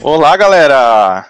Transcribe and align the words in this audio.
Olá, 0.00 0.34
galera! 0.36 1.28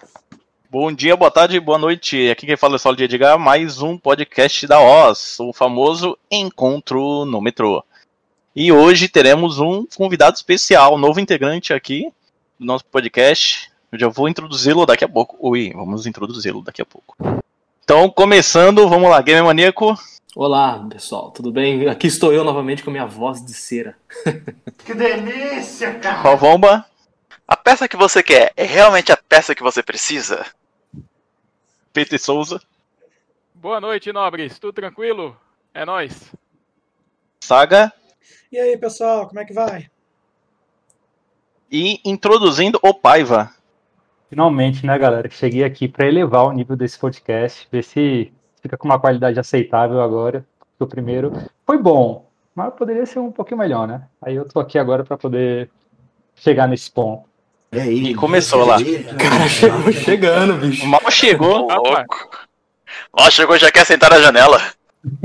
Bom 0.70 0.92
dia, 0.92 1.16
boa 1.16 1.30
tarde, 1.30 1.58
boa 1.58 1.76
noite. 1.76 2.30
Aqui 2.30 2.46
quem 2.46 2.56
fala 2.56 2.74
é 2.74 2.76
o 2.76 2.78
Saulo 2.78 2.96
de 2.96 3.02
Edgar, 3.04 3.36
mais 3.36 3.82
um 3.82 3.98
podcast 3.98 4.64
da 4.68 4.80
Oz, 4.80 5.40
o 5.40 5.52
famoso 5.52 6.16
Encontro 6.30 7.24
no 7.24 7.40
Metrô. 7.40 7.84
E 8.54 8.70
hoje 8.70 9.08
teremos 9.08 9.58
um 9.58 9.84
convidado 9.86 10.36
especial, 10.36 10.96
novo 10.96 11.18
integrante 11.18 11.72
aqui 11.72 12.12
do 12.60 12.64
nosso 12.64 12.84
podcast. 12.84 13.72
Eu 13.90 13.98
já 13.98 14.08
vou 14.08 14.28
introduzi-lo 14.28 14.86
daqui 14.86 15.04
a 15.04 15.08
pouco. 15.08 15.36
Ui, 15.40 15.72
vamos 15.72 16.06
introduzi-lo 16.06 16.62
daqui 16.62 16.80
a 16.80 16.86
pouco. 16.86 17.41
Então, 17.84 18.08
começando, 18.08 18.88
vamos 18.88 19.10
lá, 19.10 19.20
Game 19.20 19.44
Maníaco. 19.44 19.98
Olá, 20.36 20.86
pessoal, 20.88 21.32
tudo 21.32 21.50
bem? 21.50 21.88
Aqui 21.88 22.06
estou 22.06 22.32
eu 22.32 22.44
novamente 22.44 22.82
com 22.82 22.92
minha 22.92 23.04
voz 23.04 23.44
de 23.44 23.52
cera. 23.52 23.96
Que 24.84 24.94
delícia, 24.94 25.94
cara! 25.98 26.22
Rovomba. 26.22 26.84
A 27.46 27.56
peça 27.56 27.86
que 27.88 27.96
você 27.96 28.22
quer 28.22 28.52
é 28.56 28.64
realmente 28.64 29.12
a 29.12 29.16
peça 29.16 29.54
que 29.54 29.62
você 29.62 29.82
precisa? 29.82 30.46
Peter 31.92 32.18
Souza. 32.18 32.60
Boa 33.54 33.80
noite, 33.80 34.12
nobres. 34.12 34.58
Tudo 34.58 34.72
tranquilo? 34.72 35.36
É 35.74 35.84
nóis. 35.84 36.32
Saga. 37.40 37.92
E 38.50 38.58
aí, 38.58 38.76
pessoal, 38.76 39.28
como 39.28 39.40
é 39.40 39.44
que 39.44 39.52
vai? 39.52 39.88
E 41.70 42.00
introduzindo 42.04 42.78
o 42.82 42.94
Paiva. 42.94 43.54
Finalmente, 44.32 44.86
né, 44.86 44.98
galera? 44.98 45.28
Cheguei 45.28 45.62
aqui 45.62 45.86
para 45.86 46.08
elevar 46.08 46.46
o 46.46 46.52
nível 46.52 46.74
desse 46.74 46.98
podcast, 46.98 47.68
ver 47.70 47.84
se 47.84 48.32
fica 48.62 48.78
com 48.78 48.88
uma 48.88 48.98
qualidade 48.98 49.38
aceitável 49.38 50.00
agora. 50.00 50.42
O 50.78 50.86
primeiro 50.86 51.30
foi 51.66 51.76
bom, 51.76 52.26
mas 52.54 52.72
poderia 52.72 53.04
ser 53.04 53.18
um 53.18 53.30
pouquinho 53.30 53.58
melhor, 53.58 53.86
né? 53.86 54.04
Aí 54.22 54.34
eu 54.34 54.48
tô 54.48 54.58
aqui 54.58 54.78
agora 54.78 55.04
para 55.04 55.18
poder 55.18 55.68
chegar 56.34 56.66
nesse 56.66 56.90
ponto. 56.90 57.24
E 57.74 58.14
começou 58.14 58.64
lá. 58.64 58.78
Cara, 59.20 59.46
chegou 59.50 59.92
chegando, 59.92 60.54
bicho. 60.54 60.86
Mal 60.86 61.10
chegou. 61.10 61.68
Louco. 61.70 62.30
Ó, 63.12 63.28
chegou 63.28 63.58
já 63.58 63.70
quer 63.70 63.84
sentar 63.84 64.08
na 64.08 64.18
janela. 64.18 64.62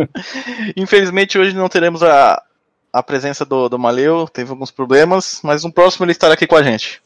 Infelizmente 0.76 1.40
hoje 1.40 1.56
não 1.56 1.70
teremos 1.70 2.04
a, 2.04 2.44
a 2.92 3.02
presença 3.02 3.46
do, 3.46 3.70
do 3.70 3.80
Maleu, 3.80 4.28
teve 4.28 4.52
alguns 4.52 4.70
problemas, 4.70 5.40
mas 5.46 5.64
no 5.64 5.72
próximo 5.72 6.04
ele 6.04 6.12
estará 6.12 6.34
aqui 6.34 6.46
com 6.46 6.58
a 6.58 6.62
gente. 6.62 7.02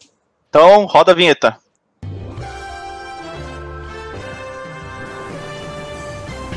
Então, 0.50 0.86
roda 0.86 1.12
a 1.12 1.16
vinheta. 1.16 1.62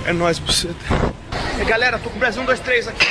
É 0.06 0.12
nóis, 0.12 0.38
buceta. 0.38 0.74
E 1.58 1.64
galera, 1.64 1.98
tô 1.98 2.10
com 2.10 2.16
o 2.16 2.18
Brasil 2.18 2.42
1, 2.42 2.44
2, 2.44 2.60
3 2.60 2.88
aqui. 2.88 3.06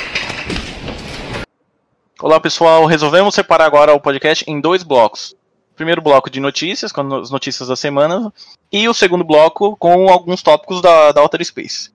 Olá 2.22 2.38
pessoal, 2.38 2.86
resolvemos 2.86 3.34
separar 3.34 3.66
agora 3.66 3.92
o 3.92 4.00
podcast 4.00 4.44
em 4.48 4.60
dois 4.60 4.84
blocos. 4.84 5.34
Primeiro 5.74 6.00
bloco 6.00 6.30
de 6.30 6.38
notícias, 6.38 6.92
com 6.92 7.00
as 7.16 7.30
notícias 7.30 7.68
da 7.68 7.74
semana, 7.74 8.32
e 8.70 8.88
o 8.88 8.94
segundo 8.94 9.24
bloco 9.24 9.76
com 9.76 10.08
alguns 10.08 10.40
tópicos 10.40 10.80
da, 10.80 11.10
da 11.10 11.20
Outer 11.20 11.44
Space. 11.44 11.90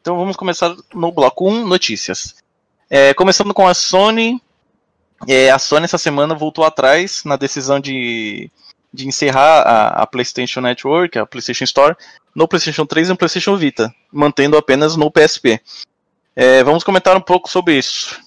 Então 0.00 0.16
vamos 0.16 0.36
começar 0.36 0.72
no 0.94 1.10
bloco 1.10 1.50
1, 1.50 1.66
notícias. 1.66 2.36
É, 2.88 3.12
começando 3.12 3.52
com 3.52 3.66
a 3.66 3.74
Sony. 3.74 4.40
É, 5.26 5.50
a 5.50 5.58
Sony 5.58 5.86
essa 5.86 5.98
semana 5.98 6.32
voltou 6.32 6.64
atrás 6.64 7.24
na 7.24 7.34
decisão 7.34 7.80
de, 7.80 8.48
de 8.94 9.08
encerrar 9.08 9.62
a, 9.62 10.02
a 10.02 10.06
PlayStation 10.06 10.60
Network, 10.60 11.18
a 11.18 11.26
PlayStation 11.26 11.64
Store, 11.64 11.96
no 12.34 12.46
PlayStation 12.46 12.86
3 12.86 13.08
e 13.08 13.10
no 13.10 13.16
PlayStation 13.16 13.56
Vita, 13.56 13.92
mantendo 14.12 14.56
apenas 14.56 14.96
no 14.96 15.10
PSP. 15.10 15.60
É, 16.36 16.62
vamos 16.62 16.84
comentar 16.84 17.16
um 17.16 17.20
pouco 17.20 17.50
sobre 17.50 17.76
isso. 17.76 18.20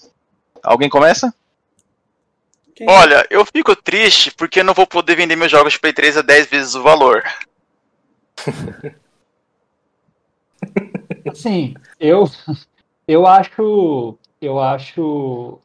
Alguém 0.62 0.90
começa? 0.90 1.34
Quem 2.76 2.90
Olha, 2.90 3.26
eu 3.30 3.46
fico 3.46 3.76
triste 3.76 4.32
porque 4.32 4.60
eu 4.60 4.64
não 4.64 4.74
vou 4.74 4.86
poder 4.86 5.16
vender 5.16 5.36
meus 5.36 5.52
jogos 5.52 5.74
de 5.74 5.80
Play 5.80 5.94
3 5.94 6.18
a 6.18 6.22
10 6.22 6.48
vezes 6.48 6.76
o 6.76 6.84
valor. 6.84 7.24
Assim, 11.32 11.74
eu, 12.00 12.30
eu 13.08 13.26
acho, 13.26 14.18
eu 14.42 14.60
acho 14.60 15.60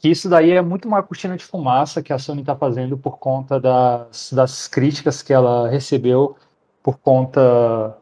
que 0.00 0.08
isso 0.08 0.30
daí 0.30 0.52
é 0.52 0.62
muito 0.62 0.88
uma 0.88 1.02
cortina 1.02 1.36
de 1.36 1.44
fumaça 1.44 2.02
que 2.02 2.10
a 2.10 2.18
Sony 2.18 2.40
está 2.40 2.56
fazendo 2.56 2.96
por 2.96 3.18
conta 3.18 3.60
das, 3.60 4.32
das 4.32 4.66
críticas 4.66 5.22
que 5.22 5.30
ela 5.30 5.68
recebeu 5.68 6.36
por 6.82 6.98
conta 6.98 7.98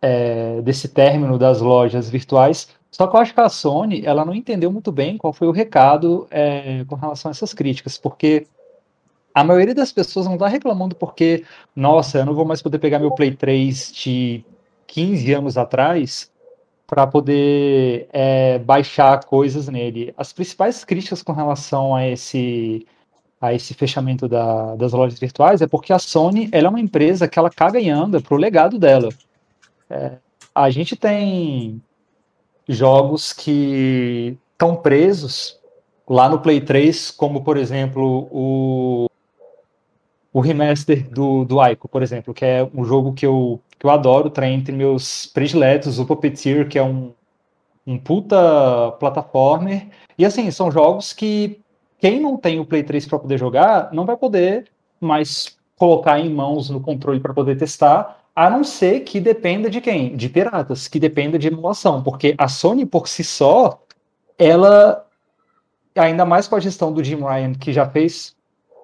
é, 0.00 0.62
desse 0.62 0.88
término 0.88 1.38
das 1.38 1.60
lojas 1.60 2.08
virtuais. 2.08 2.70
Só 2.90 3.06
que 3.06 3.14
eu 3.14 3.20
acho 3.20 3.34
que 3.34 3.40
a 3.40 3.50
Sony 3.50 4.02
ela 4.04 4.24
não 4.24 4.34
entendeu 4.34 4.72
muito 4.72 4.90
bem 4.90 5.18
qual 5.18 5.34
foi 5.34 5.46
o 5.46 5.52
recado 5.52 6.26
é, 6.30 6.86
com 6.86 6.94
relação 6.94 7.28
a 7.28 7.32
essas 7.32 7.52
críticas, 7.52 7.98
porque 7.98 8.46
a 9.34 9.44
maioria 9.44 9.74
das 9.74 9.92
pessoas 9.92 10.24
não 10.24 10.34
está 10.34 10.48
reclamando 10.48 10.96
porque, 10.96 11.44
nossa, 11.76 12.20
eu 12.20 12.24
não 12.24 12.34
vou 12.34 12.46
mais 12.46 12.62
poder 12.62 12.78
pegar 12.78 12.98
meu 12.98 13.14
Play 13.14 13.36
3 13.36 13.92
de 13.92 14.42
15 14.86 15.34
anos 15.34 15.58
atrás 15.58 16.31
para 16.92 17.06
poder 17.06 18.06
é, 18.12 18.58
baixar 18.58 19.24
coisas 19.24 19.66
nele. 19.66 20.12
As 20.14 20.30
principais 20.30 20.84
críticas 20.84 21.22
com 21.22 21.32
relação 21.32 21.94
a 21.94 22.06
esse 22.06 22.86
a 23.40 23.54
esse 23.54 23.72
fechamento 23.72 24.28
da- 24.28 24.76
das 24.76 24.92
lojas 24.92 25.18
virtuais 25.18 25.62
é 25.62 25.66
porque 25.66 25.90
a 25.90 25.98
Sony 25.98 26.50
ela 26.52 26.66
é 26.66 26.68
uma 26.68 26.78
empresa 26.78 27.26
que 27.26 27.38
ela 27.38 27.48
caga 27.48 27.80
e 27.80 27.88
anda 27.88 28.20
pro 28.20 28.36
legado 28.36 28.78
dela. 28.78 29.08
É, 29.88 30.18
a 30.54 30.68
gente 30.68 30.94
tem 30.94 31.80
jogos 32.68 33.32
que 33.32 34.36
estão 34.52 34.76
presos 34.76 35.58
lá 36.06 36.28
no 36.28 36.40
Play 36.40 36.60
3, 36.60 37.10
como 37.10 37.42
por 37.42 37.56
exemplo 37.56 38.28
o 38.30 39.06
o 40.30 40.40
remaster 40.40 41.08
do, 41.10 41.44
do 41.44 41.62
Ico, 41.66 41.88
por 41.88 42.02
exemplo, 42.02 42.32
que 42.32 42.44
é 42.44 42.68
um 42.74 42.84
jogo 42.84 43.12
que 43.12 43.26
eu, 43.26 43.60
que 43.82 43.86
eu 43.86 43.90
adoro, 43.90 44.30
tá 44.30 44.48
entre 44.48 44.72
meus 44.72 45.26
prediletos, 45.26 45.98
o 45.98 46.06
Puppeteer, 46.06 46.68
que 46.68 46.78
é 46.78 46.84
um, 46.84 47.12
um 47.84 47.98
puta 47.98 48.92
plataformer. 49.00 49.88
E 50.16 50.24
assim, 50.24 50.48
são 50.52 50.70
jogos 50.70 51.12
que 51.12 51.60
quem 51.98 52.20
não 52.20 52.36
tem 52.36 52.60
o 52.60 52.64
Play 52.64 52.84
3 52.84 53.06
para 53.06 53.18
poder 53.18 53.38
jogar, 53.38 53.92
não 53.92 54.06
vai 54.06 54.16
poder 54.16 54.70
mais 55.00 55.58
colocar 55.76 56.20
em 56.20 56.32
mãos 56.32 56.70
no 56.70 56.80
controle 56.80 57.18
para 57.18 57.34
poder 57.34 57.58
testar, 57.58 58.22
a 58.36 58.48
não 58.48 58.62
ser 58.62 59.00
que 59.00 59.18
dependa 59.18 59.68
de 59.68 59.80
quem? 59.80 60.14
De 60.14 60.28
piratas, 60.28 60.86
que 60.86 61.00
dependa 61.00 61.36
de 61.36 61.48
emulação, 61.48 62.04
porque 62.04 62.36
a 62.38 62.46
Sony 62.46 62.86
por 62.86 63.08
si 63.08 63.24
só, 63.24 63.82
ela 64.38 65.04
ainda 65.96 66.24
mais 66.24 66.46
com 66.46 66.54
a 66.54 66.60
gestão 66.60 66.92
do 66.92 67.02
Jim 67.02 67.16
Ryan, 67.16 67.54
que 67.54 67.72
já 67.72 67.84
fez 67.84 68.36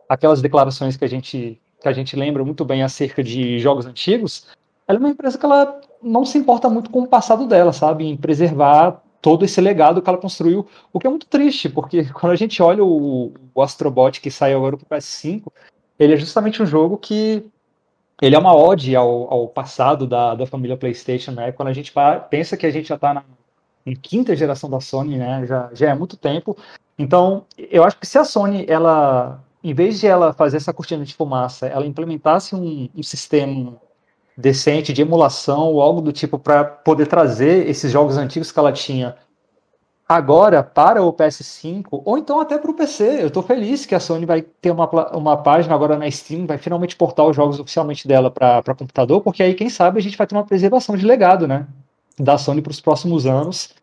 aquelas 0.08 0.42
declarações 0.42 0.96
que 0.96 1.04
a 1.04 1.08
gente 1.08 1.60
que 1.80 1.86
a 1.86 1.92
gente 1.92 2.16
lembra 2.16 2.44
muito 2.44 2.64
bem 2.64 2.82
acerca 2.82 3.22
de 3.22 3.60
jogos 3.60 3.86
antigos, 3.86 4.48
ela 4.88 4.98
é 4.98 5.00
uma 5.00 5.10
empresa 5.10 5.36
que 5.36 5.44
ela 5.44 5.80
não 6.02 6.24
se 6.24 6.38
importa 6.38 6.70
muito 6.70 6.88
com 6.90 7.02
o 7.02 7.06
passado 7.06 7.46
dela, 7.46 7.72
sabe, 7.74 8.06
em 8.06 8.16
preservar 8.16 9.02
todo 9.20 9.44
esse 9.44 9.60
legado 9.60 10.00
que 10.00 10.08
ela 10.08 10.18
construiu, 10.18 10.66
o 10.92 10.98
que 10.98 11.06
é 11.06 11.10
muito 11.10 11.26
triste, 11.26 11.68
porque 11.68 12.04
quando 12.14 12.32
a 12.32 12.36
gente 12.36 12.62
olha 12.62 12.82
o, 12.82 13.34
o 13.54 13.62
Astrobot 13.62 14.20
que 14.20 14.30
saiu 14.30 14.58
agora 14.58 14.78
para 14.78 14.96
o 14.96 14.98
PS5, 14.98 15.52
ele 15.98 16.14
é 16.14 16.16
justamente 16.16 16.62
um 16.62 16.66
jogo 16.66 16.96
que 16.96 17.44
ele 18.22 18.34
é 18.34 18.38
uma 18.38 18.56
ode 18.56 18.96
ao, 18.96 19.32
ao 19.32 19.48
passado 19.48 20.06
da, 20.06 20.34
da 20.34 20.46
família 20.46 20.76
PlayStation, 20.76 21.32
né? 21.32 21.52
Quando 21.52 21.68
a 21.68 21.72
gente 21.72 21.92
pensa 22.30 22.56
que 22.56 22.66
a 22.66 22.70
gente 22.70 22.88
já 22.88 22.94
está 22.94 23.14
na 23.14 23.24
quinta 24.02 24.34
geração 24.34 24.68
da 24.68 24.80
Sony, 24.80 25.16
né? 25.16 25.46
Já, 25.46 25.70
já 25.72 25.90
é 25.90 25.94
muito 25.94 26.16
tempo. 26.16 26.56
Então, 26.98 27.44
eu 27.56 27.84
acho 27.84 27.98
que 27.98 28.06
se 28.06 28.18
a 28.18 28.24
Sony, 28.24 28.64
ela, 28.68 29.40
em 29.62 29.72
vez 29.72 30.00
de 30.00 30.06
ela 30.06 30.32
fazer 30.32 30.56
essa 30.56 30.72
cortina 30.72 31.04
de 31.04 31.14
fumaça, 31.14 31.66
ela 31.66 31.86
implementasse 31.86 32.56
um, 32.56 32.88
um 32.94 33.02
sistema 33.02 33.76
decente 34.40 34.92
de 34.92 35.02
emulação 35.02 35.64
ou 35.64 35.82
algo 35.82 36.00
do 36.00 36.12
tipo 36.12 36.38
para 36.38 36.64
poder 36.64 37.08
trazer 37.08 37.68
esses 37.68 37.90
jogos 37.90 38.16
antigos 38.16 38.52
que 38.52 38.58
ela 38.60 38.70
tinha 38.70 39.16
agora 40.08 40.62
para 40.62 41.02
o 41.02 41.12
PS5 41.12 41.86
ou 41.90 42.16
então 42.16 42.40
até 42.40 42.56
para 42.56 42.70
o 42.70 42.74
PC. 42.74 43.20
Eu 43.20 43.26
estou 43.26 43.42
feliz 43.42 43.84
que 43.84 43.96
a 43.96 44.00
Sony 44.00 44.24
vai 44.24 44.42
ter 44.42 44.70
uma, 44.70 44.88
uma 45.14 45.36
página 45.36 45.74
agora 45.74 45.98
na 45.98 46.08
Steam, 46.08 46.46
vai 46.46 46.56
finalmente 46.56 46.94
portar 46.94 47.26
os 47.26 47.34
jogos 47.34 47.58
oficialmente 47.58 48.06
dela 48.06 48.30
para 48.30 48.62
computador, 48.76 49.20
porque 49.20 49.42
aí, 49.42 49.54
quem 49.54 49.68
sabe, 49.68 49.98
a 49.98 50.02
gente 50.02 50.16
vai 50.16 50.26
ter 50.26 50.36
uma 50.36 50.46
preservação 50.46 50.96
de 50.96 51.04
legado, 51.04 51.48
né? 51.48 51.66
Da 52.16 52.38
Sony 52.38 52.62
para 52.62 52.70
os 52.70 52.80
próximos 52.80 53.26
anos, 53.26 53.74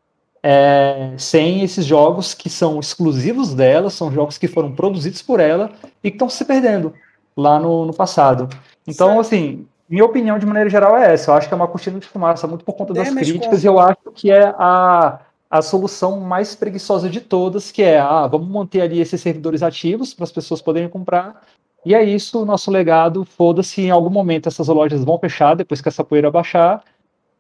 é, 0.42 1.14
sem 1.18 1.64
esses 1.64 1.86
jogos 1.86 2.34
que 2.34 2.50
são 2.50 2.80
exclusivos 2.80 3.54
dela, 3.54 3.90
são 3.90 4.10
jogos 4.10 4.38
que 4.38 4.48
foram 4.48 4.72
produzidos 4.72 5.22
por 5.22 5.42
ela 5.42 5.72
e 6.02 6.10
que 6.10 6.16
estão 6.16 6.30
se 6.30 6.46
perdendo 6.46 6.94
lá 7.36 7.60
no, 7.60 7.86
no 7.86 7.94
passado. 7.94 8.48
Então, 8.88 9.20
assim, 9.20 9.68
minha 9.88 10.06
opinião 10.06 10.40
de 10.40 10.46
maneira 10.46 10.70
geral 10.70 10.98
é 10.98 11.14
essa. 11.14 11.32
Eu 11.32 11.36
acho 11.36 11.48
que 11.48 11.54
é 11.54 11.58
uma 11.58 11.68
cortina 11.68 12.00
de 12.00 12.08
fumaça 12.08 12.48
muito 12.48 12.66
por 12.66 12.74
conta 12.74 12.94
das 12.94 13.08
Damage 13.08 13.32
críticas 13.32 13.64
e 13.64 13.68
eu 13.68 13.80
acho 13.80 14.12
que 14.14 14.32
é 14.32 14.54
a, 14.58 15.20
a 15.50 15.62
solução 15.62 16.20
mais 16.20 16.56
preguiçosa 16.56 17.10
de 17.10 17.22
todas, 17.22 17.72
que 17.72 17.84
é, 17.84 18.00
ah, 18.00 18.28
vamos 18.28 18.48
manter 18.48 18.82
ali 18.82 19.00
esses 19.00 19.22
servidores 19.22 19.62
ativos 19.62 20.14
para 20.14 20.24
as 20.24 20.32
pessoas 20.32 20.62
poderem 20.62 20.90
comprar. 20.90 21.42
E 21.86 21.94
é 21.94 22.04
isso, 22.04 22.42
o 22.42 22.46
nosso 22.46 22.72
legado, 22.72 23.24
foda-se, 23.24 23.82
em 23.82 23.92
algum 23.92 24.10
momento 24.10 24.50
essas 24.50 24.68
lojas 24.68 25.04
vão 25.04 25.20
fechar 25.20 25.56
depois 25.56 25.82
que 25.82 25.88
essa 25.88 26.04
poeira 26.04 26.32
baixar. 26.32 26.84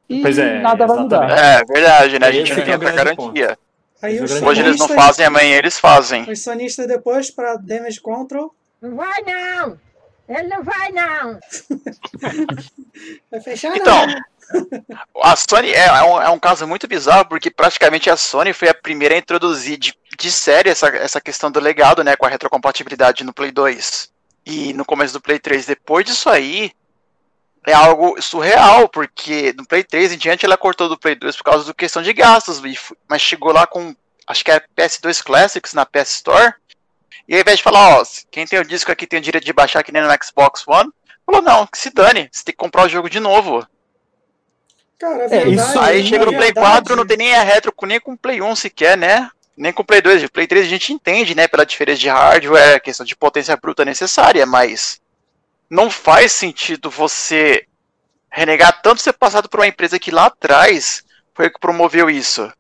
e 0.07 0.21
Pois 0.21 0.38
é, 0.38 0.59
nada 0.62 0.86
vai 0.86 1.00
mudar. 1.00 1.31
É 1.31 1.63
verdade, 1.65 2.19
né? 2.19 2.27
A 2.27 2.31
gente 2.31 2.51
é 2.51 2.56
tem 2.56 2.63
o 2.63 2.68
essa 2.68 2.77
grande 2.77 2.95
garantia. 2.95 3.57
Hoje 4.45 4.62
eles 4.62 4.77
não 4.77 4.88
fazem, 4.89 5.25
amanhã 5.25 5.57
eles 5.57 5.80
fazem. 5.80 6.30
Os 6.30 6.44
sonistas 6.44 6.88
depois 6.88 7.31
para 7.31 7.56
Damage 7.56 8.00
Control. 8.00 8.53
Não 8.80 8.95
vai 8.95 9.21
não! 9.24 9.77
Ele 10.27 10.48
não 10.48 10.63
vai 10.63 10.92
não! 10.92 11.39
Vai 13.30 13.42
fechar 13.42 13.75
Então, 13.75 14.07
não. 14.07 14.22
A 15.22 15.36
Sony 15.36 15.72
é, 15.72 15.86
é 15.86 16.04
um, 16.04 16.22
é 16.22 16.30
um 16.30 16.39
caso 16.39 16.68
muito 16.68 16.88
bizarro, 16.88 17.27
porque 17.27 17.50
praticamente 17.50 18.10
a 18.10 18.18
Sony 18.18 18.54
foi 18.54 18.69
a 18.69 18.74
primeira 18.74 19.16
a 19.16 19.18
introduzir 19.18 19.77
de, 19.77 19.94
de 20.18 20.31
série 20.31 20.69
essa, 20.69 20.88
essa 20.88 21.19
questão 21.19 21.51
do 21.51 21.60
legado, 21.60 22.04
né, 22.04 22.16
com 22.16 22.25
a 22.25 22.30
retrocompatibilidade 22.30 23.24
no 23.24 23.33
Play 23.33 23.51
2 23.51 24.12
e 24.45 24.74
no 24.74 24.86
começo 24.86 25.13
do 25.13 25.22
Play 25.22 25.39
3. 25.39 25.66
Depois 25.66 26.06
disso 26.06 26.30
aí, 26.30 26.71
é 27.66 27.74
algo 27.74 28.21
surreal, 28.21 28.88
porque 28.88 29.54
no 29.57 29.66
Play 29.66 29.83
3 29.83 30.13
em 30.13 30.18
diante 30.18 30.45
ela 30.45 30.57
cortou 30.57 30.88
do 30.88 30.98
Play 30.98 31.16
2 31.16 31.36
por 31.38 31.44
causa 31.44 31.66
da 31.66 31.74
questão 31.74 32.01
de 32.01 32.13
gastos, 32.13 32.62
mas 33.10 33.21
chegou 33.21 33.51
lá 33.51 33.66
com, 33.66 33.95
acho 34.28 34.45
que 34.45 34.51
é 34.51 34.62
PS2 34.78 35.24
Classics 35.24 35.74
na 35.74 35.86
PS 35.86 36.12
Store, 36.12 36.54
e 37.27 37.36
ao 37.36 37.42
invés 37.42 37.57
de 37.57 37.63
falar, 37.63 38.00
ó, 38.00 38.04
quem 38.30 38.45
tem 38.45 38.60
o 38.60 38.66
disco 38.66 38.92
aqui 38.92 39.07
tem 39.07 39.19
o 39.19 39.22
direito 39.22 39.45
de 39.45 39.54
baixar 39.54 39.83
que 39.83 39.92
nem 39.92 40.01
no 40.01 40.10
Xbox 40.24 40.68
One, 40.68 40.92
falou, 41.25 41.42
não, 41.42 41.66
que 41.66 41.77
se 41.77 41.89
dane, 41.89 42.30
você 42.31 42.44
tem 42.44 42.54
que 42.54 42.57
comprar 42.57 42.86
o 42.86 42.89
jogo 42.89 43.10
de 43.10 43.19
novo. 43.19 43.66
Cara, 45.00 45.24
a 45.24 45.25
É, 45.25 45.27
verdade, 45.27 45.56
isso 45.56 45.80
Aí 45.80 46.04
na 46.04 46.10
chega 46.10 46.25
no 46.25 46.31
Play 46.31 46.54
verdade, 46.54 46.68
4, 46.68 46.95
não 46.95 47.06
tem 47.06 47.18
nem 47.18 47.36
a 47.36 47.44
retro 47.44 47.74
nem 47.83 48.00
com 48.00 48.13
o 48.13 48.18
Play 48.18 48.42
1 48.42 48.56
sequer, 48.56 48.98
né? 48.98 49.30
Nem 49.57 49.72
com 49.72 49.81
o 49.81 49.86
Play 49.86 50.01
2. 50.01 50.24
O 50.24 50.31
Play 50.31 50.48
3 50.48 50.66
a 50.66 50.69
gente 50.69 50.94
entende, 50.94 51.36
né? 51.36 51.48
Pela 51.48 51.66
diferença 51.66 52.00
de 52.00 52.10
hardware, 52.10 52.81
questão 52.81 53.06
de 53.06 53.16
potência 53.16 53.56
bruta 53.57 53.83
necessária, 53.83 54.45
mas 54.45 55.01
não 55.69 55.89
faz 55.89 56.31
sentido 56.31 56.89
você 56.89 57.66
renegar 58.30 58.81
tanto 58.81 59.01
ser 59.01 59.13
passado 59.13 59.50
por 59.50 59.60
uma 59.62 59.68
empresa 59.68 59.98
que 59.98 60.12
lá 60.12 60.25
atrás 60.25 61.04
foi 61.33 61.45
a 61.48 61.50
que 61.50 61.60
promoveu 61.60 62.10
isso. 62.10 62.51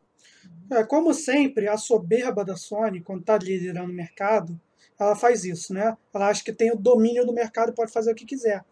É, 0.71 0.83
como 0.83 1.13
sempre, 1.13 1.67
a 1.67 1.77
soberba 1.77 2.43
da 2.43 2.55
Sony, 2.55 3.01
quando 3.01 3.21
está 3.21 3.37
liderando 3.37 3.91
o 3.91 3.95
mercado, 3.95 4.59
ela 4.99 5.15
faz 5.15 5.43
isso, 5.45 5.73
né? 5.73 5.95
Ela 6.13 6.29
acha 6.29 6.43
que 6.43 6.51
tem 6.53 6.71
o 6.71 6.75
domínio 6.77 7.25
do 7.25 7.33
mercado 7.33 7.69
e 7.71 7.75
pode 7.75 7.91
fazer 7.91 8.11
o 8.11 8.15
que 8.15 8.25
quiser. 8.25 8.63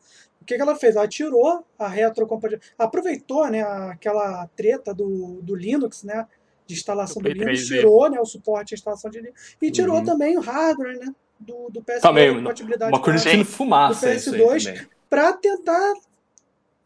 O 0.41 0.45
que, 0.45 0.55
que 0.55 0.61
ela 0.61 0.75
fez? 0.75 0.95
Ela 0.95 1.07
tirou 1.07 1.65
a 1.77 1.87
retrocompatibilidade, 1.87 2.73
aproveitou 2.77 3.47
né, 3.49 3.61
aquela 3.61 4.47
treta 4.55 4.93
do, 4.93 5.39
do 5.41 5.55
Linux, 5.55 6.03
né? 6.03 6.27
De 6.65 6.73
instalação 6.75 7.21
Do 7.21 7.29
do, 7.29 7.33
Linux, 7.35 7.61
3D. 7.61 7.67
tirou 7.67 8.09
né, 8.09 8.19
o 8.19 8.25
suporte 8.25 8.73
à 8.73 8.75
instalação 8.75 9.11
de 9.11 9.19
Linux 9.19 9.55
e 9.61 9.69
tirou 9.71 9.97
Uhum. 9.97 10.05
também 10.05 10.37
o 10.37 10.41
hardware 10.41 10.97
né, 10.97 11.13
do, 11.39 11.69
do 11.69 11.81
PS2, 11.81 11.99
Também, 12.01 12.29
a 12.29 12.35
compatibilidade 12.35 12.91
Uma 12.97 13.17
de 13.17 13.43
fumaça 13.43 14.07
do 14.07 14.13
isso 14.13 14.33
aí 14.33 14.41
PS2. 14.41 14.63
também. 14.65 14.87
para 15.09 15.33
tentar 15.33 15.93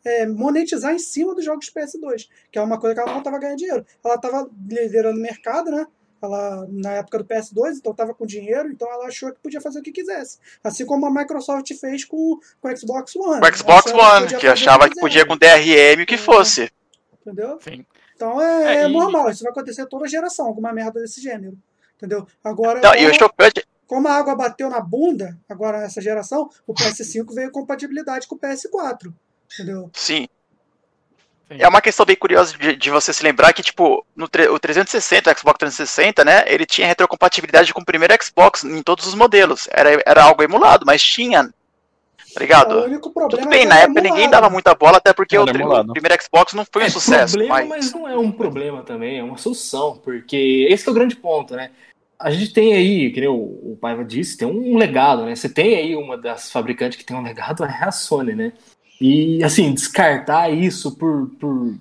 é, 0.06 0.26
monetizar 0.26 0.94
em 0.94 1.00
cima 1.00 1.36
dos 1.36 1.44
jogos 1.46 1.70
PS2, 1.70 2.28
que 2.52 2.58
é 2.58 2.62
uma 2.62 2.80
coisa 2.80 2.96
que 2.96 3.02
ela 3.02 3.12
não 3.12 3.20
estava 3.20 3.40
ganhando 3.40 3.58
dinheiro. 3.58 3.86
Ela 4.04 4.16
estava 4.16 4.50
liderando 4.70 5.18
o 5.20 5.22
mercado, 5.22 5.70
né? 5.72 5.86
Ela, 6.20 6.66
na 6.72 6.94
época 6.94 7.20
do 7.20 7.26
PS2, 7.26 7.76
então 7.78 7.92
estava 7.92 8.12
com 8.14 8.26
dinheiro, 8.26 8.70
então 8.72 8.92
ela 8.92 9.06
achou 9.06 9.32
que 9.32 9.40
podia 9.40 9.62
fazer 9.62 9.80
o 9.80 9.84
que 9.84 9.92
quisesse. 9.92 10.40
Assim 10.64 10.84
como 10.86 11.06
a 11.06 11.12
Microsoft 11.12 11.72
fez 11.80 12.04
com, 12.06 12.40
com 12.60 12.68
o 12.70 12.76
Xbox 12.78 13.16
One. 13.16 13.40
O 13.42 13.56
Xbox 13.56 13.92
One, 13.94 14.28
que 14.40 14.48
achava 14.48 14.90
que 14.90 15.00
podia 15.00 15.26
com 15.28 15.38
DRM 15.38 16.02
o 16.02 16.06
que 16.08 16.18
fosse. 16.18 16.72
Entendeu? 17.22 17.60
Sim. 17.62 17.86
Então 18.16 18.42
é, 18.42 18.78
É, 18.78 18.84
é 18.84 18.90
e- 18.90 18.92
normal, 18.92 19.30
isso 19.30 19.44
vai 19.44 19.52
acontecer 19.52 19.86
toda 19.86 20.08
geração, 20.08 20.48
alguma 20.48 20.74
merda 20.74 21.00
desse 21.00 21.22
gênero. 21.22 21.56
Entendeu? 21.98 22.26
Agora, 22.44 22.82
Não, 22.82 22.96
e 22.96 23.06
o 23.06 23.10
como- 23.10 23.14
chocante, 23.20 23.68
como 23.86 24.08
a 24.08 24.14
água 24.14 24.36
bateu 24.36 24.70
na 24.72 24.80
bunda, 24.80 25.38
agora 25.48 25.80
nessa 25.82 26.02
geração, 26.02 26.50
o 26.66 26.74
PS5 26.74 27.32
veio 27.34 27.52
compatibilidade 27.52 28.28
com 28.28 28.36
o 28.36 28.40
PS4. 28.40 29.14
Entendeu? 29.54 29.92
sim. 29.94 30.28
Sim. 31.50 31.58
É 31.60 31.68
uma 31.68 31.82
questão 31.82 32.06
bem 32.06 32.16
curiosa 32.18 32.58
de, 32.58 32.76
de 32.76 32.90
você 32.90 33.14
se 33.14 33.24
lembrar 33.24 33.54
que, 33.54 33.64
tipo, 33.64 34.06
no 34.14 34.26
o 34.26 34.60
360, 34.60 35.32
o 35.32 35.40
Xbox 35.40 35.58
360, 35.60 36.26
né, 36.26 36.44
ele 36.46 36.66
tinha 36.66 36.86
retrocompatibilidade 36.86 37.74
com 37.74 37.80
o 37.82 37.86
primeiro 37.86 38.14
Xbox 38.22 38.66
em 38.66 38.84
todos 38.84 39.08
os 39.08 39.16
modelos. 39.16 39.66
Era, 39.72 40.02
era 40.06 40.24
algo 40.24 40.44
emulado, 40.44 40.86
mas 40.86 41.02
tinha. 41.02 41.44
Tá 41.46 41.52
O 42.36 42.40
ligado? 42.40 42.84
único 42.84 43.10
problema 43.12 43.30
Tudo 43.30 43.50
bem, 43.50 43.60
é 43.60 43.64
que 43.64 43.70
na 43.70 43.80
época 43.80 44.02
ninguém 44.02 44.30
dava 44.30 44.50
muita 44.50 44.76
bola, 44.76 44.98
até 44.98 45.14
porque 45.14 45.38
o, 45.38 45.44
o 45.44 45.46
primeiro 45.94 46.22
Xbox 46.22 46.54
não 46.54 46.66
foi 46.66 46.84
um 46.84 46.86
É 46.86 46.90
sucesso. 46.90 47.34
problema, 47.36 47.60
mas... 47.62 47.70
mas 47.70 47.94
não 47.94 48.08
é 48.08 48.18
um 48.18 48.32
problema 48.32 48.84
também, 48.84 49.20
é 49.20 49.24
uma 49.24 49.38
solução, 49.38 49.98
porque 50.04 50.68
esse 50.70 50.86
é 50.88 50.92
o 50.92 50.94
grande 50.94 51.16
ponto, 51.16 51.56
né? 51.56 51.72
A 52.20 52.30
gente 52.30 52.52
tem 52.52 52.74
aí, 52.74 53.12
que 53.12 53.22
nem 53.22 53.30
o, 53.30 53.36
o 53.36 53.78
Paiva 53.80 54.04
disse, 54.04 54.38
tem 54.38 54.48
um 54.48 54.78
legado, 54.78 55.24
né? 55.24 55.36
Você 55.36 55.48
tem 55.48 55.76
aí 55.76 55.96
uma 55.96 56.18
das 56.18 56.52
fabricantes 56.52 56.98
que 56.98 57.06
tem 57.06 57.16
um 57.16 57.22
legado, 57.24 57.64
é 57.64 57.84
a 57.84 57.92
Sony, 57.92 58.36
né? 58.36 58.52
E, 59.00 59.44
assim, 59.44 59.74
descartar 59.74 60.50
isso 60.50 60.96
por, 60.98 61.30
por, 61.40 61.76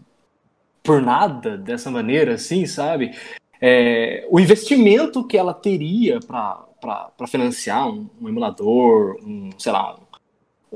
por 0.83 1.03
nada, 1.03 1.57
dessa 1.57 1.91
maneira, 1.91 2.35
assim, 2.35 2.67
sabe? 2.67 3.13
É, 3.61 4.27
o 4.31 4.39
investimento 4.39 5.27
que 5.27 5.37
ela 5.37 5.55
teria 5.55 6.21
para 6.21 7.27
financiar 7.27 7.89
um, 7.89 8.09
um 8.21 8.29
emulador, 8.29 9.17
um, 9.23 9.51
sei 9.59 9.73
lá, 9.73 9.97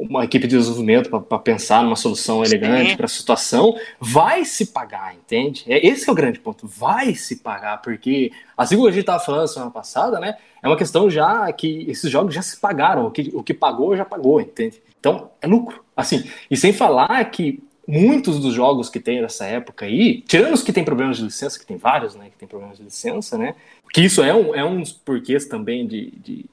uma 0.00 0.24
equipe 0.24 0.46
de 0.46 0.56
desenvolvimento 0.56 1.10
para 1.10 1.38
pensar 1.38 1.82
numa 1.82 1.96
solução 1.96 2.44
elegante 2.44 2.96
para 2.96 3.06
a 3.06 3.08
situação, 3.08 3.76
vai 4.00 4.44
se 4.44 4.66
pagar, 4.66 5.14
entende? 5.14 5.64
É, 5.66 5.86
esse 5.86 6.08
é 6.08 6.12
o 6.12 6.14
grande 6.14 6.40
ponto, 6.40 6.66
vai 6.66 7.14
se 7.14 7.36
pagar, 7.36 7.82
porque, 7.82 8.32
assim 8.56 8.76
como 8.76 8.88
a 8.88 8.90
gente 8.90 9.00
estava 9.00 9.22
falando 9.22 9.48
semana 9.48 9.70
passada, 9.70 10.18
né? 10.18 10.36
É 10.62 10.68
uma 10.68 10.76
questão 10.76 11.10
já 11.10 11.50
que 11.52 11.86
esses 11.88 12.10
jogos 12.10 12.34
já 12.34 12.42
se 12.42 12.58
pagaram, 12.58 13.06
o 13.06 13.10
que, 13.10 13.30
o 13.34 13.42
que 13.42 13.54
pagou 13.54 13.96
já 13.96 14.04
pagou, 14.04 14.40
entende? 14.40 14.80
Então, 14.98 15.30
é 15.40 15.46
lucro. 15.46 15.82
Assim, 15.96 16.24
e 16.50 16.56
sem 16.56 16.72
falar 16.72 17.24
que 17.30 17.62
muitos 17.90 18.38
dos 18.38 18.54
jogos 18.54 18.88
que 18.88 19.00
tem 19.00 19.20
nessa 19.20 19.44
época 19.46 19.86
aí, 19.86 20.22
tirando 20.22 20.54
os 20.54 20.62
que 20.62 20.72
tem 20.72 20.84
problemas 20.84 21.16
de 21.16 21.24
licença, 21.24 21.58
que 21.58 21.66
tem 21.66 21.76
vários, 21.76 22.14
né, 22.14 22.26
que 22.30 22.36
tem 22.36 22.48
problemas 22.48 22.78
de 22.78 22.84
licença, 22.84 23.36
né, 23.36 23.54
que 23.92 24.00
isso 24.00 24.22
é 24.22 24.32
um, 24.34 24.54
é 24.54 24.64
um 24.64 24.80
dos 24.80 24.92
porquês 24.92 25.46
também 25.46 25.86
de, 25.86 26.12
de, 26.12 26.46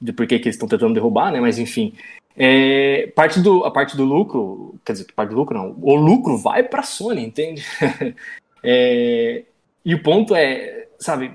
de 0.00 0.12
por 0.12 0.26
que 0.26 0.38
que 0.38 0.48
eles 0.48 0.56
estão 0.56 0.68
tentando 0.68 0.94
derrubar, 0.94 1.30
né, 1.30 1.40
mas 1.40 1.58
enfim, 1.58 1.94
é, 2.36 3.12
parte 3.14 3.40
do, 3.40 3.64
a 3.64 3.70
parte 3.70 3.96
do 3.96 4.04
lucro, 4.04 4.74
quer 4.84 4.92
dizer, 4.92 5.06
parte 5.14 5.30
do 5.30 5.36
lucro 5.36 5.56
não, 5.56 5.76
o 5.80 5.94
lucro 5.94 6.36
vai 6.36 6.62
para 6.62 6.80
a 6.80 6.84
Sony, 6.84 7.24
entende? 7.24 7.64
É, 8.64 9.42
e 9.84 9.92
o 9.92 10.04
ponto 10.04 10.36
é, 10.36 10.86
sabe, 10.96 11.32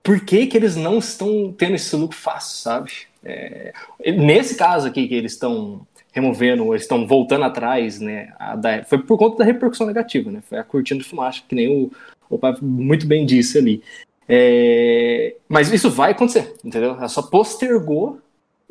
por 0.00 0.24
que 0.24 0.46
que 0.46 0.56
eles 0.56 0.76
não 0.76 0.98
estão 0.98 1.52
tendo 1.52 1.74
esse 1.74 1.96
lucro 1.96 2.16
fácil, 2.16 2.58
sabe? 2.58 2.92
É, 3.24 3.72
nesse 4.16 4.56
caso 4.56 4.86
aqui 4.86 5.08
que 5.08 5.14
eles 5.16 5.32
estão 5.32 5.84
removendo, 6.12 6.72
eles 6.72 6.82
estão 6.82 7.06
voltando 7.06 7.44
atrás, 7.44 7.98
né? 7.98 8.32
da- 8.58 8.84
foi 8.84 8.98
por 8.98 9.18
conta 9.18 9.38
da 9.38 9.44
repercussão 9.44 9.86
negativa, 9.86 10.30
né? 10.30 10.40
Foi 10.48 10.58
a 10.58 10.64
cortina 10.64 11.00
de 11.00 11.08
fumaça, 11.08 11.42
que 11.48 11.54
nem 11.56 11.68
o, 11.68 11.90
o 12.28 12.38
pai 12.38 12.54
muito 12.60 13.06
bem 13.06 13.26
disse 13.26 13.58
ali. 13.58 13.82
É, 14.28 15.34
mas 15.48 15.72
isso 15.72 15.90
vai 15.90 16.12
acontecer, 16.12 16.54
entendeu? 16.64 16.92
Ela 16.92 17.08
só 17.08 17.22
postergou 17.22 18.20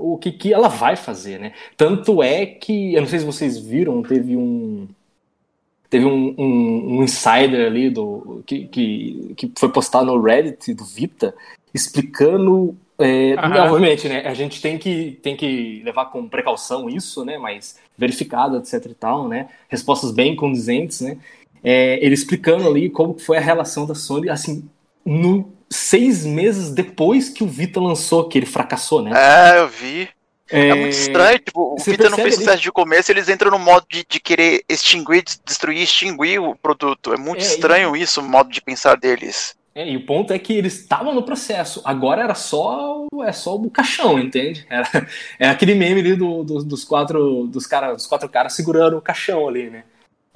o 0.02 0.18
que, 0.18 0.32
que 0.32 0.54
ela 0.54 0.68
vai 0.68 0.96
fazer, 0.96 1.40
né? 1.40 1.54
Tanto 1.78 2.22
é 2.24 2.46
que, 2.46 2.94
eu 2.94 3.02
não 3.02 3.08
sei 3.08 3.20
se 3.20 3.26
vocês 3.26 3.58
viram, 3.58 4.02
teve 4.02 4.36
um 4.36 4.88
teve 5.90 6.06
um, 6.06 6.34
um, 6.38 7.00
um 7.00 7.04
insider 7.04 7.68
ali 7.68 7.90
do 7.90 8.42
que, 8.46 8.66
que, 8.68 9.34
que 9.36 9.52
foi 9.60 9.70
postado 9.70 10.06
no 10.06 10.22
Reddit 10.22 10.74
do 10.74 10.86
Vita 10.86 11.36
explicando 11.74 12.78
é, 13.04 13.36
obviamente, 13.36 14.08
né? 14.08 14.28
A 14.28 14.34
gente 14.36 14.62
tem 14.62 14.78
que, 14.78 15.20
tem 15.24 15.36
que 15.36 15.82
levar 15.84 16.06
com 16.06 16.30
precaução 16.30 16.88
isso, 16.88 17.26
né? 17.26 17.38
Mas 17.38 17.80
verificado, 17.98 18.58
etc 18.58 18.86
e 18.86 18.94
tal, 18.94 19.28
né? 19.28 19.50
Respostas 19.68 20.12
bem 20.12 20.36
condizentes, 20.36 21.02
né? 21.02 21.18
É, 21.64 22.04
ele 22.04 22.14
explicando 22.14 22.68
ali 22.68 22.90
como 22.90 23.18
foi 23.18 23.38
a 23.38 23.42
relação 23.42 23.88
da 23.88 23.96
Sony, 23.96 24.30
assim, 24.30 24.70
no 25.04 25.52
seis 25.72 26.26
meses 26.26 26.70
depois 26.72 27.30
que 27.30 27.44
o 27.44 27.48
Vita 27.48 27.80
lançou, 27.80 28.28
que 28.28 28.38
ele 28.38 28.46
fracassou, 28.46 29.02
né? 29.02 29.12
É, 29.16 29.60
eu 29.60 29.68
vi. 29.68 30.10
É, 30.54 30.74
muito 30.76 30.92
estranho, 30.92 31.40
tipo, 31.40 31.76
o 31.76 31.80
você 31.80 31.92
Vita 31.92 32.10
não 32.10 32.18
fez 32.18 32.36
sucesso 32.36 32.62
de 32.62 32.72
começo, 32.74 33.10
eles 33.10 33.30
entram 33.30 33.50
no 33.52 33.58
modo 33.58 33.86
de, 33.90 34.06
de 34.08 34.20
querer 34.20 34.66
extinguir, 34.68 35.24
des- 35.24 35.40
destruir, 35.46 35.82
extinguir 35.82 36.40
o 36.40 36.54
produto. 36.58 37.14
É 37.14 37.18
muito 37.18 37.40
É, 37.40 37.46
e- 37.46 37.48
estranho 37.48 37.96
isso, 37.96 38.20
o 38.20 38.24
modo 38.28 38.50
de 38.50 38.62
pensar 38.62 38.98
deles. 38.98 39.56
É, 39.74 39.90
e 39.90 39.96
o 39.96 40.06
ponto 40.06 40.34
é 40.34 40.38
que 40.38 40.52
eles 40.52 40.74
estavam 40.82 41.16
no 41.16 41.24
processo. 41.24 41.82
Agora 41.86 42.22
era 42.22 42.36
só 42.36 43.06
o- 43.10 43.24
é 43.24 43.32
só 43.32 43.56
o 43.56 43.70
caixão, 43.72 44.20
entende? 44.20 44.66
Era, 44.70 45.08
é 45.40 45.48
aquele 45.48 45.74
meme 45.74 46.02
ali 46.02 46.16
do- 46.18 46.44
do- 46.44 46.64
dos 46.66 46.84
quatro 46.84 47.48
dos 47.48 47.66
cara, 47.66 47.94
dos 47.94 48.06
quatro 48.06 48.28
caras 48.28 48.52
segurando 48.52 48.98
o 48.98 49.02
caixão 49.02 49.48
ali, 49.48 49.70
né? 49.70 49.86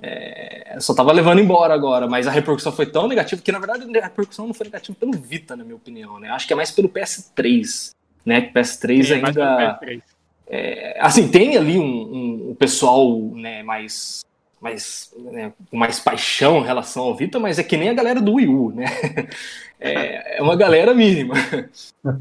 É, 0.01 0.75
só 0.79 0.93
tava 0.93 1.11
levando 1.13 1.39
embora 1.39 1.73
agora, 1.73 2.07
mas 2.07 2.27
a 2.27 2.31
repercussão 2.31 2.71
foi 2.71 2.85
tão 2.85 3.07
negativa 3.07 3.41
que 3.41 3.51
na 3.51 3.59
verdade 3.59 3.85
a 3.97 4.03
repercussão 4.03 4.45
não 4.45 4.53
foi 4.53 4.65
negativa 4.65 4.97
pelo 4.99 5.13
Vita, 5.13 5.55
na 5.55 5.63
minha 5.63 5.75
opinião, 5.75 6.19
né? 6.19 6.29
Acho 6.29 6.45
que 6.47 6.53
é 6.53 6.55
mais 6.55 6.69
pelo 6.71 6.89
PS3, 6.89 7.91
né? 8.25 8.41
Que 8.41 8.49
o 8.49 8.53
PS3 8.53 9.03
Sim, 9.03 9.21
mais 9.21 9.37
ainda 9.37 9.75
pelo 9.77 9.91
PS3. 9.93 10.01
é, 10.47 10.97
assim, 10.99 11.29
tem 11.29 11.55
ali 11.55 11.77
um, 11.77 11.83
um- 11.85 12.49
um 12.51 12.55
pessoal 12.55 13.19
né, 13.19 13.63
mais, 13.63 14.25
mais, 14.65 15.13
né, 15.15 15.53
com 15.69 15.77
mais 15.77 16.00
paixão 16.00 16.57
em 16.57 16.65
relação 16.65 17.03
ao 17.03 17.15
Vita, 17.15 17.39
mas 17.39 17.60
é 17.60 17.63
que 17.63 17.77
nem 17.77 17.89
a 17.89 17.93
galera 17.93 18.19
do 18.19 18.34
Wii 18.34 18.48
U, 18.48 18.72
né? 18.72 18.86
É, 19.77 20.38
é 20.38 20.41
uma 20.41 20.55
galera 20.55 20.93
mínima. 20.93 21.36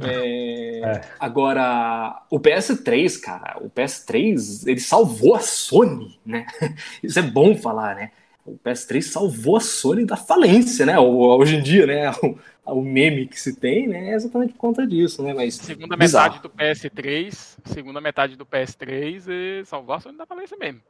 É, 0.03 0.81
É. 0.83 1.01
Agora, 1.21 2.23
o 2.29 2.41
PS3, 2.41 3.21
cara, 3.21 3.59
o 3.61 3.71
PS3, 3.71 4.67
ele 4.67 4.81
salvou 4.81 5.37
a 5.37 5.41
Sony, 5.41 6.19
né? 6.27 6.47
Isso 7.03 7.19
é 7.19 7.23
bom 7.23 7.55
falar, 7.57 7.95
né? 7.95 8.11
O 8.45 8.59
PS3 8.59 9.03
salvou 9.03 9.57
a 9.57 9.61
Sony 9.61 10.05
da 10.05 10.17
falência, 10.17 10.85
né? 10.85 10.99
Hoje 10.99 11.57
em 11.57 11.63
dia, 11.63 11.87
né? 11.87 12.11
O, 12.11 12.39
o 12.67 12.83
meme 12.83 13.27
que 13.27 13.41
se 13.41 13.55
tem, 13.55 13.87
né? 13.87 14.11
É 14.11 14.15
exatamente 14.15 14.55
por 14.55 14.59
conta 14.59 14.87
disso, 14.87 15.23
né? 15.23 15.33
Mas 15.33 15.55
Segunda 15.55 15.97
bizarro. 15.97 16.35
metade 16.35 16.43
do 16.43 16.51
PS3, 16.51 17.59
segunda 17.65 18.01
metade 18.01 18.37
do 18.37 18.45
PS3 18.45 19.25
e 19.29 19.65
salvar 19.65 19.99
a 19.99 20.01
Sony 20.01 20.19
da 20.19 20.27
falência 20.27 20.57
mesmo. 20.59 20.81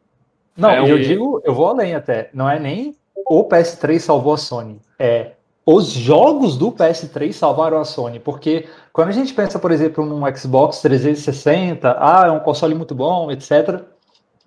Não, 0.56 0.70
É, 0.70 0.90
eu 0.90 0.98
digo, 0.98 1.40
eu 1.44 1.54
vou 1.54 1.66
além 1.66 1.94
até. 1.94 2.30
Não 2.32 2.48
é 2.48 2.58
nem 2.58 2.94
o 3.26 3.44
PS3 3.48 3.98
salvou 3.98 4.34
a 4.34 4.38
Sony. 4.38 4.80
É 4.98 5.32
os 5.66 5.90
jogos 5.90 6.56
do 6.56 6.70
PS3 6.70 7.32
salvaram 7.32 7.78
a 7.78 7.84
Sony. 7.84 8.20
Porque 8.20 8.66
quando 8.92 9.08
a 9.08 9.12
gente 9.12 9.32
pensa, 9.32 9.58
por 9.58 9.70
exemplo, 9.70 10.04
num 10.04 10.22
Xbox 10.36 10.80
360, 10.80 11.96
ah, 11.98 12.26
é 12.26 12.30
um 12.30 12.40
console 12.40 12.74
muito 12.74 12.94
bom, 12.94 13.30
etc. 13.30 13.82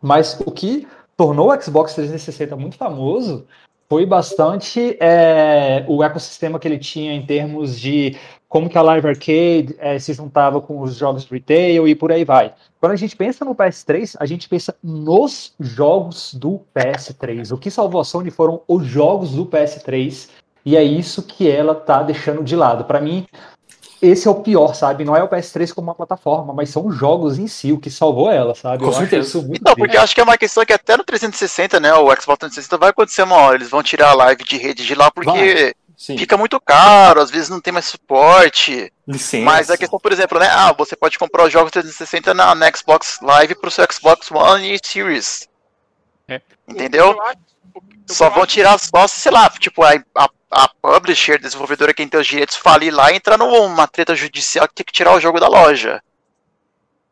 Mas 0.02 0.40
o 0.46 0.52
que 0.52 0.88
tornou 1.16 1.52
o 1.52 1.62
Xbox 1.62 1.96
360 1.96 2.56
muito 2.56 2.78
famoso 2.78 3.48
foi 3.90 4.06
bastante 4.06 4.98
é, 5.00 5.86
o 5.88 6.04
ecossistema 6.04 6.60
que 6.60 6.68
ele 6.68 6.78
tinha 6.78 7.14
em 7.14 7.26
termos 7.26 7.80
de 7.80 8.16
como 8.50 8.70
que 8.70 8.78
a 8.78 8.82
Live 8.82 9.08
Arcade 9.08 9.76
é, 9.78 10.00
se 10.00 10.14
juntava 10.14 10.62
com 10.62 10.80
os 10.82 10.96
jogos 10.96 11.26
retail 11.30 11.88
e 11.88 11.94
por 11.96 12.12
aí 12.12 12.24
vai. 12.24 12.54
Quando 12.80 12.94
a 12.94 12.96
gente 12.96 13.16
pensa 13.16 13.44
no 13.44 13.54
PS3, 13.56 14.16
a 14.20 14.26
gente 14.26 14.48
pensa 14.48 14.74
nos 14.82 15.54
jogos 15.60 16.34
do 16.34 16.62
PS3. 16.76 17.52
O 17.52 17.58
que 17.58 17.70
salvou 17.70 18.00
a 18.00 18.06
Sony 18.06 18.32
foram 18.32 18.62
os 18.68 18.86
jogos 18.86 19.32
do 19.32 19.46
PS3 19.46 20.30
e 20.66 20.78
é 20.78 20.84
isso 20.84 21.24
que 21.24 21.50
ela 21.50 21.76
tá 21.76 22.02
deixando 22.04 22.44
de 22.44 22.56
lado. 22.56 22.86
Para 22.86 23.02
mim, 23.02 23.26
esse 24.02 24.28
é 24.28 24.32
o 24.32 24.36
pior, 24.36 24.76
sabe? 24.76 25.04
Não 25.04 25.16
é 25.16 25.24
o 25.24 25.28
PS3 25.28 25.74
como 25.74 25.88
uma 25.88 25.96
plataforma, 25.96 26.54
mas 26.54 26.70
são 26.70 26.86
os 26.86 26.96
jogos 26.96 27.38
em 27.40 27.48
si 27.48 27.72
o 27.74 27.80
que 27.80 27.90
salvou 27.90 28.32
ela, 28.32 28.54
sabe? 28.56 28.78
Com 28.80 28.86
eu 28.86 28.90
acho 28.92 29.00
certeza. 29.00 29.28
isso 29.28 29.42
muito 29.42 29.60
Então, 29.60 29.74
triste. 29.74 29.80
porque 29.86 29.98
eu 29.98 30.02
acho 30.02 30.16
que 30.16 30.22
é 30.22 30.24
uma 30.24 30.38
questão 30.38 30.66
que 30.66 30.74
até 30.74 30.96
no 30.96 31.04
360, 31.04 31.80
né? 31.80 31.94
O 31.96 32.06
Xbox 32.16 32.40
360 32.40 32.78
vai 32.78 32.90
acontecer 32.92 33.24
uma 33.24 33.38
hora. 33.38 33.56
Eles 33.58 33.70
vão 33.70 33.82
tirar 33.84 34.12
a 34.12 34.16
live 34.16 34.44
de 34.44 34.58
rede 34.58 34.86
de 34.86 34.94
lá 34.96 35.10
porque 35.12 35.30
Vai. 35.32 35.74
Sim. 35.98 36.16
fica 36.16 36.38
muito 36.38 36.62
caro, 36.62 37.20
às 37.20 37.32
vezes 37.32 37.50
não 37.50 37.60
tem 37.60 37.74
mais 37.74 37.86
suporte. 37.86 38.94
Licença. 39.08 39.44
Mas 39.44 39.72
a 39.72 39.78
questão, 39.78 40.00
por 40.00 40.12
exemplo, 40.12 40.38
né? 40.38 40.48
Ah, 40.48 40.72
você 40.72 40.96
pode 40.96 41.18
comprar 41.18 41.46
os 41.46 41.52
jogos 41.52 41.72
360 41.72 42.36
na, 42.36 42.54
na 42.54 42.72
Xbox 42.72 43.20
Live 43.20 43.56
pro 43.56 43.72
seu 43.72 43.84
Xbox 43.92 44.30
One 44.30 44.76
e 44.76 44.80
Series. 44.84 45.50
É. 46.28 46.40
Entendeu? 46.68 47.18
Só 48.06 48.30
vão 48.30 48.46
tirar 48.46 48.78
só, 48.78 49.08
se, 49.08 49.20
sei 49.20 49.32
lá, 49.32 49.50
tipo, 49.50 49.82
a, 49.84 49.96
a, 50.16 50.30
a 50.52 50.70
publisher, 50.70 51.40
desenvolvedora, 51.40 51.94
quem 51.96 52.08
tem 52.08 52.20
os 52.20 52.28
direitos, 52.28 52.56
falir 52.56 52.94
lá 52.94 53.12
e 53.12 53.16
entrar 53.16 53.38
numa 53.38 53.88
treta 53.88 54.16
judicial 54.16 54.68
que 54.68 54.76
tem 54.76 54.86
que 54.86 54.94
tirar 54.94 55.16
o 55.16 55.20
jogo 55.20 55.40
da 55.40 55.48
loja. 55.48 56.00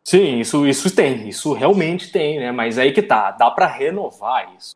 Sim, 0.04 0.40
isso, 0.40 0.68
isso 0.68 0.96
tem, 0.96 1.28
isso 1.28 1.54
realmente 1.54 2.12
tem, 2.12 2.40
né? 2.40 2.52
Mas 2.52 2.78
aí 2.78 2.94
que 2.94 3.02
tá, 3.02 3.32
dá 3.32 3.50
pra 3.50 3.66
renovar 3.66 4.54
isso. 4.56 4.76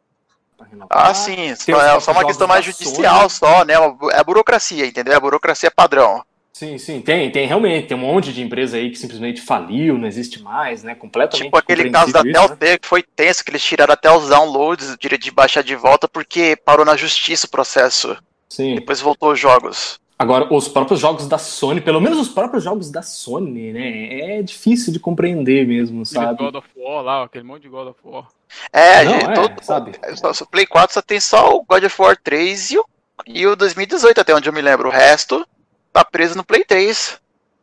Ah, 0.90 1.14
sim, 1.14 1.36
tem 1.36 1.56
só, 1.56 1.82
é 1.82 2.00
só 2.00 2.12
uma 2.12 2.26
questão 2.26 2.48
mais 2.48 2.66
judicial, 2.66 3.30
só, 3.30 3.64
né? 3.64 3.74
É 4.12 4.20
a 4.20 4.24
burocracia, 4.24 4.86
entendeu? 4.86 5.14
É 5.14 5.18
a 5.18 5.20
burocracia 5.20 5.72
padrão. 5.72 6.24
Sim, 6.60 6.78
sim, 6.78 7.00
tem, 7.00 7.32
tem 7.32 7.48
realmente, 7.48 7.88
tem 7.88 7.96
um 7.96 8.02
monte 8.02 8.34
de 8.34 8.42
empresa 8.42 8.76
aí 8.76 8.90
que 8.90 8.98
simplesmente 8.98 9.40
faliu, 9.40 9.98
não 9.98 10.06
existe 10.06 10.44
mais, 10.44 10.84
né? 10.84 10.94
Completamente 10.94 11.46
Tipo 11.46 11.58
aquele 11.58 11.90
caso 11.90 12.12
da 12.12 12.20
isso, 12.20 12.28
né? 12.28 12.34
Telltale 12.34 12.80
que 12.80 12.88
foi 12.88 13.02
tenso, 13.02 13.46
que 13.46 13.52
eles 13.52 13.64
tiraram 13.64 13.94
até 13.94 14.12
os 14.12 14.28
downloads, 14.28 14.98
direito 15.00 15.24
de 15.24 15.32
baixar 15.32 15.64
de 15.64 15.74
volta, 15.74 16.06
porque 16.06 16.58
parou 16.58 16.86
na 16.86 16.98
justiça 16.98 17.48
o 17.48 17.50
processo. 17.50 18.18
Sim. 18.50 18.76
Depois 18.76 19.00
voltou 19.00 19.32
os 19.32 19.40
jogos. 19.40 20.02
Agora, 20.22 20.54
os 20.54 20.68
próprios 20.68 21.00
jogos 21.00 21.28
da 21.30 21.38
Sony, 21.38 21.80
pelo 21.80 22.02
menos 22.02 22.20
os 22.20 22.28
próprios 22.28 22.62
jogos 22.62 22.92
da 22.92 23.02
Sony, 23.02 23.72
né? 23.72 24.38
É 24.38 24.42
difícil 24.44 24.92
de 24.92 25.00
compreender 25.00 25.66
mesmo, 25.66 26.06
sabe? 26.06 26.44
God 26.44 26.56
of 26.56 26.68
War 26.76 27.02
lá, 27.02 27.24
aquele 27.24 27.46
monte 27.46 27.62
de 27.62 27.70
God 27.70 27.88
of 27.88 28.00
War. 28.04 28.28
É, 28.74 29.06
Não, 29.06 29.12
gente, 29.14 29.30
é, 29.30 29.34
todo, 29.34 29.64
sabe? 29.64 29.92
só- 30.18 30.34
só- 30.34 30.46
Play 30.46 30.66
4 30.66 30.94
só 30.94 31.02
tem 31.02 31.22
só 31.22 31.56
o 31.56 31.64
God 31.64 31.86
of 31.86 32.02
War 32.02 32.18
3 32.22 32.72
e 32.72 32.78
o, 32.78 32.86
e 33.26 33.48
o 33.48 33.56
2018, 33.56 34.20
até 34.20 34.36
onde 34.36 34.50
eu 34.50 34.54
me 34.54 34.62
lembro. 34.62 34.90
O 34.90 34.92
resto 34.92 35.48
tá 35.94 36.04
preso 36.04 36.36
no 36.36 36.44
Play 36.44 36.66
3. 36.66 37.18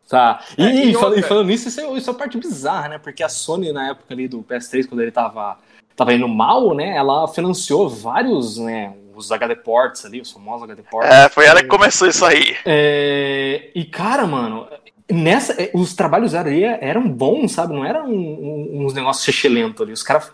Tá. 0.08 0.40
E, 0.56 0.64
É, 0.64 0.84
e 0.86 0.94
fal- 0.94 1.14
e 1.14 1.20
falando 1.22 1.48
nisso, 1.48 1.68
isso 1.68 1.80
é, 1.80 1.92
isso 1.98 2.08
é 2.08 2.12
a 2.12 2.16
parte 2.16 2.38
bizarra, 2.38 2.88
né? 2.88 2.98
Porque 2.98 3.22
a 3.22 3.28
Sony, 3.28 3.70
na 3.70 3.90
época 3.90 4.14
ali 4.14 4.26
do 4.28 4.42
PS3, 4.42 4.86
quando 4.88 5.02
ele 5.02 5.10
tava, 5.10 5.58
tava 5.94 6.14
indo 6.14 6.26
mal, 6.28 6.72
né? 6.74 6.96
Ela 6.96 7.28
financiou 7.28 7.86
vários, 7.88 8.56
né? 8.56 8.94
Os 9.16 9.32
HD 9.32 9.56
ports 9.56 10.04
ali, 10.04 10.20
os 10.20 10.30
famosos 10.30 10.64
HD 10.64 10.82
ports. 10.82 11.10
É, 11.10 11.28
foi 11.30 11.46
ela 11.46 11.62
que 11.62 11.68
começou 11.68 12.06
isso 12.06 12.24
aí. 12.24 12.54
É, 12.66 13.70
e, 13.74 13.84
cara, 13.86 14.26
mano, 14.26 14.68
nessa, 15.10 15.52
é, 15.60 15.70
os 15.72 15.94
trabalhos 15.94 16.34
ali 16.34 16.64
eram 16.64 17.08
bons, 17.08 17.52
sabe? 17.52 17.74
Não 17.74 17.84
eram 17.84 18.06
uns 18.10 18.92
negócios 18.92 19.26
excelentes 19.26 19.80
ali. 19.80 19.92
Os 19.92 20.02
caras. 20.02 20.30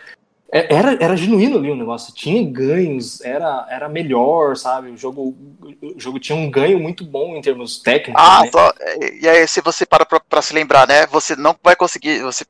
é, 0.50 0.74
Era, 0.74 0.96
era 1.00 1.16
genuíno 1.16 1.58
ali 1.58 1.70
o 1.70 1.76
negócio, 1.76 2.12
tinha 2.12 2.42
ganhos, 2.50 3.20
era, 3.20 3.66
era 3.70 3.88
melhor, 3.88 4.56
sabe? 4.56 4.90
O 4.90 4.96
jogo, 4.96 5.36
o 5.80 6.00
jogo 6.00 6.18
tinha 6.18 6.36
um 6.36 6.50
ganho 6.50 6.80
muito 6.80 7.04
bom 7.04 7.36
em 7.36 7.40
termos 7.40 7.78
técnicos. 7.78 8.22
Ah, 8.22 8.42
né? 8.42 8.50
só, 8.50 8.72
e 9.20 9.28
aí 9.28 9.46
se 9.46 9.60
você 9.60 9.86
para 9.86 10.04
pra, 10.04 10.18
pra 10.20 10.42
se 10.42 10.52
lembrar, 10.52 10.86
né? 10.88 11.06
Você 11.06 11.36
não 11.36 11.56
vai 11.62 11.76
conseguir, 11.76 12.20
você 12.22 12.44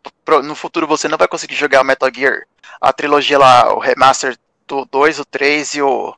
no 0.45 0.55
futuro 0.55 0.87
você 0.87 1.09
não 1.09 1.19
vai 1.19 1.29
conseguir 1.29 1.55
jogar 1.55 1.83
o 1.83 1.85
Metal 1.85 2.11
Gear, 2.13 2.43
a 2.81 2.93
trilogia 2.93 3.39
lá, 3.39 3.73
o 3.75 3.79
remaster 3.79 4.37
do 4.67 4.85
2, 4.87 5.19
o 5.21 5.25
3 5.25 5.75
e 5.75 5.83
o 5.83 6.15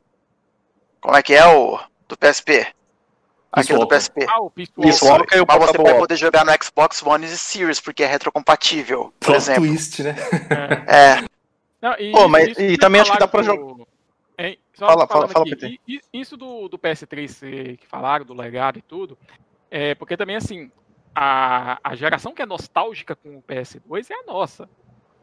como 1.05 1.17
é 1.17 1.21
que 1.23 1.33
é 1.33 1.45
o 1.47 1.79
do 2.07 2.17
PSP? 2.17 2.67
Aquele 3.51 3.79
do. 3.79 3.87
PSP. 3.87 4.25
Ah, 4.27 4.41
o 4.41 4.49
Peace 4.49 4.71
Isso, 4.79 5.05
Walker. 5.05 5.45
Mas 5.47 5.57
você 5.59 5.77
vai 5.77 5.97
poder 5.97 6.17
jogar 6.17 6.43
no 6.43 6.51
Xbox 6.61 7.01
One 7.03 7.25
e 7.25 7.29
Series 7.37 7.79
porque 7.79 8.03
é 8.03 8.07
retrocompatível, 8.07 9.13
por 9.19 9.27
Plot 9.27 9.37
exemplo. 9.37 9.65
twist, 9.67 10.03
né? 10.03 10.15
É. 10.87 10.95
É, 11.21 11.25
Não, 11.81 11.93
e, 11.99 12.11
Pô, 12.11 12.27
mas- 12.27 12.57
e 12.57 12.77
também 12.77 12.99
acho 13.01 13.11
que 13.13 13.19
dá 13.19 13.27
pra 13.27 13.41
do- 13.43 13.87
Hein? 14.37 14.57
Só 14.73 14.87
Fala, 14.87 15.07
fala, 15.07 15.27
fala, 15.29 15.45
aqui, 15.45 15.55
PT. 15.55 15.79
Isso 16.11 16.35
do, 16.35 16.67
do 16.67 16.77
PS3 16.77 17.29
ser- 17.29 17.77
que 17.77 17.87
falaram, 17.87 18.25
do 18.25 18.33
legado 18.33 18.77
e 18.77 18.81
tudo, 18.81 19.17
é 19.71 19.95
porque 19.95 20.17
também, 20.17 20.35
assim, 20.35 20.69
a, 21.13 21.79
a 21.81 21.95
geração 21.95 22.33
que 22.33 22.41
é 22.41 22.45
nostálgica 22.45 23.15
com 23.15 23.37
o 23.37 23.41
PS2 23.41 24.09
é 24.09 24.15
a 24.15 24.23
nossa. 24.23 24.67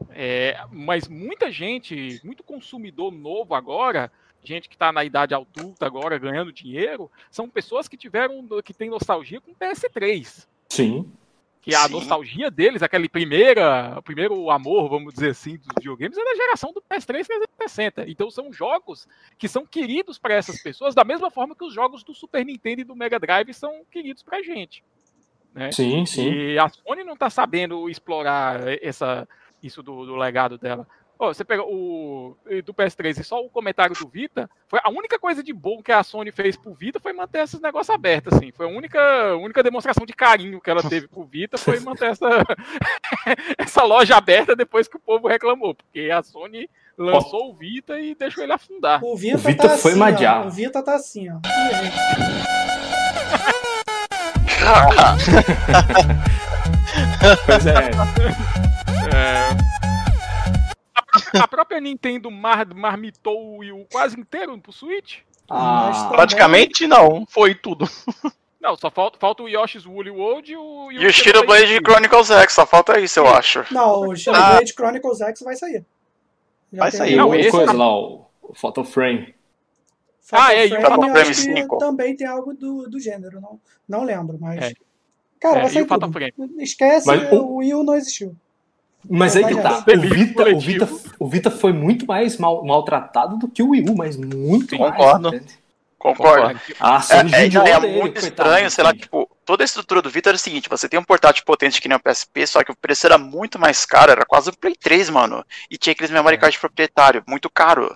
É, 0.09 0.57
mas 0.71 1.07
muita 1.07 1.51
gente, 1.51 2.19
muito 2.23 2.43
consumidor 2.43 3.11
novo 3.11 3.53
agora, 3.53 4.11
gente 4.43 4.67
que 4.67 4.75
está 4.75 4.91
na 4.91 5.03
idade 5.03 5.33
adulta 5.33 5.85
agora 5.85 6.17
ganhando 6.17 6.51
dinheiro, 6.51 7.09
são 7.31 7.49
pessoas 7.49 7.87
que 7.87 7.97
tiveram, 7.97 8.45
que 8.63 8.73
têm 8.73 8.89
nostalgia 8.89 9.39
com 9.39 9.51
o 9.51 9.55
PS3 9.55 10.47
Sim. 10.69 11.11
que 11.61 11.73
a 11.73 11.87
Sim. 11.87 11.93
nostalgia 11.93 12.51
deles, 12.51 12.83
aquele 12.83 13.07
primeira, 13.07 13.95
o 13.97 14.01
primeiro 14.01 14.49
amor, 14.49 14.89
vamos 14.89 15.13
dizer 15.13 15.31
assim, 15.31 15.57
dos 15.57 15.67
videogames, 15.77 16.17
é 16.17 16.23
da 16.23 16.35
geração 16.35 16.73
do 16.73 16.81
PS3 16.81 17.25
360. 17.25 18.09
Então 18.09 18.29
são 18.29 18.51
jogos 18.51 19.07
que 19.37 19.47
são 19.47 19.65
queridos 19.65 20.17
para 20.17 20.33
essas 20.33 20.61
pessoas, 20.61 20.95
da 20.95 21.03
mesma 21.03 21.31
forma 21.31 21.55
que 21.55 21.65
os 21.65 21.73
jogos 21.73 22.03
do 22.03 22.13
Super 22.13 22.45
Nintendo 22.45 22.81
e 22.81 22.85
do 22.85 22.95
Mega 22.95 23.19
Drive 23.19 23.53
são 23.53 23.83
queridos 23.89 24.23
pra 24.23 24.41
gente. 24.41 24.83
Né? 25.53 25.71
Sim, 25.71 26.05
sim. 26.05 26.31
E 26.31 26.59
a 26.59 26.67
Sony 26.67 27.03
não 27.03 27.15
tá 27.15 27.29
sabendo 27.29 27.89
explorar 27.89 28.61
essa, 28.83 29.27
isso 29.61 29.83
do, 29.83 30.05
do 30.05 30.15
legado 30.15 30.57
dela. 30.57 30.87
Ó, 31.23 31.33
você 31.33 31.45
pega 31.45 31.63
o 31.63 32.35
do 32.65 32.73
PS3 32.73 33.21
e 33.21 33.23
só 33.23 33.39
o 33.39 33.49
comentário 33.49 33.95
do 33.95 34.09
Vita, 34.09 34.49
foi 34.67 34.81
a 34.83 34.89
única 34.89 35.17
coisa 35.17 35.41
de 35.41 35.53
bom 35.53 35.81
que 35.81 35.93
a 35.93 36.03
Sony 36.03 36.33
fez 36.33 36.57
pro 36.57 36.73
Vita 36.73 36.99
foi 36.99 37.13
manter 37.13 37.43
esses 37.43 37.61
negócios 37.61 37.95
abertos, 37.95 38.33
assim. 38.33 38.51
Foi 38.51 38.65
a 38.65 38.69
única, 38.69 39.33
única 39.37 39.63
demonstração 39.63 40.05
de 40.05 40.11
carinho 40.11 40.59
que 40.59 40.69
ela 40.69 40.83
teve 40.83 41.07
pro 41.07 41.23
Vita 41.23 41.57
foi 41.57 41.79
manter 41.79 42.11
essa, 42.11 42.27
essa 43.57 43.83
loja 43.83 44.17
aberta 44.17 44.53
depois 44.53 44.89
que 44.89 44.97
o 44.97 44.99
povo 44.99 45.29
reclamou, 45.29 45.73
porque 45.73 46.11
a 46.11 46.21
Sony 46.21 46.69
lançou 46.97 47.51
o 47.51 47.53
Vita 47.53 47.97
e 47.97 48.13
deixou 48.15 48.43
ele 48.43 48.51
afundar. 48.51 49.01
O 49.01 49.15
Vita, 49.15 49.37
O 49.37 49.39
Vita 49.39 49.69
tá 49.69 49.77
foi 49.77 49.93
assim, 49.93 50.25
ó. 50.25 50.45
O 50.45 50.51
Vita 50.51 50.83
tá 50.83 50.95
assim, 50.95 51.29
ó. 51.29 51.39
Pois 57.45 57.65
é. 57.65 57.91
É. 59.13 59.82
A 61.41 61.47
própria, 61.47 61.79
Nintendo 61.79 62.29
mar, 62.31 62.65
marmitou 62.73 63.37
o 63.37 63.57
Wii 63.57 63.71
U 63.71 63.85
quase 63.91 64.19
inteiro 64.19 64.57
pro 64.59 64.71
Switch. 64.71 65.19
Ah, 65.49 66.09
Praticamente 66.11 66.87
não, 66.87 67.25
foi 67.29 67.53
tudo. 67.55 67.85
Não, 68.61 68.77
só 68.77 68.89
falta, 68.89 69.19
falta 69.19 69.43
o 69.43 69.49
Yoshi's 69.49 69.85
Woolly 69.85 70.09
World 70.09 70.49
e 70.49 70.55
o. 70.55 70.89
e 70.89 71.05
o 71.05 71.11
Shadowblade 71.11 71.79
Chronicles 71.85 72.31
X, 72.31 72.53
só 72.53 72.65
falta 72.65 72.97
isso, 72.97 73.19
eu 73.19 73.27
acho. 73.27 73.65
Não, 73.71 74.07
o 74.07 74.15
Xenoblade 74.15 74.71
Chronicles 74.71 75.19
X 75.19 75.41
vai 75.41 75.53
sair. 75.57 75.83
Já 76.71 76.79
Vai 76.83 76.91
sair. 76.93 77.11
e 77.11 77.15
Não, 77.17 77.35
esse 77.35 77.51
coisa 77.51 77.65
tá- 77.65 77.73
lá, 77.73 77.93
o, 77.93 78.25
o 78.41 78.53
Photo 78.55 78.85
Frame. 78.85 79.35
Fatal 80.21 80.45
Ah, 80.47 80.53
é, 80.53 80.65
e 80.65 80.67
o 80.67 80.79
Frame, 80.79 80.85
eu 80.85 80.95
Frame 81.13 81.19
acho 81.19 81.29
que 81.31 81.35
5. 81.57 81.77
também 81.77 82.15
tem 82.15 82.25
algo 82.25 82.53
do, 82.53 82.89
do 82.89 83.01
gênero, 83.01 83.41
não, 83.41 83.59
não 83.85 84.05
lembro, 84.05 84.37
mas. 84.39 84.63
É. 84.63 84.73
Cara, 85.41 85.57
É, 85.57 85.61
vai 85.63 85.69
e 85.69 85.73
sair 85.73 85.85
tudo. 85.85 86.11
Frame? 86.13 86.33
Esquece, 86.59 87.05
Mas 87.05 87.33
o- 87.33 87.35
o 87.35 87.55
Wii 87.57 87.73
U 87.75 87.83
não 87.83 87.95
existiu. 87.95 88.33
Mas 89.09 89.35
aí 89.35 89.45
que 89.45 89.55
tá. 89.55 89.83
O 89.87 89.99
Vita, 90.01 90.43
o. 90.55 90.59
Vita, 90.59 90.89
o 91.19 91.27
Vita 91.27 91.51
foi 91.51 91.73
muito 91.73 92.05
mais 92.05 92.37
mal, 92.37 92.63
maltratado 92.65 93.37
do 93.37 93.47
que 93.47 93.61
o 93.61 93.69
Wii 93.69 93.89
U, 93.89 93.95
mas 93.95 94.15
muito 94.17 94.69
Sim, 94.71 94.79
mais. 94.79 94.95
concordo. 94.95 95.27
entende? 95.29 95.63
Concordo. 95.97 96.59
A 96.81 96.95
É, 97.09 97.17
é, 97.17 97.43
judiou 97.45 97.65
é 97.65 97.79
dele, 97.79 98.01
muito 98.01 98.17
estranho, 98.19 98.69
sei 98.69 98.83
lá, 98.83 98.93
tipo, 98.93 99.29
toda 99.45 99.63
a 99.63 99.65
estrutura 99.65 100.01
do 100.01 100.09
Vita 100.09 100.29
era 100.29 100.35
o 100.35 100.39
seguinte, 100.39 100.67
você 100.69 100.89
tem 100.89 100.99
um 100.99 101.03
portátil 101.03 101.45
potente 101.45 101.81
que 101.81 101.87
nem 101.87 101.95
o 101.97 101.99
PSP, 102.01 102.45
só 102.45 102.61
que 102.63 102.71
o 102.71 102.75
preço 102.75 103.05
era 103.07 103.17
muito 103.17 103.57
mais 103.57 103.85
caro, 103.85 104.11
era 104.11 104.25
quase 104.25 104.49
o 104.49 104.57
Play 104.57 104.75
3, 104.75 105.09
mano. 105.09 105.45
E 105.71 105.77
tinha 105.77 105.93
aqueles 105.93 106.11
memory 106.11 106.37
card 106.37 106.59
proprietário, 106.59 107.23
muito 107.25 107.49
caro. 107.49 107.95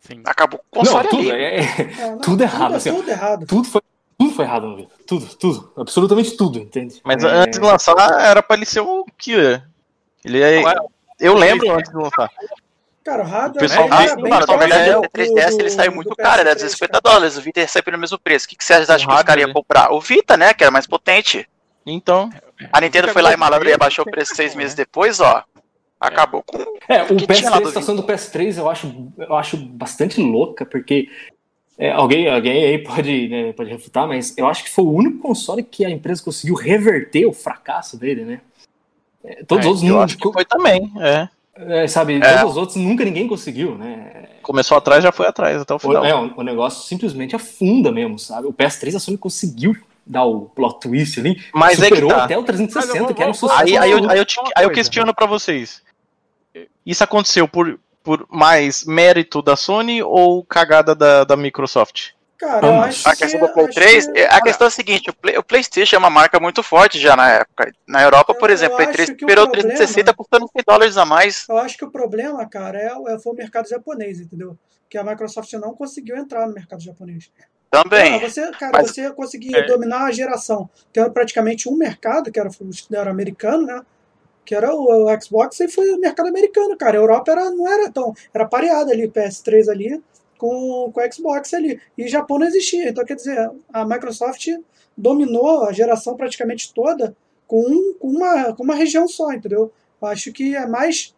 Sim. 0.00 0.20
Acabou 0.24 0.60
com 0.68 0.80
o 0.80 0.82
Não, 0.84 1.02
tudo, 1.04 1.16
ali. 1.20 1.30
é, 1.30 1.60
é- 1.60 1.60
É, 1.98 2.10
não, 2.10 2.18
tudo 2.18 2.42
errado, 2.42 2.74
assim. 2.74 2.92
Tudo 2.92 3.08
errado. 3.10 3.46
tudo 3.46 3.68
foi, 3.68 3.80
tudo 4.18 4.32
foi 4.34 4.44
errado 4.44 4.66
no 4.66 4.76
Vita. 4.76 4.92
Tudo, 5.06 5.26
tudo. 5.36 5.72
Absolutamente 5.76 6.36
tudo, 6.36 6.58
entende? 6.58 7.00
Mas 7.04 7.22
É, 7.22 7.28
antes 7.28 7.58
de 7.60 7.64
lançar, 7.64 7.94
era 8.20 8.42
pra 8.42 8.56
ele 8.56 8.66
ser 8.66 8.80
o 8.80 9.04
killer. 9.16 9.62
Ele 10.24 10.40
é. 10.42 10.62
Eu 11.20 11.34
lembro 11.34 11.70
antes 11.72 11.90
de 11.90 11.96
lançar. 11.96 12.30
Cara, 13.04 13.22
o 13.22 13.26
hardware 13.26 13.56
O 13.64 13.68
pessoal 13.68 13.88
Ah, 13.90 14.16
bem 14.16 14.30
mano, 14.30 14.46
na 14.46 14.56
verdade, 14.56 14.90
próximo 14.90 15.04
o 15.06 15.10
3DS 15.10 15.50
do- 15.56 15.60
ele 15.60 15.70
saiu 15.70 15.92
muito 15.92 16.16
caro, 16.16 16.40
ele 16.40 16.48
era 16.48 16.58
PS3, 16.58 16.62
250 16.64 17.02
cara. 17.02 17.14
dólares. 17.14 17.36
O 17.36 17.40
Vita 17.42 17.60
ia 17.60 17.68
sair 17.68 17.82
pelo 17.82 17.98
mesmo 17.98 18.18
preço. 18.18 18.46
O 18.46 18.48
que, 18.48 18.56
que 18.56 18.64
vocês 18.64 18.88
acham 18.88 19.06
que 19.08 19.14
os 19.14 19.22
caras 19.22 19.40
iam 19.42 19.48
né? 19.48 19.52
comprar? 19.54 19.92
O 19.92 20.00
Vita, 20.00 20.36
né? 20.38 20.54
Que 20.54 20.64
era 20.64 20.70
mais 20.70 20.86
potente. 20.86 21.46
Então, 21.84 22.30
A 22.72 22.80
Nintendo 22.80 23.08
foi 23.08 23.20
lá 23.20 23.32
e 23.34 23.36
malandro 23.36 23.68
e 23.68 23.72
abaixou 23.74 24.06
o 24.06 24.10
preço 24.10 24.34
seis 24.34 24.54
né? 24.54 24.62
meses 24.62 24.74
depois, 24.74 25.20
ó. 25.20 25.44
Acabou 26.00 26.42
com. 26.42 26.58
É, 26.88 27.02
o 27.02 27.14
que 27.16 27.26
tinha 27.26 27.50
lá 27.50 27.58
PS3, 27.58 27.60
do 27.60 27.64
a 27.64 27.68
situação 27.68 27.96
do 27.96 28.02
PS3 28.02 28.56
eu 28.58 28.70
acho, 28.70 29.12
eu 29.18 29.36
acho 29.36 29.56
bastante 29.58 30.20
louca, 30.20 30.64
porque 30.64 31.08
é, 31.78 31.90
alguém, 31.92 32.28
alguém 32.28 32.64
aí 32.64 32.78
pode, 32.78 33.28
né, 33.28 33.52
pode 33.52 33.70
refutar, 33.70 34.06
mas 34.08 34.36
eu 34.38 34.46
acho 34.46 34.64
que 34.64 34.70
foi 34.70 34.84
o 34.84 34.92
único 34.92 35.18
console 35.18 35.62
que 35.62 35.84
a 35.84 35.90
empresa 35.90 36.22
conseguiu 36.22 36.54
reverter 36.54 37.26
o 37.26 37.32
fracasso 37.34 37.98
dele, 37.98 38.24
né? 38.24 38.40
É, 39.24 39.42
todos 39.44 39.64
É, 39.64 39.68
os 39.68 39.74
outros 39.76 39.88
eu 39.88 39.94
não, 39.96 40.02
acho 40.02 40.16
que 40.18 40.32
foi 40.32 40.44
também. 40.44 40.92
É. 41.00 41.28
é, 41.56 41.86
sabe, 41.88 42.16
É. 42.22 42.38
todos 42.38 42.52
os 42.52 42.56
outros 42.58 42.76
nunca 42.76 43.04
ninguém 43.04 43.26
conseguiu, 43.26 43.76
né? 43.78 44.28
Começou 44.42 44.76
atrás, 44.76 45.02
já 45.02 45.10
foi 45.10 45.26
atrás 45.26 45.62
até 45.62 45.72
o 45.72 45.76
O, 45.76 45.80
final. 45.80 46.04
é, 46.04 46.14
o, 46.14 46.32
o 46.36 46.42
negócio 46.42 46.86
simplesmente 46.86 47.34
afunda 47.34 47.90
mesmo, 47.90 48.18
sabe? 48.18 48.46
O 48.46 48.52
PS3 48.52 48.94
a 48.96 49.00
Sony 49.00 49.16
conseguiu 49.16 49.74
dar 50.06 50.24
o 50.24 50.42
plot 50.54 50.80
twist 50.80 51.18
ali, 51.18 51.42
Mas 51.54 51.78
é 51.80 51.88
que 51.88 51.94
superou 51.94 52.10
tá. 52.10 52.24
até 52.24 52.36
o 52.36 52.42
Mas 52.42 52.50
eu 52.50 52.56
360, 52.56 53.04
vou- 53.06 53.14
que 53.14 53.22
era 53.22 53.30
um 53.30 53.34
sucesso. 53.34 53.62
Aí, 53.62 53.76
aí, 53.78 53.90
eu, 53.90 54.10
aí, 54.10 54.18
eu, 54.18 54.24
te- 54.26 54.38
aí 54.54 54.64
eu 54.64 54.70
questiono 54.70 55.14
pra 55.14 55.24
vocês. 55.26 55.82
Isso 56.84 57.02
aconteceu 57.02 57.48
por, 57.48 57.80
por 58.02 58.26
mais 58.30 58.84
mérito 58.84 59.40
da 59.40 59.56
Sony 59.56 60.02
ou 60.02 60.44
cagada 60.44 60.94
da, 60.94 61.24
da 61.24 61.36
Microsoft? 61.36 62.10
Cara, 62.38 62.66
eu 62.66 62.80
acho 62.80 63.08
A 63.08 63.14
questão 63.16 63.40
que, 63.40 63.46
do 63.46 63.52
Play 63.52 63.64
acho 63.66 63.74
3, 63.74 64.06
que- 64.10 64.18
é- 64.18 64.26
a 64.26 64.40
questão 64.42 64.66
é 64.66 64.68
a 64.68 64.70
seguinte: 64.70 65.08
o, 65.10 65.14
Play- 65.14 65.38
o 65.38 65.42
PlayStation 65.42 65.96
é 65.96 65.98
uma 65.98 66.10
marca 66.10 66.38
muito 66.40 66.62
forte 66.62 66.98
já 66.98 67.14
na 67.16 67.30
época. 67.30 67.72
Na 67.86 68.02
Europa, 68.02 68.34
por 68.34 68.50
Eu- 68.50 68.54
exemplo, 68.54 68.76
o 68.76 68.80
eu 68.80 68.84
Play 68.84 68.92
3 68.92 69.08
acho 69.10 69.16
que 69.16 69.24
o 69.24 69.28
superou 69.28 69.44
o 69.44 69.48
problema- 69.50 69.68
360 69.76 70.12
custando 70.14 70.48
100 70.52 70.64
dólares 70.66 70.96
a 70.96 71.04
mais. 71.04 71.46
Eu 71.48 71.58
acho 71.58 71.76
que 71.78 71.84
o 71.84 71.90
problema, 71.90 72.46
cara, 72.48 72.78
é, 72.78 73.14
é 73.14 73.18
foi 73.18 73.32
o 73.32 73.36
mercado 73.36 73.68
japonês, 73.68 74.20
entendeu? 74.20 74.58
Que 74.90 74.98
a 74.98 75.04
Microsoft 75.04 75.52
não 75.54 75.74
conseguiu 75.74 76.16
entrar 76.16 76.46
no 76.46 76.54
mercado 76.54 76.82
japonês. 76.82 77.30
Também. 77.70 78.16
Ah, 78.16 78.18
você, 78.28 78.50
cara, 78.52 78.72
Mas- 78.72 78.90
você 78.92 79.10
conseguia 79.12 79.58
É. 79.58 79.66
dominar 79.66 80.04
a 80.04 80.12
geração, 80.12 80.68
tendo 80.92 81.10
praticamente 81.10 81.68
um 81.68 81.76
mercado, 81.76 82.30
que 82.30 82.38
era, 82.38 82.48
o- 82.48 82.94
era 82.96 83.10
americano, 83.10 83.66
né? 83.66 83.82
Que 84.44 84.54
era 84.54 84.72
o, 84.74 85.06
o 85.10 85.20
Xbox, 85.22 85.58
e 85.60 85.68
foi 85.68 85.90
o 85.90 85.98
mercado 85.98 86.28
americano, 86.28 86.76
cara. 86.76 86.98
A 86.98 87.00
Europa 87.00 87.32
era, 87.32 87.50
não 87.50 87.66
era 87.66 87.90
tão. 87.90 88.14
Era 88.32 88.44
pareada 88.46 88.92
ali, 88.92 89.06
o 89.06 89.10
PS3 89.10 89.68
ali, 89.68 90.00
com, 90.38 90.90
com 90.92 91.00
o 91.00 91.12
Xbox 91.12 91.52
ali. 91.54 91.80
E 91.96 92.08
Japão 92.08 92.38
não 92.38 92.46
existia. 92.46 92.88
Então, 92.88 93.04
quer 93.04 93.14
dizer, 93.16 93.50
a 93.72 93.84
Microsoft 93.84 94.46
dominou 94.96 95.64
a 95.64 95.72
geração 95.72 96.16
praticamente 96.16 96.72
toda 96.72 97.16
com, 97.46 97.60
um- 97.60 97.94
com 97.98 98.08
uma, 98.08 98.52
com 98.54 98.62
uma 98.62 98.74
região 98.74 99.06
só, 99.08 99.32
entendeu? 99.32 99.72
Eu 100.00 100.08
acho 100.08 100.32
que 100.32 100.54
é 100.54 100.66
mais 100.66 101.14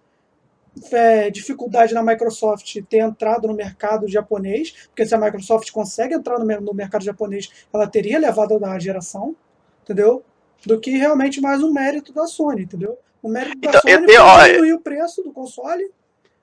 é, 0.93 1.31
dificuldade 1.31 1.95
na 1.95 2.03
Microsoft 2.03 2.77
ter 2.89 2.99
entrado 2.99 3.49
no 3.49 3.55
mercado 3.55 4.07
japonês, 4.09 4.73
porque 4.89 5.07
se 5.07 5.15
a 5.15 5.19
Microsoft 5.19 5.71
consegue 5.71 6.15
entrar 6.15 6.39
no, 6.39 6.45
no 6.61 6.75
mercado 6.75 7.05
japonês, 7.05 7.51
ela 7.73 7.87
teria 7.87 8.19
levado 8.19 8.63
a 8.65 8.79
geração, 8.79 9.35
entendeu? 9.83 10.23
Do 10.65 10.79
que 10.81 10.91
realmente 10.91 11.41
mais 11.41 11.63
um 11.63 11.73
mérito 11.73 12.13
da 12.13 12.27
Sony, 12.27 12.63
entendeu? 12.63 12.99
O 13.23 13.29
mérito 13.29 13.59
da 13.61 13.71
Então, 13.71 13.81
Sony 13.81 14.05
foi 14.07 14.17
ó, 14.19 14.47
diminuir 14.47 14.73
o 14.75 14.81
preço 14.81 15.23
do 15.23 15.33
console 15.33 15.91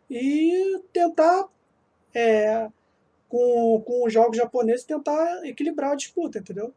e 0.10 0.80
tentar, 0.92 1.46
é, 2.14 2.68
com, 3.30 3.84
com 3.86 4.06
os 4.06 4.14
jogos 4.14 4.38
japoneses, 4.38 4.86
tentar 4.86 5.46
equilibrar 5.46 5.92
a 5.92 5.96
disputa, 5.96 6.40
entendeu? 6.40 6.74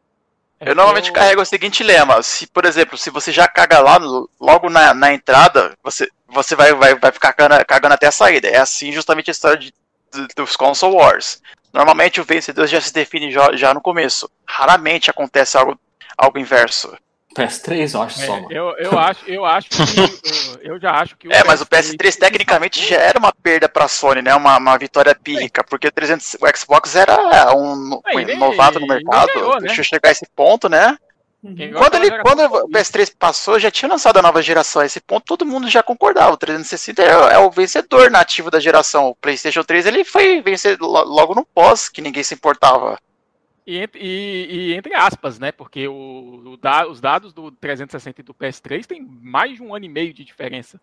Eu 0.59 0.73
normalmente 0.75 1.11
carrego 1.11 1.41
o 1.41 1.45
seguinte 1.45 1.83
lema: 1.83 2.21
se, 2.23 2.47
por 2.47 2.65
exemplo, 2.65 2.97
se 2.97 3.09
você 3.09 3.31
já 3.31 3.47
caga 3.47 3.79
lá 3.79 3.97
logo 4.39 4.69
na, 4.69 4.93
na 4.93 5.13
entrada, 5.13 5.77
você, 5.83 6.07
você 6.27 6.55
vai, 6.55 6.73
vai, 6.73 6.95
vai 6.95 7.11
ficar 7.11 7.33
cagando, 7.33 7.63
cagando 7.65 7.93
até 7.93 8.07
a 8.07 8.11
saída. 8.11 8.47
É 8.47 8.57
assim 8.57 8.91
justamente 8.91 9.29
a 9.29 9.31
história 9.31 9.57
de, 9.57 9.71
do- 10.11 10.27
dos 10.35 10.55
console 10.55 10.95
wars. 10.95 11.41
Normalmente 11.71 12.19
o 12.19 12.23
vencedor 12.23 12.65
já 12.65 12.81
se 12.81 12.91
define 12.91 13.31
já, 13.31 13.55
já 13.55 13.71
no 13.73 13.81
começo. 13.81 14.29
Raramente 14.47 15.11
acontece 15.11 15.57
algo, 15.57 15.79
algo 16.17 16.39
inverso. 16.39 16.97
PS3, 17.37 17.93
eu 17.93 18.01
acho 18.01 18.21
É, 18.21 18.25
só, 18.25 18.33
mano. 18.33 18.47
eu, 18.51 18.75
eu 18.77 18.97
acho, 18.99 19.19
eu 19.27 19.45
acho 19.45 19.69
que 19.69 19.99
eu, 20.63 20.73
eu 20.73 20.79
já 20.79 20.91
acho 20.91 21.15
que 21.17 21.31
É, 21.31 21.43
mas 21.43 21.61
o 21.61 21.65
PS3 21.65 22.15
tecnicamente 22.17 22.85
já 22.87 22.97
era 22.97 23.19
uma 23.19 23.31
perda 23.31 23.69
pra 23.69 23.87
Sony, 23.87 24.21
né? 24.21 24.33
Uma, 24.35 24.57
uma 24.57 24.77
vitória 24.77 25.13
pírrica, 25.15 25.63
porque 25.63 25.87
o, 25.87 25.91
300, 25.91 26.35
o 26.41 26.57
Xbox 26.57 26.95
era 26.95 27.15
um, 27.55 28.01
É, 28.05 28.15
um 28.15 28.79
no 28.79 28.87
mercado. 28.87 29.27
ganhou, 29.33 29.53
né? 29.55 29.67
Deixa 29.67 29.81
eu 29.81 29.85
chegar 29.85 30.09
a 30.09 30.11
esse 30.11 30.25
ponto, 30.35 30.67
né? 30.67 30.97
Uhum. 31.43 31.71
Quando, 31.77 31.95
ele, 31.95 32.19
quando 32.23 32.39
o 32.43 32.67
PS3 32.69 33.13
passou, 33.17 33.59
já 33.59 33.69
tinha 33.69 33.87
lançado 33.87 34.17
a 34.17 34.21
nova 34.23 34.41
geração. 34.41 34.81
A 34.81 34.85
esse 34.85 34.99
ponto 34.99 35.23
todo 35.23 35.45
mundo 35.45 35.69
já 35.69 35.83
concordava. 35.83 36.33
O 36.33 36.37
360 36.37 37.01
é, 37.01 37.09
é 37.35 37.37
o 37.37 37.51
vencedor 37.51 38.09
nativo 38.09 38.49
da 38.49 38.59
geração. 38.59 39.07
O 39.09 39.15
PlayStation 39.15 39.63
3 39.63 39.85
ele 39.85 40.03
foi 40.03 40.41
vencer 40.41 40.77
lo- 40.79 41.03
logo 41.05 41.35
no 41.35 41.45
pós, 41.45 41.87
que 41.89 42.01
ninguém 42.01 42.23
se 42.23 42.33
importava. 42.33 42.97
E, 43.67 43.77
entre- 43.79 43.99
e- 44.01 44.69
e 44.69 44.73
entre 44.75 44.93
aspas, 44.95 45.37
né? 45.39 45.51
Porque 45.51 45.87
o, 45.89 46.41
o 46.53 46.57
da- 46.57 46.87
os 46.87 47.01
dados 47.01 47.33
do 47.33 47.51
360 47.51 48.21
e 48.21 48.23
do 48.23 48.33
PS3 48.33 48.85
tem 48.85 49.01
mais 49.01 49.55
de 49.57 49.61
um 49.61 49.75
ano 49.75 49.83
e 49.83 49.89
meio 49.89 50.13
de 50.13 50.23
diferença. 50.23 50.79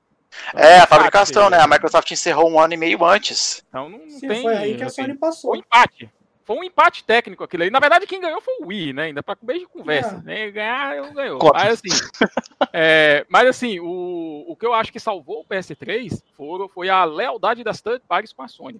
Então, 0.50 0.60
É, 0.60 0.80
a 0.80 0.86
fabricação, 0.86 1.48
né? 1.48 1.58
A 1.58 1.66
Microsoft 1.66 2.10
encerrou 2.10 2.50
um 2.50 2.60
ano 2.60 2.74
e 2.74 2.76
meio 2.76 3.02
antes. 3.04 3.64
Então 3.68 3.88
não, 3.88 4.10
Sim, 4.10 4.28
tem. 4.28 4.42
foi 4.42 4.54
aí 4.56 4.76
que 4.76 4.82
a 4.84 4.90
Sony 4.90 5.08
Foi 5.08 5.16
passou. 5.16 5.52
um 5.52 5.56
empate. 5.56 6.10
Foi 6.44 6.56
um 6.58 6.62
empate 6.64 7.02
técnico 7.04 7.42
aquilo 7.42 7.62
aí. 7.62 7.70
Na 7.70 7.80
verdade, 7.80 8.06
quem 8.06 8.20
ganhou 8.20 8.38
foi 8.42 8.54
o 8.60 8.66
Wii, 8.66 8.92
né? 8.92 9.04
Ainda 9.04 9.22
para 9.22 9.38
beijo 9.40 9.62
de 9.62 9.68
conversa. 9.72 10.16
É. 10.16 10.26
Né? 10.26 10.50
Ganhar, 10.50 10.94
eu 10.96 11.10
ganhou. 11.14 11.38
Mas 11.54 11.72
assim, 11.72 11.88
é, 12.72 13.24
mas 13.30 13.48
assim 13.48 13.80
o, 13.80 14.44
o 14.46 14.54
que 14.56 14.66
eu 14.66 14.74
acho 14.74 14.92
que 14.92 15.00
salvou 15.00 15.40
o 15.40 15.44
PS3 15.46 16.22
foi, 16.36 16.68
foi 16.68 16.88
a 16.90 17.02
lealdade 17.04 17.64
das 17.64 17.80
third 17.80 18.02
parties 18.06 18.32
com 18.34 18.42
a 18.42 18.48
Sony. 18.48 18.78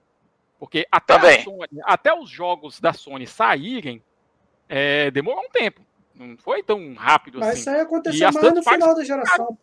Porque 0.65 0.87
até, 0.91 1.15
Também. 1.19 1.45
Sony- 1.45 1.69
até 1.85 2.19
os 2.19 2.31
jogos 2.31 2.81
da 2.81 2.95
Sony 2.95 3.27
saírem, 3.27 4.03
é, 4.67 5.11
demorou 5.11 5.45
um 5.45 5.51
tempo. 5.51 5.83
Não 6.15 6.39
foi 6.39 6.63
tão 6.63 6.95
rápido 6.95 7.39
Mas 7.39 7.49
assim. 7.51 7.61
isso 7.61 7.71
aí 7.71 7.81
aconteceu 7.81 8.29
as 8.29 8.35
mais 8.35 8.55
no 8.55 8.63
final 8.63 8.95
da 8.95 9.05
geração. 9.05 9.59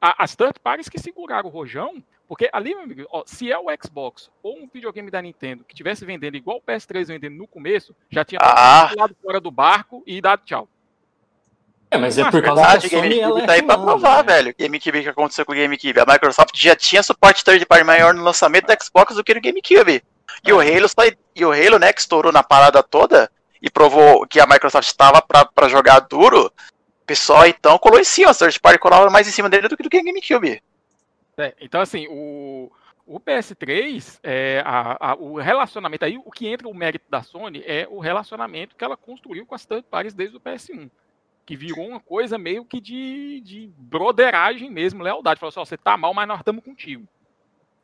A- 0.00 0.22
as 0.22 0.36
third 0.36 0.60
parties 0.60 0.88
que 0.88 1.00
seguraram 1.00 1.48
o 1.48 1.52
rojão, 1.52 2.00
porque 2.28 2.48
ali, 2.52 2.72
meu 2.72 2.84
amigo, 2.84 3.04
ó, 3.10 3.24
se 3.26 3.50
é 3.50 3.58
o 3.58 3.64
Xbox 3.84 4.30
ou 4.44 4.56
um 4.60 4.68
videogame 4.72 5.10
da 5.10 5.20
Nintendo 5.20 5.64
que 5.64 5.74
tivesse 5.74 6.04
vendendo 6.04 6.36
igual 6.36 6.58
o 6.58 6.62
PS3 6.62 7.08
vendendo 7.08 7.34
no 7.34 7.48
começo, 7.48 7.92
já 8.08 8.24
tinha 8.24 8.38
Ah. 8.40 8.88
pulado 8.92 9.16
fora 9.20 9.40
do 9.40 9.50
barco 9.50 10.04
e 10.06 10.20
dado 10.20 10.44
tchau. 10.44 10.68
É, 11.96 11.98
mas 12.00 12.18
é 12.18 12.30
por 12.30 12.42
causa 12.42 12.62
Verdade, 12.62 12.88
que 12.88 12.96
a 12.96 12.98
Sony 13.00 13.18
ela 13.20 13.20
GameCube 13.22 13.42
é 13.42 13.46
tá 13.46 13.52
aí 13.54 13.62
pra 13.62 13.78
provar, 13.78 14.24
né? 14.24 14.32
velho. 14.34 14.54
GameCube, 14.58 14.98
o 14.98 15.02
que 15.02 15.08
aconteceu 15.08 15.44
com 15.44 15.52
o 15.52 15.56
GameCube? 15.56 16.00
A 16.00 16.06
Microsoft 16.06 16.52
já 16.56 16.74
tinha 16.76 17.02
suporte 17.02 17.44
third 17.44 17.64
party 17.66 17.84
maior 17.84 18.14
no 18.14 18.22
lançamento 18.22 18.66
do 18.66 18.84
Xbox 18.84 19.14
do 19.14 19.24
que 19.24 19.34
no 19.34 19.40
GameCube. 19.40 20.02
E 20.44 20.52
o 20.52 20.60
Halo, 20.60 20.88
só, 20.88 20.96
e 21.34 21.44
o 21.44 21.52
Halo, 21.52 21.78
né, 21.78 21.92
que 21.92 22.00
estourou 22.00 22.30
na 22.32 22.42
parada 22.42 22.82
toda 22.82 23.30
e 23.60 23.70
provou 23.70 24.26
que 24.26 24.38
a 24.38 24.46
Microsoft 24.46 24.86
estava 24.86 25.20
pra, 25.22 25.44
pra 25.44 25.68
jogar 25.68 26.00
duro, 26.00 26.46
o 26.46 27.06
pessoal 27.06 27.46
então 27.46 27.78
colou 27.78 27.98
em 27.98 28.04
cima, 28.04 28.30
a 28.30 28.34
third 28.34 28.60
party 28.60 28.78
colava 28.78 29.08
mais 29.10 29.26
em 29.26 29.30
cima 29.32 29.48
dele 29.48 29.66
do 29.68 29.76
que 29.76 29.82
do 29.82 29.90
que 29.90 30.02
GameCube. 30.02 30.62
É, 31.38 31.54
então, 31.60 31.80
assim, 31.80 32.06
o, 32.08 32.70
o 33.06 33.20
PS3, 33.20 34.18
é, 34.22 34.62
a- 34.64 34.96
a- 35.12 35.14
o 35.16 35.36
relacionamento 35.36 36.04
aí, 36.04 36.18
o 36.24 36.30
que 36.30 36.48
entra 36.48 36.68
o 36.68 36.74
mérito 36.74 37.04
da 37.10 37.22
Sony 37.22 37.62
é 37.66 37.86
o 37.90 37.98
relacionamento 37.98 38.74
que 38.76 38.84
ela 38.84 38.96
construiu 38.96 39.44
com 39.46 39.54
as 39.54 39.64
third 39.66 39.84
parties 39.90 40.14
desde 40.14 40.36
o 40.36 40.40
PS1. 40.40 40.90
Que 41.46 41.56
virou 41.56 41.88
uma 41.88 42.00
coisa 42.00 42.36
meio 42.36 42.64
que 42.64 42.80
de, 42.80 43.40
de 43.40 43.70
broderagem 43.78 44.68
mesmo, 44.68 45.02
lealdade. 45.02 45.40
Falou 45.40 45.50
assim, 45.50 45.60
ó, 45.60 45.64
você 45.64 45.78
tá 45.78 45.96
mal, 45.96 46.12
mas 46.12 46.28
nós 46.28 46.40
estamos 46.40 46.62
contigo. 46.62 47.06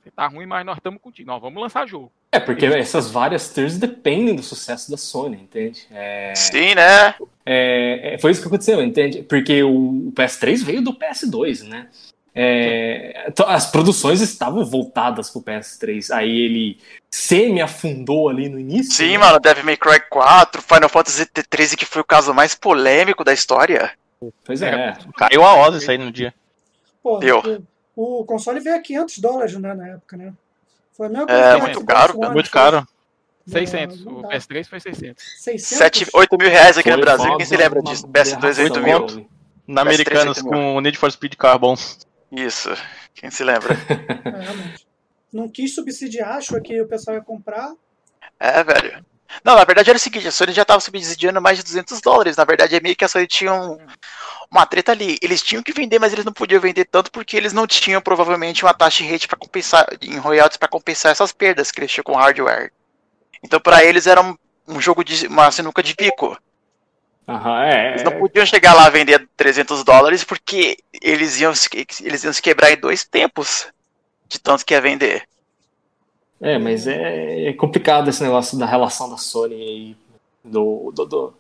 Você 0.03 0.11
tá 0.11 0.27
ruim, 0.27 0.47
mas 0.47 0.67
nós 0.67 0.79
estamos 0.79 1.01
contigo. 1.01 1.31
Nós 1.31 1.41
vamos 1.41 1.63
lançar 1.63 1.87
jogo. 1.87 2.11
É, 2.33 2.41
porque 2.41 2.67
essas 2.67 3.11
várias 3.11 3.53
tiers 3.53 3.79
dependem 3.79 4.35
do 4.35 4.43
sucesso 4.43 4.91
da 4.91 4.97
Sony, 4.97 5.37
entende? 5.37 5.87
É, 5.91 6.35
Sim, 6.35 6.75
né? 6.75 7.15
é, 7.47 8.15
é, 8.15 8.19
foi 8.19 8.33
isso 8.33 8.41
que 8.41 8.49
aconteceu, 8.49 8.83
entende? 8.83 9.23
Porque 9.23 9.63
o 9.63 10.11
PS3 10.17 10.65
veio 10.65 10.83
do 10.83 10.95
PS2, 10.95 11.69
né? 11.69 11.89
É, 12.35 13.27
então, 13.29 13.47
as 13.47 13.71
produções 13.71 14.21
estavam 14.21 14.65
voltadas 14.65 15.29
pro 15.29 15.43
PS3. 15.43 16.11
Aí 16.15 16.31
ele 16.31 16.79
semi-afundou 17.11 18.29
ali 18.29 18.49
no 18.49 18.59
início. 18.59 18.93
Sim, 18.93 19.13
né? 19.13 19.19
mano, 19.19 19.39
Devil 19.41 19.65
May 19.65 19.77
Cry 19.77 20.01
4, 20.09 20.63
Final 20.63 20.89
Fantasy 20.89 21.27
T13, 21.27 21.77
que 21.77 21.85
foi 21.85 22.01
o 22.03 22.07
caso 22.07 22.33
mais 22.33 22.55
polêmico 22.55 23.23
da 23.23 23.33
história. 23.33 23.93
Pois 24.45 24.63
é. 24.63 24.97
Caiu 25.17 25.45
a 25.45 25.55
Oz 25.57 25.77
isso 25.77 25.91
aí 25.91 25.99
no 25.99 26.11
dia. 26.11 26.33
Pô, 27.03 27.19
Deu. 27.19 27.67
o, 27.97 28.21
o 28.21 28.25
console 28.25 28.61
veio 28.61 28.77
a 28.77 28.81
500 28.81 29.19
dólares 29.19 29.55
né, 29.59 29.75
na 29.75 29.89
época, 29.89 30.17
né? 30.17 30.33
Foi 30.97 31.07
a 31.07 31.11
mesma 31.11 31.31
É, 31.31 31.57
muito 31.57 31.81
o 31.81 31.85
caro, 31.85 32.19
One, 32.19 32.35
Muito 32.35 32.51
caro. 32.51 32.87
600. 33.47 34.05
não 34.05 34.19
o 34.19 34.23
dá. 34.23 34.29
PS3 34.29 34.69
foi 34.69 34.81
600. 34.81 35.25
600? 35.39 35.79
7, 35.79 36.07
8 36.15 36.39
mil 36.39 36.49
reais 36.49 36.79
aqui 36.79 36.89
Foi 36.89 36.97
no 36.97 37.05
Brasil, 37.05 37.37
quem 37.37 37.47
se 37.47 37.57
lembra 37.57 37.83
disso? 37.83 38.07
PS2 38.07 38.63
8 38.63 38.79
aberração, 38.79 39.17
mil. 39.17 39.31
Na 39.67 39.83
PS3 39.83 39.87
Americanas 39.87 40.43
com 40.43 40.77
o 40.77 40.81
Need 40.81 40.97
for 40.97 41.11
Speed 41.11 41.35
Carbon. 41.35 41.75
Isso, 42.33 42.71
quem 43.15 43.31
se 43.31 43.45
lembra? 43.45 43.75
É, 44.25 44.41
realmente. 44.41 44.87
Não 45.33 45.49
quis 45.49 45.75
subsidiar, 45.75 46.37
achou 46.37 46.61
que 46.61 46.81
o 46.81 46.87
pessoal 46.89 47.17
ia 47.17 47.23
comprar. 47.23 47.73
É, 48.39 48.63
velho. 48.65 49.05
Não, 49.43 49.57
na 49.57 49.65
verdade 49.65 49.89
era 49.89 49.97
o 49.97 50.01
seguinte, 50.01 50.29
a 50.29 50.33
Sony 50.33 50.53
já 50.53 50.63
tava 50.65 50.81
subsidiando 50.81 51.41
mais 51.41 51.57
de 51.57 51.65
200 51.65 52.01
dólares. 52.03 52.37
Na 52.37 52.45
verdade 52.45 52.77
é 52.77 52.81
meio 52.81 52.95
que 52.95 53.05
a 53.05 53.09
Sony 53.09 53.27
tinha 53.27 53.53
um- 53.55 53.79
uma 54.51 54.67
treta 54.67 54.93
ali. 54.93 55.19
Eles 55.23 55.43
tinham 55.43 55.63
que 55.63 55.73
vender, 55.73 55.99
mas 55.99 56.13
eles 56.13 56.25
não 56.25 56.33
podiam 56.35 56.61
vender 56.61 56.85
tanto 56.85 57.11
porque 57.11 57.35
eles 57.37 57.53
não 57.55 57.67
tinham 57.67 58.03
provavelmente 58.03 58.63
uma 58.63 58.75
taxa 58.75 59.03
de 59.03 59.11
rate 59.11 59.27
para 59.27 59.39
compensar, 59.39 59.87
em 60.03 60.19
royalties 60.19 60.59
para 60.59 60.69
compensar 60.69 61.13
essas 61.13 61.33
perdas 61.33 61.71
que 61.71 61.81
eles 61.81 61.91
tinham 61.91 62.05
com 62.05 62.15
hardware. 62.17 62.71
Então 63.43 63.59
pra 63.59 63.83
eles 63.83 64.07
era 64.07 64.21
um, 64.21 64.37
um 64.69 64.81
jogo 64.81 65.03
de 65.03 65.27
uma 65.27 65.51
sinuca 65.51 65.83
de 65.83 65.95
bico. 65.95 66.37
Aham, 67.29 67.65
é. 67.65 67.91
Eles 67.91 68.03
não 68.03 68.19
podiam 68.19 68.45
chegar 68.45 68.75
lá 68.75 68.87
a 68.87 68.91
vender 68.91 69.29
300 69.37 69.85
dólares 69.85 70.25
porque 70.25 70.77
eles 71.01 71.41
iam, 71.41 71.55
se- 71.55 71.69
eles 72.03 72.25
iam 72.25 72.33
se 72.33 72.43
quebrar 72.43 72.73
em 72.73 72.77
dois 72.77 73.05
tempos 73.05 73.69
de 74.29 74.39
tanto 74.41 74.65
que 74.67 74.75
ia 74.75 74.81
vender. 74.81 75.23
É, 76.41 76.59
mas 76.59 76.87
é, 76.89 77.45
é 77.49 77.53
complicado 77.53 78.11
esse 78.11 78.23
negócio 78.23 78.59
da 78.59 78.67
relação 78.67 79.09
da 79.09 79.17
Sony 79.17 79.55
aí, 79.55 79.97
do, 80.45 80.91
do- 80.93 81.07
do- 81.07 81.35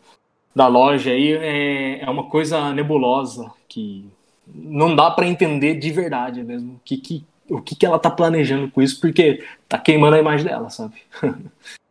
da 0.54 0.68
loja 0.68 1.10
aí, 1.10 1.32
é, 1.32 2.04
é 2.04 2.10
uma 2.10 2.28
coisa 2.28 2.72
nebulosa 2.72 3.50
que 3.68 4.08
não 4.46 4.94
dá 4.94 5.10
pra 5.10 5.26
entender 5.26 5.74
de 5.74 5.90
verdade 5.90 6.42
mesmo 6.44 6.74
o 6.74 6.80
que, 6.84 6.96
que, 6.98 7.24
o 7.50 7.60
que, 7.60 7.74
que 7.74 7.84
ela 7.86 7.98
tá 7.98 8.10
planejando 8.10 8.70
com 8.70 8.80
isso, 8.82 9.00
porque 9.00 9.44
tá 9.68 9.78
queimando 9.78 10.14
a 10.14 10.20
imagem 10.20 10.46
dela, 10.46 10.70
sabe? 10.70 10.94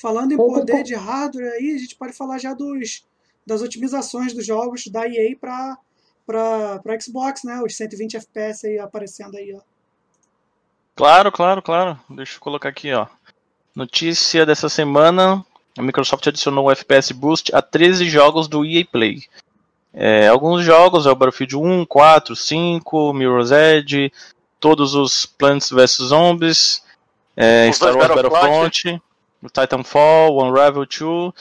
Falando 0.00 0.32
em 0.32 0.36
Pouco, 0.36 0.60
poder 0.60 0.72
pouco. 0.72 0.86
de 0.86 0.94
hardware 0.94 1.52
aí, 1.54 1.74
a 1.74 1.78
gente 1.78 1.96
pode 1.96 2.12
falar 2.12 2.38
já 2.38 2.54
dos, 2.54 3.04
das 3.44 3.62
otimizações 3.62 4.32
dos 4.32 4.46
jogos 4.46 4.86
da 4.86 5.08
EA 5.08 5.36
para 5.36 5.76
para 6.24 7.00
Xbox, 7.00 7.42
né? 7.42 7.60
Os 7.62 7.74
120 7.74 8.18
FPS 8.18 8.66
aí 8.66 8.78
aparecendo 8.78 9.36
aí, 9.36 9.52
ó. 9.54 9.60
Claro, 10.94 11.32
claro, 11.32 11.62
claro. 11.62 11.98
Deixa 12.10 12.36
eu 12.36 12.40
colocar 12.40 12.68
aqui, 12.68 12.92
ó. 12.92 13.06
Notícia 13.74 14.44
dessa 14.44 14.68
semana: 14.68 15.44
a 15.76 15.82
Microsoft 15.82 16.26
adicionou 16.26 16.66
o 16.66 16.70
FPS 16.70 17.12
Boost 17.12 17.52
a 17.54 17.62
13 17.62 18.08
jogos 18.08 18.46
do 18.46 18.64
EA 18.64 18.84
Play. 18.84 19.24
É, 19.92 20.28
alguns 20.28 20.64
jogos 20.64 21.06
é 21.06 21.10
o 21.10 21.16
Battlefield 21.16 21.56
1, 21.56 21.86
4, 21.86 22.36
5, 22.36 23.12
Mirror's 23.14 23.50
Edge, 23.50 24.12
todos 24.60 24.94
os 24.94 25.26
Plants 25.26 25.70
vs 25.70 25.96
Zombies, 25.96 26.84
é, 27.34 27.72
Star 27.72 27.96
Wars 27.96 28.14
Battlefront. 28.14 29.00
Battlefront, 29.42 29.42
o 29.42 29.48
Titanfall, 29.48 30.32
o 30.34 30.44
Unravel 30.44 30.86
2, 30.86 31.32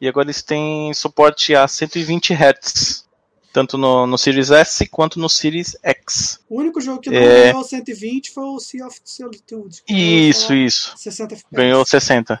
e 0.00 0.08
agora 0.08 0.26
eles 0.26 0.42
têm 0.42 0.92
suporte 0.94 1.54
a 1.54 1.66
120 1.68 2.32
Hz, 2.34 3.04
tanto 3.52 3.76
no, 3.76 4.06
no 4.06 4.16
Series 4.18 4.50
S 4.50 4.86
quanto 4.88 5.18
no 5.18 5.28
Series 5.28 5.76
X. 5.82 6.40
O 6.48 6.58
único 6.60 6.80
jogo 6.80 7.00
que 7.00 7.10
não 7.10 7.16
É. 7.18 7.44
ganhou 7.52 7.62
120 7.64 8.30
foi 8.32 8.44
o 8.44 8.58
Sea 8.58 8.86
of 8.86 8.98
Solitude. 9.04 9.82
Isso, 9.88 10.54
isso. 10.54 10.94
60 10.96 11.34
FPS. 11.34 11.48
Ganhou 11.54 11.84
60. 11.84 12.40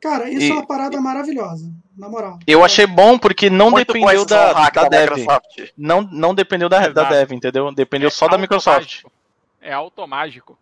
Cara, 0.00 0.28
isso 0.28 0.40
E- 0.46 0.50
é 0.50 0.52
uma 0.54 0.66
parada 0.66 1.00
maravilhosa, 1.00 1.70
na 1.96 2.08
moral. 2.08 2.38
Eu 2.44 2.64
achei 2.64 2.86
bom 2.86 3.16
porque 3.16 3.48
não 3.48 3.70
Muito 3.70 3.92
dependeu 3.92 4.24
da, 4.24 4.52
hack 4.52 4.74
da 4.74 4.88
dev. 4.88 5.10
Microsoft. 5.16 5.60
Não, 5.78 6.02
não 6.02 6.34
dependeu 6.34 6.68
da, 6.68 6.88
da 6.88 7.04
dev, 7.04 7.30
entendeu? 7.32 7.72
Dependeu 7.72 8.10
só 8.10 8.26
da 8.26 8.36
Microsoft. 8.36 9.04
É 9.60 9.72
automágico. 9.72 10.58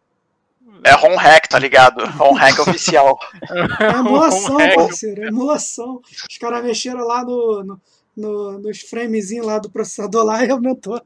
É 0.85 0.95
home 0.95 1.17
hack, 1.17 1.47
tá 1.49 1.59
ligado? 1.59 2.03
Home 2.23 2.39
hack 2.39 2.59
oficial. 2.61 3.19
É 3.81 3.91
emulação, 3.99 4.57
parceiro, 4.75 5.23
é 5.25 5.27
emulação. 5.29 6.01
Os 6.31 6.39
caras 6.39 6.65
mexeram 6.65 7.07
lá 7.07 7.25
no, 7.25 7.63
no, 7.65 7.81
no- 8.17 8.59
nos 8.59 8.81
framezinhos 8.81 9.47
lá 9.47 9.59
do 9.59 9.71
processador 9.71 10.25
lá 10.25 10.45
e 10.45 10.51
aumentou. 10.51 11.01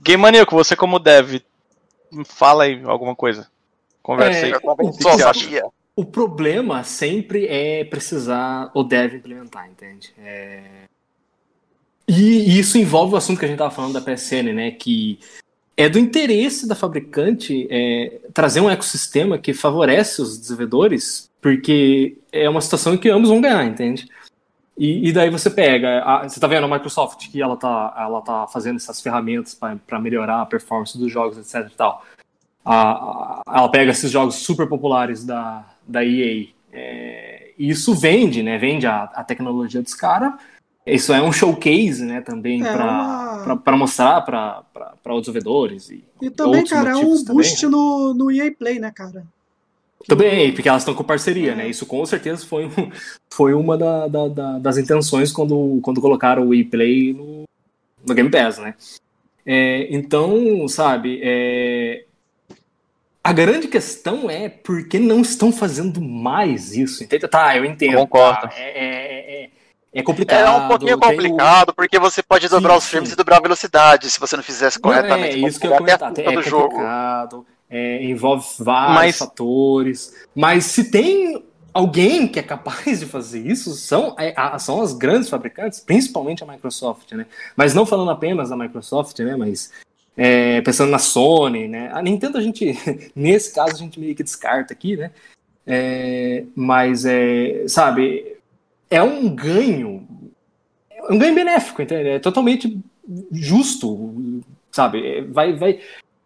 Game 0.00 0.22
Maníaco, 0.22 0.54
você 0.54 0.76
como 0.76 0.98
dev, 0.98 1.40
fala 2.26 2.64
aí 2.64 2.80
alguma 2.84 3.14
coisa. 3.16 3.48
Conversa 4.02 4.38
É, 4.40 4.44
aí. 4.44 4.52
O 4.78 4.92
só 4.92 5.16
que- 5.16 5.22
sabia. 5.40 5.64
O 5.96 6.04
problema 6.04 6.82
sempre 6.82 7.46
é 7.46 7.84
precisar 7.84 8.70
ou 8.74 8.82
deve 8.82 9.16
implementar, 9.18 9.68
entende? 9.70 10.12
É... 10.18 10.62
E 12.06 12.58
isso 12.58 12.76
envolve 12.76 13.14
o 13.14 13.16
assunto 13.16 13.38
que 13.38 13.44
a 13.44 13.48
gente 13.48 13.54
estava 13.54 13.70
falando 13.70 13.92
da 13.94 14.00
PSN, 14.00 14.52
né? 14.52 14.70
Que 14.72 15.18
é 15.76 15.88
do 15.88 15.98
interesse 15.98 16.68
da 16.68 16.74
fabricante 16.74 17.66
é, 17.70 18.20
trazer 18.32 18.60
um 18.60 18.70
ecossistema 18.70 19.38
que 19.38 19.52
favorece 19.52 20.22
os 20.22 20.38
desenvolvedores, 20.38 21.28
porque 21.40 22.16
é 22.32 22.48
uma 22.48 22.60
situação 22.60 22.94
em 22.94 22.98
que 22.98 23.08
ambos 23.10 23.28
vão 23.28 23.40
ganhar, 23.40 23.64
entende? 23.64 24.08
E, 24.76 25.08
e 25.08 25.12
daí 25.12 25.30
você 25.30 25.50
pega, 25.50 26.02
a- 26.04 26.28
você 26.28 26.40
tá 26.40 26.46
vendo 26.46 26.64
a 26.64 26.68
Microsoft 26.68 27.30
que 27.30 27.40
ela 27.40 27.56
tá, 27.56 27.94
ela 27.96 28.20
tá 28.22 28.46
fazendo 28.48 28.76
essas 28.76 29.00
ferramentas 29.00 29.54
para 29.54 30.00
melhorar 30.00 30.42
a 30.42 30.46
performance 30.46 30.96
dos 30.98 31.10
jogos, 31.12 31.38
etc 31.38 31.70
e 31.72 31.76
tal. 31.76 32.04
A- 32.64 32.92
a- 32.92 33.42
ela 33.58 33.68
pega 33.70 33.90
esses 33.92 34.10
jogos 34.10 34.36
super 34.36 34.66
populares 34.68 35.24
da, 35.24 35.64
da 35.86 36.04
EA. 36.04 36.48
é, 36.72 37.52
e 37.56 37.70
isso 37.70 37.94
vende, 37.94 38.42
né? 38.42 38.58
Vende 38.58 38.84
a, 38.84 39.04
a 39.04 39.22
tecnologia 39.22 39.80
dos 39.80 39.94
caras. 39.94 40.34
Isso 40.86 41.12
é 41.14 41.22
um 41.22 41.32
showcase, 41.32 42.04
né? 42.04 42.20
Também 42.20 42.62
É 42.64 42.72
para 42.72 42.84
uma- 42.84 43.56
para 43.56 43.76
mostrar 43.76 44.20
para 44.22 44.62
os 45.14 45.20
desenvolvedores. 45.22 45.90
E, 45.90 46.04
E 46.20 46.30
também, 46.30 46.60
outros 46.60 46.70
cara, 46.70 46.90
é 46.90 46.96
um 46.96 47.14
também, 47.16 47.24
boost 47.36 47.64
né? 47.64 47.70
no, 47.70 48.14
no 48.14 48.30
EA 48.30 48.52
Play, 48.52 48.78
né, 48.78 48.90
cara? 48.94 49.24
Também, 50.06 50.52
porque 50.52 50.68
elas 50.68 50.82
estão 50.82 50.94
com 50.94 51.02
parceria, 51.02 51.52
É. 51.52 51.54
né? 51.54 51.68
Isso 51.68 51.86
com 51.86 52.04
certeza 52.04 52.44
foi, 52.46 52.66
um- 52.66 52.90
foi 53.30 53.54
uma 53.54 53.78
da- 53.78 54.06
da- 54.08 54.28
da- 54.28 54.58
das 54.58 54.76
intenções 54.76 55.32
quando, 55.32 55.80
quando 55.82 56.00
colocaram 56.02 56.46
o 56.46 56.54
e-play 56.54 57.14
no, 57.14 57.44
no 58.06 58.14
Game 58.14 58.30
Pass, 58.30 58.58
né? 58.58 58.74
É, 59.46 59.88
então, 59.94 60.68
sabe, 60.68 61.20
é, 61.22 62.04
a 63.22 63.32
grande 63.32 63.68
questão 63.68 64.28
é 64.30 64.50
por 64.50 64.86
que 64.86 64.98
não 64.98 65.22
estão 65.22 65.50
fazendo 65.50 66.00
mais 66.02 66.74
isso, 66.76 67.02
entende? 67.02 67.26
Tá, 67.26 67.56
eu 67.56 67.64
entendo. 67.64 67.96
Concordo. 67.96 68.42
tá, 68.48 68.52
é, 68.54 69.48
é, 69.94 69.98
é, 69.98 70.00
é 70.00 70.02
complicado. 70.02 70.46
É 70.46 70.50
um 70.50 70.68
pouquinho 70.68 70.98
tem 70.98 71.08
o- 71.08 71.12
complicado, 71.12 71.74
porque 71.74 71.98
você 71.98 72.22
pode 72.22 72.48
dobrar 72.48 72.72
Sim, 72.74 72.78
os 72.78 72.86
frames 72.88 73.08
sim. 73.10 73.14
e 73.14 73.16
dobrar 73.16 73.36
a 73.38 73.40
velocidade, 73.40 74.10
se 74.10 74.18
você 74.20 74.36
não 74.36 74.42
fizesse 74.42 74.78
Não, 74.78 74.82
corretamente. 74.82 75.36
é 75.36 75.48
isso 75.48 75.60
que 75.60 75.66
eu 75.66 75.76
comentar. 75.76 76.12
É 76.18 76.42
jogo. 76.42 76.68
complicado, 76.70 77.46
é, 77.70 78.04
envolve 78.04 78.44
vários 78.58 78.94
Mas- 78.94 79.18
fatores. 79.18 80.14
Mas 80.34 80.64
se 80.66 80.90
tem 80.90 81.42
alguém 81.72 82.28
que 82.28 82.38
é 82.38 82.42
capaz 82.42 82.74
de 83.00 83.06
fazer 83.06 83.40
isso, 83.40 83.72
são, 83.74 84.14
é, 84.18 84.32
a- 84.36 84.58
são 84.58 84.80
as 84.82 84.92
grandes 84.92 85.28
fabricantes, 85.28 85.80
principalmente 85.80 86.42
a 86.44 86.46
Microsoft, 86.46 87.10
né? 87.12 87.26
Mas 87.56 87.74
não 87.74 87.84
falando 87.86 88.10
apenas 88.10 88.50
da 88.50 88.56
Microsoft, 88.56 89.18
né? 89.20 89.36
Mas 89.36 89.70
é, 90.16 90.60
pensando 90.60 90.90
na 90.90 90.98
Sony, 91.00 91.66
né? 91.66 91.90
A 91.92 92.00
Nintendo 92.00 92.38
a 92.38 92.40
gente, 92.40 92.64
nesse 93.16 93.52
caso, 93.52 93.74
a 93.74 93.78
gente 93.78 93.98
meio 93.98 94.14
que 94.14 94.22
descarta 94.22 94.72
aqui, 94.72 94.96
né? 94.96 95.10
É, 95.66 96.44
mas, 96.54 97.04
é, 97.06 97.64
sabe, 97.66 98.33
é 98.94 99.02
um 99.02 99.28
ganho, 99.34 100.06
é 100.90 101.12
um 101.12 101.18
ganho 101.18 101.34
benéfico, 101.34 101.82
entende? 101.82 102.08
É 102.08 102.18
totalmente 102.18 102.78
justo, 103.32 104.42
sabe? 104.70 105.06
É, 105.06 105.22
Vai, 105.22 105.52
vai, 105.52 105.80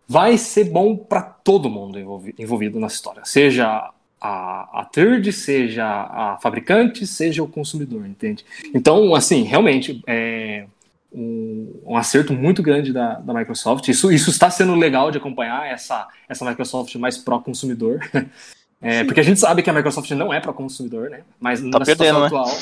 vai 0.09 0.39
ser 0.39 0.65
bom 0.65 0.97
para 0.97 1.23
todo 1.23 1.69
mundo 1.71 1.99
envolvi- 1.99 2.35
envolvido 2.39 2.79
na 2.79 2.87
história, 2.87 3.23
seja 3.25 3.91
a, 4.21 4.81
a 4.81 4.85
third, 4.85 5.33
seja 5.33 5.85
a 5.87 6.39
fabricante, 6.41 7.07
seja 7.07 7.43
o 7.43 7.49
consumidor, 7.49 8.07
entende? 8.07 8.45
Então, 8.75 9.15
assim, 9.15 9.43
realmente 9.43 10.03
é 10.07 10.67
um, 11.13 11.73
um 11.87 11.97
acerto 11.97 12.33
muito 12.33 12.63
grande 12.63 12.93
da, 12.93 13.15
da 13.15 13.33
Microsoft. 13.33 13.89
Isso, 13.89 14.13
isso 14.13 14.31
está 14.31 14.51
sendo 14.51 14.75
legal 14.75 15.11
de 15.11 15.19
acompanhar 15.19 15.67
essa, 15.67 16.07
essa 16.29 16.45
Microsoft 16.45 16.95
mais 16.97 17.17
pró-consumidor. 17.17 18.01
É, 18.81 19.05
porque 19.05 19.21
a 19.21 19.25
gente 19.25 19.41
sabe 19.41 19.63
que 19.63 19.71
a 19.71 19.73
Microsoft 19.73 20.11
não 20.13 20.33
é 20.33 20.41
pró-consumidor, 20.41 21.11
né? 21.11 21.23
Mas 21.41 21.61
na 21.63 21.79
perdendo, 21.81 22.25
situação 22.25 22.25
atual, 22.25 22.59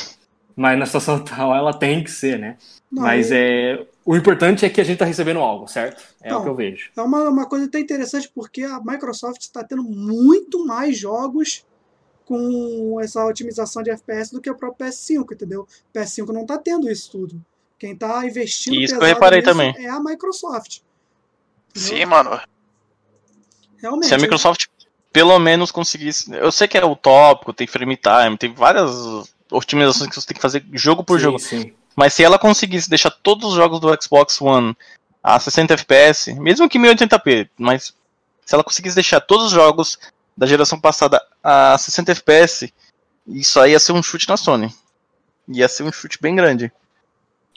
mas 0.56 0.78
na 0.78 0.86
situação 0.86 1.16
atual 1.16 1.54
ela 1.54 1.74
tem 1.74 2.02
que 2.02 2.10
ser, 2.10 2.38
né? 2.38 2.56
Não, 2.90 3.02
Mas 3.02 3.30
é, 3.32 3.84
o 4.04 4.16
importante 4.16 4.64
é 4.64 4.70
que 4.70 4.80
a 4.80 4.84
gente 4.84 4.98
tá 4.98 5.04
recebendo 5.04 5.40
algo, 5.40 5.66
certo? 5.68 6.02
É 6.22 6.30
Não. 6.30 6.40
o 6.40 6.42
que 6.44 6.48
eu 6.48 6.54
vejo. 6.54 6.90
É 6.96 7.02
uma, 7.02 7.28
uma 7.28 7.46
coisa 7.46 7.66
até 7.66 7.80
interessante 7.80 8.30
porque 8.34 8.62
a 8.62 8.80
Microsoft 8.80 9.40
está 9.42 9.62
tendo 9.64 9.82
muito 9.82 10.64
mais 10.64 10.96
jogos 10.96 11.66
com 12.24 12.98
essa 13.00 13.24
otimização 13.24 13.82
de 13.82 13.90
FPS 13.90 14.32
do 14.32 14.40
que 14.40 14.50
o 14.50 14.56
próprio 14.56 14.86
PS5, 14.88 15.32
entendeu? 15.32 15.62
O 15.62 15.98
PS5 15.98 16.28
não 16.32 16.42
está 16.42 16.56
tendo 16.58 16.88
isso 16.90 17.10
tudo. 17.10 17.44
Quem 17.78 17.92
está 17.92 18.24
investindo 18.24 18.74
Isso 18.76 18.94
que 18.94 18.94
eu 18.94 19.00
pesado 19.00 19.14
reparei 19.14 19.40
nisso 19.40 19.50
também. 19.50 19.74
é 19.84 19.90
a 19.90 20.00
Microsoft. 20.00 20.78
Entendeu? 21.70 21.98
Sim, 21.98 22.04
mano. 22.06 22.40
Realmente. 23.76 24.08
Se 24.08 24.14
a 24.14 24.18
Microsoft 24.18 24.66
pelo 25.16 25.38
menos 25.38 25.70
conseguisse. 25.70 26.30
Eu 26.30 26.52
sei 26.52 26.68
que 26.68 26.76
é 26.76 26.84
utópico, 26.84 27.50
tem 27.50 27.66
frame 27.66 27.96
time, 27.96 28.36
tem 28.36 28.52
várias 28.52 28.90
otimizações 29.50 30.10
que 30.10 30.14
você 30.14 30.26
tem 30.26 30.34
que 30.34 30.42
fazer 30.42 30.62
jogo 30.74 31.02
por 31.02 31.18
Sim, 31.18 31.24
jogo. 31.24 31.38
Sim. 31.38 31.72
Mas 31.96 32.12
se 32.12 32.22
ela 32.22 32.38
conseguisse 32.38 32.90
deixar 32.90 33.10
todos 33.10 33.48
os 33.48 33.54
jogos 33.54 33.80
do 33.80 33.88
Xbox 33.98 34.38
One 34.42 34.76
a 35.22 35.40
60 35.40 35.72
FPS, 35.72 36.34
mesmo 36.34 36.68
que 36.68 36.78
1080p, 36.78 37.48
mas 37.56 37.94
se 38.44 38.54
ela 38.54 38.62
conseguisse 38.62 38.94
deixar 38.94 39.22
todos 39.22 39.46
os 39.46 39.52
jogos 39.52 39.98
da 40.36 40.46
geração 40.46 40.78
passada 40.78 41.18
a 41.42 41.78
60 41.78 42.12
FPS, 42.12 42.70
isso 43.26 43.58
aí 43.58 43.72
ia 43.72 43.80
ser 43.80 43.92
um 43.92 44.02
chute 44.02 44.28
na 44.28 44.36
Sony. 44.36 44.70
Ia 45.48 45.66
ser 45.66 45.84
um 45.84 45.92
chute 45.92 46.18
bem 46.20 46.36
grande. 46.36 46.70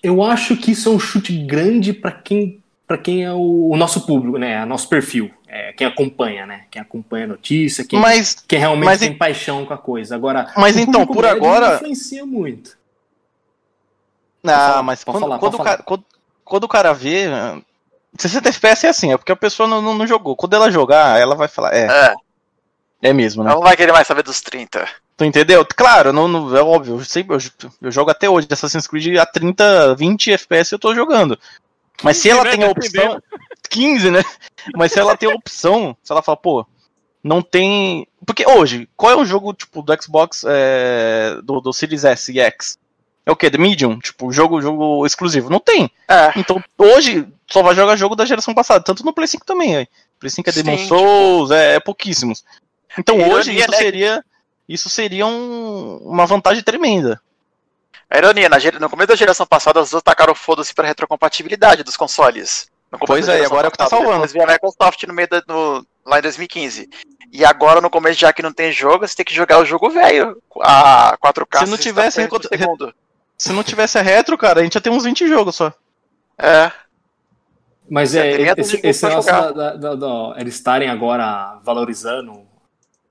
Eu 0.02 0.24
acho 0.24 0.56
que 0.56 0.72
isso 0.72 0.88
é 0.88 0.92
um 0.94 1.00
chute 1.00 1.38
grande 1.46 1.92
pra 1.92 2.14
quem, 2.14 2.64
pra 2.90 2.98
quem 2.98 3.24
é 3.24 3.32
o, 3.32 3.70
o 3.72 3.78
nosso 3.78 4.04
público, 4.04 4.40
né? 4.40 4.66
Nosso 4.66 4.90
perfil. 4.90 5.30
É, 5.48 5.72
quem 5.74 5.86
acompanha, 5.86 6.48
né? 6.48 6.66
Quem 6.72 6.82
acompanha 6.82 7.26
a 7.26 7.28
notícia, 7.28 7.86
quem, 7.86 8.00
Mas, 8.00 8.44
quem 8.48 8.58
realmente 8.58 8.86
mas 8.86 9.00
tem 9.00 9.14
paixão 9.16 9.64
com 9.64 9.74
a 9.76 9.78
coisa. 9.78 10.16
Agora, 10.16 10.52
Mas 10.58 10.76
o 10.76 10.80
então, 10.80 11.06
por 11.06 11.22
médio 11.24 11.38
agora- 11.38 11.68
não 11.68 11.76
influencia 11.76 12.26
muito. 12.26 12.76
ah, 14.44 14.50
falar, 14.50 14.84
mas 14.84 15.04
quando, 15.04 15.20
falar, 15.20 15.38
quando 15.40 15.54
o 15.54 15.64
cara, 15.64 15.84
quando, 15.84 16.06
quando 16.44 16.64
o 16.64 16.68
cara 16.68 16.92
vê. 16.94 17.28
ah, 17.28 17.62
60 18.18 18.50
FPS 18.50 18.86
é 18.88 18.90
assim, 18.90 19.14
é 19.14 19.18
porque 19.18 19.32
a 19.32 19.36
pessoa 19.36 19.70
não, 19.70 19.82
não, 19.84 19.94
não 19.94 20.08
jogou. 20.08 20.36
Quando 20.36 20.56
ela 20.56 20.72
jogar, 20.72 21.20
ela 21.22 21.36
vai 21.36 21.48
falar, 21.48 21.76
é, 21.76 21.86
É, 21.86 23.10
é 23.10 23.14
mesmo, 23.14 23.44
né? 23.44 23.52
não 23.54 23.62
vai 23.62 23.78
querer 23.78 23.92
mais 23.92 24.08
saber 24.08 24.24
dos 24.24 24.42
30. 24.42 24.88
Tu 25.16 25.26
entendeu? 25.26 25.64
Claro, 25.76 26.12
não, 26.12 26.28
não- 26.28 26.58
é 26.58 26.62
óbvio, 26.64 26.96
eu, 26.96 27.06
sempre, 27.06 27.36
eu, 27.36 27.40
eu 27.84 27.92
jogo 27.92 28.10
até 28.10 28.28
hoje 28.28 28.48
Assassin's 28.50 28.88
Creed 28.88 29.16
a 29.18 29.28
30, 29.28 29.94
20 29.96 30.32
FPS 30.32 30.72
eu 30.74 30.80
tô 30.80 30.96
jogando. 30.96 31.38
Mas 32.04 32.18
se 32.18 32.30
15, 32.30 32.30
ela 32.30 32.44
né, 32.44 32.52
tem 32.52 32.64
a 32.64 32.70
opção. 32.70 33.22
15, 33.70 34.12
né? 34.12 34.24
Mas 34.76 34.92
se 34.92 35.00
ela 35.00 35.16
tem 35.18 35.32
a 35.32 35.36
opção, 35.36 35.96
se 36.02 36.12
ela 36.12 36.22
fala, 36.22 36.38
pô, 36.38 36.66
não 37.24 37.42
tem. 37.42 38.08
Porque 38.26 38.46
hoje, 38.48 38.88
qual 38.96 39.12
é 39.12 39.16
o 39.16 39.26
jogo, 39.26 39.54
tipo, 39.54 39.82
do 39.82 40.02
Xbox 40.02 40.44
é, 40.48 41.38
do, 41.44 41.60
do 41.62 41.74
Series 41.74 42.04
S 42.04 42.32
e 42.32 42.40
X? 42.40 42.78
É 43.26 43.32
o 43.32 43.36
quê? 43.36 43.50
The 43.52 43.58
Medium? 43.58 44.00
Tipo, 44.00 44.32
jogo, 44.32 44.60
jogo 44.62 45.06
exclusivo? 45.06 45.50
Não 45.50 45.60
tem. 45.60 45.90
É, 46.08 46.32
Então, 46.36 46.62
hoje, 46.78 47.28
só 47.50 47.62
vai 47.62 47.76
jogar 47.76 47.96
jogo 47.96 48.16
da 48.16 48.26
geração 48.26 48.54
passada, 48.56 48.84
tanto 48.84 49.06
no 49.06 49.14
Play 49.14 49.28
5 49.28 49.46
também. 49.46 49.76
Aí. 49.76 49.88
Play 50.20 50.30
5 50.32 50.50
é 50.50 50.54
Demon 50.54 50.78
Sim, 50.78 50.88
Souls, 50.88 51.52
é, 51.52 51.76
é 51.76 51.80
pouquíssimos. 51.80 52.44
Então, 52.98 53.16
Ironia, 53.18 53.36
hoje, 53.36 53.56
isso 53.56 53.72
né? 53.72 53.78
seria. 53.78 54.26
Isso 54.68 54.90
seria 54.90 55.26
um- 55.28 55.98
uma 56.04 56.26
vantagem 56.26 56.64
tremenda. 56.64 57.22
A 58.10 58.18
ironia, 58.18 58.50
na 58.50 58.60
gera- 58.60 58.80
no 58.80 58.90
começo 58.90 59.08
da 59.10 59.16
geração 59.16 59.46
passada, 59.46 59.80
as 59.80 59.92
duas 59.92 60.02
tacaram 60.04 60.34
foda-se 60.36 60.74
pra 60.74 60.88
retrocompatibilidade 60.88 61.84
dos 61.84 61.96
consoles. 61.98 62.68
No 62.92 62.98
começo 62.98 63.28
Pois 63.28 63.42
é, 63.42 63.46
agora 63.46 63.68
é 63.68 63.70
o 63.70 63.72
que 63.72 63.78
tá 63.78 63.88
salvando. 63.88 64.14
Depois 64.14 64.32
veio 64.34 64.46
a 64.46 64.52
Microsoft 64.52 65.04
no 65.04 65.14
meio 65.14 65.28
da, 65.30 65.44
no- 65.48 65.86
lá 66.06 66.18
em 66.18 66.22
2015. 66.24 66.90
E 67.32 67.46
agora, 67.46 67.80
no 67.82 67.90
começo, 67.90 68.20
já 68.20 68.34
que 68.34 68.42
não 68.42 68.52
tem 68.52 68.72
jogo, 68.72 69.08
você 69.08 69.16
tem 69.16 69.26
que 69.26 69.34
jogar 69.36 69.60
o 69.60 69.66
jogo 69.66 69.90
velho, 69.92 70.42
a 70.62 71.16
4K. 71.20 71.60
Se 71.60 71.70
não 71.70 71.78
60 71.78 71.78
tivesse. 71.78 72.28
Se 73.38 73.54
não 73.54 73.64
tivesse 73.64 73.98
a 74.00 74.02
retro, 74.02 74.36
cara, 74.38 74.60
a 74.60 74.64
gente 74.64 74.74
ia 74.76 74.82
ter 74.82 74.90
uns 74.90 75.04
20 75.04 75.28
jogos 75.28 75.56
só. 75.56 75.72
É, 76.38 76.72
Mas 77.90 78.12
Você 78.12 78.20
é, 78.20 78.54
esse, 78.58 78.80
esse 78.84 79.06
negócio 79.08 79.32
da, 79.32 79.52
da- 79.52 79.76
da- 79.76 79.96
da- 79.96 80.34
eles 80.38 80.56
estarem 80.56 80.90
agora 80.90 81.60
valorizando 81.64 82.42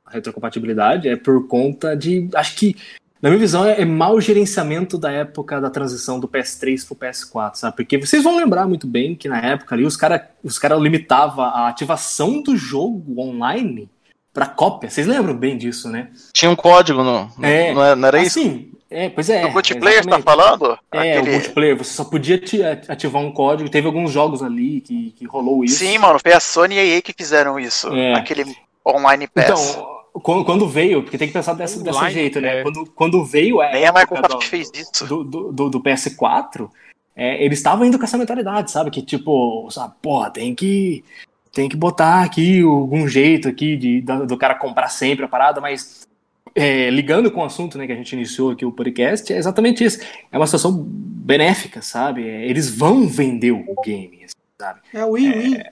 a 0.04 0.10
retrocompatibilidade 0.12 1.08
é 1.08 1.16
por 1.16 1.46
conta 1.48 1.96
de. 1.96 2.28
Acho 2.34 2.54
que, 2.56 2.76
na 3.20 3.28
minha 3.30 3.38
visão, 3.40 3.64
é, 3.64 3.80
é 3.80 3.84
mau 3.84 4.20
gerenciamento 4.20 4.96
da 4.98 5.10
época 5.10 5.60
da 5.60 5.70
transição 5.70 6.20
do 6.20 6.28
PS3 6.28 6.86
pro 6.86 6.94
PS4, 6.96 7.54
sabe? 7.54 7.76
Porque 7.76 7.98
vocês 7.98 8.22
vão 8.22 8.36
lembrar 8.36 8.66
muito 8.68 8.86
bem 8.86 9.14
que 9.14 9.28
na 9.28 9.38
época 9.40 9.74
ali 9.74 9.84
os 9.84 9.96
caras 9.96 10.20
os 10.42 10.58
cara 10.58 10.76
limitavam 10.76 11.44
a 11.44 11.68
ativação 11.68 12.40
do 12.42 12.56
jogo 12.56 13.20
online 13.20 13.88
pra 14.32 14.46
cópia. 14.46 14.88
Vocês 14.88 15.06
lembram 15.06 15.34
bem 15.34 15.56
disso, 15.58 15.88
né? 15.88 16.08
Tinha 16.32 16.50
um 16.50 16.56
código, 16.56 17.02
no, 17.02 17.28
É, 17.42 17.72
não, 17.74 17.84
é- 17.84 17.94
não 17.96 18.08
era 18.08 18.22
isso? 18.22 18.38
Assim, 18.38 18.70
é, 18.90 19.08
pois 19.08 19.28
é. 19.28 19.42
do 19.42 19.50
multiplayer, 19.50 20.02
você 20.02 20.08
tá 20.08 20.16
exatamente. 20.18 20.24
falando? 20.58 20.78
É, 20.92 21.16
o 21.16 21.18
Aquele- 21.18 21.30
multiplayer, 21.32 21.76
você 21.76 21.92
só 21.92 22.04
podia 22.04 22.36
ati- 22.36 22.62
ativar 22.62 23.20
um 23.20 23.32
código. 23.32 23.68
Teve 23.68 23.86
alguns 23.88 24.12
jogos 24.12 24.42
ali 24.42 24.80
que, 24.80 25.10
que 25.16 25.26
rolou 25.26 25.64
isso. 25.64 25.78
Sim, 25.78 25.98
mano, 25.98 26.18
foi 26.22 26.32
a 26.32 26.40
Sony 26.40 26.76
e 26.76 26.78
a 26.78 26.84
EA 26.84 27.02
que 27.02 27.12
fizeram 27.12 27.58
isso. 27.58 27.88
É. 27.92 28.14
Aquele 28.14 28.44
online 28.86 29.26
pass. 29.26 29.44
Então, 29.74 29.97
quando, 30.12 30.44
quando 30.44 30.68
veio, 30.68 31.02
porque 31.02 31.18
tem 31.18 31.28
que 31.28 31.34
pensar 31.34 31.54
dessa, 31.54 31.78
Online, 31.80 32.14
jeito, 32.14 32.40
né? 32.40 32.60
é. 32.60 32.62
Quando, 32.62 32.86
quando 32.94 33.24
veio 33.24 33.60
a 33.60 33.70
Nem 33.72 33.86
a 33.86 33.92
Microsoft 33.92 34.30
do, 34.30 34.40
fez 34.42 34.70
isso. 34.74 35.06
do, 35.06 35.24
do, 35.24 35.52
do- 35.52 35.70
do 35.70 35.80
PS4, 35.80 36.68
é, 37.16 37.42
eles 37.44 37.58
estavam 37.58 37.84
indo 37.84 37.98
com 37.98 38.04
essa 38.04 38.18
mentalidade, 38.18 38.70
sabe? 38.70 38.90
Que 38.90 39.02
tipo, 39.02 39.68
sabe, 39.70 39.94
porra, 40.00 40.30
tem 40.30 40.54
que, 40.54 41.04
tem 41.52 41.68
que 41.68 41.76
botar 41.76 42.22
aqui 42.22 42.62
algum 42.62 43.06
jeito 43.08 43.48
aqui 43.48 43.76
de, 43.76 44.00
do, 44.00 44.26
do 44.26 44.36
cara 44.38 44.54
comprar 44.54 44.88
sempre 44.88 45.24
a 45.24 45.28
parada, 45.28 45.60
mas 45.60 46.06
é, 46.54 46.90
ligando 46.90 47.30
com 47.30 47.40
o 47.40 47.44
assunto 47.44 47.76
né, 47.78 47.86
que 47.86 47.92
a 47.92 47.96
gente 47.96 48.12
iniciou 48.12 48.50
aqui 48.52 48.64
o 48.64 48.72
podcast, 48.72 49.32
é 49.32 49.36
exatamente 49.36 49.84
isso. 49.84 50.00
É 50.30 50.36
uma 50.36 50.46
situação 50.46 50.72
benéfica, 50.72 51.82
sabe? 51.82 52.28
É, 52.28 52.46
eles 52.48 52.70
vão 52.70 53.06
vender 53.06 53.52
o 53.52 53.74
game, 53.84 54.26
sabe? 54.60 54.80
É 54.92 55.04
win-win. 55.04 55.62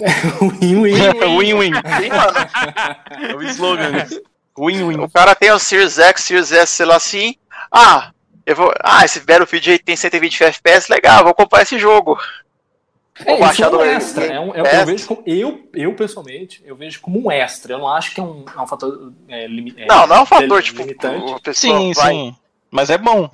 Win-win. 0.60 1.38
Win-win. 1.38 1.72
É 3.30 3.34
o 3.36 3.42
slogan. 3.42 3.92
Win-win. 4.58 5.00
O 5.00 5.10
cara 5.10 5.34
tem 5.34 5.50
o 5.50 5.58
Series 5.58 5.98
X, 5.98 6.22
Series 6.24 6.52
S, 6.52 6.72
sei 6.72 6.86
lá 6.86 6.96
assim. 6.96 7.34
Ah, 7.70 8.10
eu 8.46 8.56
vou. 8.56 8.72
Ah, 8.82 9.04
esse 9.04 9.20
Battlefield 9.20 9.70
aí 9.70 9.78
tem 9.78 9.96
120 9.96 10.44
FPS, 10.44 10.90
legal, 10.90 11.24
vou 11.24 11.34
comprar 11.34 11.62
esse 11.62 11.78
jogo. 11.78 12.18
É, 13.20 13.24
Vou 13.24 13.34
isso 13.34 13.44
baixar 13.44 13.72
é 13.72 13.76
um 13.76 13.82
extra. 13.82 14.24
É 14.26 14.40
um, 14.40 14.54
é- 14.54 14.60
extra. 14.60 14.80
eu, 14.80 14.86
vejo 14.86 15.06
como, 15.06 15.22
eu, 15.26 15.68
eu, 15.74 15.94
pessoalmente, 15.94 16.62
eu 16.64 16.74
vejo 16.74 17.00
como 17.02 17.26
um 17.26 17.30
extra. 17.30 17.74
Eu 17.74 17.78
não 17.78 17.88
acho 17.88 18.14
que 18.14 18.20
é 18.20 18.22
um, 18.22 18.44
é 18.56 18.60
um 18.60 18.66
fator 18.66 19.12
é, 19.28 19.46
limi- 19.46 19.74
é, 19.76 19.86
Não, 19.86 20.06
não 20.06 20.16
é 20.16 20.20
um 20.22 20.26
fator, 20.26 20.62
tipo, 20.62 20.80
limitante. 20.80 21.54
Sim, 21.54 21.92
vai. 21.92 22.12
sim. 22.14 22.36
Mas 22.70 22.88
é 22.88 22.96
bom. 22.96 23.30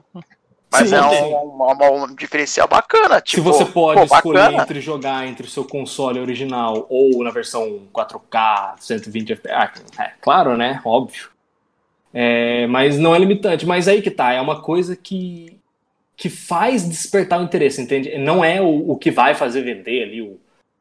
Mas 0.70 0.88
Sim, 0.90 0.96
é 0.96 1.02
um, 1.02 1.62
um- 1.62 2.02
um 2.05 2.14
diferencial 2.14 2.66
bacana. 2.68 3.16
Se 3.18 3.22
Tipo, 3.37 3.44
você 3.52 3.64
pode 3.64 4.07
pô, 4.09 4.14
escolher 4.16 4.38
bacana. 4.40 4.62
entre 4.62 4.81
jogar 4.81 5.26
entre 5.26 5.46
o 5.46 5.50
seu 5.50 5.64
console 5.64 6.18
original 6.20 6.87
ou 6.90 7.22
na 7.22 7.31
versão 7.31 7.83
4K, 7.92 8.74
120 8.81 9.33
FPS, 9.33 9.83
ah, 9.96 10.05
é 10.05 10.12
claro, 10.20 10.57
né? 10.57 10.81
Óbvio. 10.85 11.29
É, 12.12 12.66
mas 12.66 12.98
não 12.98 13.14
é 13.14 13.18
limitante. 13.18 13.64
Mas 13.66 13.88
aí 13.88 14.02
que 14.02 14.11
tá, 14.11 14.33
é 14.33 14.40
uma 14.40 14.61
coisa 14.61 14.96
que, 14.96 15.59
que 16.16 16.29
faz 16.29 16.88
despertar 16.88 17.40
o 17.40 17.44
interesse, 17.44 17.81
entende? 17.81 18.16
Não 18.18 18.44
é 18.44 18.61
o, 18.61 18.90
o 18.92 18.96
que 18.96 19.11
vai 19.11 19.35
fazer 19.35 19.62
vender 19.62 20.02
ali 20.02 20.22
o, 20.22 20.38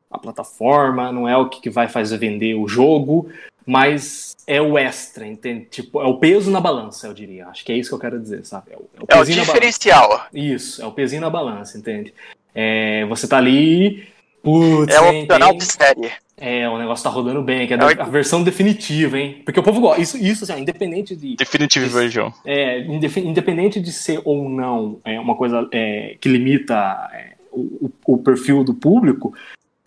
a 0.09 0.17
plataforma, 0.17 1.11
não 1.11 1.27
é 1.27 1.37
o 1.37 1.47
que, 1.49 1.61
que 1.61 1.69
vai 1.69 1.87
fazer 1.87 2.17
vender 2.17 2.55
o 2.55 2.67
jogo, 2.67 3.29
mas 3.65 4.35
é 4.47 4.61
o 4.61 4.77
extra, 4.77 5.25
entende? 5.25 5.65
Tipo, 5.71 6.01
é 6.01 6.05
o 6.05 6.17
peso 6.17 6.51
na 6.51 6.61
balança, 6.61 7.07
eu 7.07 7.13
diria. 7.13 7.47
Acho 7.47 7.65
que 7.65 7.71
é 7.71 7.77
isso 7.77 7.89
que 7.89 7.95
eu 7.95 7.99
quero 7.99 8.19
dizer, 8.19 8.45
sabe? 8.45 8.71
É 8.71 8.75
o, 8.75 8.81
é 8.97 9.15
o 9.15 9.19
É 9.19 9.21
o 9.21 9.25
diferencial. 9.25 10.27
Isso, 10.33 10.81
é 10.81 10.85
o 10.85 10.91
pezinho 10.91 11.21
na 11.21 11.29
balança, 11.29 11.77
entende? 11.77 12.13
É, 12.53 13.05
você 13.05 13.27
tá 13.27 13.37
ali, 13.37 14.07
putz, 14.43 14.93
É 14.93 15.01
o 15.01 15.09
opcional 15.21 15.49
tem- 15.49 15.57
de 15.57 15.65
série. 15.65 16.11
é, 16.37 16.69
o 16.69 16.77
negócio 16.77 17.03
tá 17.03 17.09
rodando 17.09 17.41
bem, 17.41 17.65
que 17.67 17.73
é 17.73 17.77
É 17.77 18.01
a 18.01 18.05
versão 18.05 18.43
definitiva, 18.43 19.17
hein? 19.19 19.41
Porque 19.43 19.59
o 19.59 19.63
povo 19.63 19.81
gosta. 19.81 20.01
Isso, 20.01 20.17
isso 20.17 20.43
assim, 20.43 20.61
independente 20.61 21.15
de. 21.15 21.35
Definitive 21.35 21.87
Isso. 21.87 21.95
version. 21.97 22.29
é, 22.45 22.81
independente 22.81 23.79
de 23.81 23.91
ser 23.91 24.21
ou 24.23 24.47
não 24.47 24.99
é, 25.03 25.19
uma 25.19 25.35
coisa 25.35 25.67
é, 25.71 26.15
que 26.21 26.29
limita 26.29 27.09
é, 27.13 27.33
o- 27.51 27.89
o 28.05 28.17
perfil 28.19 28.63
do 28.63 28.73
público, 28.73 29.33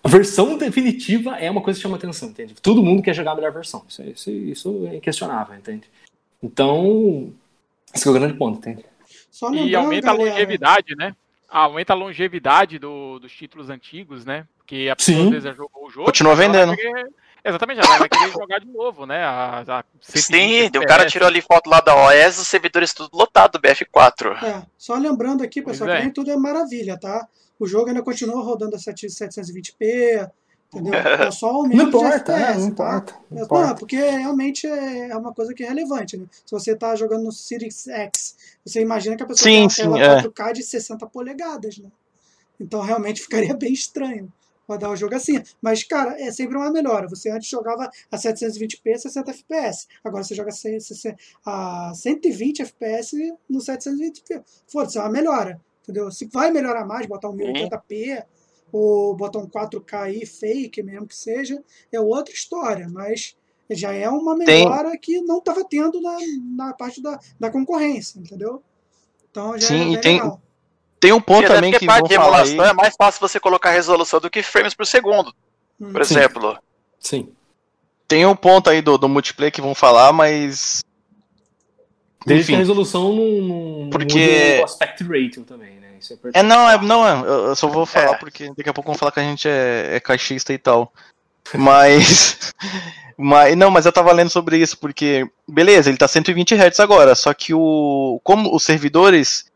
a 0.09 0.11
versão 0.11 0.57
definitiva 0.57 1.37
é 1.39 1.51
uma 1.51 1.61
coisa 1.61 1.79
que 1.79 1.83
chama 1.83 1.97
atenção, 1.97 2.31
entende? 2.31 2.55
Todo 2.55 2.83
mundo 2.83 3.03
quer 3.03 3.15
jogar 3.15 3.33
a 3.33 3.35
melhor 3.35 3.53
versão. 3.53 3.85
Isso, 3.89 4.01
é- 4.03 4.07
isso, 4.07 4.31
isso 4.31 4.89
é 4.91 4.97
inquestionável, 4.97 5.55
entende? 5.55 5.85
Então, 6.43 7.33
esse 7.95 8.07
é 8.07 8.11
o 8.11 8.15
grande 8.15 8.35
ponto, 8.35 8.59
entende? 8.59 8.85
Só 9.31 9.53
E 9.53 9.75
aumenta 9.75 10.11
a 10.11 10.15
galera, 10.17 10.31
longevidade, 10.33 10.97
né? 10.97 11.15
Aumenta 11.49 11.93
a 11.93 11.97
longevidade 11.97 12.79
do- 12.79 13.19
dos 13.19 13.33
títulos 13.33 13.69
antigos, 13.71 14.25
né? 14.25 14.47
Porque 14.57 14.89
a 14.91 14.97
pessoa 14.97 15.17
Sim. 15.17 15.25
às 15.25 15.31
vezes 15.31 15.45
já 15.45 15.53
jogou 15.53 15.87
o 15.87 15.91
jogo. 15.91 16.07
Continua 16.07 16.35
vendendo. 16.35 16.75
querer- 16.75 17.09
exatamente, 17.45 17.81
ela 17.81 17.99
vai 17.99 18.09
querer 18.09 18.33
jogar 18.33 18.59
de 18.61 18.67
novo, 18.67 19.07
né? 19.07 19.25
A, 19.25 19.61
a 19.61 19.85
120 20.01 20.73
Sim, 20.73 20.79
o 20.79 20.87
cara 20.87 21.07
tirou 21.07 21.29
ali 21.29 21.41
foto 21.41 21.69
lá 21.69 21.81
da 21.81 21.95
OS, 21.97 22.39
os 22.39 22.49
servidores 22.49 22.93
tudo 22.93 23.17
lotado 23.17 23.53
do 23.53 23.61
BF4. 23.61 24.43
É, 24.43 24.63
só 24.77 24.95
lembrando 24.95 25.43
aqui, 25.43 25.63
pessoal, 25.63 25.89
Pois 25.89 25.97
que 25.97 26.03
é. 26.03 26.05
nem 26.05 26.13
tudo 26.13 26.31
é 26.31 26.37
maravilha, 26.37 26.99
tá? 26.99 27.27
O 27.59 27.67
jogo 27.67 27.89
ainda 27.89 28.03
continua 28.03 28.43
rodando 28.43 28.77
a 28.77 28.79
7 28.79 29.07
720p, 29.07 30.31
entendeu? 30.73 30.93
É 31.29 31.31
só 31.31 31.49
aumento 31.49 31.77
Não 31.77 31.85
de 31.91 31.97
importa, 31.97 32.33
FPS, 32.33 32.51
é, 32.51 32.55
não 32.55 32.61
tá? 32.61 32.69
importa. 32.69 33.15
Não 33.31 33.39
Não, 33.39 33.45
importa. 33.45 33.75
porque 33.77 33.97
realmente 33.97 34.67
é 34.67 35.09
é 35.09 35.17
uma 35.17 35.33
coisa 35.33 35.53
que 35.55 35.65
é 35.65 35.69
relevante, 35.69 36.17
né? 36.17 36.27
Se 36.45 36.53
você 36.53 36.77
tá 36.77 36.95
jogando 36.95 37.25
no 37.25 37.33
Series 37.33 37.87
X, 37.89 38.37
você 38.65 38.81
imagina 38.81 39.17
que 39.17 39.23
a 39.23 39.27
pessoa 39.27 39.45
Sim, 39.51 39.67
tem 39.69 39.87
uma 39.87 39.97
sim, 39.97 40.03
tela 40.03 40.21
é. 40.21 40.23
4K 40.23 40.53
de 40.53 40.63
60 40.63 41.07
polegadas, 41.07 41.79
né? 41.79 41.91
Então 42.61 42.81
realmente 42.83 43.23
ficaria 43.23 43.55
bem 43.55 43.73
estranho 43.73 44.33
rodar 44.69 44.91
o 44.91 44.97
jogo 44.97 45.15
assim. 45.15 45.43
Mas, 45.63 45.83
cara, 45.83 46.21
é 46.21 46.31
sempre 46.31 46.57
uma 46.57 46.71
melhora. 46.71 47.09
Você 47.09 47.31
antes 47.31 47.49
jogava 47.49 47.91
a 48.11 48.17
720p, 48.17 48.99
60 48.99 49.31
FPS. 49.31 49.87
Agora 50.05 50.23
você 50.23 50.35
joga 50.35 50.51
a 51.47 51.93
120 51.95 52.63
FPS 52.63 53.17
no 53.49 53.59
720p. 53.61 54.43
Foda-se, 54.67 54.99
é 54.99 55.01
uma 55.01 55.11
melhora. 55.11 55.61
Entendeu? 55.83 56.11
Se 56.11 56.27
vai 56.27 56.51
melhorar 56.51 56.85
mais, 56.85 57.07
botar 57.07 57.31
um 57.31 57.37
1080p 57.37 58.25
ou 58.71 59.17
botar 59.17 59.39
um 59.39 59.49
4K 59.49 59.95
aí, 60.03 60.27
fake 60.27 60.83
mesmo 60.83 61.07
que 61.07 61.17
seja, 61.17 61.63
é 61.91 61.99
outra 61.99 62.35
história. 62.35 62.87
Mas 62.89 63.35
já 63.71 63.93
é 63.95 64.09
uma 64.09 64.37
Tem- 64.39 64.65
melhora 64.65 64.97
que 64.99 65.21
não 65.23 65.39
estava 65.39 65.65
tendo 65.65 66.01
na, 66.01 66.17
na 66.67 66.73
parte 66.75 67.01
da, 67.03 67.19
da 67.41 67.51
concorrência, 67.51 68.19
entendeu? 68.19 68.63
Então 69.31 69.59
já 69.59 69.69
Sim, 69.69 69.75
é 69.81 69.85
bem 69.93 70.01
tem- 70.01 70.15
legal. 70.17 70.43
Tem 71.01 71.13
um 71.13 71.21
ponto 71.21 71.47
Sim, 71.47 71.55
também 71.55 71.73
que 71.73 71.87
parte 71.87 72.09
de 72.09 72.15
falar 72.17 72.27
emulação 72.47 72.65
aí. 72.65 72.71
é 72.71 72.73
mais 72.73 72.95
fácil 72.97 73.21
você 73.21 73.39
colocar 73.39 73.71
resolução 73.71 74.19
do 74.21 74.29
que 74.31 74.43
frames 74.43 74.75
por 74.75 74.85
segundo, 74.87 75.33
Hum. 75.81 75.93
por 75.93 76.05
Sim. 76.05 76.17
exemplo. 76.19 76.59
Sim. 76.99 77.29
Tem 78.09 78.27
um 78.27 78.35
ponto 78.35 78.69
aí 78.71 78.81
do, 78.83 78.97
do 78.99 79.09
multiplayer 79.09 79.53
que 79.53 79.61
vão 79.61 79.75
falar, 79.75 80.13
mas. 80.13 80.83
Desde 82.27 82.47
que 82.53 82.55
a 82.57 82.59
resolução 82.59 83.13
não, 83.15 83.25
não 83.85 83.91
Porque- 83.91 84.59
o 84.61 84.65
aspect 84.65 85.05
ratio 85.05 85.45
também, 85.45 85.79
né? 85.79 85.89
Isso 86.01 86.13
é. 86.35 86.41
É, 86.41 86.43
não, 86.43 86.69
é, 86.69 86.79
não, 86.83 87.07
é, 87.07 87.13
eu 87.29 87.47
eu 87.49 87.57
só 87.57 87.69
vou 87.69 87.87
falar 87.87 88.13
É. 88.15 88.19
porque 88.19 88.53
daqui 88.57 88.69
a 88.69 88.75
pouco 88.75 88.91
vão 88.91 88.99
falar 88.99 89.13
que 89.13 89.21
a 89.21 89.23
gente 89.23 89.49
é, 89.49 89.97
é 89.97 90.01
caixista 90.01 90.53
e 90.53 90.59
tal. 90.59 90.93
Mas, 91.55 92.53
mas. 93.17 93.57
Não, 93.57 93.71
mas 93.71 93.87
eu 93.87 93.93
tava 93.93 94.13
lendo 94.13 94.31
sobre 94.31 94.59
isso, 94.59 94.77
porque. 94.79 95.27
Beleza, 95.49 95.89
ele 95.89 95.97
tá 95.99 96.09
120 96.09 96.55
Hz 96.55 96.81
agora, 96.81 97.15
só 97.15 97.33
que 97.33 97.55
o. 97.55 98.21
Como 98.25 98.55
os 98.55 98.63
servidores. 98.65 99.48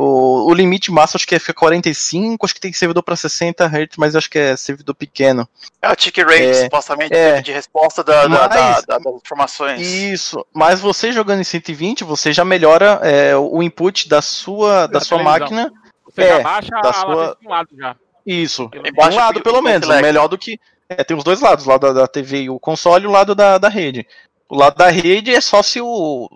O, 0.00 0.48
o 0.48 0.54
limite 0.54 0.92
máximo 0.92 1.16
acho 1.16 1.26
que 1.26 1.34
é 1.34 1.40
fica 1.40 1.52
45, 1.54 2.46
acho 2.46 2.54
que 2.54 2.60
tem 2.60 2.72
servidor 2.72 3.02
pra 3.02 3.16
60 3.16 3.66
Hz, 3.66 3.96
mas 3.96 4.14
acho 4.14 4.30
que 4.30 4.38
é 4.38 4.56
servidor 4.56 4.94
pequeno. 4.94 5.48
É 5.82 5.90
o 5.90 5.96
tick 5.96 6.16
rate, 6.18 6.40
É, 6.44 6.54
supostamente, 6.54 7.12
é. 7.14 7.40
de 7.40 7.50
resposta 7.50 8.04
da, 8.04 8.28
Mas- 8.28 8.38
da- 8.48 8.80
da- 8.82 8.98
das 8.98 9.14
informações. 9.16 9.80
Isso, 9.84 10.46
mas 10.54 10.78
você 10.78 11.10
jogando 11.10 11.40
em 11.40 11.44
120, 11.44 12.04
você 12.04 12.32
já 12.32 12.44
melhora 12.44 13.00
é, 13.02 13.36
o 13.36 13.60
input 13.60 14.08
da 14.08 14.22
sua, 14.22 14.86
da 14.86 14.86
Da 14.86 15.00
sua 15.00 15.18
televisão. 15.18 15.40
máquina. 15.40 15.72
Você 16.04 16.22
É, 16.22 16.28
já 16.28 16.40
baixa 16.44 16.70
da 16.70 16.90
a 16.90 16.92
sua- 16.92 17.36
de 17.40 17.46
um 17.48 17.50
lado 17.50 17.68
já. 17.76 17.96
Isso. 18.24 18.70
Um 18.96 19.14
lado, 19.16 19.34
do- 19.34 19.42
pelo 19.42 19.60
menos. 19.60 19.84
select. 19.84 20.02
Melhor 20.06 20.28
do 20.28 20.38
que. 20.38 20.60
É, 20.88 21.02
tem 21.02 21.16
os 21.16 21.24
dois 21.24 21.40
lados, 21.40 21.66
o 21.66 21.70
lado 21.70 21.80
da, 21.88 21.92
da 22.02 22.06
TV 22.06 22.42
e 22.42 22.50
o 22.50 22.60
console 22.60 23.02
e 23.04 23.08
o 23.08 23.10
lado 23.10 23.34
da, 23.34 23.58
da 23.58 23.68
rede. 23.68 24.06
O 24.48 24.54
lado 24.56 24.76
da 24.76 24.88
rede 24.90 25.34
é 25.34 25.40
só 25.40 25.60
se 25.60 25.80
o. 25.80 26.30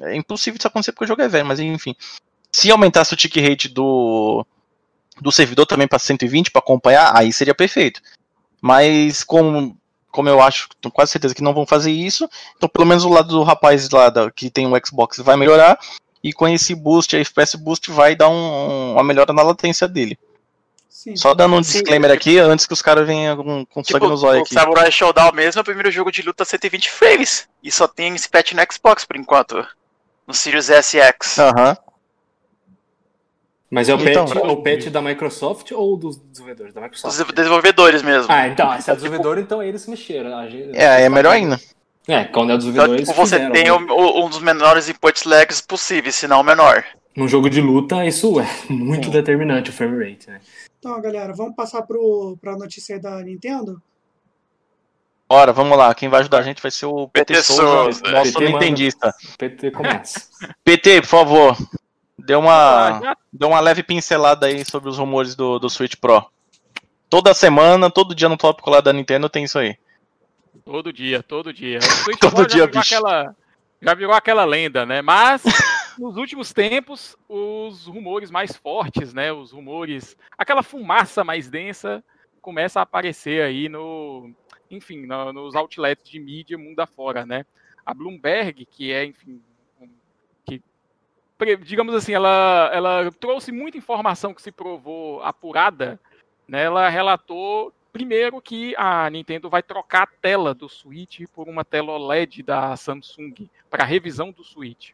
É 0.00 0.14
impossível 0.14 0.56
isso 0.56 0.68
acontecer 0.68 0.92
porque 0.92 1.04
o 1.04 1.08
jogo 1.08 1.20
é 1.22 1.28
velho, 1.28 1.44
mas 1.46 1.58
enfim. 1.58 1.94
Se 2.54 2.70
aumentasse 2.70 3.14
o 3.14 3.16
tick 3.16 3.36
rate 3.36 3.68
do, 3.68 4.44
do 5.20 5.32
servidor 5.32 5.66
também 5.66 5.88
para 5.88 5.98
120 5.98 6.50
para 6.50 6.60
acompanhar, 6.60 7.16
aí 7.16 7.32
seria 7.32 7.54
perfeito. 7.54 8.00
Mas 8.60 9.24
como, 9.24 9.76
como 10.10 10.28
eu 10.28 10.40
acho, 10.40 10.68
tenho 10.80 10.92
quase 10.92 11.12
certeza 11.12 11.34
que 11.34 11.42
não 11.42 11.54
vão 11.54 11.66
fazer 11.66 11.90
isso, 11.90 12.28
então 12.56 12.68
pelo 12.68 12.86
menos 12.86 13.04
o 13.04 13.08
lado 13.08 13.28
do 13.28 13.42
rapaz 13.42 13.88
lá 13.90 14.10
da- 14.10 14.30
que 14.30 14.50
tem 14.50 14.66
o 14.66 14.86
Xbox 14.86 15.18
vai 15.18 15.36
melhorar. 15.36 15.78
E 16.22 16.32
com 16.32 16.46
esse 16.46 16.72
boost, 16.74 17.16
a 17.16 17.18
FPS 17.18 17.56
Boost 17.56 17.90
vai 17.90 18.14
dar 18.14 18.28
um- 18.28 18.92
uma 18.92 19.02
melhora 19.02 19.32
na 19.32 19.42
latência 19.42 19.88
dele. 19.88 20.16
Sim. 20.88 21.16
Só 21.16 21.34
dando 21.34 21.56
um 21.56 21.62
Sim, 21.64 21.72
disclaimer 21.72 22.12
aqui, 22.12 22.38
antes 22.38 22.64
que 22.64 22.72
os 22.72 22.80
caras 22.82 23.04
venham 23.04 23.36
com, 23.36 23.66
com 23.66 23.82
Tipo, 23.82 23.98
sangue 23.98 24.08
no 24.10 24.16
zóio 24.16 24.40
o 24.40 24.42
aqui. 24.44 24.54
Samurai 24.54 24.92
Showdown 24.92 25.32
mesmo 25.32 25.58
é 25.58 25.62
o 25.62 25.64
primeiro 25.64 25.90
jogo 25.90 26.12
de 26.12 26.22
luta 26.22 26.44
120 26.44 26.88
frames. 26.90 27.48
E 27.60 27.72
só 27.72 27.88
tem 27.88 28.14
esse 28.14 28.28
patch 28.28 28.52
no 28.52 28.62
Xbox 28.72 29.04
por 29.04 29.16
enquanto. 29.16 29.66
No 30.28 30.32
Series 30.32 30.70
S 30.70 30.96
e 30.96 31.00
X. 31.00 31.38
Mas 33.74 33.88
é 33.88 33.94
o, 33.94 34.00
Então, 34.06 34.26
patch, 34.26 34.36
é 34.36 34.40
o 34.50 34.56
patch 34.62 34.86
da 34.90 35.00
Microsoft 35.00 35.72
ou 35.72 35.96
dos 35.96 36.18
desenvolvedores? 36.18 36.74
Da 36.74 36.80
Microsoft. 36.82 37.18
Os 37.26 37.32
desenvolvedores 37.34 38.02
mesmo. 38.02 38.30
Ah, 38.30 38.46
então, 38.46 38.78
se 38.78 38.90
é 38.90 38.94
desenvolvedor, 38.94 39.38
então 39.38 39.62
eles 39.62 39.80
se 39.80 39.88
mexeram. 39.88 40.36
A 40.36 40.46
gente- 40.46 40.76
É, 40.76 41.00
é 41.02 41.08
melhor 41.08 41.32
ainda. 41.32 41.58
É, 42.06 42.24
quando 42.24 42.50
é 42.50 42.54
Então, 42.54 42.58
desenvolvedor, 42.58 42.96
eles 42.96 43.08
tipo, 43.08 43.18
você 43.26 43.36
fizeram, 43.36 43.52
tem 43.54 43.64
né? 43.64 43.72
o- 43.72 44.26
um 44.26 44.28
dos 44.28 44.40
menores 44.40 44.90
input 44.90 45.26
lags 45.26 45.62
possíveis, 45.62 46.14
se 46.16 46.28
não 46.28 46.42
o 46.42 46.44
menor. 46.44 46.84
Num 47.16 47.26
jogo 47.26 47.48
de 47.48 47.62
luta, 47.62 48.04
isso 48.04 48.38
é 48.38 48.46
muito 48.68 49.08
determinante, 49.10 49.70
o 49.70 49.72
frame 49.72 50.04
rate, 50.10 50.28
né? 50.28 50.40
Então, 50.78 51.00
galera, 51.00 51.32
vamos 51.32 51.54
passar 51.56 51.80
pro, 51.82 52.36
pra 52.42 52.54
notícia 52.56 52.96
aí 52.96 53.00
da 53.00 53.22
Nintendo? 53.22 53.80
Bora, 55.28 55.50
vamos 55.52 55.78
lá. 55.78 55.94
Quem 55.94 56.10
vai 56.10 56.20
ajudar 56.20 56.40
a 56.40 56.42
gente 56.42 56.60
vai 56.60 56.70
ser 56.70 56.84
o 56.86 57.08
PT, 57.08 57.34
PT 57.34 57.42
Souza, 57.42 58.02
nosso 58.10 58.32
PT 58.34 58.48
nintendista. 58.52 59.14
PT 59.38 59.70
começa. 59.70 60.20
PT, 60.62 61.00
por 61.00 61.06
favor, 61.08 61.56
Ah, 62.30 62.38
uma, 62.38 63.00
já 63.02 63.16
dê 63.32 63.46
uma 63.46 63.60
leve 63.60 63.82
pincelada 63.82 64.46
aí 64.46 64.64
sobre 64.64 64.88
os 64.88 64.98
rumores 64.98 65.34
do, 65.34 65.58
do 65.58 65.68
Switch 65.70 65.96
Pro. 65.96 66.24
Toda 67.08 67.34
semana, 67.34 67.90
todo 67.90 68.14
dia 68.14 68.28
no 68.28 68.36
tópico 68.36 68.70
lá 68.70 68.80
da 68.80 68.92
Nintendo 68.92 69.28
tem 69.28 69.44
isso 69.44 69.58
aí. 69.58 69.76
Todo 70.64 70.92
dia, 70.92 71.22
todo 71.22 71.52
dia. 71.52 71.78
O 71.78 71.82
Switch 72.04 72.18
Todo 72.20 72.34
Pro 72.34 72.46
dia, 72.46 72.60
já 72.60 72.66
virou 72.66 72.80
aquela, 72.80 73.36
já 73.80 73.94
virou 73.94 74.14
aquela 74.14 74.44
lenda, 74.44 74.86
né? 74.86 75.02
Mas 75.02 75.42
nos 75.98 76.16
últimos 76.16 76.52
tempos, 76.52 77.16
os 77.28 77.86
rumores 77.86 78.30
mais 78.30 78.56
fortes, 78.56 79.12
né? 79.12 79.32
Os 79.32 79.50
rumores, 79.52 80.16
aquela 80.38 80.62
fumaça 80.62 81.24
mais 81.24 81.48
densa 81.50 82.02
começa 82.40 82.80
a 82.80 82.82
aparecer 82.82 83.42
aí 83.42 83.68
no, 83.68 84.30
enfim, 84.70 85.06
no- 85.06 85.32
nos 85.32 85.54
outlets 85.54 86.08
de 86.08 86.18
mídia 86.18 86.56
mundo 86.58 86.80
afora, 86.80 87.24
né? 87.26 87.44
A 87.84 87.92
Bloomberg, 87.92 88.64
que 88.66 88.92
é, 88.92 89.04
enfim, 89.04 89.40
digamos 91.64 91.94
assim, 91.94 92.12
ela, 92.12 92.70
ela 92.72 93.10
trouxe 93.12 93.52
muita 93.52 93.78
informação 93.78 94.34
que 94.34 94.42
se 94.42 94.52
provou 94.52 95.22
apurada, 95.22 95.98
né? 96.46 96.64
Ela 96.64 96.88
relatou 96.88 97.72
Primeiro 97.92 98.40
que 98.40 98.74
a 98.78 99.10
Nintendo 99.10 99.50
vai 99.50 99.62
trocar 99.62 100.04
a 100.04 100.06
tela 100.06 100.54
do 100.54 100.66
Switch 100.66 101.20
por 101.34 101.46
uma 101.46 101.62
tela 101.62 101.92
OLED 101.92 102.42
da 102.42 102.74
Samsung 102.74 103.34
para 103.68 103.84
revisão 103.84 104.32
do 104.32 104.42
Switch. 104.42 104.92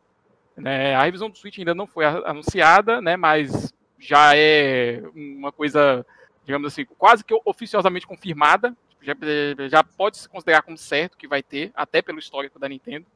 Né, 0.56 0.96
a 0.96 1.04
revisão 1.04 1.30
do 1.30 1.38
Switch 1.38 1.58
ainda 1.60 1.76
não 1.76 1.86
foi 1.86 2.04
anunciada, 2.04 3.00
né, 3.00 3.16
mas 3.16 3.72
já 4.00 4.36
é 4.36 5.00
uma 5.14 5.52
coisa, 5.52 6.04
digamos 6.44 6.66
assim, 6.66 6.84
quase 6.98 7.24
que 7.24 7.32
oficiosamente 7.44 8.04
confirmada. 8.04 8.76
Já, 9.00 9.14
já 9.68 9.84
pode 9.84 10.18
se 10.18 10.28
considerar 10.28 10.62
como 10.62 10.76
certo 10.76 11.16
que 11.16 11.28
vai 11.28 11.40
ter, 11.40 11.70
até 11.76 12.02
pelo 12.02 12.18
histórico 12.18 12.58
da 12.58 12.68
Nintendo. 12.68 13.06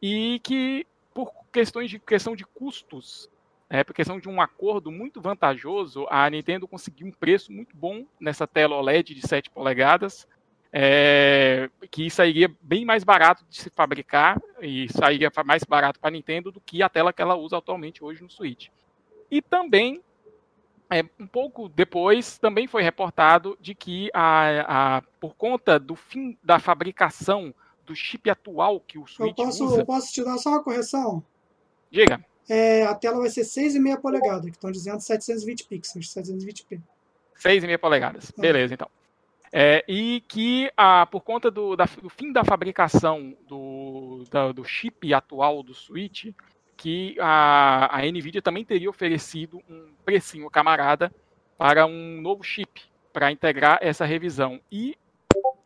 E 0.00 0.40
que, 0.42 0.86
por 1.14 1.32
questões 1.52 1.90
de 1.90 1.98
questão 1.98 2.36
de 2.36 2.44
custos, 2.44 3.28
é, 3.70 3.82
por 3.84 3.94
questão 3.94 4.18
de 4.18 4.28
um 4.28 4.40
acordo 4.40 4.90
muito 4.90 5.20
vantajoso, 5.20 6.06
a 6.08 6.28
Nintendo 6.30 6.66
conseguiu 6.68 7.06
um 7.06 7.12
preço 7.12 7.52
muito 7.52 7.76
bom 7.76 8.06
nessa 8.18 8.46
tela 8.46 8.76
OLED 8.76 9.14
de 9.14 9.26
7 9.26 9.50
polegadas, 9.50 10.26
é, 10.72 11.70
que 11.90 12.10
sairia 12.10 12.50
bem 12.60 12.84
mais 12.84 13.02
barato 13.04 13.44
de 13.48 13.56
se 13.56 13.70
fabricar 13.70 14.40
e 14.60 14.86
sairia 14.92 15.30
mais 15.44 15.64
barato 15.64 15.98
para 15.98 16.08
a 16.08 16.12
Nintendo 16.12 16.52
do 16.52 16.60
que 16.60 16.82
a 16.82 16.88
tela 16.88 17.12
que 17.12 17.22
ela 17.22 17.34
usa 17.36 17.56
atualmente 17.58 18.04
hoje 18.04 18.22
no 18.22 18.30
Switch. 18.30 18.68
E 19.30 19.40
também, 19.42 20.02
é, 20.90 21.02
um 21.18 21.26
pouco 21.26 21.68
depois, 21.68 22.38
também 22.38 22.66
foi 22.66 22.82
reportado 22.82 23.56
de 23.60 23.74
que, 23.74 24.10
a, 24.14 24.96
a- 24.98 25.02
por 25.20 25.34
conta 25.36 25.78
do 25.78 25.94
fim 25.96 26.38
da 26.42 26.58
fabricação 26.58 27.54
do 27.88 27.96
chip 27.96 28.28
atual 28.30 28.78
que 28.80 28.98
o 28.98 29.02
Eu 29.02 29.06
Switch 29.08 29.36
posso, 29.36 29.64
usa, 29.64 29.80
eu 29.80 29.86
posso 29.86 30.12
te 30.12 30.22
dar 30.22 30.38
só 30.38 30.50
uma 30.50 30.62
correção? 30.62 31.22
diga, 31.90 32.24
É, 32.48 32.84
a 32.86 32.94
tela 32.94 33.18
vai 33.18 33.30
ser 33.30 33.42
6,5 33.42 34.00
polegadas, 34.00 34.44
que 34.44 34.50
estão 34.56 34.70
dizendo 34.70 35.00
720 35.00 35.64
pixels, 35.66 36.12
720p. 36.14 36.80
6,5 37.36 37.78
polegadas. 37.78 38.30
Uhum. 38.30 38.42
Beleza, 38.42 38.74
então. 38.74 38.88
É, 39.52 39.82
e 39.88 40.22
que, 40.28 40.70
ah, 40.76 41.06
por 41.06 41.22
conta 41.22 41.50
do, 41.50 41.74
da- 41.74 41.86
do 42.02 42.10
fim 42.10 42.32
da 42.32 42.44
fabricação 42.44 43.34
do, 43.48 44.24
da- 44.30 44.52
do 44.52 44.62
chip 44.64 45.12
atual 45.14 45.62
do 45.62 45.72
Switch, 45.74 46.26
que 46.76 47.16
a, 47.18 47.88
a 47.98 48.02
NVIDIA 48.06 48.42
também 48.42 48.64
teria 48.64 48.90
oferecido 48.90 49.60
um 49.68 49.90
precinho 50.04 50.48
camarada 50.50 51.10
para 51.56 51.86
um 51.86 52.20
novo 52.20 52.42
chip 52.44 52.82
para 53.12 53.32
integrar 53.32 53.78
essa 53.80 54.04
revisão. 54.04 54.60
E 54.70 54.96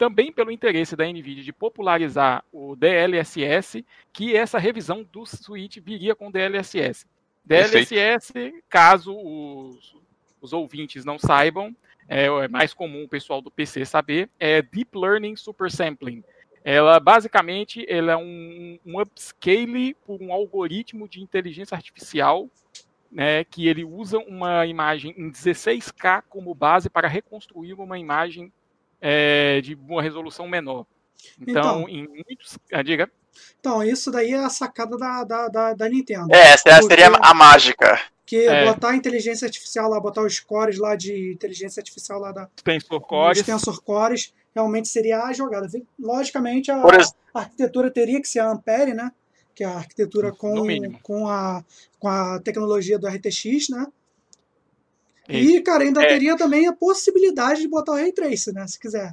também 0.02 0.32
pelo 0.32 0.50
interesse 0.50 0.96
da 0.96 1.04
NVIDIA 1.06 1.44
de 1.44 1.52
popularizar 1.52 2.44
o 2.50 2.74
DLSS, 2.74 3.86
que 4.12 4.34
essa 4.34 4.58
revisão 4.58 5.06
do 5.12 5.24
Switch 5.24 5.78
viria 5.78 6.12
com 6.12 6.28
DLSS. 6.28 7.06
Perfeito. 7.46 7.90
DLSS, 7.90 8.64
caso 8.68 9.16
os, 9.16 9.96
os 10.40 10.52
ouvintes 10.52 11.04
não 11.04 11.20
saibam, 11.20 11.72
é, 12.08 12.24
é 12.26 12.48
mais 12.48 12.74
comum 12.74 13.04
o 13.04 13.08
pessoal 13.08 13.40
do 13.40 13.48
PC 13.48 13.84
saber, 13.84 14.28
é 14.40 14.60
Deep 14.60 14.90
Learning 14.98 15.36
Super 15.36 15.70
Sampling. 15.70 16.24
Ela 16.64 16.98
basicamente 16.98 17.86
ela 17.88 18.14
é 18.14 18.16
um, 18.16 18.80
um 18.84 19.00
upscale 19.00 19.94
por 20.04 20.20
um 20.20 20.32
algoritmo 20.32 21.08
de 21.08 21.22
inteligência 21.22 21.76
artificial, 21.76 22.48
né, 23.08 23.44
que 23.44 23.68
ele 23.68 23.84
usa 23.84 24.18
uma 24.18 24.66
imagem 24.66 25.14
em 25.16 25.30
16K 25.30 26.24
como 26.28 26.52
base 26.56 26.90
para 26.90 27.06
reconstruir 27.06 27.74
uma 27.74 28.00
imagem 28.00 28.52
é, 29.02 29.60
de 29.60 29.74
uma 29.74 30.00
resolução 30.00 30.46
menor. 30.48 30.86
Então, 31.40 31.80
Então. 31.82 31.88
em 31.88 32.06
muitos. 32.08 32.56
Ah, 32.72 32.82
diga. 32.82 33.10
Então, 33.58 33.82
isso 33.82 34.10
daí 34.10 34.32
é 34.32 34.36
a 34.44 34.48
sacada 34.48 34.96
da, 34.96 35.24
da, 35.24 35.48
da, 35.48 35.74
da 35.74 35.88
Nintendo. 35.88 36.32
É, 36.32 36.52
essa 36.52 36.82
seria 36.82 37.08
a 37.08 37.34
mágica. 37.34 38.00
Que 38.24 38.46
É. 38.46 38.64
botar 38.64 38.90
a 38.90 38.96
inteligência 38.96 39.44
artificial 39.46 39.90
lá, 39.90 40.00
botar 40.00 40.22
os 40.22 40.38
cores 40.40 40.78
lá 40.78 40.94
de 40.94 41.32
inteligência 41.32 41.80
artificial 41.80 42.18
lá 42.20 42.32
da 42.32 42.48
Tensor 42.62 43.00
Cores. 43.00 43.42
tensor 43.42 43.82
cores, 43.82 44.32
realmente 44.54 44.88
seria 44.88 45.24
a 45.24 45.32
jogada. 45.32 45.66
Logicamente, 45.98 46.70
a, 46.70 46.76
a 47.34 47.40
arquitetura 47.40 47.90
teria 47.90 48.20
que 48.20 48.28
ser 48.28 48.38
a 48.40 48.50
Ampere, 48.50 48.94
né? 48.94 49.10
Que 49.54 49.64
é 49.64 49.66
a 49.66 49.76
arquitetura 49.76 50.32
com, 50.32 50.54
com, 51.02 51.28
a, 51.28 51.62
com 51.98 52.08
a 52.08 52.38
tecnologia 52.40 52.98
do 52.98 53.06
RTX, 53.06 53.68
né? 53.70 53.86
Isso. 55.28 55.50
E, 55.56 55.60
cara, 55.62 55.84
ainda 55.84 56.02
É. 56.02 56.06
teria 56.08 56.36
também 56.36 56.66
a 56.66 56.72
possibilidade 56.72 57.60
de 57.62 57.68
botar 57.68 57.92
o 57.92 57.94
Ray 57.94 58.12
Trace, 58.12 58.52
né? 58.52 58.66
Se 58.66 58.78
quiser. 58.78 59.12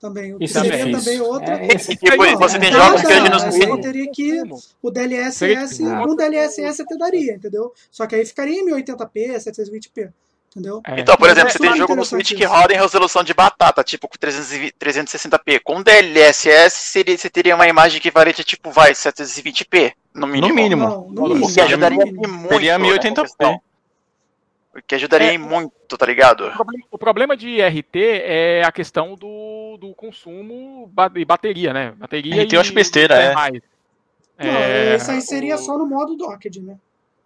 Também. 0.00 0.36
Isso 0.38 0.52
seria 0.54 0.74
é 0.74 0.84
difícil. 0.84 0.98
também 0.98 1.20
outra. 1.22 1.54
É, 1.64 1.68
esse- 1.76 1.96
Tipo, 1.96 2.16
Não, 2.26 2.36
você 2.38 2.58
tem 2.58 2.70
não, 2.70 2.78
jogos 2.78 3.02
não, 3.02 3.08
que 3.08 3.14
hoje 3.16 3.30
não, 3.30 3.38
não 3.68 3.74
aí 3.76 3.80
teria 3.80 4.10
que 4.10 4.42
o 4.82 4.90
DLSS, 4.90 5.76
Seria- 5.76 6.02
um 6.06 6.14
DLSS 6.14 6.82
até 6.82 6.96
daria, 6.98 7.32
entendeu? 7.34 7.72
Só 7.90 8.06
que 8.06 8.14
aí 8.14 8.26
ficaria 8.26 8.60
em 8.60 8.64
1080p, 8.66 9.38
720p, 9.40 10.10
entendeu? 10.50 10.82
É. 10.86 11.00
Então, 11.00 11.16
por 11.16 11.30
exemplo, 11.30 11.48
é 11.48 11.52
você 11.52 11.58
tem 11.58 11.74
jogo 11.76 11.94
no 11.96 12.04
Switch 12.04 12.34
que 12.34 12.44
roda 12.44 12.74
em 12.74 12.76
resolução 12.76 13.22
de 13.24 13.32
batata, 13.32 13.82
tipo 13.82 14.06
com 14.06 14.18
320 14.18 14.74
360p. 14.78 15.58
Com 15.60 15.82
DLSS, 15.82 16.76
seria, 16.76 17.16
você 17.16 17.30
teria 17.30 17.54
uma 17.54 17.66
imagem 17.66 17.96
equivalente, 17.96 18.44
tipo, 18.44 18.70
vai, 18.70 18.92
720p, 18.94 19.94
no 20.14 20.26
mínimo. 20.26 20.48
No 20.48 20.54
mínimo. 20.54 20.82
Não, 20.88 21.08
no 21.08 21.22
O 21.22 21.28
mínimo. 21.28 21.46
O 21.46 21.52
que 21.54 21.60
ajudaria 21.62 21.98
no 22.04 22.12
mínimo. 22.12 22.28
muito 22.34 22.48
Seria 22.52 22.76
nessa 22.78 22.92
1080p. 22.92 23.58
Que 24.86 24.94
ajudaria 24.96 25.32
É. 25.34 25.38
muito, 25.38 25.96
tá 25.96 26.04
ligado? 26.06 26.46
O 26.48 26.52
problema, 26.52 26.84
o 26.90 26.98
problema 26.98 27.36
de 27.36 27.60
RT 27.62 27.96
é 28.24 28.62
a 28.64 28.72
questão 28.72 29.14
do, 29.14 29.76
do 29.80 29.94
consumo 29.94 30.90
de 31.12 31.24
bateria, 31.24 31.72
né? 31.72 31.92
Bateria 31.96 32.42
RT 32.42 32.52
eu 32.54 32.60
acho 32.60 32.72
e 32.72 32.74
besteira, 32.74 33.14
é. 33.14 33.34
mais. 33.34 33.60
Não, 34.36 34.46
É, 34.50 34.96
isso 34.96 35.10
aí 35.12 35.20
seria 35.20 35.54
o- 35.54 35.58
só 35.58 35.78
no 35.78 35.86
modo 35.86 36.16
docked, 36.16 36.60
né? 36.60 36.76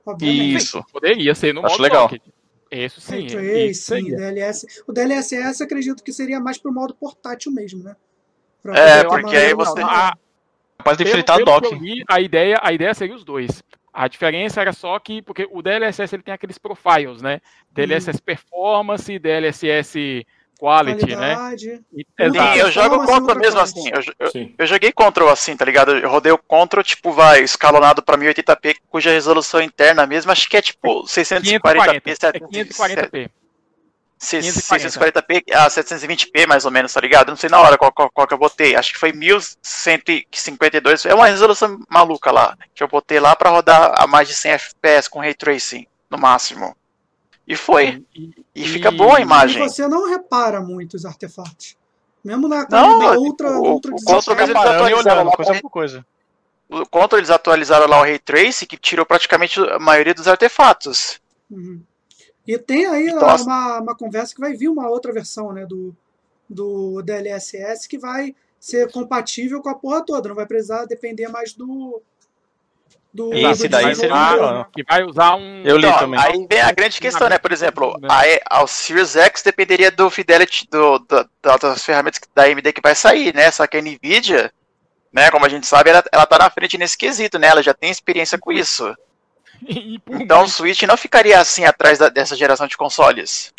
Obviamente. 0.04 0.56
Isso. 0.56 0.84
Poderia 0.92 1.34
ser 1.34 1.54
no 1.54 1.64
Acho 1.64 1.72
modo 1.74 1.82
legal. 1.82 2.02
docket. 2.08 2.22
Isso 2.70 3.00
sim. 3.00 3.26
Ray 3.28 3.70
isso 3.70 3.86
Tracing, 3.86 4.04
seria. 4.10 4.16
DLS. 4.18 4.66
O 4.86 4.92
DLSS 4.92 5.62
acredito 5.62 6.04
que 6.04 6.12
seria 6.12 6.38
mais 6.38 6.58
pro 6.58 6.70
modo 6.70 6.94
portátil 6.94 7.50
mesmo, 7.50 7.82
né? 7.82 7.96
Pra 8.62 8.76
É, 8.78 9.04
porque 9.04 9.34
aí 9.36 9.54
você- 9.54 9.80
A, 9.80 10.14
Capaz 10.76 10.98
de 10.98 11.04
pelo, 11.04 11.14
fritar 11.16 11.36
pelo 11.38 11.60
dock. 11.60 11.74
li, 11.78 12.04
a 12.06 12.20
ideia, 12.20 12.58
a 12.62 12.72
ideia 12.72 12.92
seria 12.92 13.14
os 13.14 13.24
dois. 13.24 13.62
A 13.98 14.06
diferença 14.06 14.60
era 14.60 14.72
só 14.72 14.96
que, 15.00 15.20
porque 15.20 15.48
o 15.50 15.60
DLSS 15.60 16.14
ele 16.14 16.22
tem 16.22 16.32
aqueles 16.32 16.56
profiles, 16.56 17.20
né? 17.20 17.40
DLSS 17.72 18.22
Performance, 18.22 19.18
DLSS 19.18 20.24
Quality, 20.56 21.16
né? 21.16 21.34
qualidade. 21.34 21.82
E- 21.92 22.06
Ultra 22.20 22.26
exato. 22.26 22.52
Sim, 22.54 22.60
eu 22.60 22.70
jogo 22.70 23.02
e 23.02 23.06
contra 23.06 23.34
mesmo 23.34 23.60
assim. 23.60 23.90
Eu, 23.92 24.00
eu, 24.20 24.50
eu 24.56 24.66
joguei 24.68 24.92
Control 24.92 25.28
assim, 25.30 25.56
tá 25.56 25.64
ligado? 25.64 25.96
Eu 25.96 26.08
rodei 26.08 26.30
o 26.30 26.38
Control, 26.38 26.84
tipo, 26.84 27.10
vai, 27.10 27.42
escalonado 27.42 28.00
pra 28.00 28.16
1080p, 28.16 28.76
cuja 28.88 29.10
resolução 29.10 29.60
interna 29.60 30.06
mesmo, 30.06 30.30
acho 30.30 30.48
que 30.48 30.56
é 30.56 30.62
tipo 30.62 31.02
640p, 31.02 32.00
540, 32.04 32.26
é 32.28 32.32
540p. 32.40 33.30
640p 34.18 35.44
a 35.52 35.68
720p 35.68 36.46
mais 36.46 36.64
ou 36.64 36.70
menos, 36.70 36.92
tá 36.92 37.00
ligado? 37.00 37.28
Eu 37.28 37.32
Não 37.32 37.36
sei 37.36 37.48
na 37.48 37.60
hora 37.60 37.78
qual, 37.78 37.92
qual, 37.92 38.10
qual 38.10 38.26
que 38.26 38.34
eu 38.34 38.38
botei. 38.38 38.74
Acho 38.74 38.92
que 38.92 38.98
foi 38.98 39.12
1152. 39.12 41.06
É 41.06 41.14
uma 41.14 41.26
resolução 41.26 41.78
maluca 41.88 42.30
lá. 42.30 42.56
Que 42.74 42.82
eu 42.82 42.88
botei 42.88 43.20
lá 43.20 43.34
pra 43.36 43.50
rodar 43.50 43.92
a 43.96 44.06
mais 44.06 44.28
de 44.28 44.34
100 44.34 44.52
FPS 44.52 45.08
com 45.08 45.20
Ray 45.20 45.34
Tracing, 45.34 45.86
no 46.10 46.18
máximo. 46.18 46.76
E 47.46 47.56
foi. 47.56 48.04
E, 48.14 48.30
E 48.54 48.68
fica 48.68 48.90
boa 48.90 49.16
a 49.16 49.20
E 49.20 49.22
imagem. 49.22 49.62
você 49.66 49.86
não 49.88 50.08
repara 50.10 50.60
muito 50.60 50.94
os 50.94 51.04
artefatos. 51.04 51.76
Mesmo 52.24 52.48
na 52.48 52.66
Não, 52.68 52.98
qualidade 52.98 53.16
ultra, 53.18 53.50
o- 53.52 53.62
ultra 53.72 53.92
o 53.92 53.94
desempenho. 53.94 54.16
Control 54.16 54.36
Fica 54.36 54.42
eles 54.44 54.54
e 54.54 54.58
atualizaram 54.68 55.24
lá 55.24 55.32
coisa 55.32 55.54
por 55.60 55.70
coisa. 55.70 56.06
O 56.68 57.16
eles 57.16 57.30
atualizaram 57.30 57.86
lá 57.86 58.00
o 58.00 58.02
Ray 58.02 58.18
Tracing, 58.18 58.66
que 58.66 58.76
tirou 58.76 59.06
praticamente 59.06 59.58
a 59.60 59.78
maioria 59.78 60.12
dos 60.12 60.28
artefatos. 60.28 61.18
Uhum. 61.50 61.80
E 62.48 62.58
tem 62.58 62.86
aí 62.86 63.08
Então, 63.08 63.36
uma, 63.44 63.80
uma 63.80 63.96
conversa 63.96 64.34
que 64.34 64.40
vai 64.40 64.54
vir 64.54 64.68
uma 64.68 64.88
outra 64.88 65.12
versão 65.12 65.52
né, 65.52 65.66
do, 65.66 65.94
do 66.48 67.02
DLSS 67.02 67.88
que 67.88 67.98
vai 67.98 68.34
ser 68.58 68.90
compatível 68.90 69.62
com 69.62 69.68
a 69.68 69.74
porra 69.76 70.04
toda, 70.04 70.30
não 70.30 70.36
vai 70.36 70.46
precisar 70.46 70.86
depender 70.86 71.28
mais 71.28 71.52
do. 71.52 72.02
do 73.12 73.32
Esse 73.34 73.68
do 73.68 73.68
daí 73.68 73.94
seria 73.94 74.14
Ah, 74.14 74.52
né? 74.60 74.66
que 74.72 74.82
vai 74.82 75.04
usar 75.04 75.36
um. 75.36 75.62
Eu 75.64 75.76
li 75.76 75.86
Então, 75.86 75.98
também. 75.98 76.20
aí 76.20 76.46
vem 76.50 76.60
a 76.60 76.72
grande 76.72 77.00
questão, 77.00 77.28
né? 77.28 77.38
Por 77.38 77.52
exemplo, 77.52 77.94
a, 78.08 78.58
a, 78.58 78.62
o 78.64 78.66
Series 78.66 79.16
X 79.16 79.42
dependeria 79.42 79.90
do 79.90 80.10
Fidelity 80.10 80.66
do, 80.70 80.98
do- 80.98 81.28
das 81.42 81.84
ferramentas 81.84 82.20
da 82.34 82.44
AMD 82.44 82.72
que 82.72 82.80
vai 82.82 82.94
sair, 82.94 83.34
né? 83.34 83.50
Só 83.50 83.66
que 83.66 83.76
a 83.76 83.82
Nvidia, 83.82 84.52
né? 85.12 85.30
Como 85.30 85.44
a 85.46 85.48
gente 85.48 85.66
sabe, 85.66 85.90
ela, 85.90 86.04
ela 86.12 86.26
tá 86.26 86.38
na 86.38 86.50
frente 86.50 86.78
nesse 86.78 86.96
quesito, 86.98 87.38
né? 87.38 87.48
Ela 87.48 87.62
já 87.62 87.74
tem 87.74 87.90
experiência 87.90 88.38
com 88.38 88.52
isso. 88.52 88.94
Então 90.20 90.42
o 90.44 90.48
Switch 90.48 90.82
não 90.82 90.96
ficaria 90.96 91.38
assim 91.40 91.64
atrás 91.64 91.98
da- 91.98 92.08
dessa 92.08 92.36
geração 92.36 92.66
de 92.66 92.76
consoles. 92.76 93.52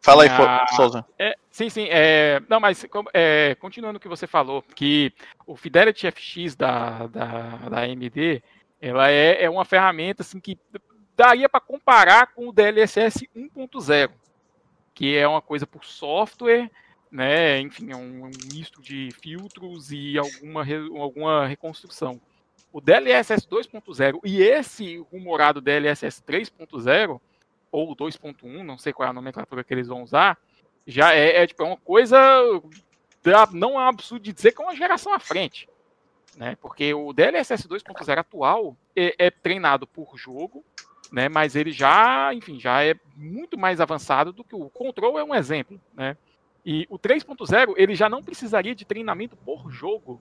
Fala 0.00 0.22
aí, 0.24 0.28
Ah. 0.30 0.66
Souza. 0.74 1.04
É, 1.18 1.34
sim, 1.50 1.68
sim. 1.68 1.86
É, 1.90 2.40
não, 2.48 2.60
mas 2.60 2.84
é, 3.12 3.56
continuando 3.60 3.96
o 3.98 4.00
que 4.00 4.08
você 4.08 4.26
falou, 4.26 4.62
que 4.74 5.12
o 5.46 5.56
Fidelity 5.56 6.06
FX 6.10 6.54
da, 6.54 7.06
da, 7.08 7.56
da 7.68 7.80
AMD, 7.80 8.42
ela 8.80 9.10
é, 9.10 9.42
é 9.44 9.50
uma 9.50 9.64
ferramenta 9.64 10.22
assim, 10.22 10.38
que 10.40 10.56
daria 11.16 11.48
para 11.48 11.60
comparar 11.60 12.28
com 12.28 12.48
o 12.48 12.52
DLSS 12.52 13.28
1.0, 13.36 14.10
que 14.94 15.16
é 15.16 15.26
uma 15.26 15.42
coisa 15.42 15.66
por 15.66 15.84
software, 15.84 16.70
né? 17.10 17.58
Enfim, 17.60 17.90
é 17.90 17.96
um, 17.96 18.26
um 18.26 18.30
misto 18.52 18.80
de 18.80 19.08
filtros 19.20 19.90
e 19.90 20.16
alguma, 20.16 20.62
re- 20.62 20.88
alguma 20.96 21.46
reconstrução. 21.46 22.20
O 22.78 22.80
DLSS 22.80 23.44
2.0 23.44 24.20
e 24.24 24.40
esse 24.40 24.98
rumorado 25.10 25.60
DLSS 25.60 26.22
3.0 26.22 27.20
ou 27.72 27.96
2.1, 27.96 28.62
não 28.62 28.78
sei 28.78 28.92
qual 28.92 29.08
é 29.08 29.10
a 29.10 29.12
nomenclatura 29.12 29.64
que 29.64 29.74
eles 29.74 29.88
vão 29.88 30.04
usar, 30.04 30.38
já 30.86 31.12
é, 31.12 31.42
é, 31.42 31.46
tipo, 31.48 31.60
é 31.64 31.66
uma 31.66 31.76
coisa. 31.76 32.16
Não 33.52 33.70
é 33.70 33.82
um 33.82 33.88
absurdo 33.88 34.22
de 34.22 34.32
dizer 34.32 34.52
que 34.52 34.62
é 34.62 34.64
uma 34.64 34.76
geração 34.76 35.12
à 35.12 35.18
frente. 35.18 35.68
Né? 36.36 36.56
Porque 36.60 36.94
o 36.94 37.12
DLSS 37.12 37.66
2.0 37.66 38.16
atual 38.16 38.76
é, 38.94 39.26
é 39.26 39.28
treinado 39.28 39.84
por 39.84 40.16
jogo, 40.16 40.64
né? 41.10 41.28
mas 41.28 41.56
ele 41.56 41.72
já, 41.72 42.32
enfim, 42.32 42.60
já 42.60 42.84
é 42.84 42.94
muito 43.16 43.58
mais 43.58 43.80
avançado 43.80 44.32
do 44.32 44.44
que 44.44 44.54
o 44.54 44.70
Control 44.70 45.18
é 45.18 45.24
um 45.24 45.34
exemplo. 45.34 45.80
Né? 45.92 46.16
E 46.64 46.86
o 46.88 46.96
3.0 46.96 47.74
ele 47.76 47.96
já 47.96 48.08
não 48.08 48.22
precisaria 48.22 48.72
de 48.72 48.84
treinamento 48.84 49.34
por 49.34 49.68
jogo. 49.68 50.20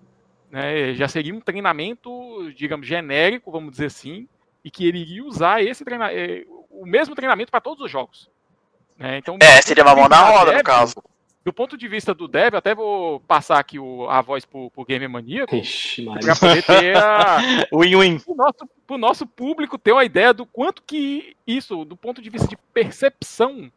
Né? 0.52 0.94
Já 0.94 1.08
seria 1.08 1.34
um 1.34 1.42
treinamento, 1.42 2.52
digamos, 2.56 2.88
genérico, 2.88 3.52
vamos 3.52 3.72
dizer 3.72 3.88
assim, 3.88 4.28
e 4.64 4.72
que 4.72 4.86
ele 4.88 5.00
iria 5.00 5.24
usar 5.24 5.62
esse 5.64 5.84
treina 5.84 6.12
eh, 6.14 6.46
o 6.70 6.86
mesmo 6.86 7.16
treinamento 7.16 7.52
para 7.52 7.62
todos 7.62 7.84
os 7.84 7.92
jogos. 7.92 8.30
Né? 8.98 9.18
Então, 9.18 9.38
É, 9.42 9.62
seria 9.62 9.84
uma 9.84 9.96
mão 9.96 10.08
na 10.08 10.22
roda, 10.22 10.54
no 10.54 10.64
caso. 10.64 10.96
Do 11.44 11.54
ponto 11.54 11.78
de 11.78 11.88
vista 11.88 12.14
do 12.14 12.28
dev, 12.28 12.56
até 12.56 12.76
vou 12.76 13.22
passar 13.22 13.58
aqui 13.58 13.80
o- 13.80 14.06
a 14.10 14.22
voz 14.22 14.44
pro, 14.44 14.70
pro 14.72 14.84
Gamer 14.84 15.10
Maníaco, 15.10 15.56
para 16.20 16.36
poder 16.36 16.62
ter 16.64 16.98
a, 16.98 17.38
Win-win. 17.72 18.20
o 18.28 18.36
nosso, 18.36 18.70
pro 18.86 18.98
nosso 18.98 19.26
público 19.26 19.78
ter 19.78 19.94
uma 19.94 20.04
ideia 20.04 20.34
do 20.34 20.46
quanto 20.46 20.84
que 20.84 21.38
isso, 21.48 21.86
do 21.86 21.96
ponto 21.96 22.22
de 22.22 22.30
vista 22.30 22.48
de 22.50 22.58
percepção 22.74 23.72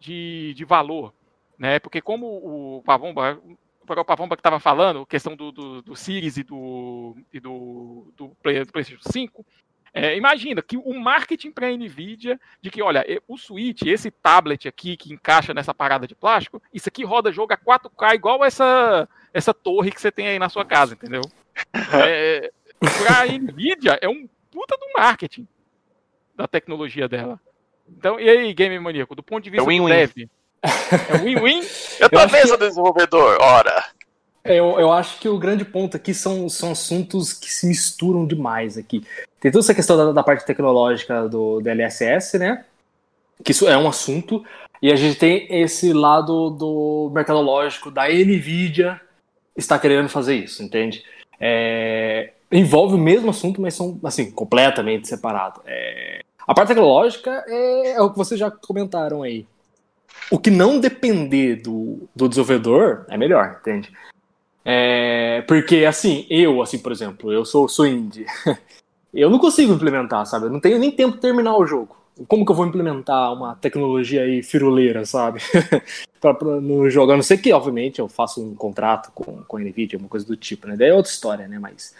de, 0.00 0.54
de 0.54 0.64
valor, 0.64 1.12
né? 1.56 1.78
Porque 1.78 2.00
como 2.00 2.26
o 2.26 2.82
Pavomba, 2.84 3.38
o 3.84 3.86
próprio 3.86 4.04
Pavomba 4.04 4.34
que 4.34 4.40
estava 4.40 4.58
falando, 4.58 5.06
questão 5.06 5.36
do, 5.36 5.52
do, 5.52 5.82
do 5.82 5.94
Series 5.94 6.38
e 6.38 6.42
do, 6.42 7.16
e 7.32 7.38
do, 7.38 8.10
do, 8.16 8.28
Play, 8.42 8.64
do 8.64 8.72
PlayStation 8.72 9.02
5, 9.10 9.44
é, 9.92 10.16
imagina 10.16 10.60
que 10.62 10.76
o 10.76 10.98
marketing 10.98 11.52
para 11.52 11.68
a 11.68 11.70
Nvidia 11.70 12.40
de 12.60 12.70
que, 12.70 12.82
olha, 12.82 13.04
o 13.28 13.36
Switch, 13.36 13.82
esse 13.82 14.10
tablet 14.10 14.66
aqui 14.66 14.96
que 14.96 15.12
encaixa 15.12 15.54
nessa 15.54 15.72
parada 15.72 16.06
de 16.06 16.14
plástico, 16.14 16.60
isso 16.72 16.88
aqui 16.88 17.04
roda 17.04 17.30
jogo 17.30 17.52
a 17.52 17.58
4K 17.58 18.14
igual 18.14 18.44
essa, 18.44 19.08
essa 19.32 19.54
torre 19.54 19.92
que 19.92 20.00
você 20.00 20.10
tem 20.10 20.26
aí 20.26 20.38
na 20.38 20.48
sua 20.48 20.64
casa, 20.64 20.94
entendeu? 20.94 21.22
É, 21.92 22.50
para 22.80 23.22
a 23.22 23.26
Nvidia 23.26 23.96
é 24.02 24.08
um 24.08 24.28
puta 24.50 24.76
do 24.76 24.92
marketing 24.98 25.46
da 26.34 26.48
tecnologia 26.48 27.08
dela. 27.08 27.40
Então, 27.88 28.18
e 28.18 28.28
aí, 28.28 28.52
Game 28.52 28.76
Maníaco, 28.80 29.14
do 29.14 29.22
ponto 29.22 29.44
de 29.44 29.50
vista 29.50 29.64
do 29.64 29.68
win-win. 29.68 29.88
dev, 29.88 30.28
é 30.64 31.18
win-win? 31.18 31.60
Eu 32.00 32.08
Eu 32.08 32.10
também 32.10 32.46
sou 32.46 32.56
desenvolvedor, 32.56 33.38
ora. 33.40 33.84
Eu, 34.44 34.78
eu 34.78 34.92
acho 34.92 35.18
que 35.20 35.28
o 35.28 35.38
grande 35.38 35.64
ponto 35.64 35.96
aqui 35.96 36.12
são, 36.12 36.48
são 36.48 36.72
assuntos 36.72 37.32
que 37.32 37.50
se 37.50 37.66
misturam 37.66 38.26
demais 38.26 38.76
aqui. 38.76 39.06
Tem 39.40 39.50
toda 39.50 39.64
essa 39.64 39.74
questão 39.74 39.96
da, 39.96 40.12
da 40.12 40.22
parte 40.22 40.44
tecnológica 40.44 41.28
do 41.28 41.60
DLSS, 41.60 42.38
né? 42.38 42.64
Que 43.42 43.52
isso 43.52 43.68
é 43.68 43.76
um 43.76 43.88
assunto. 43.88 44.44
E 44.82 44.92
a 44.92 44.96
gente 44.96 45.18
tem 45.18 45.46
esse 45.50 45.92
lado 45.92 46.50
do 46.50 47.10
mercadológico 47.14 47.90
da 47.90 48.06
Nvidia 48.06 49.00
está 49.56 49.78
querendo 49.78 50.08
fazer 50.08 50.34
isso, 50.34 50.62
entende? 50.62 51.02
É, 51.40 52.32
envolve 52.52 52.94
o 52.94 52.98
mesmo 52.98 53.30
assunto, 53.30 53.60
mas 53.60 53.74
são 53.74 53.98
assim 54.04 54.30
completamente 54.30 55.08
separados. 55.08 55.62
É, 55.64 56.20
a 56.46 56.52
parte 56.52 56.68
tecnológica 56.68 57.44
é, 57.48 57.92
é 57.92 58.00
o 58.00 58.10
que 58.10 58.18
vocês 58.18 58.38
já 58.38 58.50
comentaram 58.50 59.22
aí. 59.22 59.46
O 60.30 60.38
que 60.38 60.50
não 60.50 60.80
depender 60.80 61.56
do, 61.56 62.08
do 62.14 62.28
desenvolvedor 62.28 63.04
é 63.08 63.16
melhor, 63.16 63.58
entende? 63.60 63.92
É, 64.64 65.42
porque, 65.42 65.84
assim, 65.84 66.26
eu, 66.30 66.62
assim, 66.62 66.78
por 66.78 66.90
exemplo, 66.90 67.32
eu 67.32 67.44
sou, 67.44 67.68
sou 67.68 67.86
indie. 67.86 68.26
Eu 69.14 69.30
não 69.30 69.38
consigo 69.38 69.72
implementar, 69.72 70.26
sabe? 70.26 70.46
Eu 70.46 70.50
não 70.50 70.58
tenho 70.58 70.76
nem 70.76 70.90
tempo 70.90 71.14
de 71.14 71.20
terminar 71.20 71.56
o 71.56 71.64
jogo. 71.64 71.96
Como 72.26 72.44
que 72.44 72.50
eu 72.50 72.56
vou 72.56 72.66
implementar 72.66 73.32
uma 73.32 73.54
tecnologia 73.54 74.22
aí 74.22 74.42
firuleira, 74.42 75.06
sabe? 75.06 75.40
pra, 76.20 76.34
pra, 76.34 76.60
no 76.60 76.90
jogo. 76.90 77.12
A 77.12 77.14
não 77.16 77.22
ser 77.22 77.38
que, 77.38 77.52
obviamente, 77.52 78.00
eu 78.00 78.08
faça 78.08 78.40
um 78.40 78.56
contrato 78.56 79.12
com, 79.12 79.44
com 79.44 79.56
a 79.56 79.60
NVIDIA, 79.60 80.00
uma 80.00 80.08
coisa 80.08 80.26
do 80.26 80.36
tipo, 80.36 80.66
né? 80.66 80.76
Daí 80.76 80.88
é 80.88 80.94
outra 80.94 81.12
história, 81.12 81.46
né? 81.46 81.60
Mas 81.60 81.94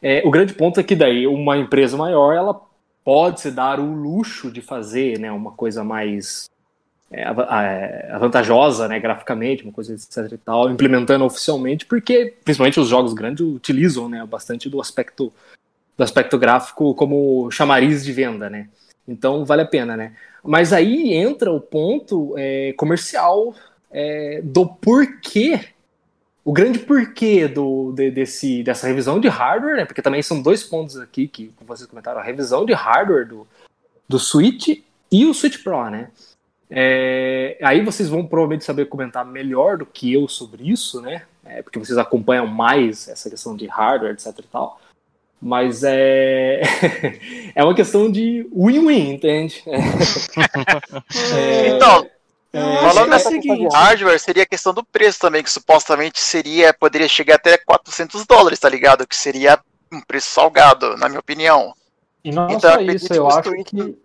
é, 0.00 0.22
o 0.24 0.30
grande 0.30 0.54
ponto 0.54 0.78
é 0.78 0.82
que 0.84 0.94
daí 0.94 1.26
uma 1.26 1.58
empresa 1.58 1.96
maior, 1.96 2.32
ela 2.32 2.60
pode 3.04 3.40
se 3.40 3.50
dar 3.50 3.80
o 3.80 3.92
luxo 3.92 4.48
de 4.50 4.60
fazer, 4.60 5.18
né? 5.18 5.32
Uma 5.32 5.50
coisa 5.50 5.82
mais 5.82 6.48
é, 7.14 8.10
é, 8.12 8.18
vantajosa, 8.18 8.88
né, 8.88 8.98
graficamente, 8.98 9.62
uma 9.62 9.72
coisa 9.72 9.94
etc 9.94 10.32
e 10.32 10.38
tal, 10.38 10.70
implementando 10.70 11.24
oficialmente, 11.24 11.86
porque 11.86 12.34
principalmente 12.44 12.80
os 12.80 12.88
jogos 12.88 13.14
grandes 13.14 13.46
utilizam, 13.46 14.08
né, 14.08 14.24
bastante 14.26 14.68
do 14.68 14.80
aspecto 14.80 15.32
do 15.96 16.02
aspecto 16.02 16.36
gráfico 16.36 16.92
como 16.94 17.48
chamariz 17.52 18.04
de 18.04 18.12
venda, 18.12 18.50
né? 18.50 18.68
Então 19.06 19.44
vale 19.44 19.62
a 19.62 19.66
pena, 19.66 19.96
né? 19.96 20.14
Mas 20.42 20.72
aí 20.72 21.14
entra 21.14 21.52
o 21.52 21.60
ponto 21.60 22.34
é, 22.36 22.72
comercial 22.72 23.54
é, 23.92 24.40
do 24.42 24.66
porquê, 24.66 25.60
o 26.44 26.52
grande 26.52 26.80
porquê 26.80 27.46
do, 27.46 27.92
de- 27.92 28.10
desse, 28.10 28.62
dessa 28.64 28.88
revisão 28.88 29.20
de 29.20 29.28
hardware, 29.28 29.76
né? 29.76 29.84
Porque 29.84 30.02
também 30.02 30.20
são 30.20 30.42
dois 30.42 30.64
pontos 30.64 30.98
aqui 30.98 31.28
que 31.28 31.52
vocês 31.64 31.88
comentaram, 31.88 32.20
a 32.20 32.24
revisão 32.24 32.66
de 32.66 32.72
hardware 32.72 33.28
do, 33.28 33.46
do 34.08 34.18
Switch 34.18 34.82
e 35.12 35.26
o 35.26 35.32
Switch 35.32 35.62
Pro, 35.62 35.88
né? 35.90 36.10
É, 36.76 37.56
aí 37.62 37.82
vocês 37.84 38.08
vão 38.08 38.26
provavelmente 38.26 38.64
saber 38.64 38.86
comentar 38.86 39.24
melhor 39.24 39.78
do 39.78 39.86
que 39.86 40.12
eu 40.12 40.26
sobre 40.26 40.68
isso, 40.68 41.00
né? 41.00 41.22
É, 41.44 41.62
porque 41.62 41.78
vocês 41.78 41.96
acompanham 41.96 42.46
mais 42.46 43.06
essa 43.06 43.30
questão 43.30 43.54
de 43.56 43.66
hardware, 43.66 44.12
etc 44.12 44.36
e 44.38 44.42
tal. 44.48 44.80
Mas 45.40 45.84
é, 45.84 46.62
é 47.54 47.62
uma 47.62 47.74
questão 47.74 48.10
de 48.10 48.48
win-win, 48.52 49.12
entende? 49.14 49.62
É, 49.66 49.76
Então, 51.76 52.06
Eu 52.52 52.60
É, 52.60 52.76
falando 52.76 52.94
que 52.94 53.00
é 53.00 53.02
o 53.02 53.06
nessa 53.08 53.30
seguinte. 53.30 53.74
hardware, 53.74 54.18
seria 54.18 54.42
a 54.44 54.46
questão 54.46 54.72
do 54.72 54.84
preço 54.84 55.18
também, 55.20 55.42
que 55.42 55.50
supostamente 55.50 56.18
seria, 56.20 56.72
poderia 56.72 57.08
chegar 57.08 57.34
até 57.34 57.58
400 57.58 58.24
dólares, 58.26 58.58
tá 58.58 58.68
ligado? 58.68 59.06
Que 59.06 59.16
seria 59.16 59.58
um 59.92 60.00
preço 60.00 60.28
salgado, 60.28 60.96
na 60.96 61.08
minha 61.08 61.20
opinião. 61.20 61.74
E 62.24 62.32
não 62.32 62.46
Então, 62.46 62.60
só 62.60 62.68
acredito 62.70 62.96
isso, 62.96 63.08
que 63.08 63.18
eu 63.18 63.28
acho 63.28 63.50
que. 63.64 64.03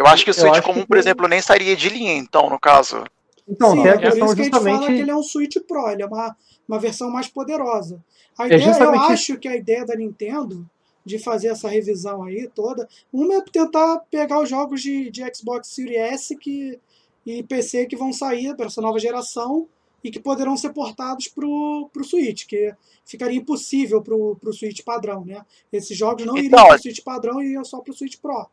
Eu 0.00 0.06
acho 0.06 0.24
que 0.24 0.30
o 0.30 0.34
Eu 0.34 0.34
Switch 0.34 0.62
comum, 0.62 0.80
que 0.82 0.86
por 0.86 0.96
exemplo, 0.96 1.28
nem 1.28 1.42
sairia 1.42 1.76
de 1.76 1.88
linha, 1.90 2.14
então, 2.14 2.48
no 2.50 2.58
caso. 2.58 3.04
Então, 3.48 3.70
Sim, 3.72 3.82
tem 3.82 3.90
é 3.92 3.94
a 3.94 3.98
por 3.98 4.16
isso 4.16 4.18
questão 4.18 4.34
que 4.34 4.40
a 4.40 4.44
gente 4.44 4.60
fala 4.62 4.90
que 4.90 4.96
justamente. 4.96 5.00
ele 5.02 5.10
é 5.10 5.16
um 5.16 5.22
Switch 5.22 5.56
Pro, 5.66 5.88
ele 5.90 6.02
é 6.02 6.06
uma, 6.06 6.36
uma 6.68 6.78
versão 6.78 7.10
mais 7.10 7.28
poderosa. 7.28 8.02
A 8.38 8.48
É 8.48 8.56
ideia, 8.56 8.60
eu 8.60 8.62
justamente 8.62 9.12
acho 9.12 9.38
que 9.38 9.48
a 9.48 9.56
ideia 9.56 9.84
da 9.84 9.94
Nintendo 9.96 10.68
de 11.04 11.18
fazer 11.18 11.48
essa 11.48 11.68
revisão 11.68 12.22
aí 12.22 12.48
toda, 12.54 12.88
uma 13.12 13.34
é 13.34 13.40
tentar 13.42 14.00
pegar 14.10 14.40
os 14.40 14.48
jogos 14.48 14.82
de, 14.82 15.10
de 15.10 15.22
Xbox 15.34 15.68
Series 15.68 15.98
S 15.98 16.36
que, 16.36 16.78
e 17.26 17.42
PC 17.42 17.86
que 17.86 17.96
vão 17.96 18.12
sair 18.12 18.54
para 18.56 18.66
essa 18.66 18.80
nova 18.80 18.98
geração 18.98 19.66
e 20.04 20.10
que 20.10 20.20
poderão 20.20 20.56
ser 20.56 20.72
portados 20.72 21.28
para 21.28 21.46
o 21.46 21.90
Switch, 22.04 22.46
que 22.46 22.74
ficaria 23.04 23.38
impossível 23.38 24.00
para 24.02 24.14
o 24.14 24.52
Switch 24.52 24.82
padrão, 24.82 25.24
né? 25.24 25.44
Esses 25.72 25.96
jogos 25.96 26.24
não 26.24 26.36
iriam 26.36 26.48
Então, 26.48 26.66
para 26.68 26.76
o 26.76 26.82
Switch 26.82 27.00
padrão 27.02 27.42
e 27.42 27.46
iriam 27.46 27.64
só 27.64 27.80
para 27.80 27.92
o 27.92 27.94
Switch 27.96 28.16
Pro. 28.18 28.46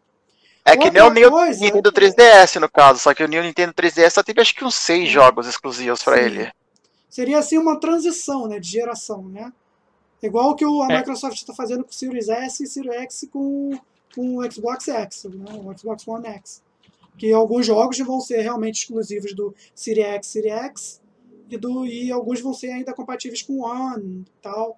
É 0.70 0.78
que 0.78 0.92
nem 0.92 1.02
o 1.02 1.10
New 1.10 1.32
coisa- 1.32 1.60
Nintendo 1.64 1.92
3DS, 1.92 2.60
no 2.60 2.70
caso, 2.70 3.00
só 3.00 3.14
que 3.14 3.24
o 3.24 3.28
New 3.28 3.42
Nintendo 3.42 3.74
3DS 3.74 4.10
só 4.14 4.24
teve 4.24 4.42
acho 4.42 4.54
que 4.56 4.66
uns 4.66 4.76
seis 4.76 5.10
jogos 5.10 5.48
exclusivos 5.48 6.04
pra 6.04 6.18
Sim. 6.18 6.24
ele. 6.24 6.52
Seria 7.10 7.40
assim 7.40 7.58
uma 7.58 7.80
transição 7.80 8.48
né, 8.48 8.60
de 8.60 8.68
geração, 8.70 9.24
né? 9.30 9.52
Igual 10.22 10.56
que 10.56 10.66
o- 10.66 10.82
a 10.84 10.92
É. 10.92 10.98
Microsoft 10.98 11.38
está 11.38 11.54
fazendo 11.54 11.84
com 11.84 11.90
o 11.92 11.94
Series 11.94 12.28
S 12.28 12.64
e 12.64 12.68
Series 12.68 12.96
X 13.04 13.28
com, 13.32 13.80
com 14.14 14.38
o 14.38 14.52
Xbox 14.52 14.88
X, 14.88 15.24
né? 15.26 15.46
o 15.64 15.78
Xbox 15.78 16.08
One 16.08 16.28
X. 16.28 16.62
Que 17.18 17.32
alguns 17.32 17.66
jogos 17.66 17.98
vão 18.00 18.20
ser 18.20 18.42
realmente 18.42 18.82
exclusivos 18.82 19.34
do 19.34 19.56
Series 19.74 20.06
X, 20.06 20.28
Series 20.28 20.54
X 20.54 21.02
e, 21.50 21.58
do, 21.58 21.86
e 21.86 22.12
alguns 22.12 22.42
vão 22.42 22.54
ser 22.54 22.72
ainda 22.72 22.94
compatíveis 22.94 23.42
com 23.42 23.54
o 23.54 23.64
One 23.66 24.26
e 24.28 24.42
tal. 24.42 24.78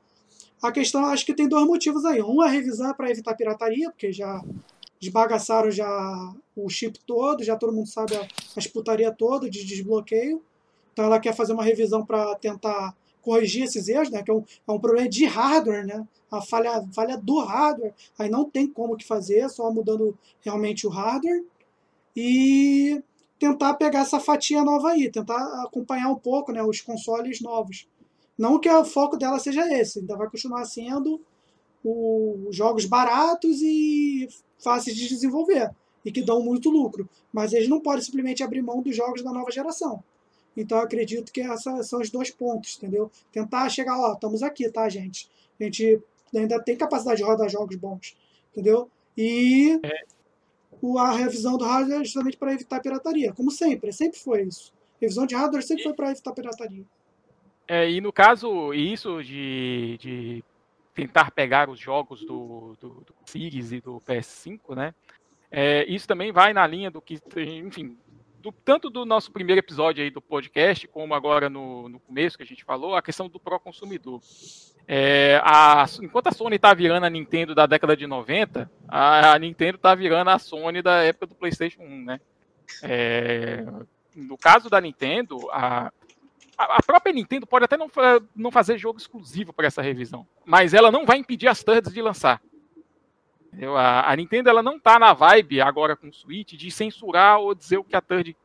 A 0.62 0.72
questão, 0.72 1.06
acho 1.06 1.26
que 1.26 1.34
tem 1.34 1.48
dois 1.48 1.66
motivos 1.66 2.06
aí. 2.06 2.22
Um, 2.22 2.42
a 2.42 2.48
revisão 2.48 2.90
é 2.92 2.94
para 2.94 3.10
evitar 3.10 3.34
pirataria, 3.34 3.90
porque 3.90 4.12
já 4.12 4.42
desbagaçaram 5.00 5.72
já 5.72 6.34
o 6.56 6.70
chip 6.70 7.00
todo, 7.06 7.44
já 7.44 7.56
todo 7.56 7.74
mundo 7.74 7.88
sabe 7.88 8.16
a, 8.16 8.22
a 8.22 8.70
putaria 8.74 9.12
toda 9.12 9.50
de 9.50 9.66
desbloqueio. 9.66 10.44
Então 10.92 11.06
ela 11.06 11.20
quer 11.20 11.34
fazer 11.34 11.54
uma 11.54 11.64
revisão 11.64 12.06
para 12.06 12.36
tentar 12.36 12.96
corrigir 13.22 13.64
esses 13.64 13.88
erros, 13.88 14.10
né? 14.10 14.24
Que 14.24 14.32
é 14.32 14.34
um, 14.34 14.44
é 14.68 14.72
um 14.72 14.80
problema 14.80 15.08
de 15.08 15.26
hardware, 15.26 15.86
né? 15.86 16.08
A 16.32 16.42
falha, 16.42 16.86
falha 16.94 17.18
do 17.18 17.40
hardware. 17.40 17.94
Aí 18.18 18.30
não 18.30 18.50
tem 18.50 18.68
como 18.68 18.98
que 18.98 19.06
fazer, 19.06 19.50
só 19.50 19.72
mudando 19.72 20.18
realmente 20.42 20.86
o 20.86 20.90
hardware. 20.90 21.44
E 22.16 23.02
tentar 23.40 23.76
pegar 23.76 24.02
essa 24.02 24.20
fatia 24.20 24.64
nova 24.64 24.90
aí, 24.90 25.10
tentar 25.10 25.64
acompanhar 25.64 26.10
um 26.10 26.16
pouco 26.16 26.52
né, 26.52 26.62
os 26.62 26.82
consoles 26.82 27.40
novos. 27.40 27.88
Não 28.38 28.60
que 28.60 28.70
o 28.70 28.86
foco 28.86 29.18
dela 29.18 29.40
seja 29.40 29.66
esse, 29.80 30.00
ainda 30.00 30.16
vai 30.16 30.30
continuar 30.30 30.66
sendo 30.66 31.22
os 31.84 32.56
jogos 32.56 32.86
baratos 32.86 33.62
e 33.62 34.28
fáceis 34.58 34.96
de 34.96 35.08
desenvolver 35.08 35.72
e 36.04 36.12
que 36.12 36.22
dão 36.22 36.42
muito 36.42 36.70
lucro. 36.70 37.08
Mas 37.32 37.54
eles 37.54 37.68
não 37.68 37.80
podem 37.80 38.02
simplesmente 38.02 38.44
abrir 38.44 38.62
mão 38.62 38.82
dos 38.82 38.96
jogos 38.96 39.24
da 39.24 39.32
nova 39.32 39.52
geração. 39.52 40.04
Então 40.56 40.78
eu 40.78 40.84
acredito 40.84 41.32
que 41.32 41.42
esses 41.42 41.88
são 41.88 42.02
os 42.02 42.10
dois 42.10 42.32
pontos, 42.32 42.78
entendeu? 42.78 43.10
Tentar 43.32 43.70
chegar, 43.70 43.98
ó, 43.98 44.14
estamos 44.14 44.44
aqui, 44.44 44.70
tá, 44.70 44.90
gente? 44.90 45.30
A 45.60 45.64
gente 45.64 46.02
ainda 46.36 46.62
tem 46.62 46.76
capacidade 46.76 47.18
de 47.18 47.24
rodar 47.24 47.50
jogos 47.50 47.76
bons, 47.76 48.18
entendeu? 48.52 48.90
E 49.18 49.80
o- 50.82 50.98
a 50.98 51.12
revisão 51.12 51.58
do 51.58 51.66
hardware 51.66 52.02
é 52.02 52.04
justamente 52.04 52.38
para 52.38 52.54
evitar 52.54 52.82
pirataria, 52.82 53.34
como 53.34 53.52
sempre, 53.52 53.92
sempre 53.92 54.20
foi 54.20 54.44
isso. 54.44 54.74
Revisão 55.00 55.26
de 55.26 55.36
hardware 55.36 55.64
sempre 55.64 55.84
foi 55.84 55.94
para 55.94 56.12
evitar 56.12 56.34
pirataria. 56.34 56.84
É, 57.68 57.90
e 57.90 58.02
no 58.02 58.12
caso, 58.12 58.74
isso 58.74 59.22
de, 59.24 59.98
de 60.00 60.44
tentar 61.00 61.32
pegar 61.32 61.70
os 61.70 61.80
jogos 61.80 62.26
do, 62.26 62.76
do, 62.80 62.90
do 62.90 63.16
Series 63.26 63.72
e 63.72 63.80
do 63.80 64.02
PS5, 64.02 64.76
né? 64.76 64.94
É, 65.52 65.86
isso 65.88 66.08
também 66.08 66.32
vai 66.32 66.54
na 66.54 66.66
linha 66.68 66.92
do 66.92 67.02
que, 67.02 67.20
enfim, 67.38 67.98
do- 68.42 68.52
tanto 68.52 68.90
do 68.90 69.06
nosso 69.06 69.32
primeiro 69.32 69.60
episódio 69.60 70.04
aí 70.04 70.10
do 70.10 70.22
podcast, 70.22 70.88
como 70.88 71.14
agora 71.14 71.50
no, 71.50 71.90
no 71.90 72.00
começo 72.00 72.38
que 72.38 72.44
a 72.44 72.46
gente 72.46 72.64
falou, 72.64 72.96
a 72.96 73.02
questão 73.02 73.28
do 73.30 73.40
pró-consumidor. 73.40 74.22
É, 74.88 75.40
enquanto 76.02 76.28
a 76.28 76.32
Sony 76.32 76.56
está 76.56 76.74
virando 76.74 77.06
a 77.06 77.10
Nintendo 77.10 77.54
da 77.56 77.66
década 77.66 77.96
de 77.96 78.08
90, 78.08 78.70
a, 78.88 79.34
a 79.34 79.40
Nintendo 79.40 79.76
está 79.78 79.94
virando 79.96 80.30
a 80.30 80.40
Sony 80.40 80.82
da 80.82 81.04
época 81.04 81.28
do 81.28 81.36
PlayStation 81.36 81.82
1, 81.82 82.06
né? 82.06 82.20
É, 82.84 83.64
no 84.16 84.38
caso 84.38 84.70
da 84.70 84.82
Nintendo, 84.82 85.50
a, 85.52 85.92
a 86.78 86.84
própria 86.84 87.14
Nintendo 87.14 87.48
pode 87.48 87.66
até 87.66 87.78
não, 87.78 87.90
não 88.36 88.52
fazer 88.52 88.78
jogo 88.78 89.00
exclusivo 89.00 89.54
para 89.54 89.68
essa 89.68 89.82
revisão, 89.82 90.26
mas 90.46 90.74
ela 90.74 90.92
não 90.92 91.06
vai 91.06 91.18
impedir 91.18 91.48
as 91.48 91.64
thirds 91.64 91.94
de 91.94 92.02
lançar. 92.02 92.42
A, 93.76 94.12
a 94.12 94.16
Nintendo 94.16 94.50
ela 94.50 94.62
não 94.62 94.78
está 94.78 95.00
na 95.00 95.12
vibe 95.14 95.60
agora 95.62 95.96
com 95.96 96.08
o 96.08 96.14
Switch 96.14 96.54
de 96.54 96.70
censurar 96.70 97.40
ou 97.40 97.56
dizer 97.56 97.78
o 97.78 97.84
que 97.84 97.96
a 97.96 98.02
third 98.02 98.36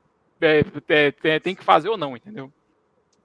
é, 0.41 0.61
é, 0.89 1.15
é, 1.25 1.39
tem 1.41 1.55
que 1.55 1.62
fazer 1.65 1.89
ou 1.89 1.97
não, 1.97 2.17
entendeu? 2.17 2.51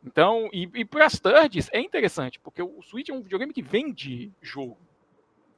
Então, 0.06 0.50
e, 0.54 0.70
e 0.76 0.86
para 0.86 1.06
as 1.06 1.20
thirds 1.20 1.70
é 1.72 1.80
interessante, 1.80 2.40
porque 2.40 2.62
o 2.62 2.82
Switch 2.82 3.10
é 3.10 3.14
um 3.14 3.22
videogame 3.22 3.54
que 3.54 3.62
vende 3.62 4.32
jogo. 4.42 4.78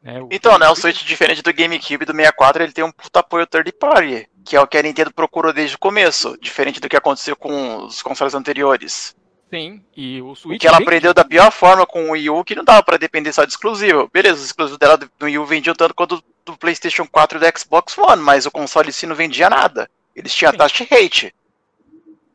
né? 0.01 0.21
O- 0.21 0.29
Então, 0.31 0.57
né, 0.57 0.67
o 0.69 0.75
Switch, 0.75 1.03
diferente 1.03 1.41
do 1.41 1.53
GameCube 1.53 2.05
do 2.05 2.13
64, 2.13 2.63
ele 2.63 2.71
tem 2.71 2.83
um 2.83 2.91
puta 2.91 3.19
apoio 3.19 3.45
third 3.47 3.71
party, 3.73 4.27
que 4.45 4.55
é 4.55 4.61
o 4.61 4.67
que 4.67 4.77
a 4.77 4.81
Nintendo 4.83 5.13
procurou 5.13 5.51
desde 5.53 5.75
o 5.75 5.79
começo, 5.79 6.37
diferente 6.39 6.79
do 6.79 6.89
que 6.89 6.97
aconteceu 6.97 7.35
com 7.35 7.85
os 7.85 8.01
consoles 8.01 8.33
anteriores. 8.33 9.15
Sim, 9.53 9.83
e 9.97 10.21
o 10.21 10.33
Switch 10.33 10.61
que 10.61 10.67
ela 10.67 10.77
aprendeu 10.77 11.13
da 11.13 11.25
pior 11.25 11.51
forma 11.51 11.85
com 11.85 12.05
o 12.05 12.11
Wii 12.11 12.29
U, 12.29 12.43
que 12.43 12.55
não 12.55 12.63
dava 12.63 12.81
pra 12.81 12.95
depender 12.95 13.33
só 13.33 13.43
de 13.43 13.51
exclusivo. 13.51 14.09
Beleza, 14.13 14.35
os 14.35 14.45
exclusivos 14.45 14.79
dela 14.79 14.95
do 14.97 15.09
Wii 15.21 15.37
U 15.39 15.45
vendiam 15.45 15.75
tanto 15.75 15.93
quanto 15.93 16.23
do 16.45 16.57
PlayStation 16.57 17.05
4 17.05 17.37
e 17.37 17.41
do 17.51 17.59
Xbox 17.59 17.97
One, 17.97 18.21
mas 18.21 18.45
o 18.45 18.51
console 18.51 18.89
em 18.89 18.93
si 18.93 19.05
não 19.05 19.13
vendia 19.15 19.49
nada. 19.49 19.89
Eles 20.15 20.33
tinham 20.33 20.51
Sim. 20.53 20.57
taxa 20.57 20.85
de 20.85 20.93
hate. 20.95 21.35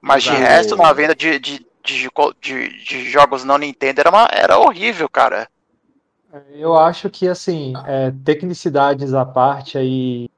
Mas 0.01 0.23
de 0.25 0.29
Exato. 0.29 0.45
resto, 0.45 0.77
na 0.77 0.93
venda 0.93 1.15
de, 1.15 1.39
de, 1.39 1.67
de, 1.83 2.09
de- 2.41 2.85
de 2.85 3.11
jogos 3.11 3.45
não 3.45 3.57
Nintendo 3.57 4.01
era, 4.01 4.11
uma, 4.11 4.29
era 4.31 4.59
horrível, 4.59 5.09
cara. 5.09 5.49
Eu 6.53 6.77
acho 6.77 7.09
que, 7.09 7.27
assim, 7.27 7.73
é, 7.87 8.13
tecnicidades 8.25 9.15
à 9.15 9.25
parte 9.25 9.79
aí 9.79 10.29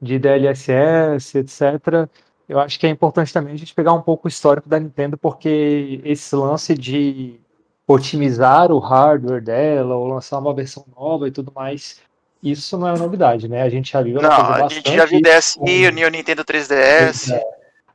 de 0.00 0.18
DLSS, 0.18 1.36
etc., 1.38 2.08
eu 2.48 2.58
acho 2.60 2.78
que 2.78 2.86
é 2.86 2.90
importante 2.90 3.32
também 3.32 3.54
a 3.54 3.56
gente 3.58 3.74
pegar 3.74 3.92
um 3.92 4.02
pouco 4.02 4.26
o 4.26 4.28
histórico 4.28 4.68
da 4.68 4.78
Nintendo, 4.78 5.16
porque 5.16 6.00
esse 6.04 6.34
lance 6.36 6.74
de 6.74 7.34
otimizar 7.86 8.72
o 8.72 8.78
hardware 8.78 9.42
dela, 9.42 9.94
ou 9.94 10.06
lançar 10.06 10.38
uma 10.38 10.54
versão 10.54 10.84
nova 10.96 11.28
e 11.28 11.30
tudo 11.30 11.52
mais, 11.54 12.00
isso 12.42 12.76
não 12.78 12.88
é 12.88 12.98
novidade, 12.98 13.48
né? 13.48 13.62
A 13.62 13.68
gente 13.68 13.92
já 13.92 14.00
viu 14.02 14.20
Não, 14.20 14.30
fazer 14.30 14.62
a 14.64 14.68
gente 14.68 14.94
já 14.94 15.04
viu 15.04 15.20
DSi, 15.20 15.58
com- 15.58 15.64
o 15.64 15.90
New 15.90 16.10
Nintendo 16.10 16.44
3DS. 16.44 17.30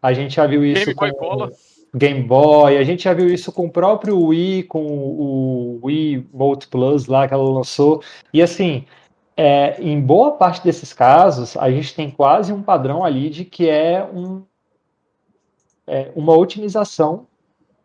A 0.02 0.14
gente 0.14 0.36
já 0.36 0.46
viu 0.48 0.64
isso 0.64 0.86
Game 0.86 0.96
Boy 0.96 1.14
com. 1.14 1.52
Game 1.94 2.22
Boy, 2.24 2.78
a 2.78 2.84
gente 2.84 3.04
já 3.06 3.14
viu 3.14 3.28
isso 3.34 3.52
com 3.52 3.66
o 3.66 3.72
próprio 3.72 4.20
Wii, 4.22 4.64
com 4.64 4.80
o 4.86 5.80
Wii 5.84 6.28
Remote 6.32 6.68
Plus 6.68 7.08
lá 7.08 7.28
que 7.28 7.34
ela 7.34 7.44
lançou. 7.44 8.04
E 8.32 8.42
assim, 8.44 8.86
é, 9.42 9.82
em 9.82 10.02
boa 10.02 10.34
parte 10.34 10.62
desses 10.62 10.92
casos, 10.92 11.56
a 11.56 11.72
gente 11.72 11.96
tem 11.96 12.12
quase 12.12 12.52
um 12.52 12.62
padrão 12.62 13.06
ali 13.06 13.30
de 13.30 13.46
que 13.46 13.70
é, 13.70 14.04
um, 14.04 14.44
é 15.88 16.12
uma 16.14 16.36
otimização 16.36 17.26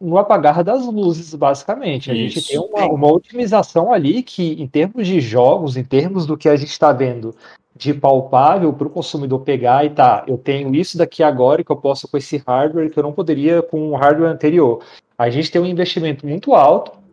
no 0.00 0.18
apagar 0.18 0.64
das 0.64 0.84
luzes, 0.84 1.32
basicamente. 1.32 2.11
A 2.11 2.14
gente 2.14 2.40
Isso. 2.40 2.48
tem 2.48 2.59
uma, 2.59 2.86
uma 2.86 3.12
otimização 3.12 3.92
ali 3.92 4.20
que, 4.24 4.61
em 4.61 4.66
termos 4.66 5.07
de 5.07 5.20
jogos, 5.20 5.76
em 5.76 5.84
termos 5.84 6.26
do 6.26 6.36
que 6.36 6.48
a 6.48 6.57
gente 6.57 6.70
está 6.70 6.92
vendo 6.92 7.32
de 7.76 7.94
palpável 7.94 8.72
para 8.72 8.88
o 8.88 8.90
consumidor 8.90 9.38
pegar 9.42 9.84
e 9.84 9.90
tá, 9.90 10.24
eu 10.26 10.36
tenho 10.36 10.74
isso 10.74 10.98
daqui 10.98 11.22
agora 11.22 11.62
que 11.62 11.70
eu 11.70 11.76
posso 11.76 12.09
com 12.09 12.16
esse 12.16 12.36
hardware 12.44 12.90
que 12.90 12.98
eu 12.98 13.02
não 13.05 13.12
poderia 13.12 13.62
com 13.62 13.90
o 13.90 13.94
hardware 13.94 14.32
anterior. 14.32 14.82
A 15.16 15.30
gente 15.30 15.52
tem 15.52 15.62
um 15.62 15.66
investimento 15.66 16.26
muito 16.26 16.52
alto, 16.52 17.03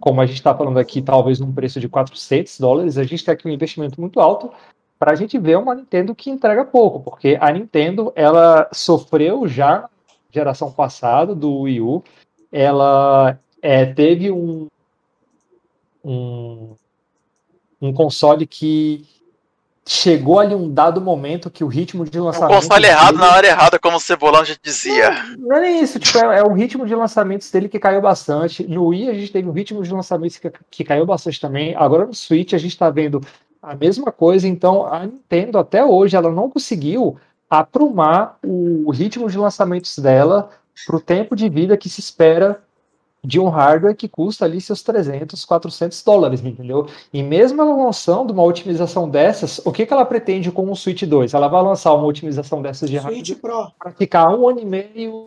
como 0.00 0.20
a 0.20 0.26
gente 0.26 0.36
está 0.36 0.54
falando 0.54 0.78
aqui, 0.78 1.00
talvez 1.00 1.38
num 1.40 1.52
preço 1.52 1.80
de 1.80 1.88
400 1.88 2.58
dólares, 2.58 2.98
a 2.98 3.04
gente 3.04 3.24
tem 3.24 3.34
aqui 3.34 3.46
um 3.46 3.52
investimento 3.52 4.00
muito 4.00 4.20
alto 4.20 4.50
para 4.98 5.12
a 5.12 5.14
gente 5.14 5.38
ver 5.38 5.58
uma 5.58 5.74
Nintendo 5.74 6.14
que 6.14 6.30
entrega 6.30 6.64
pouco, 6.64 7.00
porque 7.00 7.36
a 7.40 7.50
Nintendo 7.50 8.12
ela 8.14 8.68
sofreu 8.72 9.48
já 9.48 9.88
geração 10.30 10.72
passada 10.72 11.34
do 11.34 11.60
Wii 11.60 11.80
U, 11.80 12.02
ela 12.50 13.38
é, 13.60 13.84
teve 13.84 14.30
um, 14.30 14.68
um, 16.04 16.74
um 17.80 17.92
console 17.92 18.46
que 18.46 19.06
chegou 19.86 20.38
ali 20.38 20.54
um 20.54 20.72
dado 20.72 21.00
momento 21.00 21.50
que 21.50 21.64
o 21.64 21.66
ritmo 21.66 22.04
de 22.04 22.18
lançamento. 22.18 22.54
console 22.54 22.86
errado 22.86 23.18
na 23.18 23.32
hora 23.32 23.46
errada, 23.46 23.78
como 23.78 23.96
o 23.96 24.00
Cebolão 24.00 24.44
já 24.44 24.54
dizia. 24.62 25.10
Não 25.36 25.56
é 25.56 25.60
nem 25.60 25.82
isso, 25.82 25.98
tipo, 25.98 26.18
é, 26.18 26.38
é 26.38 26.42
o 26.42 26.52
ritmo 26.52 26.86
de 26.86 26.94
lançamentos 26.94 27.50
dele 27.50 27.68
que 27.68 27.78
caiu 27.78 28.00
bastante. 28.00 28.66
No 28.66 28.86
Wii 28.86 29.10
a 29.10 29.14
gente 29.14 29.32
teve 29.32 29.48
um 29.48 29.52
ritmo 29.52 29.82
de 29.82 29.92
lançamentos 29.92 30.38
que, 30.38 30.52
que 30.70 30.84
caiu 30.84 31.04
bastante 31.04 31.40
também. 31.40 31.74
Agora 31.76 32.06
no 32.06 32.14
Switch 32.14 32.52
a 32.52 32.58
gente 32.58 32.78
tá 32.78 32.90
vendo 32.90 33.20
a 33.60 33.74
mesma 33.74 34.10
coisa, 34.10 34.46
então 34.46 34.86
a 34.86 35.04
Nintendo 35.04 35.58
até 35.58 35.84
hoje 35.84 36.16
ela 36.16 36.30
não 36.30 36.48
conseguiu 36.48 37.16
aprumar 37.48 38.38
o 38.42 38.90
ritmo 38.90 39.28
de 39.28 39.36
lançamentos 39.36 39.98
dela 39.98 40.50
pro 40.86 41.00
tempo 41.00 41.36
de 41.36 41.48
vida 41.48 41.76
que 41.76 41.88
se 41.88 42.00
espera 42.00 42.62
de 43.24 43.38
um 43.38 43.48
hardware 43.48 43.94
que 43.94 44.08
custa 44.08 44.44
ali 44.44 44.60
seus 44.60 44.82
300, 44.82 45.44
400 45.44 46.02
dólares, 46.02 46.44
entendeu? 46.44 46.88
E 47.12 47.22
mesmo 47.22 47.62
ela 47.62 47.76
lançando 47.76 48.32
uma 48.32 48.42
otimização 48.42 49.08
dessas, 49.08 49.60
o 49.64 49.70
que, 49.70 49.86
que 49.86 49.92
ela 49.92 50.04
pretende 50.04 50.50
com 50.50 50.68
o 50.70 50.74
Switch 50.74 51.04
2? 51.04 51.32
Ela 51.32 51.46
vai 51.46 51.62
lançar 51.62 51.94
uma 51.94 52.06
otimização 52.06 52.60
dessas 52.60 52.90
de 52.90 52.96
hardware 52.96 53.24
Switch 53.24 53.40
Pro. 53.40 53.70
para 53.78 53.92
ficar 53.92 54.28
um 54.28 54.48
ano 54.48 54.60
e 54.60 54.64
meio 54.64 55.26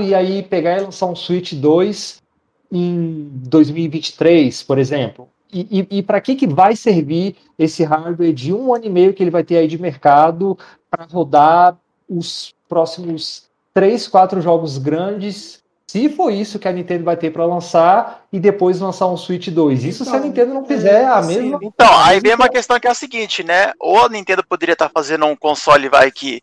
e 0.00 0.14
aí 0.14 0.42
pegar 0.42 0.78
e 0.78 0.82
lançar 0.82 1.06
um 1.06 1.16
Switch 1.16 1.54
2 1.54 2.22
em 2.70 3.30
2023, 3.48 4.62
por 4.62 4.78
exemplo. 4.78 5.28
E, 5.50 5.86
e, 5.90 5.98
e 5.98 6.02
para 6.02 6.20
que, 6.20 6.34
que 6.34 6.46
vai 6.46 6.76
servir 6.76 7.36
esse 7.58 7.82
hardware 7.82 8.34
de 8.34 8.52
um 8.52 8.74
ano 8.74 8.84
e 8.84 8.90
meio 8.90 9.14
que 9.14 9.22
ele 9.22 9.30
vai 9.30 9.42
ter 9.42 9.56
aí 9.56 9.66
de 9.66 9.80
mercado 9.80 10.58
para 10.90 11.04
rodar 11.04 11.78
os 12.08 12.54
próximos 12.68 13.48
três, 13.72 14.06
quatro 14.06 14.40
jogos 14.42 14.76
grandes? 14.76 15.62
Se 15.90 16.06
for 16.10 16.30
isso 16.30 16.58
que 16.58 16.68
a 16.68 16.72
Nintendo 16.72 17.02
vai 17.02 17.16
ter 17.16 17.30
para 17.30 17.46
lançar 17.46 18.26
e 18.30 18.38
depois 18.38 18.78
lançar 18.78 19.06
um 19.06 19.16
Switch 19.16 19.48
2. 19.48 19.84
Isso 19.84 20.04
se 20.04 20.10
a 20.10 20.16
Então, 20.16 20.26
Nintendo 20.26 20.52
não 20.52 20.66
fizer 20.66 21.00
é, 21.00 21.04
a 21.06 21.16
assim, 21.16 21.40
mesma. 21.40 21.58
Então, 21.62 21.98
aí 22.00 22.20
vem 22.20 22.34
uma 22.34 22.50
questão 22.50 22.78
que 22.78 22.86
é 22.86 22.90
a 22.90 22.94
seguinte, 22.94 23.42
né? 23.42 23.72
Ou 23.80 24.04
a 24.04 24.08
Nintendo 24.10 24.44
poderia 24.44 24.74
estar 24.74 24.90
fazendo 24.90 25.24
um 25.24 25.34
console, 25.34 25.88
vai, 25.88 26.10
que 26.10 26.42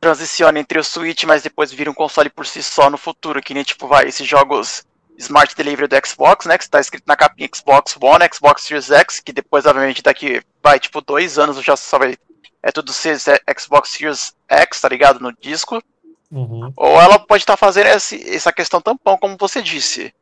transiciona 0.00 0.60
entre 0.60 0.78
o 0.78 0.84
Switch, 0.84 1.24
mas 1.24 1.42
depois 1.42 1.72
vira 1.72 1.90
um 1.90 1.94
console 1.94 2.30
por 2.30 2.46
si 2.46 2.62
só 2.62 2.88
no 2.88 2.96
futuro, 2.96 3.42
que 3.42 3.52
nem, 3.52 3.64
tipo, 3.64 3.88
vai, 3.88 4.06
esses 4.06 4.28
jogos 4.28 4.84
Smart 5.18 5.56
Delivery 5.56 5.88
do 5.88 6.06
Xbox, 6.06 6.46
né? 6.46 6.56
Que 6.56 6.62
está 6.62 6.78
escrito 6.78 7.04
na 7.04 7.16
capinha 7.16 7.48
Xbox 7.52 7.96
One, 8.00 8.28
Xbox 8.32 8.62
Series 8.62 8.92
X, 8.92 9.18
que 9.18 9.32
depois, 9.32 9.66
obviamente, 9.66 10.04
daqui, 10.04 10.40
vai, 10.62 10.78
tipo, 10.78 11.00
dois 11.00 11.36
anos 11.36 11.60
já 11.60 11.76
só 11.76 11.98
vai. 11.98 12.16
É 12.62 12.70
tudo 12.70 12.92
é 12.92 13.60
Xbox 13.60 13.88
Series 13.88 14.36
X, 14.48 14.80
tá 14.80 14.88
ligado? 14.88 15.18
No 15.18 15.32
disco. 15.32 15.82
Uhum. 16.30 16.72
Ou 16.76 17.00
ela 17.00 17.18
pode 17.18 17.42
estar 17.42 17.56
fazendo 17.56 17.86
esse- 17.88 18.28
essa 18.28 18.52
questão 18.52 18.80
tampão, 18.80 19.16
como 19.16 19.36
você 19.38 19.62
disse. 19.62 20.12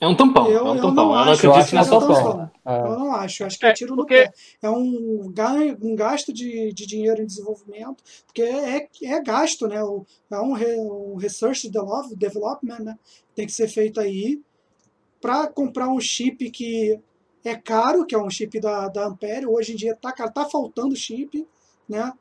É 0.00 0.06
um 0.06 0.14
tampão, 0.14 0.48
Eu- 0.48 0.58
é 0.58 0.62
um 0.62 0.76
eu 0.76 0.82
tampão. 0.82 0.94
não 0.94 1.02
Eu 1.02 1.08
não 1.08 1.32
acho, 1.32 1.46
Eu 1.46 1.52
acredito 1.52 1.56
acho 1.58 1.70
que 1.70 1.74
é 1.74 1.78
nessa 1.80 1.90
não 1.90 2.00
tampão. 2.00 2.16
funciona. 2.16 2.52
É. 2.64 2.78
Eu 2.80 2.98
não 3.00 3.12
acho, 3.16 3.42
eu 3.42 3.46
acho 3.48 3.58
que 3.58 3.66
É, 3.66 3.70
é 3.70 3.72
tiro 3.72 3.90
no 3.90 3.96
porque- 3.96 4.14
pé. 4.14 4.32
É 4.62 4.70
um, 4.70 5.32
ganho, 5.34 5.76
um 5.82 5.96
gasto 5.96 6.32
de, 6.32 6.72
de 6.72 6.86
dinheiro 6.86 7.20
em 7.20 7.26
desenvolvimento, 7.26 8.04
porque 8.26 8.42
é, 8.42 8.86
é 9.02 9.22
gasto, 9.22 9.66
né? 9.66 9.82
O, 9.82 10.06
é 10.30 10.38
um, 10.40 10.52
re, 10.52 10.76
um 10.78 11.16
research 11.16 11.68
develop- 11.68 12.14
development, 12.14 12.78
né? 12.78 12.98
Tem 13.34 13.44
que 13.46 13.52
ser 13.52 13.66
feito 13.66 13.98
aí 14.00 14.40
para 15.20 15.48
comprar 15.48 15.88
um 15.88 15.98
chip 15.98 16.48
que 16.50 17.00
é 17.44 17.56
caro, 17.56 18.06
que 18.06 18.14
é 18.14 18.18
um 18.18 18.30
chip 18.30 18.60
da, 18.60 18.86
da 18.88 19.06
Ampere. 19.06 19.46
Hoje 19.46 19.72
em 19.72 19.76
dia 19.76 19.96
tá, 19.96 20.12
caro, 20.12 20.32
tá 20.32 20.44
faltando 20.44 20.94
chip, 20.94 21.44
né? 21.88 22.12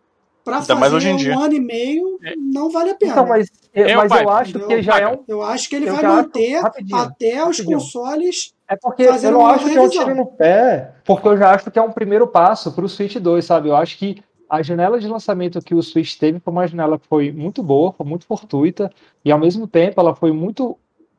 Para 0.48 0.60
Ainda 0.60 0.76
mais 0.76 0.94
hoje 0.94 1.08
fazer 1.12 1.14
em 1.22 1.24
dia. 1.26 1.36
um 1.36 1.40
ano 1.42 1.54
e 1.54 1.60
meio, 1.60 2.20
É. 2.24 2.34
não 2.38 2.70
vale 2.72 2.92
a 2.92 2.96
pena. 2.96 3.12
Então, 3.12 3.28
mas, 3.28 3.52
É, 3.74 3.96
mas 3.96 4.08
pai, 4.10 4.24
eu 4.24 4.30
acho 4.30 4.60
que 4.60 4.82
já 4.82 4.98
é 5.00 5.08
um. 5.10 5.24
Eu 5.28 5.44
acho 5.44 5.68
que 5.70 5.76
ele 5.76 5.90
eu 5.90 5.94
vai 5.96 6.04
manter 6.04 6.60
rapidinho, 6.62 6.98
até 7.00 7.34
os 7.42 7.58
rapidinho. 7.58 7.78
consoles 7.80 8.54
É 8.68 8.76
porque 8.76 9.08
fazer 9.10 9.28
eu 9.28 9.32
não 9.34 9.46
acho 9.46 9.66
que 9.66 9.76
é 9.78 9.80
um 9.80 9.84
revisão. 9.84 10.04
tiro 10.06 10.16
no 10.16 10.26
pé, 10.26 10.94
porque 11.06 11.28
eu 11.28 11.38
já 11.38 11.52
acho 11.54 11.70
que 11.70 11.78
é 11.78 11.82
um 11.82 11.92
primeiro 11.92 12.26
passo 12.28 12.72
para 12.72 12.86
o 12.86 12.90
Switch 12.90 13.18
2, 13.18 13.44
sabe? 13.44 13.68
Eu 13.70 13.76
acho 13.76 13.98
que 13.98 14.24
a 14.50 14.62
janela 14.62 14.98
de 15.00 15.08
lançamento 15.10 15.62
que 15.62 15.76
o 15.76 15.84
Switch 15.84 16.16
teve 16.18 16.40
foi 16.40 16.54
uma 16.54 16.66
janela 16.66 16.98
que 16.98 17.06
foi 17.08 17.32
muito 17.34 17.62
boa, 17.62 17.92
foi 17.92 18.06
muito 18.06 18.26
fortuita, 18.26 18.90
e 19.26 19.30
ao 19.32 19.38
mesmo 19.38 19.68
tempo 19.68 20.00
ela 20.00 20.16
foi 20.16 20.32
muito. 20.32 20.78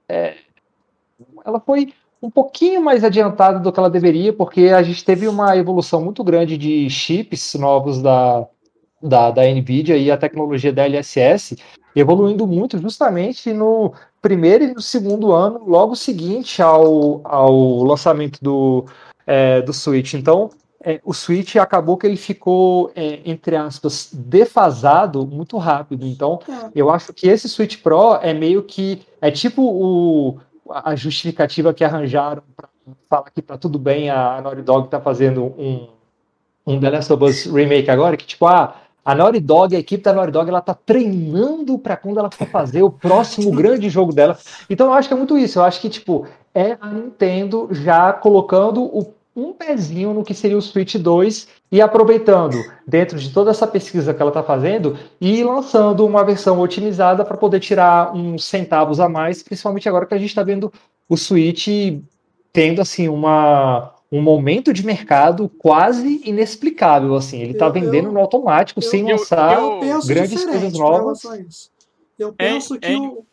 é, 0.09 0.35
ela 1.45 1.61
foi 1.61 1.93
um 2.23 2.31
pouquinho 2.31 2.83
mais 2.83 3.05
adiantada 3.05 3.59
do 3.61 3.71
que 3.73 3.79
ela 3.79 3.89
deveria, 3.91 4.33
porque 4.33 4.69
a 4.75 4.83
gente 4.83 5.05
teve 5.05 5.29
uma 5.29 5.57
evolução 5.57 6.03
muito 6.03 6.25
grande 6.25 6.57
de 6.59 6.89
chips 6.91 7.55
novos 7.55 8.03
da, 8.03 8.45
da, 9.03 9.31
da 9.31 9.43
NVIDIA 9.43 9.97
e 9.97 10.11
a 10.11 10.17
tecnologia 10.17 10.73
da 10.73 10.85
LSS 10.85 11.57
evoluindo 11.95 12.47
muito 12.47 12.79
justamente 12.79 13.53
no 13.53 13.93
primeiro 14.21 14.65
e 14.65 14.75
no 14.75 14.81
segundo 14.81 15.33
ano, 15.33 15.63
logo 15.67 15.95
seguinte 15.97 16.63
ao, 16.63 17.21
ao 17.25 17.83
lançamento 17.85 18.39
do, 18.43 18.85
é, 19.27 19.63
do 19.63 19.73
Switch. 19.73 20.15
Então, 20.15 20.51
é, 20.83 21.01
o 21.05 21.13
Switch 21.13 21.57
acabou 21.57 21.97
que 21.97 22.07
ele 22.07 22.17
ficou, 22.17 22.91
é, 22.95 23.21
entre 23.25 23.57
aspas, 23.57 24.11
defasado 24.13 25.27
muito 25.27 25.57
rápido. 25.59 26.07
Então, 26.07 26.41
É. 26.49 26.71
eu 26.75 26.91
acho 26.91 27.13
que 27.13 27.29
esse 27.29 27.49
Switch 27.49 27.83
Pro 27.83 28.17
é 28.17 28.33
meio 28.33 28.63
que. 28.63 29.03
É 29.21 29.31
tipo 29.31 29.63
o, 29.63 30.39
a 30.71 30.95
justificativa 30.95 31.75
que 31.75 31.83
arranjaram 31.83 32.43
para 32.57 32.69
falar 33.09 33.31
que 33.31 33.43
tá 33.43 33.59
tudo 33.59 33.79
bem, 33.79 34.09
a, 34.09 34.37
a 34.37 34.41
Naughty 34.41 34.63
Dog 34.63 34.89
tá 34.89 35.01
fazendo 35.01 35.45
um, 35.59 35.89
um 36.67 36.79
The 36.79 36.91
Last 36.91 37.13
of 37.13 37.25
Us 37.25 37.47
Remake 37.47 37.91
agora, 37.91 38.17
que 38.17 38.25
tipo, 38.25 38.47
ah, 38.47 38.77
a 39.09 39.15
Naughty 39.15 39.41
Dog, 39.41 39.75
a 39.75 39.79
equipe 39.79 40.05
da 40.05 40.13
Naughty 40.13 40.33
Dog, 40.33 40.51
ela 40.51 40.61
tá 40.61 40.75
treinando 40.75 41.79
para 41.79 41.97
quando 41.97 42.19
ela 42.19 42.31
for 42.31 42.47
fazer 42.47 42.83
o 42.83 42.91
próximo 42.91 43.51
grande 43.57 43.89
jogo 43.89 44.13
dela. 44.13 44.37
Então 44.69 44.89
eu 44.89 44.93
acho 44.93 45.09
que 45.09 45.15
é 45.15 45.17
muito 45.17 45.39
isso. 45.39 45.59
Eu 45.59 45.65
acho 45.65 45.81
que, 45.81 45.89
tipo, 45.89 46.27
é 46.55 46.77
a 46.79 46.89
Nintendo 46.89 47.69
já 47.71 48.13
colocando 48.13 48.83
o- 48.83 49.15
um 49.35 49.55
pezinho 49.55 50.13
no 50.13 50.23
que 50.23 50.35
seria 50.35 50.59
o 50.59 50.61
Switch 50.61 50.97
2 50.97 51.49
e 51.73 51.81
aproveitando, 51.81 52.59
dentro 52.87 53.19
de 53.19 53.31
toda 53.31 53.51
essa 53.51 53.67
pesquisa 53.67 54.13
que 54.13 54.21
ela 54.21 54.31
tá 54.33 54.43
fazendo, 54.43 54.99
e 55.19 55.43
lançando 55.43 56.05
uma 56.05 56.23
versão 56.23 56.61
otimizada 56.61 57.25
para 57.25 57.37
poder 57.37 57.61
tirar 57.61 58.15
uns 58.15 58.45
centavos 58.45 59.01
a 59.01 59.09
mais, 59.09 59.43
principalmente 59.43 59.89
agora 59.89 60.05
que 60.05 60.15
a 60.15 60.19
gente 60.19 60.29
está 60.31 60.43
vendo 60.43 60.71
o 61.09 61.17
Switch 61.17 61.69
tendo 62.53 62.83
assim 62.83 63.09
uma 63.09 63.95
um 64.11 64.23
momento 64.23 64.73
de 64.73 64.85
mercado 64.85 65.49
quase 65.59 66.21
inexplicável 66.25 67.15
assim. 67.15 67.41
Ele 67.41 67.53
está 67.53 67.69
vendendo 67.69 68.09
eu- 68.09 68.13
no 68.13 68.21
automático 68.21 68.81
eu- 68.81 68.89
sem 68.89 69.09
eu- 69.09 69.17
lançar 69.17 69.61
eu- 69.61 69.81
penso 69.81 70.07
grandes 70.09 70.31
diferente 70.31 70.61
coisas 70.61 70.79
novas. 70.79 71.23
relação 71.23 71.33
a 71.33 71.39
isso. 71.41 71.71
Eu 72.19 72.29
É, 72.31 72.33
penso 72.33 72.79
que 72.79 72.87
é- 72.87 72.97
o, 72.99 73.25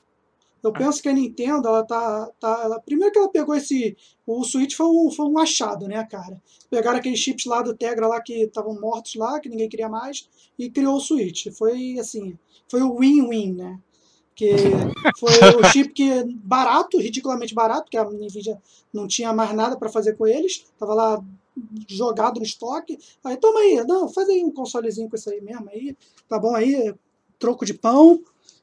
eu 0.61 0.73
penso 0.73 1.01
que 1.01 1.09
a 1.09 1.13
Nintendo, 1.13 1.67
ela 1.67 1.83
tá, 1.83 2.29
tá 2.39 2.61
ela, 2.63 2.79
primeiro 2.79 3.11
que 3.13 3.17
ela 3.19 3.29
pegou 3.29 3.55
esse, 3.55 3.95
o 4.27 4.43
Switch 4.43 4.75
foi 4.75 4.85
um, 4.87 5.09
foi 5.11 5.25
um 5.27 5.37
achado, 5.39 5.87
né, 5.87 6.03
cara? 6.09 6.41
Pegaram 6.69 6.97
aqueles 6.97 7.19
chips 7.19 7.45
lá 7.45 7.61
do 7.61 7.75
Tegra 7.75 8.07
lá 8.07 8.19
que 8.21 8.43
estavam 8.43 8.79
mortos 8.79 9.15
lá, 9.15 9.39
que 9.39 9.47
ninguém 9.49 9.69
queria 9.69 9.87
mais, 9.89 10.27
e 10.59 10.69
criou 10.69 10.95
o 10.97 10.99
Switch. 10.99 11.47
Foi 11.57 11.97
assim, 11.99 12.37
foi 12.69 12.81
o 12.81 12.97
win-win, 12.99 13.53
né? 13.53 13.79
Que 14.35 14.47
foi 15.17 15.31
o 15.59 15.63
chip 15.71 15.93
que 15.93 16.23
barato, 16.43 16.99
ridiculamente 16.99 17.53
barato, 17.55 17.83
porque 17.83 17.97
a 17.97 18.03
Nvidia 18.03 18.57
não 18.93 19.07
tinha 19.07 19.31
mais 19.33 19.53
nada 19.55 19.77
para 19.77 19.87
fazer 19.89 20.17
com 20.17 20.27
eles, 20.27 20.65
tava 20.77 20.93
lá 20.93 21.23
jogado 21.87 22.37
no 22.39 22.45
estoque. 22.45 22.97
Aí 23.23 23.37
toma 23.37 23.61
aí, 23.61 23.83
não, 23.87 24.09
faz 24.09 24.27
aí 24.29 24.43
um 24.43 24.51
consolezinho 24.51 25.09
com 25.09 25.15
isso 25.15 25.29
aí 25.29 25.39
mesmo 25.41 25.69
aí, 25.69 25.95
tá 26.27 26.37
bom 26.37 26.53
aí, 26.53 26.93
troco 27.39 27.65
de 27.65 27.73
pão. 27.73 28.19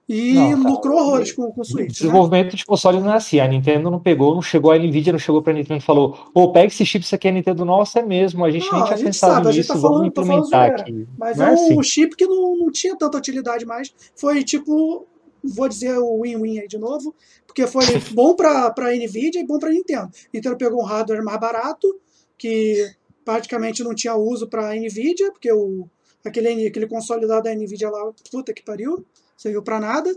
E 0.09 0.35
Não, 0.35 0.57
cara, 0.63 0.71
lucrou 0.73 0.99
horrores 0.99 1.33
com, 1.33 1.51
com 1.53 1.61
o 1.61 1.63
O 1.63 1.65
Switch. 1.65 1.87
Né? 1.87 1.93
desenvolvimento 1.93 2.57
de 2.57 2.67
console 2.67 3.01
não 3.01 3.13
é 3.13 3.17
assim. 3.17 3.39
A 3.39 3.47
Nintendo 3.47 3.89
não 3.89 4.01
pegou, 4.01 4.35
não 4.35 4.43
chegou, 4.43 4.73
a 4.73 4.77
Nvidia 4.79 5.13
não 5.13 5.19
chegou 5.19 5.41
pra 5.41 5.53
Nintendo 5.55 5.79
e 5.79 5.83
falou: 5.87 6.19
Ô, 6.35 6.51
pega 6.53 6.67
esse 6.67 6.85
chip, 6.85 7.05
isso 7.05 7.15
aqui 7.15 7.29
é 7.29 7.33
Nintendo 7.33 7.65
nossa, 7.65 8.01
é 8.01 8.03
mesmo. 8.03 8.45
A 8.45 8.51
gente 8.51 8.67
Não, 8.67 8.73
nem 8.75 8.83
a 8.83 8.87
tinha 8.95 9.07
pensado 9.07 9.35
sabe, 9.35 9.49
a 9.49 9.53
gente 9.53 9.59
nisso, 9.61 9.69
tá 9.73 9.79
vamos 9.79 9.97
falando- 9.99 10.13
tá 10.13 10.23
falando 10.23 10.45
implementar 10.45 10.81
aqui. 10.81 11.07
Mas 11.17 11.39
não 11.39 11.47
é 11.47 11.49
é 11.49 11.53
um 11.53 11.55
assim. 11.55 11.83
chip 11.85 12.17
que 12.17 12.27
não, 12.27 12.57
não 12.59 12.71
tinha 12.73 12.97
tanta 12.97 13.17
utilidade 13.17 13.65
mais. 13.65 13.95
Foi 14.17 14.43
tipo, 14.43 15.07
vou 15.45 15.69
dizer 15.69 15.97
o 15.99 16.21
win-win 16.23 16.61
aí 16.61 16.69
de 16.69 16.79
novo, 16.79 17.15
porque 17.47 17.67
foi 17.67 17.85
bom 18.13 18.35
para 18.35 18.73
a 18.77 18.97
Nvidia 18.97 19.41
e 19.41 19.47
bom 19.47 19.59
para 19.59 19.69
a 19.69 19.73
Nintendo. 19.73 20.11
Nintendo 20.33 20.57
pegou 20.57 20.81
um 20.83 20.87
hardware 20.87 21.23
mais 21.25 21.39
barato, 21.41 21.99
que 22.39 22.91
praticamente 23.25 23.83
não 23.85 23.95
tinha 23.95 24.15
uso 24.17 24.49
para 24.49 24.71
a 24.71 24.75
Nvidia, 24.75 25.31
porque 25.33 25.53
o, 25.53 25.89
aquele, 26.25 26.67
aquele 26.67 26.87
console 26.87 27.27
lá 27.27 27.41
da 27.41 27.55
Nvidia 27.55 27.91
lá, 27.91 28.13
puta 28.31 28.53
que 28.53 28.63
pariu, 28.63 29.05
serviu 29.37 29.63
para 29.63 29.79
nada. 29.81 30.15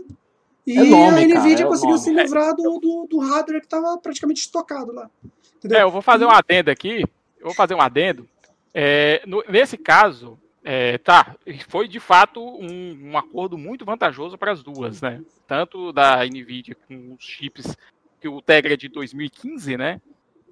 E 0.66 0.76
É 0.78 0.82
nome, 0.82 1.24
a 1.24 1.28
cara, 1.28 1.40
Nvidia 1.40 1.64
é 1.64 1.66
o 1.66 1.70
conseguiu 1.70 1.94
nome. 1.94 2.02
se 2.04 2.10
livrar 2.12 2.54
do, 2.54 2.78
do, 2.80 3.06
do 3.08 3.18
hardware 3.18 3.60
que 3.60 3.66
estava 3.66 3.96
praticamente 3.98 4.40
estocado 4.40 4.92
lá. 4.92 5.08
Entendeu? 5.56 5.78
É, 5.78 5.82
eu 5.82 5.90
vou 5.90 6.02
fazer 6.02 6.24
um 6.24 6.30
adendo 6.30 6.70
aqui. 6.70 7.02
Eu 7.38 7.46
vou 7.46 7.54
fazer 7.54 7.74
um 7.74 7.80
adendo. 7.80 8.28
É, 8.74 9.22
no- 9.26 9.44
nesse 9.48 9.76
caso, 9.78 10.36
é, 10.68 10.98
tá, 10.98 11.36
foi 11.68 11.86
de 11.86 12.00
fato 12.00 12.42
um, 12.42 13.10
um 13.12 13.16
acordo 13.16 13.56
muito 13.56 13.84
vantajoso 13.84 14.36
para 14.36 14.50
as 14.50 14.64
duas, 14.64 15.00
né? 15.00 15.22
Tanto 15.46 15.92
da 15.92 16.24
Nvidia 16.26 16.74
com 16.74 17.14
os 17.14 17.24
chips 17.24 17.76
que 18.20 18.26
o 18.26 18.42
Tegra 18.42 18.74
é 18.74 18.76
de 18.76 18.88
2015, 18.88 19.76
né? 19.76 20.00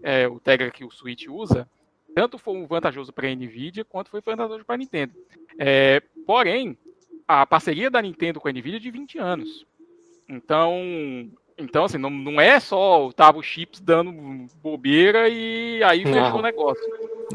É, 0.05 0.29
o 0.29 0.39
Tegra 0.39 0.71
que 0.71 0.85
o 0.85 0.91
Switch 0.93 1.27
usa, 1.29 1.69
tanto 2.15 2.39
foi 2.39 2.55
um 2.55 2.65
vantajoso 2.65 3.12
para 3.12 3.27
a 3.27 3.35
Nvidia 3.35 3.85
quanto 3.85 4.09
foi 4.09 4.21
vantajoso 4.21 4.65
para 4.65 4.77
a 4.77 4.79
Nintendo. 4.79 5.12
É, 5.59 6.01
porém, 6.25 6.79
a 7.27 7.45
parceria 7.45 7.91
da 7.91 8.01
Nintendo 8.01 8.41
com 8.41 8.47
a 8.47 8.53
Nvidia 8.53 8.77
é 8.77 8.81
de 8.81 8.93
20 8.93 9.19
anos. 9.19 9.67
Então, 10.29 11.29
então 11.59 11.87
assim, 11.87 11.99
não, 11.99 12.09
não 12.09 12.41
é 12.41 12.61
só 12.61 13.11
tava 13.11 13.39
os 13.39 13.47
chips 13.47 13.81
dando 13.81 14.12
bobeira 14.62 15.29
e 15.29 15.83
aí 15.83 16.05
fechou 16.05 16.39
o 16.39 16.43
negócio. 16.43 16.85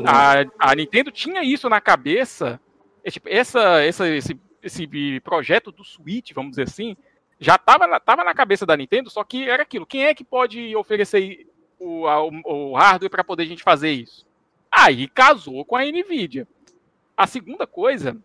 a, 0.08 0.46
a 0.58 0.76
Nintendo 0.76 1.12
tinha 1.12 1.44
isso 1.44 1.68
na 1.68 1.82
cabeça. 1.82 2.58
É, 3.04 3.12
tipo, 3.12 3.28
essa, 3.30 3.82
essa, 3.84 4.08
esse, 4.10 4.40
esse 4.62 5.20
projeto 5.22 5.72
do 5.72 5.84
Switch, 5.84 6.32
vamos 6.34 6.52
dizer 6.52 6.64
assim, 6.64 6.96
já 7.40 7.56
estava 7.56 7.88
na, 7.88 8.00
tava 8.00 8.24
na 8.24 8.34
cabeça 8.34 8.66
da 8.66 8.76
Nintendo, 8.76 9.10
só 9.10 9.24
que 9.24 9.50
era 9.50 9.64
aquilo. 9.64 9.86
Quem 9.86 10.06
é 10.06 10.14
que 10.14 10.24
pode 10.24 10.76
oferecer 10.76 11.48
o, 11.80 12.06
a- 12.08 12.24
o, 12.24 12.74
hardware 12.76 13.10
para 13.10 13.24
poder 13.24 13.44
a 13.44 13.48
gente 13.48 13.64
fazer 13.64 13.92
isso? 13.92 14.26
Aí 14.72 15.08
casou 15.08 15.64
com 15.66 15.76
a 15.76 15.84
Nvidia. 15.86 16.48
A 17.16 17.26
segunda 17.26 17.66
coisa 17.66 18.18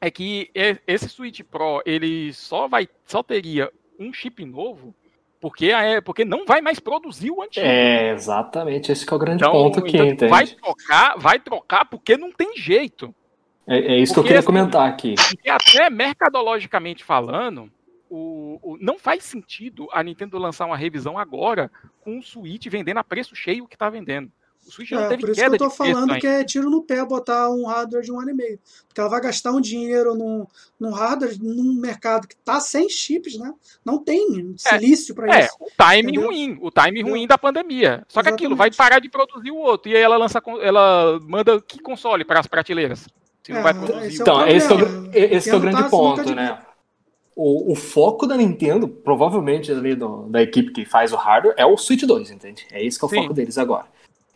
é 0.00 0.10
que 0.10 0.50
esse 0.86 1.08
Switch 1.08 1.40
Pro 1.42 1.82
ele 1.86 2.32
só 2.32 2.68
vai 2.68 2.88
só 3.06 3.22
teria 3.22 3.70
um 3.98 4.12
chip 4.12 4.44
novo 4.44 4.94
porque 5.40 5.72
a, 5.72 6.00
porque 6.02 6.24
não 6.24 6.44
vai 6.44 6.60
mais 6.60 6.78
produzir 6.78 7.30
o 7.30 7.42
antigo. 7.42 7.66
É, 7.66 8.10
exatamente, 8.12 8.92
esse 8.92 9.04
que 9.04 9.12
é 9.12 9.16
o 9.16 9.18
grande 9.18 9.42
Então, 9.42 9.52
ponto 9.52 9.80
aqui, 9.80 9.96
então 9.96 10.06
entende? 10.06 10.30
vai 10.30 10.46
trocar, 10.46 11.18
vai 11.18 11.40
trocar 11.40 11.84
porque 11.84 12.16
não 12.16 12.30
tem 12.30 12.56
jeito. 12.56 13.12
É, 13.66 13.78
é 13.94 13.98
isso 13.98 14.12
que 14.12 14.18
eu 14.18 14.22
porque 14.22 14.28
queria 14.28 14.38
assim, 14.40 14.46
comentar 14.46 14.88
aqui. 14.88 15.14
Porque 15.14 15.48
até 15.48 15.88
mercadologicamente 15.90 17.04
falando, 17.04 17.70
o, 18.10 18.58
o- 18.62 18.78
não 18.80 18.98
faz 18.98 19.24
sentido 19.24 19.88
a 19.92 20.02
Nintendo 20.02 20.38
lançar 20.38 20.66
uma 20.66 20.76
revisão 20.76 21.16
agora 21.18 21.70
com 22.00 22.18
o 22.18 22.22
Switch 22.22 22.66
vendendo 22.68 22.98
a 22.98 23.04
preço 23.04 23.34
cheio 23.36 23.64
o 23.64 23.68
que 23.68 23.74
está 23.76 23.88
vendendo. 23.88 24.30
O 24.66 24.70
Switch 24.70 24.92
não 24.92 25.00
É, 25.02 25.08
teve 25.08 25.22
por 25.22 25.30
isso 25.30 25.34
que 25.40 25.42
queda 25.42 25.54
eu 25.56 25.58
tô 25.58 25.70
falando 25.70 26.10
ainda. 26.10 26.20
que 26.20 26.26
é 26.26 26.44
tiro 26.44 26.70
no 26.70 26.82
pé 26.82 27.04
botar 27.04 27.50
um 27.50 27.66
hardware 27.66 28.02
de 28.04 28.12
um 28.12 28.20
ano 28.20 28.30
e 28.30 28.34
meio. 28.34 28.60
Porque 28.86 29.00
ela 29.00 29.10
vai 29.10 29.20
gastar 29.20 29.50
um 29.50 29.60
dinheiro 29.60 30.14
num, 30.14 30.46
num 30.78 30.90
hardware, 30.92 31.36
num 31.42 31.74
mercado 31.80 32.28
que 32.28 32.36
tá 32.36 32.60
sem 32.60 32.88
chips, 32.88 33.36
né? 33.36 33.52
Não 33.84 33.98
tem 33.98 34.54
silício 34.56 35.16
para 35.16 35.36
É, 35.36 35.46
isso. 35.46 35.56
o 35.58 35.66
time 35.66 36.10
Entendeu? 36.12 36.26
ruim, 36.26 36.58
o 36.60 36.70
time 36.70 37.02
ruim 37.02 37.26
da 37.26 37.36
pandemia. 37.36 38.04
Só 38.08 38.22
que 38.22 38.28
aquilo 38.28 38.54
vai 38.54 38.68
Exatamente. 38.68 38.76
parar 38.76 39.00
de 39.00 39.08
produzir 39.08 39.50
o 39.50 39.56
outro. 39.56 39.90
E 39.90 39.96
aí 39.96 40.02
ela 40.02 40.16
lança, 40.16 40.40
ela 40.60 41.18
manda 41.22 41.60
que 41.60 41.80
console 41.80 42.24
para 42.24 42.38
as 42.38 42.46
prateleiras? 42.46 43.08
Se 43.44 43.52
não 43.52 43.58
É, 43.58 43.62
vai 43.62 43.74
produzir. 43.74 44.06
esse 44.06 44.18
é 44.18 44.22
Então, 44.22 44.46
esse 44.46 44.66
que 44.68 44.72
é 44.72 44.76
o, 44.76 44.78
problema. 44.78 45.10
esse 45.14 45.48
que 45.50 45.54
é 45.54 45.58
o 45.58 45.60
grande 45.60 45.82
tá 45.82 45.88
ponto, 45.88 46.34
né? 46.34 46.58
O, 47.34 47.72
o 47.72 47.74
foco 47.74 48.26
da 48.26 48.36
Nintendo, 48.36 48.86
provavelmente 48.86 49.72
ali 49.72 49.94
do- 49.94 50.24
da 50.28 50.42
equipe 50.42 50.70
que 50.70 50.84
faz 50.84 51.12
o 51.12 51.16
hardware, 51.16 51.54
é 51.56 51.64
o 51.64 51.76
Switch 51.78 52.02
2, 52.04 52.30
entende? 52.30 52.66
É 52.70 52.84
esse 52.84 52.98
que 52.98 53.04
é 53.04 53.06
o 53.06 53.08
Sim. 53.08 53.16
foco 53.22 53.34
deles 53.34 53.56
agora. 53.58 53.86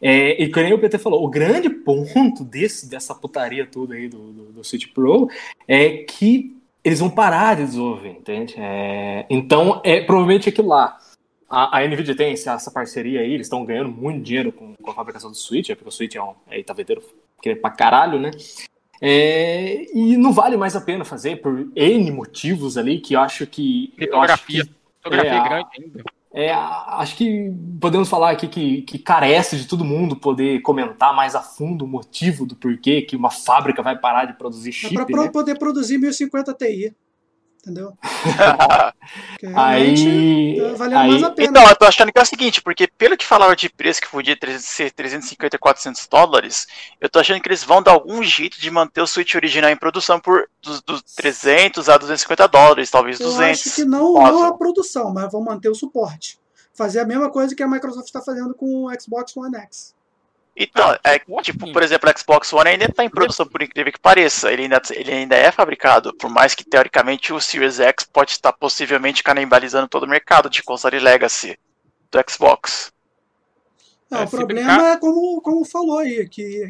É, 0.01 0.43
e 0.43 0.51
que 0.51 0.63
nem 0.63 0.73
o 0.73 0.79
PT 0.79 0.99
falou, 0.99 1.25
o 1.25 1.29
grande 1.29 1.69
ponto 1.71 2.43
desse, 2.45 2.89
dessa 2.89 3.15
putaria 3.15 3.67
toda 3.67 3.95
aí 3.95 4.09
do, 4.09 4.19
do, 4.19 4.43
do 4.53 4.65
Switch 4.65 4.89
Pro 4.93 5.29
é 5.69 5.99
que 5.99 6.57
eles 6.83 7.01
vão 7.01 7.11
parar 7.11 7.57
de 7.57 7.65
desenvolver, 7.65 8.11
entende? 8.11 8.55
É, 8.59 9.27
então, 9.31 9.81
é 9.85 10.01
provavelmente 10.03 10.49
aquilo 10.49 10.69
lá. 10.69 10.99
A, 11.49 11.79
a 11.79 11.87
Nvidia 11.87 12.17
tem 12.17 12.33
essa, 12.33 12.53
essa 12.53 12.71
parceria 12.71 13.21
aí, 13.21 13.33
eles 13.33 13.47
estão 13.47 13.65
ganhando 13.65 13.91
muito 13.91 14.23
dinheiro 14.23 14.53
com, 14.53 14.75
com 14.83 14.91
a 14.91 14.95
fabricação 14.95 15.31
do 15.31 15.37
Switch, 15.37 15.71
é 15.71 15.75
porque 15.75 15.89
o 15.89 15.93
Switch 15.93 16.15
é 16.15 16.23
um 16.23 16.33
é, 16.51 16.63
tá 16.63 16.73
vendendo 16.75 17.03
pra 17.61 17.71
caralho, 17.71 18.19
né? 18.19 18.31
É, 19.01 19.87
e 19.95 20.17
não 20.17 20.33
vale 20.33 20.57
mais 20.57 20.75
a 20.75 20.81
pena 20.81 21.05
fazer 21.05 21.37
por 21.43 21.69
N 21.77 22.11
motivos 22.11 22.77
ali 22.79 22.99
que 23.01 23.15
eu 23.15 23.21
acho 23.21 23.47
que. 23.47 23.93
Litografia. 23.99 24.67
Fotografia 25.03 25.31
é, 25.33 25.39
a- 25.39 25.49
grande 25.49 25.69
ainda. 25.79 26.05
é, 26.35 26.53
acho 26.53 27.17
que 27.17 27.53
podemos 27.81 28.09
falar 28.09 28.31
aqui 28.31 28.49
que, 28.49 28.83
que 28.83 28.99
carece 28.99 29.57
de 29.57 29.67
todo 29.69 29.85
mundo 29.85 30.17
poder 30.17 30.61
comentar 30.63 31.15
mais 31.15 31.35
a 31.35 31.41
fundo 31.43 31.85
o 31.85 31.89
motivo 31.89 32.45
do 32.47 32.57
porquê 32.57 33.03
que 33.03 33.15
uma 33.17 33.31
fábrica 33.31 33.83
vai 33.83 33.97
parar 33.99 34.25
de 34.25 34.33
produzir 34.35 34.71
É 34.71 34.73
chip. 34.73 34.95
para 35.07 35.23
né? 35.25 35.31
poder 35.31 35.59
produzir 35.59 35.99
1050 35.99 36.53
Ti. 36.55 36.95
Entendeu? 37.67 37.95
Porque 39.41 39.47
Aí, 39.57 40.57
tá 40.61 40.75
valendo 40.75 40.99
aí 40.99 41.11
mais 41.11 41.23
a 41.25 41.31
pena. 41.33 41.49
Então, 41.49 41.69
eu 41.69 41.77
tô 41.77 41.85
achando 41.85 42.12
que 42.12 42.19
é 42.19 42.23
o 42.23 42.27
seguinte, 42.27 42.62
porque 42.62 42.87
pelo 42.87 43.17
que 43.17 43.27
falaram 43.27 43.57
de 43.57 43.69
preço 43.69 44.01
que 44.01 44.09
podia 44.09 44.37
ser 44.61 44.93
350 44.93 45.57
e 45.57 45.59
400 45.59 46.07
dólares, 46.07 46.67
eu 47.01 47.09
tô 47.09 47.19
achando 47.19 47.41
que 47.41 47.49
eles 47.49 47.64
vão 47.64 47.83
dar 47.83 47.91
algum 47.91 48.23
jeito 48.23 48.61
de 48.61 48.71
manter 48.71 49.01
o 49.01 49.07
Switch 49.07 49.35
original 49.35 49.69
em 49.69 49.77
produção 49.77 50.21
por 50.21 50.49
dos, 50.62 50.81
dos 50.83 51.03
300 51.03 51.89
a 51.89 51.97
250 51.97 52.47
dólares, 52.47 52.91
talvez 52.91 53.19
Eu 53.19 53.27
200. 53.27 53.67
acho 53.67 53.75
que 53.75 53.85
não, 53.85 54.14
não 54.14 54.45
a 54.45 54.57
produção, 54.57 55.12
mas 55.12 55.31
vão 55.33 55.43
manter 55.43 55.69
o 55.69 55.75
suporte. 55.75 56.39
Fazer 56.73 57.01
a 57.01 57.05
mesma 57.05 57.31
coisa 57.31 57.55
que 57.55 57.62
a 57.64 57.69
Microsoft 57.69 58.07
está 58.07 58.21
fazendo 58.21 58.55
com 58.55 58.85
o 58.85 59.01
Xbox 59.01 59.37
One 59.37 59.57
X. 59.57 59.96
Então, 60.57 60.89
Ah, 61.05 61.15
é, 61.15 61.19
tipo, 61.43 61.71
por 61.71 61.83
exemplo, 61.83 62.09
o 62.11 62.19
Xbox 62.19 62.51
One 62.53 62.71
ainda 62.71 62.87
está 62.87 63.05
em 63.05 63.11
produção, 63.11 63.47
por 63.47 63.61
incrível 63.63 63.93
que 63.93 64.01
pareça. 64.01 64.51
Ele 64.51 64.63
ainda, 64.63 64.81
ele 64.91 65.13
ainda 65.13 65.37
é 65.37 65.53
fabricado, 65.53 66.15
por 66.17 66.31
mais 66.31 66.55
que 66.55 66.65
teoricamente 66.65 67.33
o 67.33 67.41
Series 67.41 67.79
X 67.79 68.05
pode 68.05 68.31
estar 68.33 68.53
possivelmente 68.55 69.23
canibalizando 69.23 69.87
todo 69.89 70.05
o 70.05 70.09
mercado 70.09 70.49
de 70.49 70.63
console 70.63 70.99
Legacy 70.99 71.59
do 72.11 72.19
Xbox. 72.31 72.91
Não, 74.11 74.21
É, 74.21 74.25
o 74.25 74.29
problema 74.31 74.73
brincar- 74.75 74.93
é 74.93 74.97
como, 74.99 75.41
como 75.43 75.65
falou 75.65 75.99
aí, 75.99 76.27
que 76.29 76.65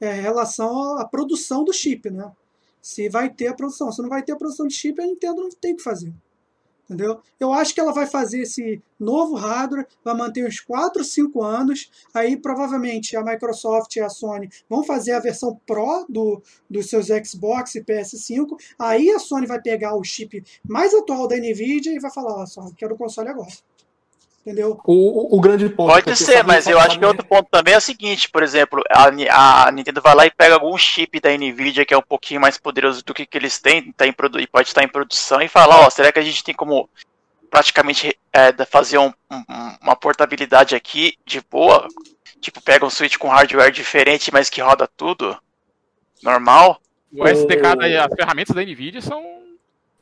é 0.00 0.06
é 0.08 0.16
em 0.18 0.20
relação 0.20 0.98
à 0.98 1.04
produção 1.06 1.64
do 1.64 1.72
chip, 1.72 2.10
né? 2.10 2.30
Se 2.82 3.08
vai 3.08 3.30
ter 3.30 3.46
a 3.46 3.54
produção. 3.54 3.90
Se 3.92 4.02
não 4.02 4.08
vai 4.08 4.22
ter 4.22 4.32
a 4.32 4.36
produção 4.36 4.66
de 4.66 4.74
chip, 4.74 5.00
a 5.00 5.06
Nintendo 5.06 5.40
não 5.42 5.50
tem 5.50 5.72
o 5.72 5.76
que 5.76 5.82
fazer. 5.82 6.12
Entendeu? 6.84 7.20
Eu 7.38 7.52
acho 7.52 7.72
que 7.74 7.80
ela 7.80 7.92
vai 7.92 8.06
fazer 8.06 8.42
esse 8.42 8.82
novo 8.98 9.34
hardware, 9.34 9.86
vai 10.04 10.14
manter 10.14 10.46
uns 10.46 10.60
4, 10.60 11.02
5 11.02 11.42
anos. 11.42 11.90
Aí 12.12 12.36
provavelmente 12.36 13.16
a 13.16 13.22
Microsoft 13.22 13.96
e 13.96 14.00
a 14.00 14.08
Sony 14.08 14.48
vão 14.68 14.82
fazer 14.82 15.12
a 15.12 15.20
versão 15.20 15.60
Pro 15.66 16.04
do, 16.08 16.42
dos 16.68 16.90
seus 16.90 17.06
Xbox 17.06 17.74
e 17.76 17.84
PS5. 17.84 18.56
Aí 18.78 19.10
a 19.10 19.18
Sony 19.18 19.46
vai 19.46 19.60
pegar 19.60 19.94
o 19.94 20.04
chip 20.04 20.44
mais 20.68 20.92
atual 20.92 21.28
da 21.28 21.36
Nvidia 21.36 21.94
e 21.94 22.00
vai 22.00 22.12
falar: 22.12 22.42
Ó, 22.42 22.46
só 22.46 22.70
quero 22.76 22.94
o 22.94 22.98
console 22.98 23.28
agora. 23.28 23.52
Entendeu? 24.44 24.76
o, 24.84 25.34
o, 25.34 25.38
o 25.38 25.40
grande 25.40 25.68
ponto. 25.68 25.92
Pode 25.92 26.16
ser, 26.16 26.42
mas 26.42 26.66
eu 26.66 26.78
acho 26.80 26.98
que 26.98 27.04
outro 27.06 27.24
ponto 27.24 27.48
também 27.48 27.74
é 27.74 27.78
o 27.78 27.80
seguinte, 27.80 28.28
por 28.28 28.42
exemplo, 28.42 28.82
a, 28.90 29.68
a 29.68 29.70
Nintendo 29.70 30.02
vai 30.02 30.14
lá 30.16 30.26
e 30.26 30.32
pega 30.32 30.54
algum 30.54 30.76
chip 30.76 31.20
da 31.20 31.30
Nvidia 31.30 31.84
que 31.86 31.94
é 31.94 31.96
um 31.98 32.02
pouquinho 32.02 32.40
mais 32.40 32.58
poderoso 32.58 33.04
do 33.04 33.14
que, 33.14 33.24
que 33.24 33.38
eles 33.38 33.60
têm, 33.60 33.92
tá 33.92 34.04
em 34.04 34.10
e 34.40 34.46
pode 34.48 34.66
estar 34.66 34.82
em 34.82 34.88
produção, 34.88 35.40
e 35.40 35.46
fala, 35.46 35.86
ó, 35.86 35.90
será 35.90 36.10
que 36.10 36.18
a 36.18 36.22
gente 36.22 36.42
tem 36.42 36.54
como 36.54 36.90
praticamente 37.48 38.18
é, 38.32 38.50
da- 38.50 38.66
fazer 38.66 38.98
um- 38.98 39.12
um- 39.30 39.76
uma 39.80 39.94
portabilidade 39.94 40.74
aqui 40.74 41.14
de 41.24 41.40
boa? 41.48 41.86
Tipo, 42.40 42.60
pega 42.60 42.84
um 42.84 42.90
Switch 42.90 43.18
com 43.18 43.28
hardware 43.28 43.70
diferente, 43.70 44.32
mas 44.32 44.50
que 44.50 44.60
roda 44.60 44.88
tudo? 44.96 45.38
Normal? 46.20 46.80
O 47.14 47.28
SDK, 47.28 47.66
as 47.98 48.14
ferramentas 48.14 48.56
da 48.56 48.62
NVIDIA 48.62 49.00
são. 49.00 49.41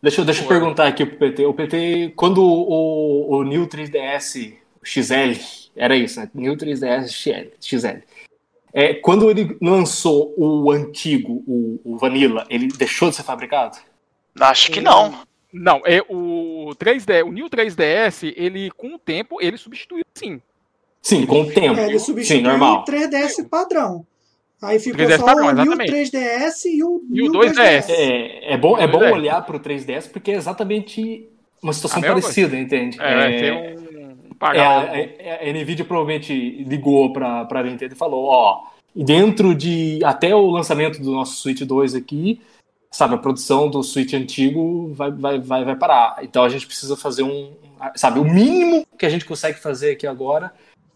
Deixa, 0.03 0.21
eu- 0.21 0.25
deixa 0.25 0.43
eu 0.43 0.49
perguntar 0.49 0.87
aqui 0.87 1.05
pro 1.05 1.17
PT. 1.19 1.45
O 1.47 1.55
PT, 1.55 2.13
quando 2.17 2.43
o, 2.43 3.37
o 3.37 3.43
New 3.45 3.67
3DS 3.67 4.55
XL, 4.83 5.39
era 5.77 5.97
isso, 5.97 6.21
né? 6.21 6.31
New 6.35 6.57
3DS 6.57 7.09
XL. 7.11 7.51
XL. 7.61 7.99
É, 8.73 8.95
quando 8.95 9.29
ele 9.31 9.57
lançou 9.61 10.33
o 10.37 10.71
antigo, 10.71 11.43
o, 11.47 11.81
o 11.85 11.99
Vanilla, 11.99 12.47
ele 12.49 12.69
deixou 12.69 13.11
de 13.11 13.17
ser 13.17 13.25
fabricado? 13.25 13.77
Acho 14.41 14.71
que 14.71 14.81
não. 14.81 15.21
Não, 15.53 15.83
é 15.85 16.01
o 16.09 16.71
3D, 16.79 17.25
o 17.27 17.33
New 17.33 17.51
3DS, 17.51 18.33
ele 18.37 18.71
com 18.71 18.95
o 18.95 18.99
tempo 18.99 19.39
ele 19.43 19.57
substituiu 19.59 20.05
sim. 20.15 20.41
Sim, 21.03 21.27
com 21.27 21.41
o 21.43 21.51
tempo. 21.53 21.81
É, 21.81 21.87
ele 21.89 21.99
Sim, 21.99 22.05
substituiu 22.07 22.43
normal. 22.43 22.83
o 22.83 22.85
3DS 22.85 23.49
padrão. 23.49 24.07
Aí 24.63 24.79
ficou 24.79 25.05
3DS 25.07 25.19
só 25.19 25.25
padrão, 25.25 25.47
o 25.49 25.53
New 25.53 25.65
exatamente. 25.73 25.93
3DS 25.93 26.65
e 26.67 26.85
o, 26.85 27.03
E 27.11 27.23
o 27.23 27.31
New 27.31 27.41
2DS. 27.41 27.87
É, 27.89 28.55
é 28.55 28.57
bom, 28.59 28.77
é 28.79 28.87
bom 28.87 28.99
2DS. 29.01 29.13
olhar 29.13 29.43
pro 29.47 29.59
3DS 29.61 30.11
porque 30.11 30.31
é 30.31 30.35
exatamente 30.35 31.29
uma 31.63 31.73
situação 31.73 32.01
parecida, 32.03 32.59
entende? 32.59 32.99
É, 33.01 33.17
vai 33.17 33.37
ter 33.39 33.53
um. 33.53 33.91
Pagar 34.39 34.97
É, 34.97 35.43
a, 35.43 35.47
a- 35.47 35.49
a 35.51 35.53
Nvidia 35.53 35.85
provavelmente 35.85 36.33
ligou 36.65 37.13
para 37.13 37.47
a 37.51 37.63
Nintendo 37.63 37.93
e 37.95 37.97
falou, 37.97 38.25
ó, 38.25 38.63
dentro 38.95 39.55
de 39.55 39.99
até 40.03 40.35
o 40.35 40.47
lançamento 40.51 41.01
do 41.03 41.13
nosso 41.13 41.37
Switch 41.37 41.61
2 41.61 41.95
aqui, 41.95 42.41
sabe, 42.91 43.15
a 43.15 43.19
produção 43.19 43.69
do 43.69 43.83
Switch 43.83 44.15
antigo 44.15 44.93
vai, 44.95 45.11
vai, 45.11 45.39
vai, 45.39 45.65
vai 45.65 45.77
parar. 45.77 46.19
Então 46.23 46.43
a 46.43 46.49
gente 46.49 46.67
precisa 46.67 46.97
fazer 46.97 47.23
um, 47.23 47.53
sabe, 47.95 48.19
o 48.19 48.25
mínimo 48.25 48.87
que 48.99 49.05
a 49.05 49.11
gente 49.11 49.27
consegue 49.27 49.59
fazer 49.59 49.93
aqui 49.93 50.07
agora 50.07 50.53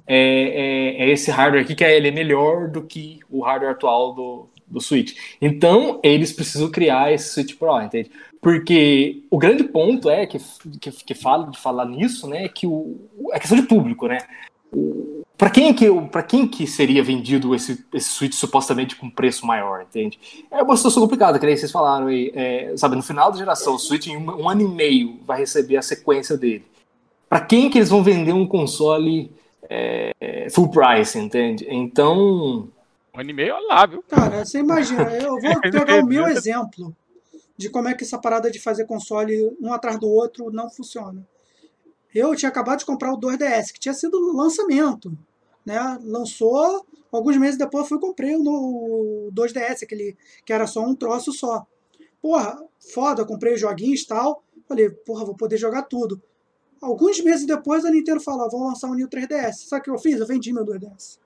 é, 0.07 0.16
é, 0.16 1.05
é 1.05 1.11
esse 1.11 1.30
hardware 1.30 1.62
aqui, 1.62 1.74
que 1.74 1.84
é, 1.84 1.96
ele 1.96 2.09
é 2.09 2.12
melhor 2.12 2.68
do 2.68 2.82
que 2.82 3.20
o 3.30 3.42
hardware 3.42 3.72
atual 3.72 4.12
do, 4.12 4.48
do 4.66 4.80
Switch. 4.80 5.16
Então 5.40 6.00
eles 6.02 6.32
precisam 6.32 6.70
criar 6.70 7.12
esse 7.12 7.32
Switch 7.32 7.57
Pro, 7.57 7.80
entende? 7.80 8.11
Porque 8.40 9.22
o 9.30 9.38
grande 9.38 9.64
ponto 9.64 10.11
é 10.11 10.26
que, 10.26 10.38
que, 10.80 10.90
que 10.90 11.14
fala 11.14 11.50
de 11.50 11.59
falar 11.59 11.86
nisso, 11.86 12.28
né, 12.28 12.44
é 12.44 12.48
que 12.48 12.66
o, 12.66 13.00
a 13.32 13.38
questão 13.38 13.59
de 13.59 13.66
público, 13.66 14.07
né? 14.07 14.18
Para 15.38 15.50
quem 15.50 15.72
que 15.72 15.86
para 16.11 16.22
quem 16.22 16.46
que 16.46 16.66
seria 16.66 17.02
vendido 17.02 17.55
esse, 17.55 17.84
esse 17.92 18.11
Switch 18.11 18.34
supostamente 18.34 18.96
com 18.96 19.09
preço 19.09 19.46
maior, 19.46 19.82
entende? 19.82 20.18
É 20.50 20.62
uma 20.62 20.76
situação 20.76 21.02
complicada, 21.02 21.38
que 21.38 21.46
nem 21.46 21.57
vocês 21.57 21.72
falaram 21.72 22.09
aí, 22.09 22.32
é, 22.34 22.76
sabe, 22.76 22.96
no 22.96 23.02
final 23.02 23.30
da 23.30 23.38
geração, 23.38 23.74
o 23.74 23.78
Switch 23.78 24.07
em 24.07 24.16
um, 24.16 24.42
um 24.42 24.48
ano 24.48 24.62
e 24.62 24.68
meio 24.68 25.18
vai 25.26 25.38
receber 25.38 25.76
a 25.76 25.82
sequência 25.82 26.36
dele. 26.36 26.64
Para 27.28 27.40
quem 27.40 27.70
que 27.70 27.78
eles 27.78 27.88
vão 27.88 28.02
vender 28.02 28.32
um 28.32 28.46
console 28.46 29.30
é, 29.68 30.48
full 30.50 30.70
price, 30.70 31.18
entende? 31.18 31.66
Então, 31.68 32.68
Um 33.14 33.20
ano 33.20 33.30
e 33.30 33.32
meio, 33.32 33.54
olha 33.54 33.66
lá, 33.66 33.86
viu? 33.86 34.02
Cara, 34.08 34.44
você 34.44 34.58
imagina, 34.58 35.10
eu 35.16 35.38
vou 35.40 35.60
pegar 35.60 36.02
o 36.02 36.06
meu 36.06 36.26
exemplo 36.26 36.94
de 37.56 37.70
como 37.70 37.88
é 37.88 37.94
que 37.94 38.04
essa 38.04 38.18
parada 38.18 38.50
de 38.50 38.58
fazer 38.58 38.84
console 38.86 39.56
um 39.60 39.72
atrás 39.72 39.98
do 39.98 40.08
outro 40.08 40.50
não 40.50 40.68
funciona. 40.68 41.26
Eu 42.14 42.34
tinha 42.34 42.48
acabado 42.48 42.80
de 42.80 42.84
comprar 42.84 43.12
o 43.12 43.18
2DS, 43.18 43.72
que 43.72 43.80
tinha 43.80 43.94
sido 43.94 44.32
lançamento. 44.32 45.16
Né? 45.64 45.98
Lançou, 46.02 46.84
Alguns 47.14 47.36
meses 47.36 47.56
depois 47.56 47.84
eu 47.84 47.88
fui 47.88 47.98
e 47.98 48.00
comprei 48.00 48.34
o 48.34 49.30
2DS, 49.32 49.84
aquele 49.84 50.16
que 50.44 50.52
era 50.52 50.66
só 50.66 50.84
um 50.84 50.96
troço 50.96 51.32
só. 51.32 51.64
Porra, 52.20 52.60
foda, 52.92 53.24
comprei 53.24 53.54
os 53.54 53.60
joguinhos 53.60 54.00
e 54.00 54.06
tal. 54.08 54.42
Falei, 54.68 54.90
porra, 54.90 55.24
vou 55.24 55.36
poder 55.36 55.56
jogar 55.56 55.82
tudo. 55.82 56.20
Alguns 56.85 57.18
meses 57.20 57.47
depois 57.47 57.85
a 57.85 57.91
Nintendo 57.91 58.20
falou, 58.20 58.49
vão 58.51 58.66
lançar 58.68 58.89
um 58.89 58.95
New 58.95 59.09
3DS. 59.09 59.68
Sabe 59.68 59.80
o 59.80 59.85
que 59.85 59.91
eu 59.91 59.99
fiz? 59.99 60.20
Eu 60.20 60.26
vendi 60.26 60.53
meu 60.53 60.64
2DS. 60.64 61.18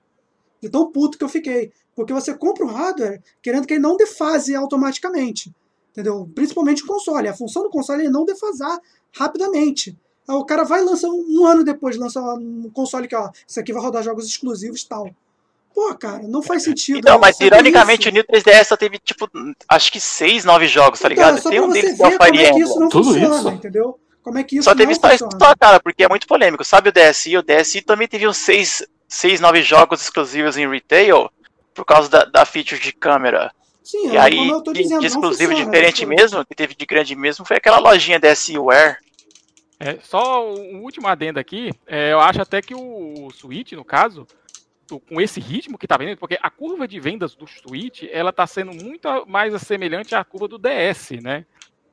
De 0.61 0.69
tão 0.69 0.91
puto 0.91 1.17
que 1.17 1.23
eu 1.23 1.29
fiquei. 1.29 1.71
Porque 1.95 2.13
você 2.13 2.33
compra 2.33 2.65
um 2.65 2.69
hardware 2.69 3.21
querendo 3.41 3.67
que 3.67 3.73
ele 3.73 3.81
não 3.81 3.97
defase 3.97 4.55
automaticamente. 4.55 5.53
Entendeu? 5.91 6.29
Principalmente 6.33 6.83
o 6.83 6.87
console. 6.87 7.27
A 7.27 7.33
função 7.33 7.63
do 7.63 7.69
console 7.69 8.05
é 8.05 8.09
não 8.09 8.23
defasar 8.23 8.79
rapidamente. 9.13 9.97
Aí 10.27 10.35
o 10.35 10.45
cara 10.45 10.63
vai 10.63 10.81
e 10.81 10.83
lança 10.85 11.07
um, 11.09 11.45
ano 11.45 11.63
depois, 11.63 11.97
lança 11.97 12.21
um 12.21 12.69
console 12.71 13.07
que, 13.07 13.15
ó, 13.15 13.29
isso 13.47 13.59
aqui 13.59 13.73
vai 13.73 13.81
rodar 13.81 14.03
jogos 14.03 14.25
exclusivos 14.27 14.81
e 14.83 14.87
tal. 14.87 15.09
Pô, 15.73 15.93
cara, 15.95 16.23
não 16.27 16.41
faz 16.41 16.63
sentido. 16.63 16.99
Então, 16.99 17.19
mas 17.19 17.39
ironicamente 17.39 18.01
isso. 18.01 18.09
o 18.09 18.13
New 18.13 18.23
3DS 18.23 18.65
só 18.65 18.77
teve, 18.77 18.99
tipo, 18.99 19.27
acho 19.67 19.91
que 19.91 19.99
6, 19.99 20.45
9 20.45 20.67
jogos, 20.67 20.99
tá 20.99 21.07
Então, 21.11 21.15
ligado? 21.15 21.37
é 21.37 21.41
só 21.41 21.49
Tem 21.49 21.59
pra 21.59 21.67
um 21.67 21.71
você 21.71 21.81
deles 21.81 21.97
ver 21.97 21.97
que 21.97 22.03
é 22.03 22.07
o 22.17 22.23
Fire 22.23 22.43
é 22.43 22.53
que 22.53 22.59
isso 22.59 22.69
Emblem. 22.71 22.79
não 22.79 22.89
Tudo 22.89 23.03
funciona, 23.05 23.35
isso? 23.37 23.49
entendeu? 23.49 23.99
Como 24.29 24.37
é 24.39 24.43
que 24.43 24.57
isso 24.57 24.69
Só 24.69 24.75
teve 24.75 24.93
não 24.93 24.99
só 24.99 25.11
isso 25.11 25.25
funciona. 25.25 25.39
só, 25.39 25.55
cara, 25.55 25.79
porque 25.79 26.03
é 26.03 26.09
muito 26.09 26.27
polêmico. 26.27 26.63
Sabe 26.63 26.89
o 26.89 26.91
DSi? 26.93 27.35
O 27.37 27.41
DSi 27.43 27.81
também 27.81 28.07
teve 28.07 28.27
uns 28.27 28.37
6, 28.37 28.85
6 29.07 29.41
9 29.41 29.61
jogos 29.63 30.01
exclusivos 30.01 30.57
em 30.57 30.69
retail 30.69 31.29
por 31.73 31.85
causa 31.85 32.09
da, 32.09 32.25
da 32.25 32.45
feature 32.45 32.79
de 32.79 32.93
câmera. 32.93 33.51
Sim, 33.83 34.11
E 34.11 34.17
é 34.17 34.19
aí, 34.19 34.35
como 34.35 34.51
eu 34.53 34.61
tô 34.63 34.73
de, 34.73 34.83
dizendo, 34.83 34.99
de 35.01 35.07
exclusivo 35.07 35.51
funciona, 35.51 35.65
diferente 35.71 36.05
mesmo, 36.05 36.45
que 36.45 36.55
teve 36.55 36.75
de 36.75 36.85
grande 36.85 37.15
mesmo, 37.15 37.45
foi 37.45 37.57
aquela 37.57 37.79
lojinha 37.79 38.19
DSiWare. 38.19 38.97
É, 39.79 39.97
só 40.01 40.45
um 40.47 40.81
último 40.83 41.07
adendo 41.07 41.39
aqui. 41.39 41.71
é, 41.87 42.11
eu 42.11 42.19
acho 42.19 42.41
até 42.41 42.61
que 42.61 42.75
o 42.75 43.29
Switch, 43.31 43.71
no 43.71 43.85
caso, 43.85 44.27
com 45.07 45.21
esse 45.21 45.39
ritmo 45.39 45.77
que 45.77 45.87
tá 45.87 45.97
vendendo, 45.97 46.17
porque 46.17 46.37
a 46.41 46.49
curva 46.49 46.87
de 46.87 46.99
vendas 46.99 47.35
do 47.35 47.47
Switch, 47.47 48.03
ela 48.11 48.33
tá 48.33 48.45
sendo 48.45 48.73
muito 48.73 49.07
mais 49.27 49.53
semelhante 49.61 50.13
à 50.15 50.23
curva 50.23 50.47
do 50.47 50.57
DS, 50.59 51.11
né? 51.23 51.45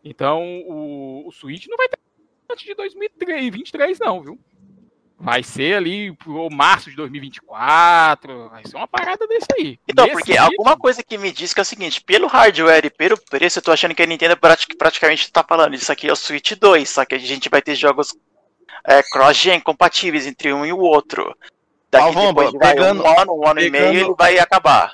Então, 0.04 0.42
o, 0.66 1.28
o 1.28 1.32
Switch 1.32 1.66
não 1.68 1.76
vai 1.76 1.88
ter 1.88 1.98
antes 2.50 2.64
de 2.64 2.74
2023, 2.74 3.98
não, 3.98 4.22
viu? 4.22 4.38
Vai 5.18 5.42
ser 5.42 5.76
ali 5.76 6.12
pro 6.16 6.48
março 6.50 6.90
de 6.90 6.96
2024, 6.96 8.48
vai 8.50 8.62
ser 8.66 8.76
uma 8.76 8.86
parada 8.86 9.26
desse 9.26 9.46
aí. 9.58 9.78
Então, 9.88 10.04
Nesse 10.04 10.16
porque 10.18 10.32
ritmo, 10.32 10.46
alguma 10.46 10.76
coisa 10.76 11.02
que 11.02 11.16
me 11.16 11.32
diz 11.32 11.54
que 11.54 11.60
é 11.60 11.62
o 11.62 11.64
seguinte, 11.64 12.02
pelo 12.02 12.26
hardware 12.26 12.84
e 12.84 12.90
pelo 12.90 13.16
preço, 13.30 13.58
eu 13.58 13.62
tô 13.62 13.72
achando 13.72 13.94
que 13.94 14.02
a 14.02 14.06
Nintendo 14.06 14.36
prati- 14.36 14.76
praticamente 14.76 15.32
tá 15.32 15.42
falando, 15.42 15.74
isso 15.74 15.90
aqui 15.90 16.08
é 16.08 16.12
o 16.12 16.16
Switch 16.16 16.52
2, 16.52 16.88
só 16.88 17.04
que 17.04 17.14
a 17.14 17.18
gente 17.18 17.48
vai 17.48 17.62
ter 17.62 17.74
jogos 17.74 18.14
é, 18.86 19.02
cross-gen 19.02 19.58
compatíveis 19.60 20.26
entre 20.26 20.52
um 20.52 20.64
e 20.66 20.72
o 20.72 20.78
outro. 20.78 21.34
Daqui 21.90 22.04
Alvomba, 22.06 22.44
depois 22.44 22.62
vai 22.62 22.74
pegando- 22.74 23.02
um 23.02 23.20
ano, 23.20 23.32
um 23.42 23.48
ano 23.48 23.60
e 23.60 23.70
meio, 23.70 23.84
pegando- 23.84 24.06
ele 24.08 24.14
vai 24.18 24.38
acabar. 24.38 24.92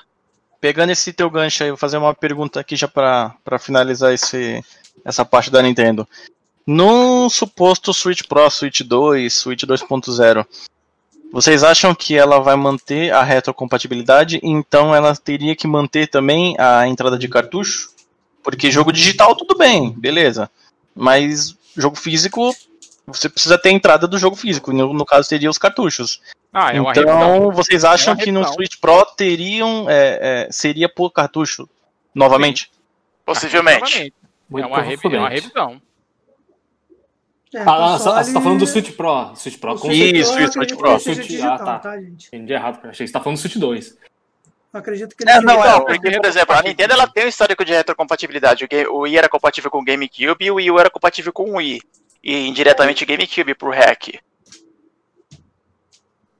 Pegando 0.61 0.91
esse 0.91 1.11
teu 1.11 1.29
gancho 1.29 1.63
aí, 1.63 1.69
vou 1.69 1.77
fazer 1.77 1.97
uma 1.97 2.13
pergunta 2.15 2.59
aqui 2.61 2.77
já 2.77 2.87
pra, 2.87 3.35
pra 3.43 3.59
finalizar 3.59 4.13
esse, 4.13 4.63
essa 5.03 5.25
parte 5.25 5.51
da 5.51 5.61
Nintendo. 5.61 6.07
Num 6.65 7.29
suposto 7.29 7.93
Switch 7.93 8.23
Pro, 8.27 8.49
Switch 8.49 8.81
2, 8.81 9.33
Switch 9.33 9.63
2.0, 9.63 10.45
vocês 11.31 11.63
acham 11.63 11.93
que 11.93 12.15
ela 12.17 12.39
vai 12.39 12.55
manter 12.55 13.11
a 13.11 13.21
retrocompatibilidade? 13.23 14.39
Então 14.43 14.95
ela 14.95 15.15
teria 15.15 15.55
que 15.55 15.67
manter 15.67 16.07
também 16.07 16.55
a 16.59 16.87
entrada 16.87 17.17
de 17.17 17.27
cartucho? 17.27 17.89
Porque 18.43 18.69
jogo 18.71 18.91
digital 18.93 19.35
tudo 19.35 19.57
bem, 19.57 19.89
beleza. 19.91 20.49
Mas 20.95 21.55
jogo 21.75 21.95
físico, 21.97 22.55
você 23.07 23.27
precisa 23.27 23.57
ter 23.57 23.69
a 23.69 23.73
entrada 23.73 24.07
do 24.07 24.17
jogo 24.17 24.35
físico. 24.35 24.71
No, 24.71 24.93
no 24.93 25.05
caso, 25.05 25.27
teria 25.27 25.49
os 25.49 25.57
cartuchos. 25.57 26.21
Ah, 26.53 26.71
é 26.73 26.79
uma 26.79 26.91
então, 26.91 27.03
revisão. 27.03 27.51
vocês 27.51 27.83
acham 27.83 28.13
É 28.13 28.17
que 28.17 28.31
no 28.31 28.39
revisão. 28.41 28.53
Switch 28.55 28.79
Pro 28.79 29.05
teriam. 29.17 29.89
é, 29.89 30.45
é, 30.47 30.51
seria 30.51 30.87
por 30.87 31.09
cartucho 31.09 31.67
novamente? 32.13 32.69
Possivelmente. 33.25 34.13
É 34.55 34.65
uma, 34.65 34.81
revi- 34.81 35.15
é 35.15 35.19
uma 35.19 35.29
revisão. 35.29 35.81
É, 37.53 37.59
Ah, 37.59 37.63
ah, 37.63 37.97
console- 37.97 38.23
você 38.23 38.33
tá 38.33 38.41
falando 38.41 38.59
do 38.59 38.67
Switch 38.67 38.91
Pro. 38.95 39.35
Switch 39.35 39.57
Pro. 39.59 39.71
o 39.73 39.79
com 39.79 39.87
Switch 39.87 40.15
Isso, 40.15 40.33
Pro, 40.33 40.43
isso, 40.43 40.53
Switch 40.53 40.75
Pro. 40.75 40.99
Switch- 40.99 41.17
digital, 41.27 41.53
ah, 41.53 41.57
tá. 41.59 41.79
tá, 41.79 42.01
gente? 42.01 42.27
Entendi 42.27 42.53
errado, 42.53 42.77
cara. 42.77 42.89
Achei 42.89 43.05
que 43.05 43.07
você 43.09 43.13
tá 43.13 43.19
falando 43.21 43.37
do 43.37 43.41
Switch 43.41 43.57
2. 43.57 43.97
Eu 44.73 44.79
acredito 44.79 45.15
que 45.15 45.23
ele 45.23 45.29
É, 45.31 45.39
não. 45.41 45.59
Não, 45.59 45.85
porque, 45.85 46.11
por 46.19 46.25
exemplo, 46.25 46.55
a 46.55 46.61
Nintendo 46.63 46.93
ela 46.93 47.07
tem 47.07 47.25
um 47.25 47.27
histórico 47.27 47.63
de 47.63 47.73
retrocompatibilidade. 47.73 48.65
O, 48.89 48.93
o 48.95 48.99
Wii 49.01 49.17
era 49.17 49.29
compatível 49.29 49.69
com 49.69 49.79
o 49.81 49.83
GameCube 49.85 50.43
e 50.45 50.49
o 50.51 50.55
Wii 50.55 50.71
U 50.71 50.79
era 50.79 50.89
compatível 50.89 51.31
com 51.31 51.51
o 51.51 51.55
Wii. 51.57 51.79
E 52.23 52.47
indiretamente 52.47 53.03
o 53.03 53.07
GameCube 53.07 53.53
por 53.53 53.75
hack. 53.75 54.15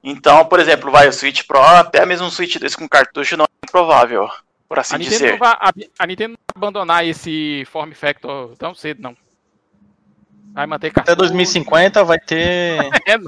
Então, 0.03 0.43
por 0.45 0.59
exemplo, 0.59 0.91
vai 0.91 1.07
o 1.07 1.13
Switch 1.13 1.43
Pro, 1.45 1.59
até 1.61 2.05
mesmo 2.05 2.27
um 2.27 2.31
Switch 2.31 2.57
2 2.57 2.75
com 2.75 2.89
cartucho 2.89 3.37
não 3.37 3.45
é 3.45 3.65
improvável, 3.65 4.27
por 4.67 4.79
assim 4.79 4.95
A 4.95 4.97
dizer. 4.97 5.37
vai, 5.37 5.51
a, 5.59 5.71
a 5.99 6.07
Nintendo 6.07 6.31
não 6.33 6.37
vai 6.53 6.57
abandonar 6.69 7.05
esse 7.07 7.63
form 7.71 7.91
factor 7.93 8.55
tão 8.57 8.73
cedo, 8.73 9.01
não. 9.01 9.15
Vai 10.53 10.67
manter 10.67 10.87
Até 10.87 10.95
cartucho. 10.95 11.17
2050 11.17 12.03
vai 12.03 12.19
ter. 12.19 12.77
É, 13.07 13.17
Vai 13.17 13.27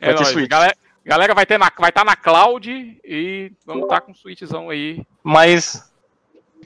é 0.00 0.14
ter 0.14 0.14
nóis. 0.14 0.28
Switch. 0.28 0.48
Galera, 0.48 0.76
galera 1.04 1.34
vai 1.34 1.44
estar 1.44 1.58
na, 1.58 1.70
vai 1.76 1.92
tá 1.92 2.04
na 2.04 2.16
cloud 2.16 2.70
e 3.04 3.52
vamos 3.66 3.84
estar 3.84 4.00
com 4.00 4.12
um 4.12 4.14
Switchzão 4.14 4.70
aí. 4.70 5.04
Mas. 5.22 5.90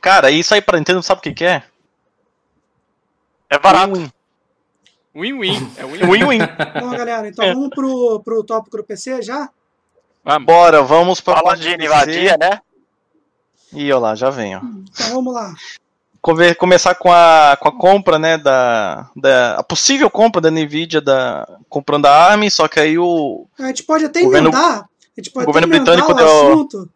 Cara, 0.00 0.30
isso 0.30 0.54
aí 0.54 0.60
pra 0.60 0.78
Nintendo 0.78 1.02
sabe 1.02 1.20
o 1.20 1.22
que, 1.22 1.32
que 1.32 1.44
é? 1.44 1.62
É 3.48 3.58
barato. 3.58 4.12
Win-win. 5.14 5.72
É 5.78 5.84
win-win. 6.06 6.40
Bom, 6.80 6.90
galera, 6.90 7.28
então 7.28 7.46
vamos 7.54 7.70
pro, 7.70 8.20
pro 8.22 8.44
tópico 8.44 8.76
do 8.76 8.84
PC 8.84 9.22
já? 9.22 9.48
Vamos. 10.22 10.46
Bora, 10.46 10.82
vamos 10.82 11.20
pra 11.20 11.36
Fala 11.36 11.48
parte 11.48 11.62
de 11.62 11.70
PC. 11.70 11.84
invadia, 11.84 12.36
né? 12.38 12.60
Ih, 13.72 13.92
olha 13.92 14.00
lá, 14.00 14.14
já 14.14 14.28
ó. 14.28 14.32
Então 14.32 15.14
vamos 15.14 15.32
lá. 15.34 15.54
Come- 16.26 16.54
Começar 16.56 16.96
com 16.96 17.12
a, 17.12 17.56
com 17.60 17.68
a 17.68 17.72
compra, 17.78 18.18
né, 18.18 18.36
da, 18.36 19.08
da... 19.14 19.54
A 19.58 19.62
possível 19.62 20.10
compra 20.10 20.40
da 20.40 20.50
NVIDIA 20.50 21.00
da, 21.00 21.46
comprando 21.68 22.06
a 22.06 22.10
ARM, 22.10 22.50
só 22.50 22.66
que 22.66 22.80
aí 22.80 22.98
o... 22.98 23.46
A 23.56 23.68
gente 23.68 23.84
pode 23.84 24.04
até 24.06 24.20
O 24.20 24.24
governo- 24.24 24.48
emendar, 24.48 24.80
a 24.80 25.20
gente 25.20 25.30
pode 25.30 25.44
o 25.44 25.46
governo 25.46 25.68
britânico 25.68 26.10
o 26.10 26.14
deu- 26.14 26.26
assunto 26.26 26.90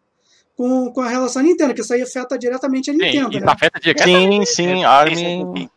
com, 0.57 0.91
com 0.91 0.99
a 0.99 1.07
relação 1.07 1.41
à 1.41 1.45
Nintendo, 1.45 1.73
que 1.73 1.79
isso 1.79 1.93
aí 1.93 2.01
afeta 2.01 2.37
diretamente 2.37 2.89
a 2.89 2.93
Sim, 2.93 2.99
Nintendo, 2.99 3.37
isso 3.37 3.45
né? 3.45 3.51
afeta 3.53 3.79
direto. 3.79 4.03
Sim, 4.03 4.45
sim, 4.45 4.83
a 4.83 4.89
ARM... 4.91 5.15
Sim, 5.15 5.23
sim, 5.25 5.53
sim. 5.61 5.69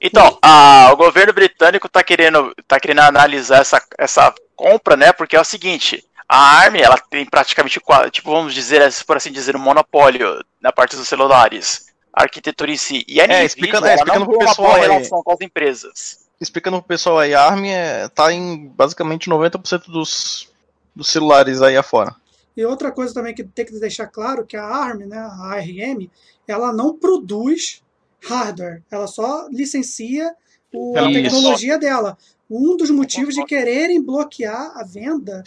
Então, 0.00 0.38
a- 0.42 0.90
o 0.92 0.96
governo 0.96 1.32
britânico 1.34 1.86
está 1.86 2.02
querendo, 2.02 2.54
tá 2.66 2.80
querendo 2.80 3.00
analisar 3.00 3.58
essa, 3.60 3.82
essa 3.98 4.34
compra, 4.56 4.96
né? 4.96 5.12
Porque 5.12 5.36
é 5.36 5.40
o 5.40 5.44
seguinte, 5.44 6.02
a 6.26 6.38
ARM 6.60 6.76
ela 6.76 6.96
tem 7.10 7.26
praticamente, 7.26 7.78
tipo, 8.10 8.30
vamos 8.32 8.54
dizer, 8.54 8.82
por 9.06 9.18
assim 9.18 9.30
dizer, 9.30 9.56
um 9.56 9.60
monopólio 9.60 10.42
na 10.60 10.72
parte 10.72 10.96
dos 10.96 11.06
celulares, 11.06 11.92
a 12.14 12.22
arquitetura 12.22 12.70
em 12.70 12.76
si. 12.76 13.04
E 13.08 13.20
a 13.20 13.24
Nvidia, 13.24 13.44
explicando- 13.44 13.86
é, 13.86 13.90
ela 13.90 13.96
explicando 13.96 14.26
pro 14.26 14.38
tem 14.38 14.46
uma 14.46 14.50
pessoal 14.54 14.74
aí. 14.74 14.80
relação 14.82 15.22
com 15.22 15.32
as 15.32 15.40
empresas. 15.40 16.28
Explicando 16.40 16.78
pro 16.78 16.88
pessoal 16.88 17.18
aí, 17.18 17.34
a 17.34 17.42
ARM 17.42 17.64
é, 17.66 18.08
tá 18.08 18.32
em 18.32 18.68
basicamente 18.68 19.28
90% 19.28 19.90
dos, 19.90 20.48
dos 20.94 21.08
celulares 21.08 21.62
aí 21.62 21.76
afora. 21.76 22.14
E 22.56 22.64
outra 22.64 22.92
coisa 22.92 23.12
também 23.12 23.34
que 23.34 23.42
tem 23.42 23.64
que 23.64 23.78
deixar 23.80 24.06
claro 24.06 24.46
que 24.46 24.56
a 24.56 24.64
ARM, 24.64 25.06
né, 25.06 25.18
a 25.18 25.54
ARM, 25.54 26.08
ela 26.46 26.72
não 26.72 26.96
produz 26.96 27.82
hardware, 28.22 28.82
ela 28.90 29.06
só 29.06 29.48
licencia 29.50 30.34
o, 30.72 30.96
a 30.96 31.02
tecnologia 31.12 31.78
dela. 31.78 32.16
Um 32.48 32.76
dos 32.76 32.90
motivos 32.90 33.34
de 33.34 33.44
quererem 33.44 34.00
bloquear 34.02 34.72
a 34.76 34.84
venda 34.84 35.42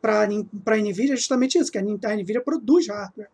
para 0.00 0.22
a 0.22 0.76
Nvidia 0.76 1.14
é 1.14 1.16
justamente 1.16 1.58
isso, 1.58 1.72
que 1.72 1.78
a 1.78 1.82
Nvidia 1.82 2.40
produz 2.40 2.88
hardware. 2.88 3.28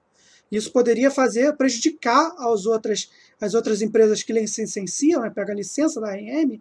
Isso 0.53 0.70
poderia 0.70 1.11
fazer 1.11 1.57
prejudicar 1.57 2.34
as 2.38 2.66
outras, 2.66 3.11
as 3.40 3.55
outras 3.55 3.80
empresas 3.80 4.22
que 4.22 4.34
licenciam, 4.34 5.22
né, 5.22 5.30
pega 5.30 5.50
a 5.50 5.57
licença 5.57 5.98
da 5.98 6.11
ARM, 6.11 6.61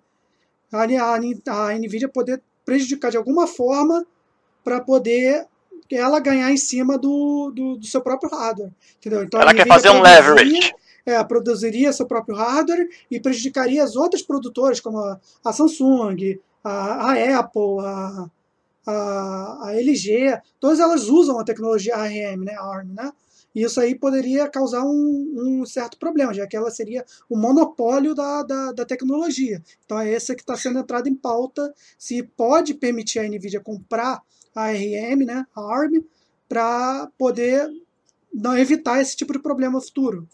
a, 0.72 0.84
a, 0.84 1.68
a 1.68 1.74
Nvidia 1.78 2.08
poder 2.08 2.42
prejudicar 2.66 3.12
de 3.12 3.18
alguma 3.18 3.46
forma 3.46 4.08
para 4.64 4.80
poder 4.80 5.46
ela 5.92 6.22
ganhar 6.22 6.50
em 6.50 6.58
cima 6.58 6.98
do, 6.98 7.52
do, 7.54 7.76
do 7.76 7.86
seu 7.86 8.00
próprio 8.00 8.32
hardware. 8.32 8.72
Entendeu? 8.98 9.24
Então, 9.24 9.42
Ela 9.42 9.54
quer 9.54 9.68
fazer 9.68 9.90
um 9.90 10.02
leverage. 10.02 10.72
é, 11.06 11.22
produziria 11.26 11.92
seu 11.92 12.06
próprio 12.06 12.36
hardware 12.36 12.88
e 13.10 13.20
prejudicaria 13.20 13.84
as 13.84 13.98
outras 13.98 14.22
produtoras, 14.22 14.80
como 14.80 15.00
a, 15.00 15.20
a 15.44 15.52
Samsung, 15.52 16.40
a, 16.64 17.12
a 17.12 17.40
Apple, 17.40 17.80
a, 17.82 18.30
a, 18.88 19.68
a 19.68 19.76
LG. 19.76 20.40
Todas 20.62 20.80
elas 20.80 21.10
usam 21.10 21.38
a 21.40 21.44
tecnologia 21.44 21.98
ARM, 21.98 22.46
né, 22.46 22.56
ARM, 22.58 22.94
né? 22.94 23.12
E 23.54 23.64
isso 23.64 23.80
aí 23.80 23.96
poderia 23.96 24.48
causar 24.50 24.84
um, 24.84 25.34
um 25.38 25.66
certo 25.66 25.98
problema, 25.98 26.34
já 26.34 26.48
que 26.48 26.56
ela 26.56 26.72
seria 26.72 27.06
o 27.30 27.38
monopólio 27.38 28.16
da, 28.16 28.44
da, 28.44 28.72
da 28.72 28.86
tecnologia. 28.86 29.62
Então 29.86 30.00
é 30.00 30.14
essa 30.14 30.36
que 30.36 30.42
está 30.42 30.56
sendo 30.56 30.80
entrada 30.80 31.10
em 31.10 31.16
pauta, 31.16 31.74
se 31.98 32.24
pode 32.24 32.74
permitir 32.74 33.20
a 33.20 33.24
NVIDIA 33.24 33.60
comprar 33.60 34.22
a 34.56 34.64
ARM, 34.64 35.26
né, 35.26 35.46
a 35.56 35.62
ARM, 35.62 36.04
para 36.48 37.08
poder 37.18 37.70
não 38.34 38.58
evitar 38.58 39.02
esse 39.02 39.16
tipo 39.16 39.34
de 39.34 39.40
problema 39.40 39.82
futuro. 39.82 40.28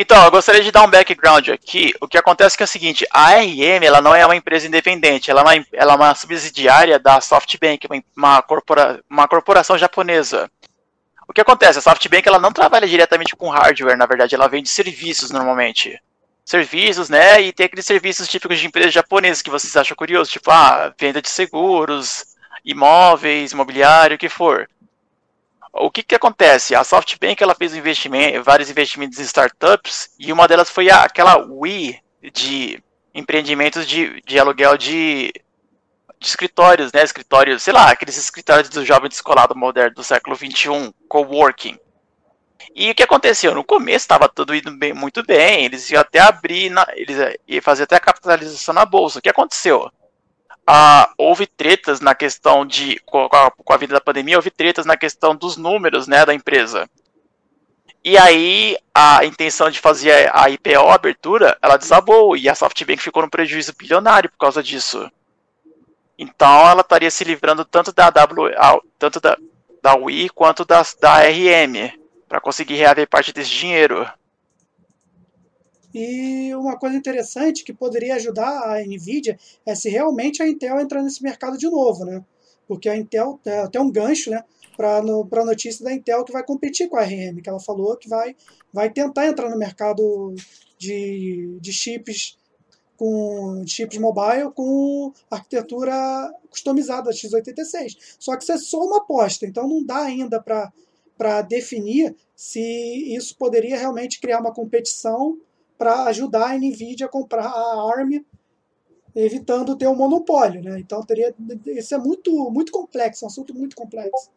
Então, 0.00 0.24
eu 0.24 0.30
gostaria 0.30 0.62
de 0.62 0.70
dar 0.70 0.84
um 0.84 0.90
background 0.90 1.48
aqui. 1.48 1.92
O 2.00 2.06
que 2.06 2.16
acontece 2.16 2.54
é, 2.54 2.56
que 2.58 2.62
é 2.62 2.66
o 2.66 2.68
seguinte, 2.68 3.04
a 3.10 3.30
ARM 3.30 3.82
ela 3.82 4.00
não 4.00 4.14
é 4.14 4.24
uma 4.24 4.36
empresa 4.36 4.68
independente, 4.68 5.28
ela 5.28 5.40
é 5.40 5.44
uma, 5.44 5.66
ela 5.72 5.92
é 5.92 5.96
uma 5.96 6.14
subsidiária 6.14 7.00
da 7.00 7.20
SoftBank, 7.20 7.88
uma, 7.88 8.04
uma, 8.16 8.42
corpora, 8.42 9.02
uma 9.10 9.26
corporação 9.26 9.76
japonesa. 9.76 10.48
O 11.28 11.32
que 11.32 11.42
acontece? 11.42 11.78
A 11.78 11.82
SoftBank 11.82 12.26
ela 12.26 12.38
não 12.38 12.50
trabalha 12.50 12.88
diretamente 12.88 13.36
com 13.36 13.50
hardware, 13.50 13.98
na 13.98 14.06
verdade, 14.06 14.34
ela 14.34 14.48
vende 14.48 14.70
serviços 14.70 15.30
normalmente. 15.30 16.00
Serviços, 16.42 17.10
né? 17.10 17.42
E 17.42 17.52
tem 17.52 17.66
aqueles 17.66 17.84
serviços 17.84 18.26
típicos 18.26 18.58
de 18.58 18.66
empresas 18.66 18.94
japonesas 18.94 19.42
que 19.42 19.50
vocês 19.50 19.76
acham 19.76 19.94
curiosos, 19.94 20.32
tipo, 20.32 20.50
ah, 20.50 20.92
venda 20.98 21.20
de 21.20 21.28
seguros, 21.28 22.24
imóveis, 22.64 23.52
imobiliário, 23.52 24.16
o 24.16 24.18
que 24.18 24.30
for. 24.30 24.66
O 25.70 25.90
que 25.90 26.02
que 26.02 26.14
acontece? 26.14 26.74
A 26.74 26.82
SoftBank 26.82 27.42
ela 27.42 27.54
fez 27.54 27.74
investimento, 27.74 28.42
vários 28.42 28.70
investimentos 28.70 29.18
em 29.18 29.22
startups 29.22 30.10
e 30.18 30.32
uma 30.32 30.48
delas 30.48 30.70
foi 30.70 30.88
aquela 30.88 31.36
Wii 31.36 32.00
de 32.32 32.82
empreendimentos 33.14 33.86
de, 33.86 34.22
de 34.22 34.38
aluguel 34.38 34.78
de, 34.78 35.30
de 36.20 36.26
escritórios, 36.26 36.92
né? 36.92 37.02
Escritórios, 37.02 37.62
sei 37.62 37.72
lá, 37.72 37.90
aqueles 37.90 38.16
escritórios 38.16 38.68
do 38.68 38.84
jovem 38.84 39.08
descolado 39.08 39.56
moderno 39.56 39.94
do 39.94 40.04
século 40.04 40.36
XXI, 40.36 40.92
coworking. 41.08 41.78
E 42.74 42.90
o 42.90 42.94
que 42.94 43.02
aconteceu? 43.02 43.54
No 43.54 43.64
começo 43.64 44.04
estava 44.04 44.28
tudo 44.28 44.54
indo 44.54 44.70
bem, 44.76 44.92
muito 44.92 45.24
bem, 45.24 45.64
eles 45.64 45.88
iam 45.90 46.00
até 46.00 46.20
abrir, 46.20 46.70
na, 46.70 46.86
eles 46.94 47.16
iam 47.46 47.62
fazer 47.62 47.84
até 47.84 47.96
a 47.96 48.00
capitalização 48.00 48.74
na 48.74 48.84
bolsa. 48.84 49.18
O 49.18 49.22
que 49.22 49.28
aconteceu? 49.28 49.90
Ah, 50.66 51.10
houve 51.16 51.46
tretas 51.46 52.00
na 52.00 52.14
questão 52.14 52.66
de, 52.66 53.00
com 53.06 53.24
a, 53.24 53.50
com 53.50 53.72
a 53.72 53.76
vida 53.76 53.94
da 53.94 54.00
pandemia, 54.00 54.36
houve 54.36 54.50
tretas 54.50 54.84
na 54.84 54.96
questão 54.96 55.34
dos 55.34 55.56
números 55.56 56.06
né, 56.06 56.26
da 56.26 56.34
empresa. 56.34 56.88
E 58.04 58.16
aí 58.16 58.76
a 58.94 59.24
intenção 59.24 59.70
de 59.70 59.80
fazer 59.80 60.30
a 60.34 60.48
IPO, 60.50 60.88
a 60.88 60.94
abertura, 60.94 61.58
ela 61.60 61.76
desabou 61.76 62.36
e 62.36 62.48
a 62.48 62.54
SoftBank 62.54 63.02
ficou 63.02 63.22
num 63.22 63.28
prejuízo 63.28 63.74
bilionário 63.76 64.30
por 64.30 64.38
causa 64.38 64.62
disso. 64.62 65.10
Então 66.18 66.68
ela 66.68 66.80
estaria 66.80 67.10
se 67.10 67.22
livrando 67.22 67.64
tanto 67.64 67.92
da 67.92 68.10
W, 68.10 68.52
tanto 68.98 69.20
da, 69.20 69.38
da 69.80 69.94
Wii 69.94 70.30
quanto 70.30 70.64
da, 70.64 70.82
da 71.00 71.22
RM 71.22 71.92
para 72.28 72.40
conseguir 72.40 72.74
reaver 72.74 73.08
parte 73.08 73.32
desse 73.32 73.50
dinheiro. 73.50 74.04
E 75.94 76.54
uma 76.54 76.76
coisa 76.76 76.96
interessante 76.96 77.64
que 77.64 77.72
poderia 77.72 78.16
ajudar 78.16 78.74
a 78.74 78.84
Nvidia 78.84 79.38
é 79.64 79.74
se 79.74 79.88
realmente 79.88 80.42
a 80.42 80.48
Intel 80.48 80.78
entrar 80.80 81.02
nesse 81.02 81.22
mercado 81.22 81.56
de 81.56 81.68
novo, 81.70 82.04
né? 82.04 82.22
Porque 82.66 82.88
a 82.88 82.96
Intel 82.96 83.40
até 83.64 83.80
um 83.80 83.90
gancho, 83.90 84.30
né? 84.30 84.44
Para 84.76 84.98
a 84.98 85.44
notícia 85.44 85.84
da 85.84 85.92
Intel 85.92 86.24
que 86.24 86.32
vai 86.32 86.44
competir 86.44 86.88
com 86.88 86.96
a 86.96 87.02
RM, 87.02 87.40
que 87.42 87.48
ela 87.48 87.58
falou 87.58 87.96
que 87.96 88.08
vai, 88.08 88.36
vai 88.72 88.90
tentar 88.90 89.26
entrar 89.26 89.48
no 89.48 89.58
mercado 89.58 90.34
de, 90.76 91.58
de 91.60 91.72
chips 91.72 92.36
com 92.98 93.64
chips 93.64 93.96
mobile 93.96 94.50
com 94.52 95.12
arquitetura 95.30 95.94
customizada 96.50 97.10
x86. 97.10 97.96
Só 98.18 98.36
que 98.36 98.42
isso 98.42 98.52
é 98.52 98.58
só 98.58 98.84
uma 98.84 98.98
aposta, 98.98 99.46
então 99.46 99.66
não 99.68 99.82
dá 99.82 100.02
ainda 100.02 100.42
para 100.42 101.42
definir 101.42 102.14
se 102.34 102.60
isso 103.14 103.36
poderia 103.38 103.78
realmente 103.78 104.20
criar 104.20 104.40
uma 104.40 104.52
competição 104.52 105.38
para 105.78 106.04
ajudar 106.04 106.50
a 106.50 106.58
Nvidia 106.58 107.06
a 107.06 107.08
comprar 107.08 107.46
a 107.46 107.92
ARM, 107.92 108.20
evitando 109.14 109.76
ter 109.76 109.86
um 109.86 109.94
monopólio, 109.94 110.60
né? 110.60 110.80
Então 110.80 111.00
teria 111.04 111.32
isso 111.66 111.94
é 111.94 111.98
muito 111.98 112.50
muito 112.50 112.72
complexo, 112.72 113.24
um 113.24 113.28
assunto 113.28 113.54
muito 113.54 113.76
complexo. 113.76 114.28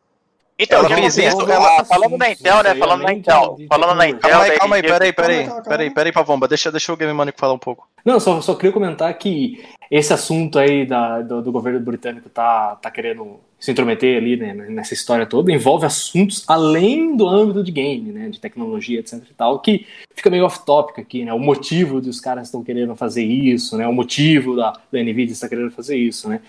Então, 0.64 0.78
Ela 0.78 0.86
o 0.86 0.90
que 0.90 1.02
fez 1.02 1.18
acontece? 1.18 1.36
isso, 1.38 1.52
Ela- 1.52 1.74
ela- 1.74 1.86
falando 1.86 2.18
na 2.18 2.30
Intel, 2.30 2.64
né? 2.64 2.76
Falando 2.76 3.02
na 3.02 3.14
Intel. 3.14 3.58
Falando 3.68 3.96
na 3.98 4.08
Intel, 4.10 4.30
Calma 4.30 4.44
aí, 4.46 4.52
calma 4.60 4.76
aí, 4.76 4.82
peraí, 4.84 5.14
peraí, 5.14 5.46
calma, 5.48 5.62
peraí, 5.64 5.78
calma. 5.86 5.96
peraí, 5.96 6.12
Pavomba, 6.12 6.48
deixa, 6.48 6.72
deixa 6.72 6.94
o 6.94 6.98
Game 6.98 7.12
Money 7.14 7.34
falar 7.36 7.54
um 7.54 7.58
pouco. 7.58 7.88
Não, 8.06 8.20
só, 8.20 8.40
só 8.42 8.54
queria 8.54 8.72
comentar 8.72 9.12
que 9.18 9.64
esse 9.90 10.14
assunto 10.14 10.60
aí 10.60 10.86
da, 10.86 11.22
do, 11.22 11.42
do 11.42 11.52
governo 11.52 11.80
britânico 11.80 12.30
tá, 12.30 12.76
tá 12.76 12.92
querendo 12.92 13.40
se 13.60 13.72
intrometer 13.72 14.18
ali 14.18 14.38
né, 14.38 14.54
nessa 14.54 14.94
história 14.94 15.26
toda 15.26 15.52
envolve 15.52 15.86
assuntos 15.86 16.44
além 16.48 17.16
do 17.16 17.28
âmbito 17.28 17.64
de 17.64 17.72
game, 17.72 18.12
né, 18.12 18.30
de 18.30 18.40
tecnologia, 18.40 19.00
etc 19.00 19.14
e 19.30 19.34
tal, 19.36 19.60
que 19.60 19.86
fica 20.16 20.30
meio 20.32 20.46
off-topic 20.46 20.98
aqui, 21.00 21.24
né, 21.26 21.32
o 21.34 21.38
motivo 21.40 22.02
dos 22.02 22.20
caras 22.20 22.48
estão 22.48 22.64
querendo 22.64 22.96
fazer 22.96 23.24
isso, 23.24 23.78
né, 23.78 23.88
o 23.88 23.94
motivo 23.94 24.56
da, 24.56 24.74
da 24.92 25.00
NVIDIA 25.00 25.34
está 25.34 25.48
querendo 25.48 25.70
fazer 25.70 25.96
isso, 25.96 26.28
né. 26.28 26.40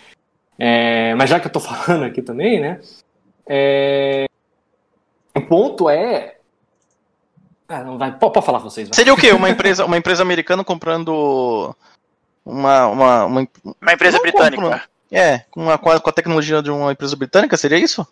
É, 0.59 1.15
mas 1.15 1.29
já 1.29 1.39
que 1.39 1.47
eu 1.49 1.53
tô 1.53 1.61
falando 1.61 2.05
aqui 2.05 2.23
também, 2.23 2.59
né, 2.61 2.81
é, 3.47 4.27
o 5.37 5.41
ponto 5.43 5.89
é... 5.89 6.37
Ah, 7.69 7.83
não 7.83 7.97
vai, 7.97 8.11
pode, 8.19 8.35
pode 8.35 8.47
falar 8.47 8.59
vocês, 8.59 8.89
vai. 8.89 8.95
Seria 8.95 9.15
o 9.15 9.17
quê? 9.17 9.33
Uma 9.33 9.49
empresa, 9.49 9.85
uma 9.85 9.97
empresa 9.97 10.23
americana 10.23 10.63
comprando 10.63 11.75
uma, 12.45 12.87
uma, 12.89 13.25
uma 13.25 13.49
Uma 13.81 13.93
empresa 13.93 14.17
Não 14.19 14.23
britânica. 14.23 14.85
é, 15.11 15.39
com 15.51 15.71
a, 15.71 15.79
com 15.79 15.91
a 15.91 16.13
tecnologia 16.13 16.63
de 16.63 16.71
uma 16.71 16.93
empresa 16.93 17.17
britânica, 17.17 17.57
seria 17.57 17.79
isso? 17.79 18.07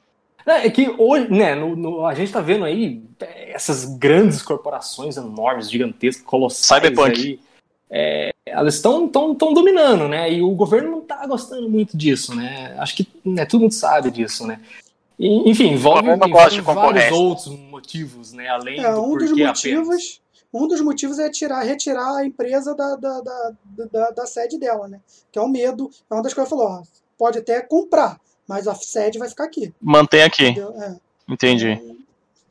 É 0.46 0.68
que 0.70 0.88
hoje, 0.98 1.30
né, 1.30 1.54
no, 1.54 1.76
no- 1.76 2.06
a 2.06 2.14
gente 2.14 2.32
tá 2.32 2.40
vendo 2.40 2.64
aí 2.64 3.02
é, 3.20 3.52
essas 3.52 3.84
grandes 3.84 4.40
corporações 4.42 5.16
enormes, 5.16 5.70
gigantescas, 5.70 6.24
colossais 6.24 6.82
Cyberpunk. 6.82 7.20
aí, 7.20 7.40
é, 7.90 8.32
elas 8.46 8.74
estão 8.76 9.06
tão, 9.06 9.34
tão 9.34 9.52
dominando, 9.52 10.08
né, 10.08 10.32
e 10.32 10.42
o 10.42 10.50
governo 10.52 10.90
não 10.90 11.00
tá 11.02 11.24
gostando 11.26 11.68
muito 11.68 11.96
disso, 11.96 12.34
né, 12.34 12.74
acho 12.78 12.96
que 12.96 13.06
né, 13.24 13.44
todo 13.44 13.60
mundo 13.60 13.72
sabe 13.72 14.10
disso, 14.10 14.46
né. 14.46 14.58
E, 15.20 15.50
enfim, 15.50 15.72
envolve, 15.72 16.08
envolve 16.08 16.32
vários 16.32 16.60
concorrência. 16.64 17.14
outros 17.14 17.46
motivos, 17.48 18.32
né, 18.32 18.48
além 18.48 18.80
É, 18.80 18.90
do 18.90 19.02
um 19.02 19.18
dos 19.18 19.30
motivos, 19.32 20.20
um 20.52 20.66
dos 20.66 20.80
motivos 20.80 21.18
é 21.18 21.28
tirar, 21.28 21.60
retirar 21.62 22.16
a 22.16 22.24
empresa 22.24 22.74
da, 22.74 22.96
da, 22.96 23.20
da, 23.20 23.52
da, 23.92 24.10
da 24.12 24.26
sede 24.26 24.58
dela, 24.58 24.88
né? 24.88 24.98
Que 25.30 25.38
é 25.38 25.42
o 25.42 25.46
medo. 25.48 25.90
É 26.10 26.14
uma 26.14 26.22
das 26.22 26.32
coisas 26.32 26.50
que 26.50 26.58
falou, 26.58 26.72
ó, 26.72 26.82
pode 27.18 27.38
até 27.38 27.60
comprar, 27.60 28.18
mas 28.48 28.66
a 28.66 28.74
sede 28.74 29.18
vai 29.18 29.28
ficar 29.28 29.44
aqui. 29.44 29.74
Mantém 29.80 30.22
aqui? 30.22 30.58
É. 30.58 30.96
entendi. 31.28 31.78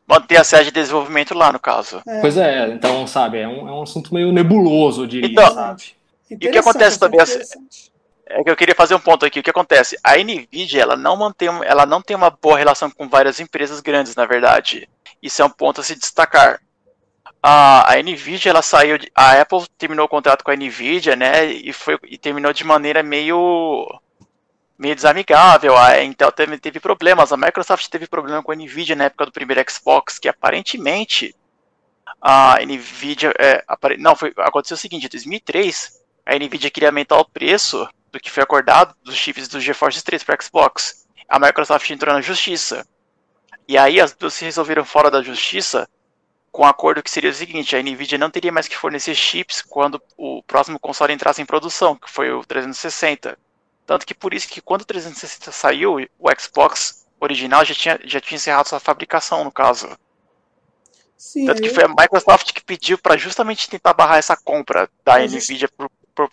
Manter 0.07 0.37
a 0.37 0.43
sede 0.43 0.65
de 0.65 0.71
desenvolvimento 0.71 1.33
lá, 1.33 1.51
no 1.51 1.59
caso. 1.59 2.01
É, 2.07 2.21
Pois 2.21 2.37
é, 2.37 2.69
então, 2.69 3.05
sabe, 3.07 3.39
é 3.39 3.47
um, 3.47 3.67
é 3.67 3.71
um 3.71 3.81
assunto 3.81 4.13
meio 4.13 4.31
nebuloso, 4.31 5.03
eu 5.03 5.07
diria, 5.07 5.29
Então, 5.29 5.53
sabe. 5.53 5.83
interessante, 6.31 6.57
acontece 6.59 6.87
assunto 6.97 6.99
também, 7.01 7.21
assim, 7.21 7.33
interessante. 7.33 7.91
É 8.29 8.43
que 8.43 8.49
eu 8.49 8.55
queria 8.55 8.75
fazer 8.75 8.93
um 8.95 8.99
ponto 8.99 9.25
aqui. 9.25 9.39
O 9.39 9.43
que 9.43 9.49
acontece? 9.49 9.97
A 10.03 10.15
Nvidia, 10.17 10.81
ela 10.83 10.95
não 10.95 11.15
mantém, 11.17 11.49
ela 11.65 11.85
não 11.85 12.01
tem 12.01 12.15
uma 12.15 12.29
boa 12.29 12.57
relação 12.57 12.89
com 12.91 13.09
várias 13.09 13.39
empresas 13.39 13.79
grandes, 13.81 14.15
na 14.15 14.25
verdade. 14.25 14.87
Isso 15.21 15.41
é 15.41 15.45
um 15.45 15.49
ponto 15.49 15.81
a 15.81 15.83
se 15.83 15.95
destacar. 15.95 16.61
A, 17.41 17.93
a 17.93 18.03
Nvidia, 18.03 18.51
ela 18.51 18.61
saiu, 18.61 18.97
de, 18.97 19.11
a 19.15 19.41
Apple 19.41 19.65
terminou 19.77 20.05
o 20.05 20.09
contrato 20.09 20.43
com 20.43 20.51
a 20.51 20.55
Nvidia, 20.55 21.15
né? 21.15 21.45
E 21.45 21.73
foi 21.73 21.97
e 22.05 22.17
terminou 22.17 22.53
de 22.53 22.63
maneira 22.63 23.03
meio 23.03 23.87
meio 24.77 24.95
desamigável. 24.95 25.77
A 25.77 26.03
Intel 26.03 26.31
também 26.31 26.59
teve 26.59 26.79
problemas. 26.79 27.31
A 27.31 27.37
Microsoft 27.37 27.87
teve 27.89 28.07
problema 28.07 28.43
com 28.43 28.51
a 28.51 28.55
Nvidia 28.55 28.95
na 28.95 29.05
época 29.05 29.25
do 29.25 29.31
primeiro 29.31 29.63
Xbox, 29.69 30.19
que 30.19 30.29
aparentemente 30.29 31.35
a 32.21 32.57
Nvidia, 32.65 33.33
é, 33.39 33.63
apare- 33.67 33.97
não, 33.97 34.15
foi, 34.15 34.33
aconteceu 34.37 34.75
o 34.75 34.77
seguinte, 34.77 35.05
em 35.05 35.09
2003, 35.09 35.99
a 36.25 36.35
Nvidia 36.35 36.69
queria 36.71 36.89
aumentar 36.89 37.17
o 37.19 37.25
preço 37.25 37.87
do 38.11 38.19
que 38.19 38.31
foi 38.31 38.43
acordado 38.43 38.95
dos 39.03 39.15
chips 39.15 39.47
do 39.47 39.59
GeForce 39.59 40.03
3 40.03 40.23
para 40.23 40.41
Xbox. 40.41 41.07
A 41.27 41.39
Microsoft 41.39 41.89
entrou 41.89 42.13
na 42.13 42.21
justiça. 42.21 42.87
E 43.67 43.77
aí 43.77 44.01
as 44.01 44.13
duas 44.13 44.33
se 44.33 44.45
resolveram 44.45 44.83
fora 44.83 45.11
da 45.11 45.21
justiça 45.21 45.87
com 46.51 46.63
um 46.63 46.67
acordo 46.67 47.03
que 47.03 47.11
seria 47.11 47.29
o 47.29 47.33
seguinte, 47.33 47.75
a 47.75 47.81
Nvidia 47.81 48.17
não 48.17 48.29
teria 48.29 48.51
mais 48.51 48.67
que 48.67 48.75
fornecer 48.75 49.15
chips 49.15 49.61
quando 49.61 50.01
o 50.17 50.41
próximo 50.43 50.79
console 50.79 51.13
entrasse 51.13 51.41
em 51.41 51.45
produção, 51.45 51.95
que 51.95 52.09
foi 52.09 52.31
o 52.31 52.43
360. 52.43 53.37
Tanto 53.85 54.05
que 54.05 54.13
por 54.13 54.33
isso 54.33 54.47
que 54.47 54.61
quando 54.61 54.81
o 54.81 54.85
360 54.85 55.51
saiu, 55.51 55.97
o 56.17 56.29
Xbox 56.39 57.07
original 57.19 57.63
já 57.65 57.73
tinha, 57.73 57.99
já 58.03 58.19
tinha 58.19 58.35
encerrado 58.35 58.67
sua 58.67 58.79
fabricação, 58.79 59.43
no 59.43 59.51
caso. 59.51 59.89
Sim, 61.17 61.45
Tanto 61.45 61.61
que 61.61 61.69
foi 61.69 61.83
a 61.83 61.87
Microsoft 61.87 62.53
que 62.53 62.63
pediu 62.63 62.97
para 62.97 63.17
justamente 63.17 63.69
tentar 63.69 63.93
barrar 63.93 64.17
essa 64.17 64.37
compra 64.37 64.89
da 65.03 65.19
Nvidia 65.19 65.67
por, 65.69 65.89
por 66.15 66.29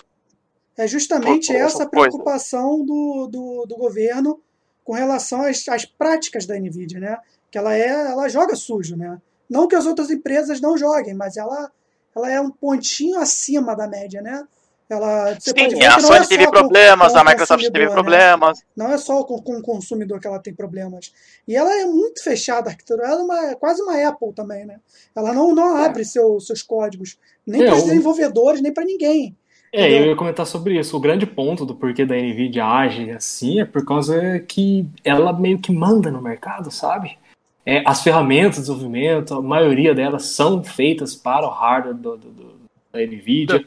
É 0.77 0.87
justamente 0.87 1.47
por- 1.49 1.55
por 1.57 1.63
essa 1.63 1.87
preocupação 1.87 2.85
do, 2.85 3.29
do, 3.31 3.67
do 3.67 3.77
governo 3.77 4.41
com 4.85 4.93
relação 4.93 5.43
às, 5.43 5.67
às 5.69 5.85
práticas 5.85 6.47
da 6.47 6.59
Nvidia, 6.59 7.01
né? 7.01 7.17
Que 7.51 7.59
ela 7.59 7.75
é, 7.75 7.89
ela 7.89 8.29
joga 8.29 8.55
sujo, 8.55 8.97
né? 8.97 9.19
Não 9.49 9.67
que 9.69 9.75
as 9.77 9.87
outras 9.87 10.11
empresas 10.11 10.61
não 10.61 10.77
joguem, 10.77 11.15
mas 11.15 11.37
ela, 11.37 11.71
ela 12.15 12.31
é 12.31 12.41
um 12.41 12.51
pontinho 12.51 13.19
acima 13.19 13.75
da 13.75 13.87
média, 13.89 14.21
né? 14.21 14.47
Ela, 14.89 15.35
você 15.35 15.53
pode 15.53 15.71
Sim, 15.71 15.79
ver 15.81 15.87
a 15.87 15.97
que 15.97 16.03
não 16.03 16.09
Sony 16.09 16.19
é 16.19 16.23
só 16.23 16.29
teve 16.29 16.45
com- 16.45 16.51
problemas, 16.53 17.13
com 17.13 17.19
a 17.19 17.23
o 17.23 17.25
Microsoft 17.25 17.63
teve 17.65 17.87
consumidor, 17.87 17.89
né? 17.89 18.03
problemas. 18.29 18.63
Não 18.77 18.93
é 18.93 18.99
só 18.99 19.25
com, 19.25 19.43
com 19.43 19.57
o 19.59 19.63
consumidor 19.63 20.21
que 20.21 20.29
ela 20.29 20.39
tem 20.39 20.55
problemas. 20.55 21.13
E 21.49 21.57
ela 21.57 21.75
é 21.81 21.85
muito 21.87 22.23
fechada, 22.23 22.69
a 22.69 22.73
arquitetura. 22.73 23.09
Ela 23.09 23.21
é, 23.21 23.25
uma- 23.25 23.47
é 23.51 23.55
quase 23.57 23.83
uma 23.83 24.09
Apple 24.09 24.33
também, 24.33 24.65
né? 24.65 24.79
Ela 25.15 25.33
não, 25.33 25.53
não 25.53 25.77
abre 25.77 26.05
seu- 26.05 26.39
seus 26.39 26.63
códigos, 26.63 27.19
nem 27.45 27.63
É, 27.63 27.67
para 27.67 27.75
os 27.77 27.83
desenvolvedores, 27.85 28.61
nem 28.63 28.73
para 28.73 28.85
ninguém. 28.85 29.37
É, 29.73 29.91
eu 30.01 30.07
ia 30.07 30.17
comentar 30.17 30.47
sobre 30.47 30.79
isso. 30.79 30.97
O 30.97 31.01
grande 31.01 31.27
ponto 31.27 31.67
do 31.67 31.75
porquê 31.75 32.05
da 32.07 32.15
Nvidia 32.17 32.65
age 32.65 33.11
assim 33.11 33.61
é 33.61 33.65
por 33.65 33.85
causa 33.85 34.39
que 34.41 34.87
ela 35.05 35.33
meio 35.33 35.59
que 35.59 35.73
manda 35.73 36.11
no 36.11 36.23
mercado, 36.23 36.71
sabe? 36.71 37.19
É, 37.65 37.83
as 37.85 38.03
ferramentas 38.03 38.57
de 38.57 38.61
desenvolvimento, 38.63 39.35
a 39.35 39.43
maioria 39.43 39.95
delas 39.95 40.27
são 40.27 40.63
feitas 40.63 41.15
para 41.15 41.45
o 41.47 41.51
hardware 41.51 41.95
do, 41.97 42.17
do- 42.17 42.29
do- 42.31 42.57
da 42.93 43.01
Nvidia. 43.01 43.65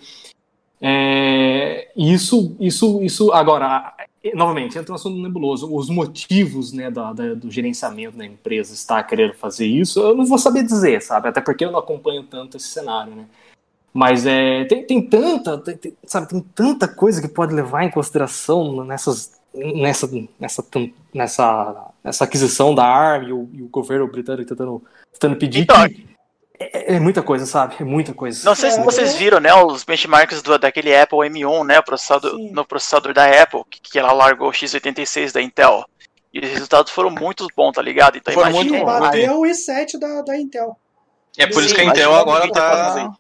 É, 0.82 1.90
isso, 1.96 2.56
isso, 2.60 3.04
isso. 3.04 3.32
Agora, 3.34 3.94
novamente, 4.34 4.78
entra 4.78 4.94
um 4.94 4.96
assunto 4.96 5.22
nebuloso. 5.22 5.74
Os 5.76 5.90
motivos 5.90 6.72
né, 6.72 6.90
da, 6.90 7.12
da- 7.12 7.34
do 7.34 7.52
gerenciamento 7.52 8.18
da 8.18 8.26
empresa 8.26 8.74
estar 8.74 9.04
querendo 9.04 9.34
fazer 9.34 9.68
isso, 9.68 10.00
eu 10.00 10.16
não 10.16 10.26
vou 10.26 10.38
saber 10.38 10.64
dizer, 10.64 11.02
sabe? 11.02 11.28
Até 11.28 11.42
porque 11.42 11.66
eu 11.66 11.72
não 11.72 11.80
acompanho 11.80 12.24
tanto 12.24 12.56
esse 12.58 12.68
cenário, 12.70 13.14
né? 13.14 13.26
Mas 13.94 14.26
é, 14.26 14.66
tem, 14.66 14.86
tem 14.86 15.02
tanta, 15.02 15.58
tem- 15.58 15.78
tem- 15.78 15.98
sabe, 16.06 16.28
tem 16.28 16.40
tanta 16.54 16.88
coisa 16.88 17.22
que 17.22 17.28
pode 17.28 17.54
levar 17.54 17.84
em 17.84 17.90
consideração 17.90 18.84
nessas, 18.86 19.32
nessa, 19.54 20.08
nessa, 20.40 20.64
nessa, 21.14 21.86
nessa 22.04 22.24
aquisição 22.24 22.76
da 22.76 22.86
ARM 22.86 23.28
e 23.30 23.34
o, 23.34 23.50
e 23.54 23.62
o 23.64 23.68
governo 23.68 24.08
britânico 24.08 24.48
tentando, 24.48 24.84
tentando 25.14 25.36
pedir 25.38 25.62
Então, 25.62 25.88
que 25.88 26.08
é, 26.60 26.96
é 26.96 27.00
muita 27.00 27.24
coisa, 27.24 27.46
sabe? 27.46 27.76
É 27.80 27.84
muita 27.84 28.14
coisa. 28.14 28.44
Não 28.46 28.54
sei 28.54 28.70
se 28.70 28.80
É, 28.80 28.84
vocês 28.84 29.16
viram, 29.16 29.40
né, 29.40 29.54
os 29.56 29.84
benchmarks 29.84 30.42
do, 30.42 30.58
daquele 30.60 30.96
Apple 30.96 31.20
M1, 31.20 31.66
né, 31.66 31.82
processador, 31.82 32.36
Sim. 32.36 32.52
no 32.52 32.66
processador 32.66 33.14
da 33.14 33.26
Apple, 33.42 33.62
que, 33.70 33.82
que 33.82 33.98
ela 33.98 34.12
largou 34.12 34.50
o 34.50 34.52
x86 34.52 35.32
da 35.32 35.42
Intel. 35.42 35.86
E 36.32 36.40
os 36.40 36.48
resultados 36.50 36.92
foram 36.92 37.10
muito 37.10 37.48
bons, 37.56 37.72
tá 37.72 37.82
ligado? 37.82 38.18
Então 38.18 38.32
Foram 38.34 38.52
imagina. 38.52 38.78
muito 38.78 38.86
bons. 38.86 39.00
Bateu 39.00 39.40
o 39.40 39.44
i7 39.46 39.98
da, 40.00 40.22
da 40.22 40.38
Intel. 40.38 40.78
É 41.38 41.48
por 41.48 41.62
isso 41.64 41.70
Sim, 41.70 41.76
que 41.76 41.82
a 41.82 41.86
Intel 41.86 42.14
agora 42.14 42.42
pode 42.42 42.54
tá. 42.54 43.12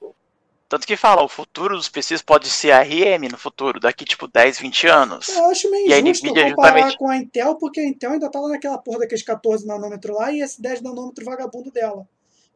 Tanto 0.69 0.85
que 0.85 0.95
fala, 0.95 1.23
o 1.23 1.27
futuro 1.27 1.75
dos 1.75 1.89
PCs 1.89 2.21
pode 2.21 2.47
ser 2.47 2.71
ARM 2.71 3.27
no 3.31 3.39
futuro, 3.39 3.79
daqui 3.79 4.05
tipo 4.05 4.27
10, 4.27 4.59
20 4.59 4.85
anos. 4.87 5.27
Eu 5.29 5.49
acho 5.49 5.69
meio 5.71 5.87
E 5.89 5.93
a 5.93 5.99
injusto 5.99 6.27
Nvidia 6.27 6.53
comparar 6.55 6.73
justamente- 6.75 6.97
com 6.99 7.09
a 7.09 7.17
Intel, 7.17 7.55
porque 7.55 7.79
a 7.79 7.85
Intel 7.87 8.11
ainda 8.11 8.29
tá 8.29 8.39
lá 8.39 8.49
naquela 8.49 8.77
porra 8.77 8.99
daqueles 8.99 9.23
14 9.23 9.65
nanômetros 9.65 10.15
lá 10.15 10.31
e 10.31 10.41
esse 10.41 10.61
10 10.61 10.81
nanômetro 10.81 11.25
vagabundo 11.25 11.71
dela. 11.71 12.07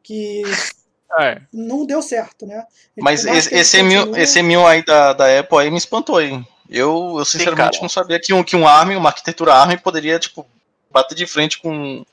Que 0.04 0.44
É. 1.20 1.42
não 1.52 1.86
deu 1.86 2.02
certo, 2.04 2.46
né? 2.46 2.66
Mas 2.98 3.22
Por 3.24 3.30
mais 3.32 3.46
esse, 3.48 3.56
esse, 3.56 3.78
M1, 3.80 3.98
continue- 4.00 4.22
esse 4.22 4.40
M1 4.40 4.66
aí 4.68 4.86
da, 4.86 5.14
da 5.14 5.40
Apple 5.40 5.58
aí 5.60 5.72
me 5.72 5.78
espantou, 5.78 6.22
hein? 6.22 6.48
Eu, 6.70 7.16
eu 7.18 7.26
sinceramente 7.26 7.72
cara. 7.74 7.82
não 7.84 7.90
sabia 7.90 8.20
que 8.20 8.34
um, 8.34 8.44
que 8.44 8.56
um 8.56 8.68
ARM, 8.68 8.96
uma 8.96 9.10
arquitetura 9.10 9.54
ARM, 9.54 9.78
poderia, 9.78 10.18
tipo, 10.20 10.46
bater 10.92 11.14
de 11.16 11.26
frente 11.28 11.60
com. 11.60 12.04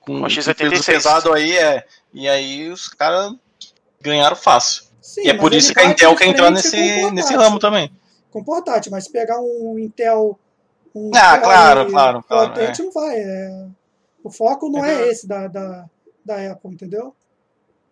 Com 0.00 0.20
Com 0.20 0.20
um 0.20 0.24
x86. 0.26 0.54
peso 0.70 0.84
pesado 0.84 1.32
aí, 1.32 1.56
é. 1.56 1.86
E 2.12 2.28
aí 2.28 2.68
os 2.70 2.88
caras 2.88 3.32
ganharam 4.00 4.36
fácil. 4.36 4.84
Sim, 5.00 5.22
e 5.24 5.28
é 5.30 5.34
por 5.34 5.52
isso 5.54 5.72
que 5.72 5.80
a 5.80 5.84
Intel 5.84 6.14
quer 6.16 6.26
entrar 6.26 6.50
nesse, 6.50 6.76
o 7.04 7.10
nesse 7.10 7.34
ramo 7.34 7.58
também. 7.58 7.90
Com 8.30 8.44
portátil, 8.44 8.92
mas 8.92 9.04
se 9.04 9.12
pegar 9.12 9.40
um 9.40 9.78
Intel. 9.78 10.38
Um 10.94 11.10
Ah, 11.14 11.38
Core 11.38 11.42
claro, 11.42 11.90
claro, 11.90 12.22
claro, 12.22 12.52
potente, 12.54 12.82
não 12.82 12.92
vai. 12.92 13.16
é. 13.18 13.66
O 14.22 14.30
foco 14.30 14.68
não 14.68 14.84
é 14.84 14.92
Entendeu? 14.94 15.10
esse 15.10 15.26
da, 15.26 15.46
da, 15.48 15.90
da 16.24 16.52
Apple, 16.52 16.72
entendeu? 16.72 17.14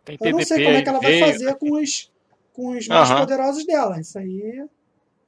Tem 0.05 0.19
Eu 0.21 0.31
não 0.33 0.39
TDP 0.39 0.45
sei 0.47 0.65
como 0.65 0.77
é 0.77 0.83
que 0.83 0.89
ela 0.89 1.01
vai 1.01 1.21
fazer 1.21 1.55
com 1.57 1.73
os, 1.73 2.11
com 2.53 2.69
os 2.77 2.89
mais 2.89 3.11
poderosos 3.13 3.65
dela. 3.67 3.99
Isso 4.01 4.19
aí 4.19 4.67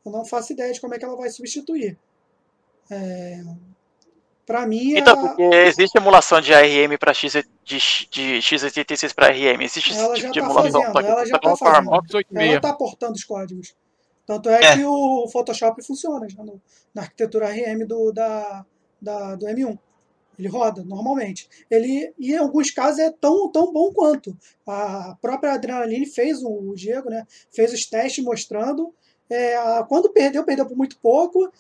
eu 0.04 0.12
não 0.12 0.24
faço 0.24 0.52
ideia 0.52 0.72
de 0.72 0.80
como 0.80 0.94
é 0.94 0.98
que 0.98 1.04
ela 1.04 1.16
vai 1.16 1.30
substituir. 1.30 1.96
É, 2.90 3.42
para 4.50 4.66
mim, 4.66 4.96
Então, 4.98 5.14
a- 5.14 5.16
porque 5.28 5.42
existe 5.42 5.96
emulação 5.96 6.40
de 6.40 6.52
ARM 6.52 6.96
para 6.98 7.14
X, 7.14 7.32
de, 7.64 7.78
de 8.10 8.38
x86 8.42 9.14
para 9.14 9.28
ARM. 9.28 9.60
Existe 9.62 9.92
esse 9.92 10.00
ela 10.00 10.14
tipo 10.14 10.26
já 10.26 10.30
de 10.32 10.38
está 10.40 10.50
emulação. 10.50 10.82
fazendo, 10.92 11.08
ela 11.12 11.24
já 11.26 11.36
está 11.36 11.56
fazendo. 11.56 11.88
Ela 11.88 11.96
86. 12.00 12.54
está 12.56 12.70
aportando 12.70 13.12
os 13.12 13.22
códigos. 13.24 13.74
Tanto 14.26 14.48
é, 14.48 14.60
É. 14.64 14.74
que 14.76 14.84
o 14.84 15.28
Photoshop 15.28 15.84
funciona 15.86 16.28
já 16.28 16.42
no- 16.42 16.60
na 16.92 17.02
arquitetura 17.02 17.46
ARM 17.48 17.86
do, 17.86 18.10
da, 18.10 18.66
da- 19.00 19.36
do 19.36 19.46
M1. 19.46 19.78
Ele 20.36 20.48
roda 20.48 20.82
normalmente. 20.84 21.48
Ele, 21.70 22.12
e 22.18 22.32
em 22.32 22.36
alguns 22.38 22.72
casos 22.72 22.98
é 22.98 23.10
tão, 23.20 23.48
tão 23.52 23.72
bom 23.72 23.92
quanto. 23.92 24.36
A 24.66 25.16
própria 25.22 25.52
Adrenaline 25.52 26.06
fez, 26.06 26.42
o 26.42 26.72
Diego, 26.74 27.08
né, 27.08 27.24
fez 27.52 27.72
os 27.72 27.86
testes 27.86 28.24
mostrando. 28.24 28.92
é, 29.32 29.54
quando 29.88 30.10
perdeu, 30.10 30.42
perdeu 30.44 30.66
por 30.66 30.76
muito 30.76 30.98
pouco. 30.98 31.52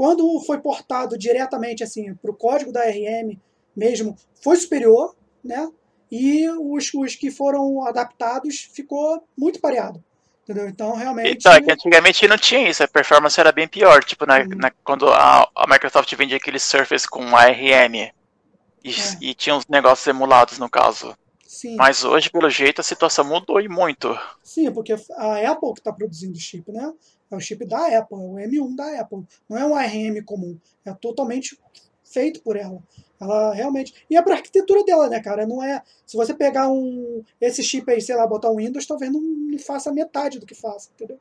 Quando 0.00 0.40
foi 0.46 0.58
portado 0.58 1.18
diretamente 1.18 1.84
assim, 1.84 2.14
para 2.14 2.30
o 2.30 2.34
código 2.34 2.72
da 2.72 2.80
ARM 2.80 3.38
mesmo, 3.76 4.16
foi 4.42 4.56
superior. 4.56 5.14
Né? 5.44 5.70
E 6.10 6.48
os, 6.48 6.90
os 6.94 7.14
que 7.16 7.30
foram 7.30 7.86
adaptados 7.86 8.66
ficou 8.72 9.22
muito 9.36 9.60
pareado. 9.60 10.02
Entendeu? 10.42 10.66
Então, 10.70 10.94
realmente. 10.96 11.36
Então, 11.36 11.52
é 11.52 11.60
que 11.60 11.70
antigamente 11.70 12.26
não 12.26 12.38
tinha 12.38 12.66
isso, 12.66 12.82
a 12.82 12.88
performance 12.88 13.38
era 13.38 13.52
bem 13.52 13.68
pior. 13.68 14.02
Tipo, 14.02 14.24
na, 14.24 14.38
Uhum. 14.38 14.48
na- 14.56 14.70
quando 14.82 15.06
a, 15.10 15.46
a 15.54 15.66
Microsoft 15.68 16.10
vendia 16.16 16.38
aquele 16.38 16.58
Surface 16.58 17.06
com 17.06 17.36
ARM. 17.36 17.94
E, 17.94 18.90
É. 18.90 18.92
e 19.20 19.34
tinha 19.34 19.54
uns 19.54 19.66
negócios 19.68 20.06
emulados, 20.06 20.58
no 20.58 20.70
caso. 20.70 21.14
Sim, 21.46 21.76
Mas 21.76 22.04
hoje, 22.04 22.30
pelo 22.30 22.48
jeito, 22.48 22.80
a 22.80 22.84
situação 22.84 23.22
mudou 23.22 23.60
e 23.60 23.68
muito. 23.68 24.18
sim, 24.42 24.72
porque 24.72 24.94
a 24.94 25.50
Apple 25.52 25.74
que 25.74 25.80
está 25.80 25.92
produzindo 25.92 26.32
o 26.38 26.40
chip, 26.40 26.72
né? 26.72 26.90
É 27.30 27.36
o 27.36 27.40
chip 27.40 27.64
da 27.64 27.98
Apple, 27.98 28.16
é 28.16 28.20
o 28.20 28.34
M1 28.34 28.74
da 28.74 29.00
Apple. 29.00 29.24
Não 29.48 29.56
é 29.56 29.64
um 29.64 29.74
ARM 29.74 30.22
comum. 30.24 30.58
É 30.84 30.92
totalmente 30.92 31.58
feito 32.04 32.42
por 32.42 32.56
ela. 32.56 32.82
Ela 33.20 33.54
realmente. 33.54 33.94
E 34.10 34.16
é 34.16 34.22
para 34.22 34.34
arquitetura 34.34 34.82
dela, 34.84 35.08
né, 35.08 35.20
cara? 35.20 35.46
Não 35.46 35.62
é. 35.62 35.82
Se 36.06 36.16
você 36.16 36.34
pegar 36.34 36.68
um 36.68 37.22
esse 37.40 37.62
chip 37.62 37.88
aí, 37.90 38.00
sei 38.00 38.16
lá, 38.16 38.26
botar 38.26 38.50
um 38.50 38.56
Windows, 38.56 38.86
talvez 38.86 39.12
não, 39.12 39.20
não 39.20 39.58
faça 39.58 39.92
metade 39.92 40.38
do 40.38 40.46
que 40.46 40.54
faça, 40.54 40.90
entendeu? 40.94 41.18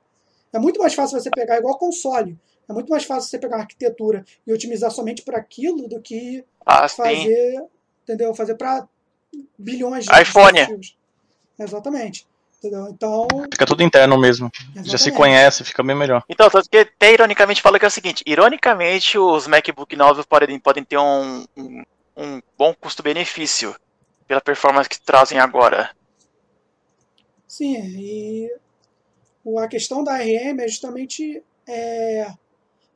É 0.52 0.58
muito 0.58 0.80
mais 0.80 0.94
fácil 0.94 1.20
você 1.20 1.30
pegar 1.30 1.58
igual 1.58 1.78
console. 1.78 2.38
É 2.68 2.74
muito 2.74 2.90
mais 2.90 3.04
fácil 3.04 3.30
você 3.30 3.38
pegar 3.38 3.58
uma 3.58 3.64
arquitetura 3.64 4.26
e 4.46 4.54
otimizar 4.54 4.92
somente 4.92 5.22
para 5.24 5.38
aquilo 5.38 5.88
do 5.88 6.02
que 6.02 6.44
Ah, 6.66 6.88
fazer, 6.88 7.64
entendeu? 8.04 8.34
Fazer 8.34 8.56
para 8.56 8.88
bilhões 9.58 10.06
de 10.06 10.22
iPhone. 10.22 10.60
Exatamente. 11.58 12.28
Entendeu? 12.60 12.90
Então, 12.90 13.26
Fica 13.52 13.66
tudo 13.66 13.82
interno 13.84 14.18
mesmo. 14.20 14.52
Já 14.76 14.84
se 14.84 14.90
exatamente. 14.90 15.18
conhece, 15.18 15.64
fica 15.64 15.82
bem 15.82 15.96
melhor. 15.96 16.24
Então, 16.28 16.50
tanto 16.50 16.70
que 16.70 16.78
até 16.80 17.14
ironicamente 17.14 17.62
fala 17.62 17.80
que 17.80 17.86
é 17.86 17.88
o 17.88 17.92
seguinte, 17.92 18.22
ironicamente 18.28 19.18
os 19.18 19.48
MacBook 19.48 19.96
novos 19.96 20.26
podem, 20.26 20.60
podem 20.60 20.84
ter 20.84 20.98
um, 20.98 21.46
um, 21.56 21.84
um 22.18 22.42
bom 22.58 22.74
custo-benefício 22.74 23.74
pela 24.28 24.42
performance 24.42 24.90
que 24.90 25.00
trazem 25.02 25.40
agora. 25.40 25.90
Sim, 27.48 27.78
e 27.98 28.52
o- 29.44 29.58
a 29.58 29.68
questão 29.68 30.04
da 30.04 30.14
ARM 30.16 30.60
é 30.60 30.68
justamente 30.68 31.42
é, 31.68 32.28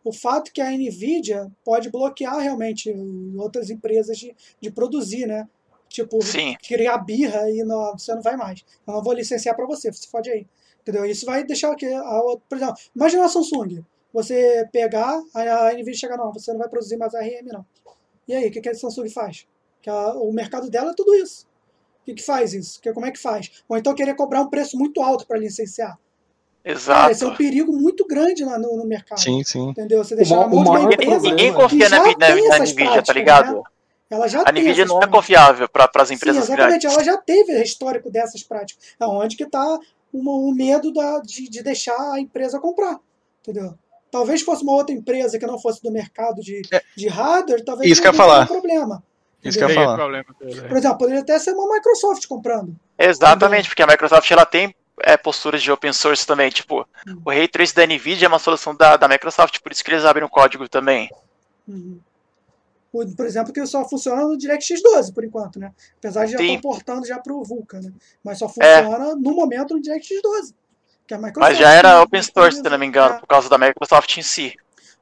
o 0.03 0.11
fato 0.11 0.51
que 0.51 0.59
a 0.61 0.69
Nvidia 0.71 1.47
pode 1.63 1.89
bloquear 1.89 2.37
realmente 2.37 2.93
outras 3.37 3.69
empresas 3.69 4.17
de, 4.17 4.35
de 4.59 4.69
produzir, 4.71 5.25
né? 5.25 5.47
Tipo, 5.93 6.19
Sim. 6.23 6.55
criar 6.67 6.97
birra 6.97 7.47
e 7.51 7.63
não, 7.63 7.91
você 7.95 8.15
não 8.15 8.21
vai 8.23 8.35
mais. 8.35 8.65
Eu 8.87 8.95
não 8.95 9.03
vou 9.03 9.13
licenciar 9.13 9.55
para 9.55 9.67
você, 9.67 9.93
você 9.93 10.07
pode 10.11 10.27
aí. 10.27 10.47
Entendeu? 10.81 11.05
Isso 11.05 11.23
vai 11.23 11.43
deixar 11.43 11.75
que 11.75 11.85
a 11.85 12.19
outra, 12.19 12.41
por 12.49 12.55
exemplo, 12.57 12.75
imagina 12.95 13.25
a 13.25 13.29
Samsung, 13.29 13.85
você 14.11 14.67
pegar, 14.73 15.21
a, 15.35 15.67
a 15.67 15.73
Nvidia 15.73 15.93
chegar, 15.93 16.17
não, 16.17 16.33
você 16.33 16.51
não 16.51 16.57
vai 16.57 16.67
produzir 16.67 16.97
mais 16.97 17.13
ARM 17.13 17.45
não. 17.45 17.63
E 18.27 18.33
aí, 18.33 18.47
o 18.47 18.51
que, 18.51 18.59
que 18.59 18.69
a 18.69 18.73
Samsung 18.73 19.07
faz? 19.07 19.45
Que 19.83 19.89
a- 19.91 20.13
o 20.15 20.33
mercado 20.33 20.67
dela 20.67 20.89
é 20.91 20.93
tudo 20.95 21.13
isso. 21.13 21.45
O 22.01 22.05
que, 22.05 22.15
que 22.15 22.23
faz 22.23 22.55
isso? 22.55 22.81
Que, 22.81 22.91
como 22.91 23.05
é 23.05 23.11
que 23.11 23.19
faz? 23.19 23.63
Ou 23.69 23.77
então 23.77 23.93
querer 23.93 24.15
cobrar 24.15 24.41
um 24.41 24.49
preço 24.49 24.75
muito 24.75 24.99
alto 24.99 25.27
para 25.27 25.37
licenciar. 25.37 25.99
Cara, 26.63 27.11
esse 27.11 27.23
é 27.23 27.27
um 27.27 27.29
Exato. 27.29 27.37
perigo 27.37 27.71
muito 27.71 28.03
grande 28.07 28.43
na- 28.43 28.57
no, 28.57 28.77
no 28.77 28.85
mercado. 28.87 29.19
Sim, 29.21 29.43
sim. 29.43 29.69
Entendeu? 29.69 30.03
Você 30.03 30.15
deixar 30.15 30.37
na 30.37 30.45
uma 30.47 30.63
maior 30.63 30.89
Ninguém, 30.89 31.07
empresa 31.07 31.29
ninguém 31.29 31.51
que 31.53 31.59
confia 31.59 31.89
na, 31.89 31.97
na, 31.99 32.03
na 32.17 32.27
essas 32.29 32.71
Nvidia, 32.73 32.85
tá 32.85 32.91
práticas, 32.93 33.15
ligado? 33.15 33.55
né? 33.57 33.63
Ela 34.09 34.27
já 34.27 34.43
A 34.45 34.51
Nvidia 34.51 34.85
não 34.85 35.01
é 35.01 35.07
confiável 35.07 35.67
para 35.69 35.89
as 35.95 36.11
empresas 36.11 36.45
Sim, 36.45 36.53
exatamente. 36.53 36.81
grandes. 36.81 36.93
Ela 36.97 37.03
já 37.03 37.17
teve 37.17 37.61
histórico 37.63 38.09
dessas 38.11 38.43
práticas. 38.43 38.83
É 38.99 39.05
onde 39.05 39.35
que 39.35 39.43
está 39.43 39.79
o 40.11 40.53
medo 40.53 40.91
da, 40.93 41.19
de, 41.19 41.49
de 41.49 41.63
deixar 41.63 41.97
a 42.13 42.19
empresa 42.19 42.59
comprar. 42.59 42.99
Entendeu? 43.41 43.73
Talvez 44.11 44.41
fosse 44.43 44.61
uma 44.61 44.73
outra 44.73 44.93
empresa 44.93 45.39
que 45.39 45.45
não 45.47 45.57
fosse 45.59 45.81
do 45.81 45.91
mercado 45.91 46.41
de, 46.41 46.61
É. 46.71 46.81
de 46.95 47.07
hardware, 47.07 47.63
talvez 47.65 47.91
Isso 47.91 48.01
que 48.01 48.07
não 48.07 48.13
teria 48.13 48.27
falar. 48.31 48.45
problema. 48.47 49.03
Isso 49.43 49.57
que 49.57 49.63
eu 49.63 49.69
ia 49.69 49.75
falar. 49.75 49.95
problema. 49.95 50.25
Por 50.69 50.77
exemplo, 50.77 50.97
poderia 50.99 51.21
até 51.21 51.39
ser 51.39 51.51
uma 51.53 51.73
Microsoft 51.75 52.27
comprando. 52.27 52.75
Exatamente, 52.97 53.67
porque 53.67 53.81
a 53.81 53.87
Microsoft 53.87 54.29
ela 54.29 54.45
tem 54.45 54.73
é, 55.01 55.17
posturas 55.17 55.61
de 55.63 55.71
open 55.71 55.91
source 55.91 56.25
também. 56.27 56.51
Tipo, 56.51 56.87
Hum. 57.07 57.21
o 57.25 57.29
Ray 57.31 57.47
Trace 57.47 57.73
da 57.73 57.85
Nvidia 57.85 58.27
é 58.27 58.29
uma 58.29 58.37
solução 58.39 58.75
da, 58.75 58.95
da 58.95 59.07
Microsoft, 59.07 59.59
por 59.61 59.71
isso 59.71 59.83
que 59.83 59.89
eles 59.91 60.05
abrem 60.05 60.23
o 60.23 60.29
código 60.29 60.69
também. 60.69 61.09
Uhum. 61.67 61.99
Por 63.17 63.25
exemplo, 63.25 63.51
que 63.51 63.65
só 63.65 63.83
funciona 63.89 64.21
no 64.21 64.37
DirectX 64.37 64.83
12 64.83 65.13
por 65.13 65.25
enquanto, 65.25 65.59
né? 65.59 65.71
Apesar 65.97 66.25
de 66.25 66.33
já 66.33 66.39
estar 66.43 66.61
portando 66.61 67.07
já 67.07 67.17
para 67.17 67.33
o 67.33 67.43
Vulkan, 67.43 67.81
né? 67.81 67.91
Mas 68.23 68.37
só 68.37 68.45
É. 68.45 68.83
funciona 68.83 69.15
no 69.15 69.33
momento 69.33 69.73
no 69.73 69.81
DirectX 69.81 70.21
12. 70.21 70.55
Que 71.07 71.15
é 71.15 71.17
Microsoft 71.17 71.49
Mas 71.49 71.57
já 71.57 71.71
era 71.71 72.01
open 72.03 72.21
source, 72.21 72.57
se 72.57 72.63
não 72.63 72.77
me 72.77 72.85
engano, 72.85 73.15
É. 73.15 73.19
por 73.19 73.27
causa 73.27 73.49
da 73.49 73.57
Microsoft 73.57 74.15
em 74.17 74.21
si. 74.21 74.53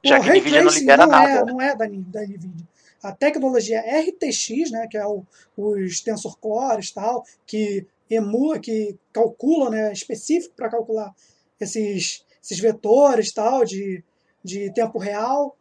Já 0.02 0.18
que 0.18 0.30
a 0.30 0.34
Nvidia 0.34 0.62
não 0.62 0.72
libera 0.72 1.06
não 1.06 1.14
É, 1.14 1.34
nada. 1.34 1.44
não 1.52 1.60
é 1.60 1.76
da, 1.76 1.84
da 1.86 2.22
NVIDIA. 2.22 2.66
A 3.02 3.12
tecnologia 3.12 3.80
RTX, 3.80 4.70
né, 4.70 4.86
que 4.88 4.96
é 4.96 5.06
o, 5.06 5.22
os 5.56 6.00
tensor 6.00 6.38
cores 6.38 6.88
e 6.88 6.94
tal, 6.94 7.24
que 7.46 7.86
emula, 8.08 8.58
que 8.58 8.96
calculam, 9.12 9.70
né, 9.70 9.92
específico 9.92 10.54
para 10.56 10.68
calcular 10.70 11.12
esses, 11.60 12.24
esses 12.42 12.58
vetores 12.58 13.32
tal 13.32 13.64
de, 13.64 14.02
de 14.42 14.72
tempo 14.72 14.98
real, 14.98 15.56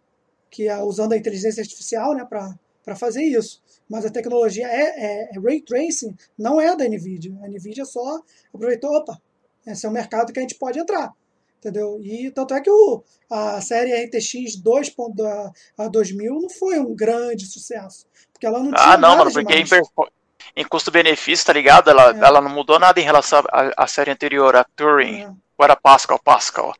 que 0.51 0.67
é 0.67 0.77
usando 0.83 1.13
a 1.13 1.17
inteligência 1.17 1.61
artificial, 1.61 2.13
né, 2.13 2.25
para 2.25 2.95
fazer 2.95 3.23
isso. 3.23 3.61
Mas 3.89 4.05
a 4.05 4.09
tecnologia 4.09 4.67
é, 4.67 4.81
é, 4.81 5.29
é 5.33 5.39
Ray 5.39 5.61
Tracing, 5.61 6.15
não 6.37 6.61
é 6.61 6.75
da 6.75 6.85
NVIDIA. 6.87 7.33
A 7.43 7.47
NVIDIA 7.47 7.85
só 7.85 8.21
aproveitou, 8.53 8.91
opa, 8.95 9.19
esse 9.65 9.85
é 9.85 9.89
um 9.89 9.93
mercado 9.93 10.31
que 10.31 10.39
a 10.39 10.41
gente 10.41 10.55
pode 10.55 10.77
entrar. 10.77 11.11
Entendeu? 11.59 11.99
E 12.01 12.31
tanto 12.31 12.55
é 12.55 12.61
que 12.61 12.71
o, 12.71 13.03
a 13.29 13.61
série 13.61 13.93
RTX 14.05 14.55
2. 14.55 14.95
A, 15.77 15.83
a 15.83 15.87
2000 15.87 16.41
não 16.41 16.49
foi 16.49 16.79
um 16.79 16.95
grande 16.95 17.45
sucesso. 17.45 18.07
Porque 18.33 18.47
ela 18.47 18.57
não 18.57 18.71
tinha 18.73 18.93
Ah, 18.93 18.97
não, 18.97 19.15
mano, 19.17 19.31
porque 19.31 19.53
em, 19.53 19.63
em 20.55 20.65
custo-benefício, 20.67 21.45
tá 21.45 21.53
ligado? 21.53 21.91
Ela, 21.91 22.15
É. 22.17 22.19
ela 22.19 22.41
não 22.41 22.49
mudou 22.49 22.79
nada 22.79 22.99
em 22.99 23.03
relação 23.03 23.43
à, 23.51 23.83
à 23.83 23.85
série 23.87 24.09
anterior, 24.09 24.55
a 24.55 24.63
Turing, 24.63 25.21
É. 25.21 25.27
ou 25.27 25.63
era 25.63 25.75
Pascal, 25.75 26.17
Pascal. 26.17 26.73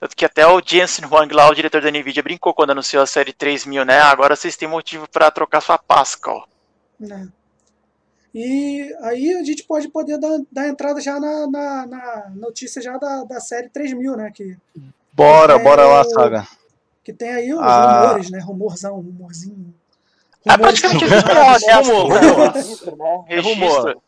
Tanto 0.00 0.16
que 0.16 0.24
até 0.24 0.46
o 0.46 0.62
Jensen 0.64 1.04
Huang 1.04 1.32
lá, 1.34 1.48
o 1.50 1.54
diretor 1.54 1.82
da 1.82 1.90
Nvidia, 1.90 2.22
brincou 2.22 2.54
quando 2.54 2.70
anunciou 2.70 3.02
a 3.02 3.06
série 3.06 3.34
3000, 3.34 3.84
né? 3.84 4.00
Agora 4.00 4.34
vocês 4.34 4.56
têm 4.56 4.66
motivo 4.66 5.06
pra 5.08 5.30
trocar 5.30 5.60
sua 5.60 5.76
Pascal. 5.78 6.48
né? 6.98 7.28
E 8.34 8.94
aí 9.02 9.34
a 9.34 9.42
gente 9.42 9.64
pode 9.64 9.88
poder 9.88 10.16
dar, 10.16 10.38
dar 10.52 10.68
entrada 10.68 11.00
já 11.00 11.18
na, 11.18 11.46
na, 11.48 11.86
na 11.86 12.30
notícia 12.36 12.80
já 12.80 12.96
da, 12.96 13.24
da 13.24 13.40
série 13.40 13.68
3000, 13.68 14.16
né? 14.16 14.30
Que, 14.32 14.56
Bora, 15.12 15.54
É, 15.54 15.58
bora 15.58 15.84
lá, 15.84 16.04
Saga. 16.04 16.46
que 17.02 17.12
tem 17.12 17.28
aí 17.30 17.52
os 17.52 17.60
Ah. 17.60 18.02
rumores, 18.06 18.30
né? 18.30 18.38
Rumorzão, 18.40 18.94
rumorzinho. 19.00 19.74
É 20.46 20.52
Rumores 20.52 20.80
praticamente 20.80 21.22
confirmados. 21.22 21.88
rumor, 21.88 22.08
né? 22.08 22.20
rumor, 22.30 22.52
Registro, 22.54 22.96
né? 22.96 23.24
É 23.28 23.40
rumor. 23.40 24.02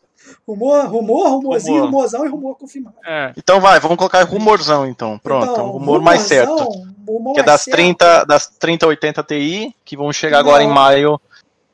Rumor, 0.47 0.85
rumor, 0.87 1.27
rumorzinho, 1.37 1.75
Rumor. 1.77 1.89
rumorzão 1.91 2.25
e 2.25 2.29
rumor 2.29 2.55
confirmado. 2.57 2.97
É. 3.05 3.31
Então 3.37 3.61
vai, 3.61 3.79
vamos 3.79 3.97
colocar 3.97 4.21
rumorzão 4.23 4.85
então. 4.85 5.17
Pronto, 5.17 5.51
Então, 5.51 5.65
é 5.65 5.67
um 5.67 5.71
rumor 5.71 6.01
mais 6.01 6.29
rumorzão, 6.29 6.57
certo. 6.57 6.83
rumor 7.07 7.33
Que 7.33 7.39
é 7.39 7.43
mais 7.43 7.45
das 7.53 7.61
certo. 7.63 7.75
30, 7.77 8.23
das 8.25 8.47
3080 8.59 9.23
Ti, 9.23 9.75
que 9.85 9.95
vão 9.95 10.11
chegar 10.11 10.39
agora 10.39 10.61
em 10.63 10.67
Não. 10.67 10.73
maio. 10.75 11.21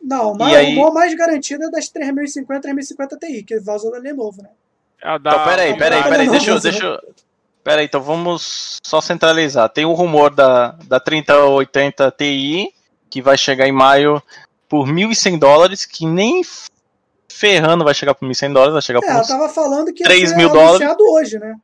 Não, 0.01 0.33
mas 0.35 0.53
aí- 0.55 0.73
o 0.75 0.79
rumor 0.79 0.93
mais 0.93 1.13
garantido 1.15 1.63
é 1.65 1.69
das 1.71 1.89
3050 1.89 2.61
3050 2.61 3.17
Ti, 3.17 3.43
que 3.43 3.59
vazou 3.59 3.91
da 3.91 3.97
Lenovo, 3.97 4.41
né? 4.43 4.49
A 5.01 5.17
da- 5.17 5.31
Então, 5.31 5.43
peraí, 5.45 5.77
peraí, 5.77 6.03
peraí, 6.03 6.25
não, 6.27 6.31
deixa 6.33 6.51
eu, 6.51 6.59
deixa 6.59 6.85
eu... 6.85 6.99
Peraí, 7.63 7.85
então 7.85 8.01
vamos 8.01 8.77
só 8.85 9.01
centralizar. 9.01 9.67
Tem 9.69 9.85
o 9.85 9.93
rumor 9.93 10.33
da, 10.33 10.75
da 10.87 10.99
3080 10.99 12.11
Ti, 12.17 12.73
que 13.09 13.21
vai 13.21 13.37
chegar 13.37 13.67
em 13.67 13.71
maio 13.71 14.21
por 14.69 14.87
1.100 14.87 15.37
dólares, 15.39 15.85
que 15.85 16.05
nem 16.05 16.41
ferrando 17.39 17.83
vai 17.85 17.93
chegar 17.93 18.13
por 18.13 18.27
1.100 18.27 18.53
dólares, 18.53 18.73
vai 18.73 18.81
chegar 18.81 18.99
É, 19.03 19.09
ela 19.09 19.19
por... 19.21 19.27
tava 19.27 19.49
falando 19.49 19.93
que 19.93 20.03
ia 20.03 20.09
3 20.09 20.29
ser 20.29 20.35
mil 20.35 20.49
dólares. 20.49 20.87
hoje, 20.99 21.39
né? 21.39 21.55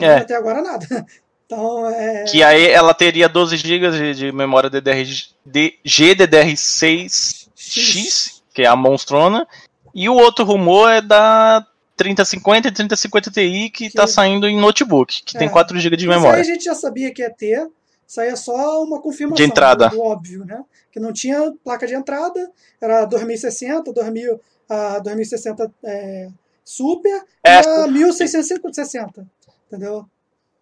É. 0.00 0.14
Até 0.16 0.34
agora 0.34 0.62
nada. 0.62 0.86
Então, 1.52 1.90
é... 1.90 2.22
Que 2.30 2.44
aí 2.44 2.68
ela 2.68 2.94
teria 2.94 3.28
12 3.28 3.56
GB 3.56 3.90
de, 3.90 4.14
de 4.14 4.30
memória 4.30 4.70
DDR, 4.70 5.02
de, 5.44 5.74
GDDR6X, 5.84 8.40
que 8.54 8.62
é 8.62 8.66
a 8.66 8.76
monstrona, 8.76 9.46
e 9.94 10.08
o 10.08 10.14
outro 10.14 10.44
rumor 10.44 10.90
é 10.90 11.00
da 11.00 11.64
3050 11.96 12.68
e 12.68 12.72
3050 12.72 13.30
Ti, 13.30 13.40
que, 13.74 13.80
Que- 13.88 13.90
tá 13.90 14.06
saindo 14.06 14.48
em 14.48 14.58
notebook, 14.58 15.22
que 15.24 15.36
tem 15.36 15.48
É. 15.48 15.50
4 15.50 15.78
GB 15.78 15.96
de 15.96 16.04
Isso 16.04 16.12
aí 16.12 16.18
memória. 16.20 16.40
a 16.40 16.44
gente 16.44 16.64
já 16.64 16.74
sabia 16.74 17.12
que 17.12 17.22
ia 17.22 17.30
ter. 17.30 17.68
Isso 18.06 18.20
aí 18.20 18.28
é 18.28 18.36
só 18.36 18.82
uma 18.82 19.00
confirmação 19.00 19.36
De 19.36 19.44
entrada. 19.50 19.88
Do, 19.88 19.96
do 19.96 20.02
óbvio, 20.02 20.44
né? 20.44 20.62
Que 20.92 20.98
não 21.00 21.12
tinha 21.12 21.52
placa 21.64 21.86
de 21.86 21.94
entrada, 21.94 22.50
era 22.80 23.04
2060, 23.04 23.92
2000, 23.92 24.40
a 24.70 24.98
2060 25.00 25.70
é, 25.84 26.28
Super 26.64 27.24
É, 27.44 27.60
e 27.60 27.66
a 27.66 27.86
1660, 27.88 29.26
entendeu? 29.66 30.06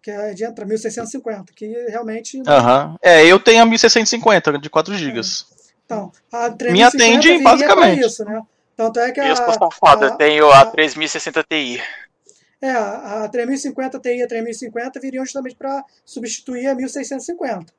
Que 0.01 0.09
é 0.11 0.33
de 0.33 0.43
entrada, 0.43 0.65
1650, 0.67 1.53
que 1.53 1.67
realmente. 1.89 2.41
Aham. 2.47 2.95
É, 3.01 3.25
eu 3.25 3.39
tenho 3.39 3.61
a 3.61 3.65
1650 3.65 4.57
de 4.57 4.69
4 4.69 4.95
GB. 4.95 5.21
Então, 5.85 6.11
a 6.31 6.49
3050 6.49 6.71
Me 6.71 6.83
atende 6.83 7.43
basicamente. 7.43 8.05
isso, 8.05 8.23
né? 8.25 8.41
Tanto 8.75 8.99
é 8.99 9.11
que 9.11 9.19
a, 9.19 9.27
eu 9.27 9.33
a- 9.33 10.17
tenho 10.17 10.49
a 10.49 10.61
a- 10.61 10.65
3060 10.65 11.43
Ti. 11.43 11.81
É, 12.61 12.71
a 12.71 13.23
a 13.25 13.29
3050 13.29 13.99
Ti 13.99 14.09
e 14.09 14.23
a 14.23 14.27
3050 14.27 14.99
viriam 14.99 15.25
justamente 15.25 15.55
para 15.55 15.83
substituir 16.05 16.67
a 16.67 16.75
1650. 16.75 17.73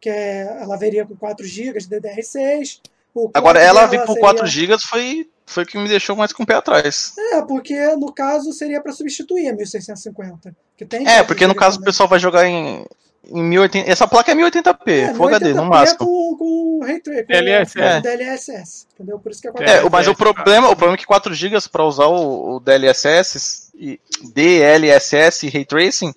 Que 0.00 0.10
é, 0.10 0.58
ela 0.60 0.76
viria 0.76 1.06
com 1.06 1.16
4 1.16 1.46
GB 1.46 1.78
de 1.80 1.88
DDR6. 1.88 2.80
o 3.14 3.30
Agora, 3.32 3.58
ela 3.60 3.86
vir 3.86 4.00
por 4.00 4.08
seria- 4.08 4.20
4 4.20 4.46
GB 4.46 4.78
foi, 4.80 5.30
foi 5.46 5.64
o 5.64 5.66
que 5.66 5.78
me 5.78 5.88
deixou 5.88 6.16
mais 6.16 6.32
com 6.32 6.42
o 6.42 6.46
pé 6.46 6.54
atrás. 6.54 7.12
É, 7.32 7.42
porque 7.42 7.74
no 7.96 8.12
caso 8.12 8.52
seria 8.52 8.80
para 8.80 8.92
substituir 8.92 9.48
a 9.48 9.52
1650. 9.52 10.54
Que 10.76 10.84
tem 10.84 11.02
É, 11.02 11.16
4 11.16 11.26
porque 11.26 11.46
no 11.46 11.54
caso 11.54 11.80
o 11.80 11.84
pessoal 11.84 12.08
vai 12.08 12.18
jogar 12.18 12.46
em, 12.46 12.84
em 13.26 13.42
1080. 13.42 13.90
Essa 13.90 14.08
placa 14.08 14.32
é 14.32 14.34
1080p, 14.34 14.88
É, 14.88 15.14
Full 15.14 15.28
HD, 15.28 15.50
1080p 15.50 15.54
no 15.54 15.64
máximo. 15.66 15.98
Com, 15.98 16.36
com 16.36 16.80
ray 16.82 17.00
trace, 17.00 17.22
com 17.22 17.32
DLSS. 17.32 17.78
É. 17.78 18.00
DLSS, 18.00 18.86
entendeu? 18.94 19.18
Por 19.18 19.32
isso 19.32 19.42
que 19.42 19.48
é 19.48 19.52
4 19.52 19.70
É, 19.70 19.76
É, 19.78 19.88
mas 19.90 20.06
é, 20.06 20.10
o 20.10 20.14
problema, 20.14 20.68
o 20.68 20.76
problema 20.76 20.94
é 20.94 20.98
que 20.98 21.06
4 21.06 21.34
GB 21.34 21.58
para 21.70 21.84
usar 21.84 22.06
o, 22.06 22.56
o 22.56 22.60
DLSS 22.60 23.70
e 23.74 24.00
DLSS 24.32 25.46
e 25.46 25.50
Ray 25.50 25.64
Tracing, 25.64 26.14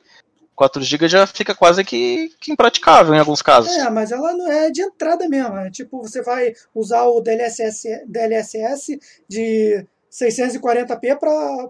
4 0.57 0.83
GB 0.83 1.07
já 1.07 1.27
fica 1.27 1.53
quase 1.53 1.83
que, 1.85 2.33
que 2.39 2.51
impraticável 2.51 3.13
em 3.13 3.19
alguns 3.19 3.43
casos. 3.43 3.71
É, 3.77 3.87
mas 3.91 4.11
ela 4.11 4.33
não 4.33 4.51
é 4.51 4.71
de 4.71 4.81
entrada 4.81 5.29
mesmo. 5.29 5.55
É 5.55 5.69
tipo, 5.69 6.01
você 6.01 6.23
vai 6.23 6.51
usar 6.73 7.03
o 7.03 7.21
DLSS, 7.21 8.03
DLSS 8.07 8.99
de 9.29 9.85
640p 10.11 11.15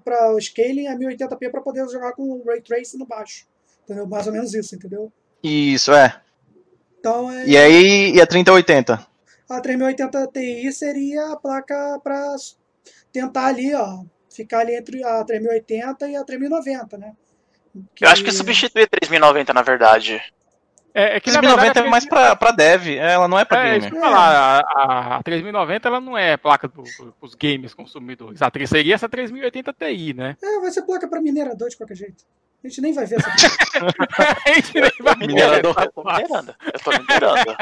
para 0.04 0.34
o 0.34 0.40
scaling 0.40 0.88
a 0.88 0.96
1080p 0.96 1.52
para 1.52 1.62
poder 1.62 1.86
jogar 1.90 2.14
com 2.14 2.24
o 2.24 2.44
ray 2.46 2.62
tracing 2.62 2.98
no 2.98 3.06
baixo. 3.06 3.46
Entendeu? 3.84 4.08
Mais 4.08 4.26
ou 4.26 4.32
menos 4.32 4.54
isso, 4.54 4.74
entendeu? 4.74 5.12
Isso, 5.44 5.92
é. 5.92 6.22
Então, 6.98 7.30
é, 7.30 7.46
E 7.46 7.58
aí, 7.58 8.14
e 8.16 8.22
a 8.22 8.26
3080? 8.26 9.06
a 9.50 9.62
3080 9.62 10.28
Ti 10.28 10.72
seria 10.72 11.34
a 11.34 11.36
placa 11.36 12.00
para 12.02 12.36
tentar 13.12 13.48
ali, 13.48 13.74
ó, 13.76 14.04
ficar 14.30 14.60
ali 14.60 14.76
entre 14.76 15.04
a 15.04 15.24
3080 15.26 16.08
e 16.08 16.16
a 16.16 16.24
3090, 16.24 16.98
né? 16.98 17.14
Eu 18.00 18.10
acho 18.10 18.24
que 18.24 18.32
substitui 18.32 18.84
a 18.84 18.88
3090, 18.88 19.54
na 19.54 19.62
verdade. 19.62 20.22
É, 20.94 21.18
é 21.18 21.20
que 21.20 21.30
na 21.30 21.40
3090 21.40 21.62
verdade, 21.62 21.88
é 21.88 21.92
mais 21.92 22.06
pra, 22.06 22.36
pra 22.36 22.52
dev, 22.52 22.88
é, 22.88 23.14
ela 23.14 23.28
não 23.28 23.38
é 23.38 23.46
pra 23.46 23.68
É, 23.68 23.80
que 23.80 23.86
eu 23.86 23.94
ia 23.94 24.02
falar, 24.02 24.64
a, 24.66 25.18
a 25.18 25.24
3090 25.24 25.88
ela 25.88 26.02
não 26.02 26.18
é 26.18 26.36
placa 26.38 26.68
para 26.68 26.82
os 27.22 27.36
gamers 27.36 27.76
consumidores. 27.76 28.42
A 28.42 28.50
3 28.50 28.68
seria 28.68 28.96
essa 28.96 29.08
3080 29.08 29.74
Ti, 29.74 30.14
né? 30.16 30.36
É, 30.42 30.60
vai 30.60 30.72
ser 30.72 30.82
placa 30.82 31.08
para 31.08 31.22
minerador 31.22 31.70
de 31.70 31.78
qualquer 31.78 31.96
jeito. 31.96 32.24
A 32.64 32.68
gente 32.68 32.82
nem 32.82 32.94
vai 32.94 33.06
ver 33.06 33.20
essa 33.20 33.30
placa. 33.30 34.42
A 34.50 34.54
gente 34.54 34.74
nem 34.74 34.92
vai 35.00 35.16
ver. 35.22 35.28
Minerador. 35.28 35.76
Eu 35.78 35.92
tô 35.92 36.04
minerando. 36.04 36.56
Eu 36.74 36.80
tô 36.80 36.92
minerando. 36.92 37.56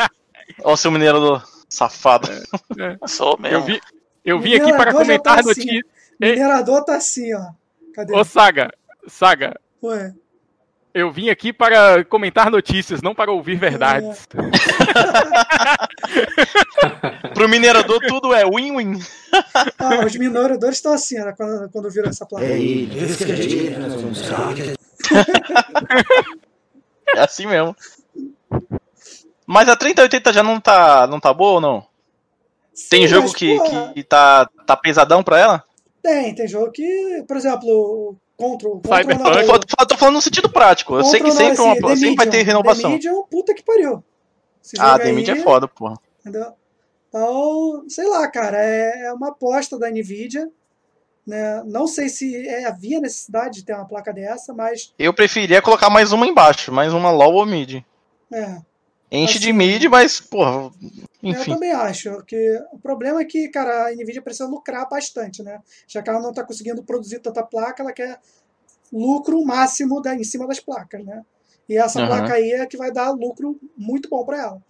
Olha 0.64 0.74
o 0.74 0.78
seu 0.78 0.92
minerador 0.92 1.44
safado. 1.70 2.30
Sou 3.06 3.38
mesmo. 3.38 3.58
Eu 3.58 3.64
vi, 3.64 3.82
eu 4.24 4.40
vim 4.40 4.56
aqui 4.56 4.72
para 4.72 4.94
comentar 4.94 5.44
tá 5.44 5.50
a 5.50 5.52
assim. 5.52 5.82
Minerador 6.20 6.86
tá 6.86 6.96
assim, 6.96 7.34
ó. 7.34 7.52
Cadê? 7.94 8.16
Ô, 8.16 8.24
Saga, 8.24 8.72
Saga, 9.08 9.60
Ué. 9.86 10.14
eu 10.94 11.12
vim 11.12 11.30
aqui 11.30 11.53
para 11.53 12.03
comentar 12.06 12.49
notícias, 12.49 13.02
não 13.02 13.14
para 13.14 13.30
ouvir 13.32 13.57
verdades. 13.57 14.28
Pro 17.34 17.49
minerador 17.49 17.99
tudo 18.07 18.34
é 18.34 18.45
win-win. 18.45 18.99
Ah, 19.78 20.06
os 20.06 20.16
mineradores 20.16 20.78
estão 20.78 20.94
assim, 20.94 21.18
quando, 21.36 21.70
quando 21.70 21.91
viram 21.91 22.10
essa 22.10 22.26
placa. 22.26 22.45
É 27.07 27.20
assim 27.20 27.45
mesmo. 27.45 27.76
Mas 29.45 29.70
a 29.70 29.76
3080 29.76 30.34
já 30.34 30.41
não 30.41 30.60
tá, 30.60 31.06
não 31.07 31.20
tá 31.20 31.32
boa 31.34 31.53
ou 31.53 31.62
não? 31.62 31.86
Tem 32.90 33.03
Sim, 33.03 33.07
jogo 33.07 33.28
mas, 33.28 33.36
que, 33.36 33.56
pô, 33.57 33.94
que 33.94 34.03
tá, 34.03 34.49
tá 34.66 34.76
pesadão 34.76 35.24
pra 35.24 35.40
ela? 35.40 35.64
Tem, 36.02 36.34
tem 36.36 36.48
jogo 36.48 36.72
que, 36.72 37.24
por 37.28 37.38
exemplo, 37.38 37.70
o 37.70 38.18
Control. 38.38 38.82
Control 38.82 38.98
Cyberpunk. 38.98 39.38
Eu 39.80 39.88
tô, 39.88 39.98
falando 39.98 40.16
no 40.16 40.22
sentido 40.22 40.49
prático. 40.49 40.95
Eu 40.95 41.03
sei 41.06 41.20
que 41.22 41.30
Control 41.30 41.48
não, 41.49 41.56
sempre, 41.56 41.64
uma- 41.86 41.94
esse 41.94 42.02
The 42.02 42.07
sempre 42.07 42.16
vai 42.16 42.28
ter 42.30 42.41
renovação. 42.44 42.90
The 42.91 42.95
Medium 42.95 43.16
é 43.16 43.20
um 43.20 43.24
puta 43.24 43.53
que 43.53 43.64
pariu. 43.64 44.03
Esse 44.64 44.76
Ah, 44.80 44.98
The 44.99 45.12
Media 45.12 45.34
aí, 45.34 45.40
é 45.40 45.44
foda, 45.44 45.68
porra. 45.68 45.95
Entendeu? 46.20 46.53
Então, 47.10 47.86
sei 47.88 48.07
lá, 48.07 48.28
cara, 48.28 48.57
é, 48.57 49.06
é 49.06 49.14
uma 49.14 49.30
aposta 49.30 49.80
da 49.80 49.90
Nvidia. 49.90 50.49
Né? 51.26 51.64
Não 51.66 51.88
sei 51.88 52.07
se 52.10 52.48
é- 52.48 52.66
havia 52.66 52.99
necessidade 52.99 53.56
de 53.60 53.66
ter 53.66 53.74
uma 53.74 53.86
placa 53.88 54.14
dessa, 54.14 54.53
mas 54.53 54.94
Eu 54.99 55.12
preferia 55.14 55.60
colocar 55.62 55.90
mais 55.90 56.12
uma 56.12 56.28
embaixo, 56.28 56.72
mais 56.72 56.94
uma 56.94 57.10
low 57.10 57.34
ou 57.34 57.45
mid. 57.45 57.84
é, 58.32 58.57
Enche 59.12 59.40
de 59.40 59.49
Assim, 59.49 59.57
mid, 59.57 59.86
mas, 59.86 60.20
porra, 60.20 60.72
eu 61.34 61.42
enfim. 61.42 61.54
também 61.54 61.72
acho 61.72 62.24
que 62.26 62.60
o 62.72 62.80
problema 62.80 63.22
é 63.22 63.26
que, 63.26 63.48
cara, 63.50 63.88
a 63.88 63.92
Nvidia 63.92 64.22
precisa 64.22 64.48
lucrar 64.48 64.88
bastante, 64.90 65.44
né? 65.44 65.60
Já 65.88 66.02
que 66.02 66.10
ela 66.10 66.22
não 66.22 66.30
está 66.30 66.44
conseguindo 66.44 66.84
produzir 66.84 67.20
tanta 67.20 67.44
placa, 67.44 67.82
ela 67.84 67.94
quer 67.94 68.20
lucro 68.92 69.44
máximo 69.44 70.02
da, 70.02 70.16
em 70.16 70.24
cima 70.24 70.48
das 70.48 70.60
placas, 70.60 71.04
né? 71.04 71.24
E 71.68 71.78
essa 71.78 72.00
Aham. 72.00 72.08
placa 72.08 72.34
aí 72.34 72.52
é 72.52 72.66
que 72.66 72.78
vai 72.78 72.92
dar 72.92 73.12
lucro 73.12 73.60
muito 73.78 74.08
bom 74.10 74.24
para 74.24 74.38
ela. 74.40 74.62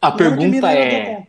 A 0.00 0.10
que 0.12 0.18
pergunta 0.18 0.70
é, 0.72 1.26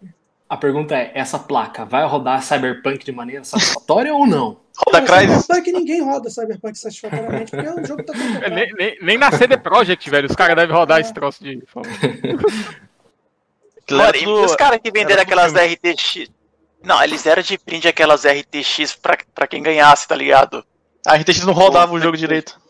a 0.50 0.58
pergunta 0.58 0.96
é, 0.96 1.12
essa 1.16 1.40
placa 1.40 1.86
vai 1.86 2.06
rodar 2.06 2.44
Cyberpunk 2.44 3.06
de 3.06 3.12
maneira 3.12 3.44
satisfatória 3.44 4.14
ou 4.14 4.28
não? 4.28 4.58
Roda 4.86 5.00
Não, 5.00 5.08
Crysis. 5.08 5.44
Cyberpunk 5.46 5.72
ninguém 5.72 6.02
roda 6.02 6.30
Cyberpunk 6.30 6.78
satisfatoriamente, 6.78 7.52
porque 7.52 7.68
o 7.68 7.86
jogo 7.86 8.04
tá 8.04 8.14
tão 8.14 8.24
É, 8.44 8.50
nem, 8.50 8.74
nem- 8.74 8.98
nem 9.02 9.18
na 9.18 9.32
CD 9.32 9.58
Projekt, 9.58 10.10
velho, 10.10 10.28
os 10.28 10.36
caras 10.36 10.56
devem 10.56 10.76
rodar 10.76 11.00
esse 11.00 11.14
troço 11.14 11.44
de. 11.44 11.64
Mano, 13.92 14.16
e 14.16 14.26
os 14.28 14.56
caras 14.56 14.80
que 14.82 14.92
venderam 14.92 15.22
aquelas 15.22 15.54
RTX. 15.54 16.30
Não, 16.84 17.02
eles 17.04 17.24
deram 17.24 17.42
de 17.42 17.58
print 17.58 17.88
aquelas 17.88 18.24
RTX 18.26 18.96
pra, 18.96 19.18
pra 19.34 19.48
quem 19.48 19.62
ganhasse, 19.64 20.08
tá 20.08 20.16
ligado? 20.16 20.66
A 21.06 21.16
RTX 21.16 21.46
não 21.46 21.54
rodava 21.54 21.94
o 21.94 22.00
jogo 22.00 22.18
direito. 22.18 22.62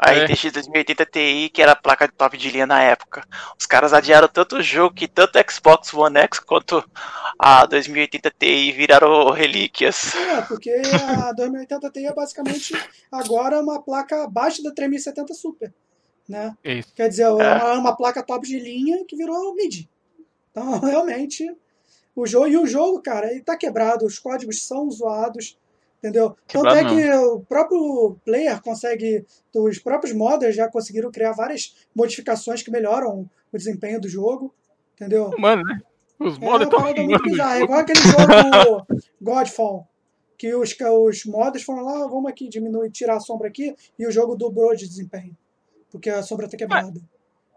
A 0.00 0.14
É. 0.14 0.26
RTX 0.26 0.52
2080 0.52 1.06
Ti, 1.06 1.50
que 1.52 1.60
era 1.60 1.72
a 1.72 1.76
placa 1.76 2.06
de 2.06 2.14
top 2.14 2.36
de 2.38 2.50
linha 2.52 2.66
na 2.66 2.80
época. 2.80 3.24
Os 3.58 3.66
caras 3.66 3.92
adiaram 3.92 4.28
tanto 4.28 4.56
o 4.56 4.62
jogo 4.62 4.94
que 4.94 5.08
tanto 5.08 5.36
a 5.38 5.44
Xbox 5.50 5.92
One 5.92 6.18
X 6.20 6.38
quanto 6.38 6.84
a 7.36 7.66
2080 7.66 8.32
Ti 8.38 8.70
viraram 8.72 9.30
relíquias. 9.32 10.14
É, 10.14 10.40
porque 10.42 10.70
a 10.70 11.32
2080 11.32 11.90
Ti 11.90 12.06
é 12.06 12.14
basicamente 12.14 12.74
agora 13.10 13.60
uma 13.60 13.82
placa 13.82 14.22
abaixo 14.22 14.62
da 14.62 14.70
3070 14.72 15.34
Super, 15.34 15.74
né? 16.28 16.56
Isso. 16.64 16.92
Quer 16.94 17.08
dizer, 17.08 17.24
é 17.24 17.26
É. 17.26 17.30
uma, 17.30 17.72
uma 17.74 17.96
placa 17.96 18.22
top 18.22 18.46
de 18.46 18.56
linha 18.60 19.04
que 19.04 19.16
virou 19.16 19.52
mid. 19.56 19.84
Então, 20.58 20.80
realmente, 20.88 21.56
o 22.14 22.26
jogo 22.26 22.48
e 22.48 22.56
o 22.56 22.66
jogo, 22.66 23.00
cara, 23.00 23.30
ele 23.30 23.42
tá 23.42 23.56
quebrado, 23.56 24.04
os 24.04 24.18
códigos 24.18 24.66
são 24.66 24.90
zoados, 24.90 25.56
entendeu? 25.98 26.36
Tanto 26.46 26.68
é 26.68 26.84
que 26.84 27.10
o 27.12 27.40
próprio 27.40 28.16
player 28.24 28.60
consegue, 28.62 29.24
os 29.54 29.78
próprios 29.78 30.14
modders 30.14 30.56
já 30.56 30.68
conseguiram 30.68 31.10
criar 31.10 31.32
várias 31.32 31.76
modificações 31.94 32.62
que 32.62 32.70
melhoram 32.70 33.28
o 33.52 33.56
desempenho 33.56 34.00
do 34.00 34.08
jogo, 34.08 34.52
entendeu? 34.94 35.30
Mano, 35.38 35.62
né? 35.62 35.80
Os 36.18 36.36
É 36.36 36.44
uma 36.44 36.62
estão 36.64 36.80
parada 36.80 37.00
muito 37.02 37.18
fumando. 37.18 37.22
bizarra. 37.30 37.58
É 37.58 37.62
igual 37.62 37.78
aquele 37.78 38.00
jogo 38.00 38.86
Godfall. 39.22 39.88
Que 40.36 40.54
os, 40.54 40.76
os 41.04 41.24
modders 41.24 41.64
foram 41.64 41.82
lá, 41.84 42.04
"Ah, 42.04 42.08
vamos 42.08 42.30
aqui 42.30 42.48
diminuir, 42.48 42.90
tirar 42.90 43.16
a 43.16 43.20
sombra 43.20 43.48
aqui, 43.48 43.74
e 43.98 44.06
o 44.06 44.10
jogo 44.10 44.36
dobrou 44.36 44.74
de 44.74 44.86
desempenho. 44.88 45.36
Porque 45.90 46.10
a 46.10 46.22
sombra 46.22 46.48
tá 46.48 46.56
quebrada. 46.56 47.00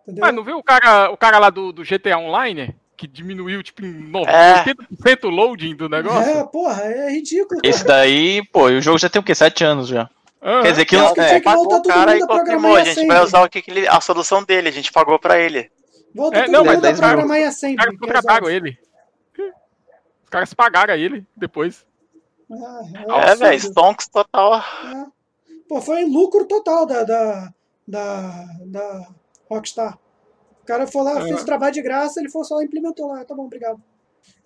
Entendeu? 0.04 0.22
Mas 0.22 0.34
não 0.34 0.44
viu 0.44 0.58
o 0.58 0.64
cara, 0.64 1.12
o 1.12 1.18
cara 1.18 1.38
lá 1.40 1.50
do, 1.50 1.72
do 1.72 1.84
GTA 1.84 2.18
Online? 2.18 2.76
Que 3.02 3.08
diminuiu, 3.08 3.64
tipo, 3.64 3.84
em 3.84 3.92
90, 4.12 4.32
É. 4.32 4.64
80% 4.64 5.24
o 5.24 5.30
loading 5.32 5.76
do 5.76 5.90
negócio? 5.90 6.32
É, 6.32 6.44
porra, 6.44 6.84
é 6.84 7.10
ridículo. 7.10 7.60
Esse 7.64 7.84
cara. 7.84 7.98
daí, 8.02 8.46
pô, 8.54 8.70
e 8.70 8.78
o 8.78 8.82
jogo 8.82 9.00
já 9.00 9.10
tem 9.10 9.20
o 9.20 9.24
quê? 9.24 9.34
Sete 9.34 9.64
anos 9.64 9.88
já. 9.88 10.08
Ah, 10.40 10.62
Quer 10.62 10.70
dizer 10.72 10.86
que 10.86 10.96
que 10.96 11.20
é, 11.20 11.40
que 11.40 11.44
Pagou 11.44 11.66
o 11.78 11.82
cara 11.82 12.16
e 12.16 12.20
confirmou. 12.20 12.76
A 12.76 12.84
gente 12.84 13.08
vai 13.08 13.24
usar 13.24 13.42
o 13.44 13.50
que 13.50 13.60
que 13.60 13.72
ele, 13.72 13.88
a 13.88 14.00
solução 14.00 14.44
dele, 14.44 14.70
a 14.70 14.72
gente 14.72 14.92
pagou 14.92 15.18
pra 15.18 15.40
ele. 15.40 15.72
Volta 16.14 16.38
É, 16.42 16.48
não, 16.48 16.64
mas 16.64 16.80
daí 16.80 16.94
vai- 16.94 17.10
programar 17.10 17.40
Os 17.42 17.48
assembly. 17.48 17.76
caras 17.78 17.94
que 17.96 18.00
contrataram 18.02 18.46
resolve. 18.48 18.56
ele. 18.70 18.78
Os 20.24 20.30
caras 20.30 20.54
pagaram 20.54 20.94
ele 20.94 21.26
depois. 21.36 21.84
Ah, 22.52 22.82
É, 22.94 23.12
absurdo. 23.14 23.40
velho, 23.40 23.60
stonks 23.60 24.08
total. 24.10 24.56
É. 24.60 25.06
Pô, 25.68 25.82
foi 25.82 26.06
lucro 26.06 26.46
total 26.46 26.86
da, 26.86 27.04
da, 27.04 27.50
da, 27.88 28.46
da 28.68 29.08
Rockstar. 29.50 29.98
O 30.72 30.74
cara 30.74 30.88
foi 30.88 31.04
lá, 31.04 31.22
fez 31.22 31.42
o 31.42 31.46
trabalho 31.46 31.74
de 31.74 31.82
graça, 31.82 32.22
ele 32.22 32.30
foi 32.30 32.46
só 32.46 32.56
lá, 32.56 32.64
implementou 32.64 33.08
lá. 33.08 33.26
Tá 33.26 33.36
bom, 33.36 33.44
obrigado. 33.44 33.84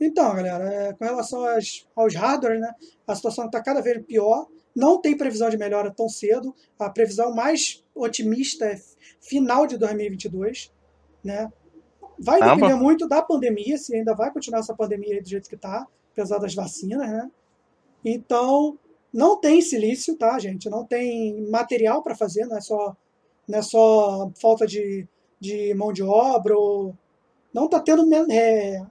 Então, 0.02 0.36
galera, 0.36 0.74
é, 0.74 0.94
com 0.94 1.06
relação 1.06 1.46
às, 1.46 1.86
aos 1.96 2.16
hardware, 2.16 2.60
né, 2.60 2.74
a 3.06 3.14
situação 3.14 3.46
está 3.46 3.62
cada 3.62 3.80
vez 3.80 4.04
pior. 4.04 4.48
Não 4.76 5.00
tem 5.00 5.16
previsão 5.16 5.52
de 5.52 5.58
melhora 5.58 5.92
tão 5.92 6.10
cedo. 6.10 6.56
A 6.80 6.90
previsão 6.90 7.32
mais 7.32 7.84
otimista 7.94 8.66
é 8.66 8.82
final 9.22 9.68
de 9.68 9.78
2022. 9.78 10.74
Né? 11.24 11.52
Vai 12.18 12.40
Caramba. 12.40 12.56
depender 12.56 12.82
muito 12.82 13.08
da 13.08 13.22
pandemia, 13.22 13.78
se 13.78 13.96
ainda 13.96 14.16
vai 14.16 14.32
continuar 14.32 14.62
essa 14.62 14.74
pandemia 14.74 15.14
aí 15.14 15.22
do 15.22 15.30
jeito 15.30 15.48
que 15.48 15.56
está, 15.56 15.86
apesar 16.12 16.40
das 16.40 16.56
vacinas. 16.56 17.08
Né? 17.08 17.30
Então, 18.04 18.80
não 19.14 19.40
tem 19.40 19.62
silício, 19.62 20.18
tá, 20.18 20.40
gente? 20.40 20.72
Não 20.72 20.84
tem 20.84 21.48
material 21.52 22.02
para 22.02 22.16
fazer, 22.16 22.48
não 22.48 22.58
é 22.58 22.62
só, 22.62 22.98
não 23.48 23.60
é 23.60 23.62
só 23.62 24.32
falta 24.42 24.66
de, 24.66 25.08
de 25.40 25.74
mão 25.74 25.92
de 25.92 26.04
obra. 26.04 26.58
Ou... 26.58 26.96
Não 27.54 27.66
está 27.66 27.80
tendo 27.80 28.08
é, 28.32 28.86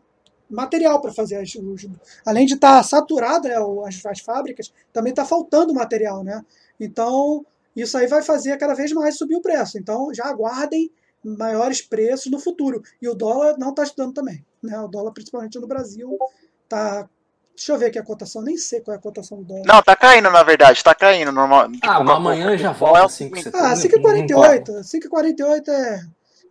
material 0.48 1.00
para 1.00 1.12
fazer. 1.12 1.36
As, 1.36 1.54
os, 1.54 1.86
além 2.24 2.46
de 2.46 2.54
estar 2.54 2.76
tá 2.76 2.82
saturada 2.82 3.48
né, 3.48 3.56
as, 3.86 4.04
as 4.06 4.20
fábricas, 4.20 4.72
também 4.92 5.10
está 5.10 5.24
faltando 5.24 5.74
material, 5.74 6.22
né? 6.22 6.44
Então, 6.78 7.44
isso 7.74 7.96
aí 7.96 8.06
vai 8.06 8.22
fazer 8.22 8.56
cada 8.58 8.74
vez 8.74 8.92
mais 8.92 9.16
subir 9.16 9.36
o 9.36 9.42
preço. 9.42 9.78
Então, 9.78 10.12
já 10.12 10.26
aguardem 10.26 10.90
maiores 11.22 11.80
preços 11.80 12.30
no 12.30 12.38
futuro. 12.38 12.82
E 13.00 13.08
o 13.08 13.14
dólar 13.14 13.56
não 13.58 13.70
está 13.70 13.82
ajudando 13.82 14.12
também. 14.12 14.44
Né? 14.62 14.78
O 14.80 14.88
dólar, 14.88 15.12
principalmente 15.12 15.58
no 15.58 15.66
Brasil, 15.66 16.16
está 16.64 17.08
Deixa 17.56 17.72
eu 17.72 17.78
ver 17.78 17.86
aqui 17.86 17.98
a 18.00 18.02
cotação, 18.02 18.42
nem 18.42 18.56
sei 18.56 18.80
qual 18.80 18.96
é 18.96 18.98
a 18.98 19.00
cotação 19.00 19.38
do 19.38 19.44
dólar. 19.44 19.62
Não, 19.64 19.80
tá 19.80 19.94
caindo, 19.94 20.28
na 20.28 20.42
verdade, 20.42 20.82
tá 20.82 20.92
caindo. 20.92 21.30
Normal. 21.30 21.68
Ah, 21.82 21.98
Tipo, 21.98 22.10
amanhã 22.10 22.58
já 22.58 22.70
é 22.70 22.74
volta 22.74 23.02
o 23.02 23.04
assim 23.04 23.30
que 23.30 23.42
você 23.42 23.50
Ah, 23.54 23.68
Não 23.68 23.76
5,48. 23.76 24.64
5,48 24.80 25.68
é. 25.68 26.04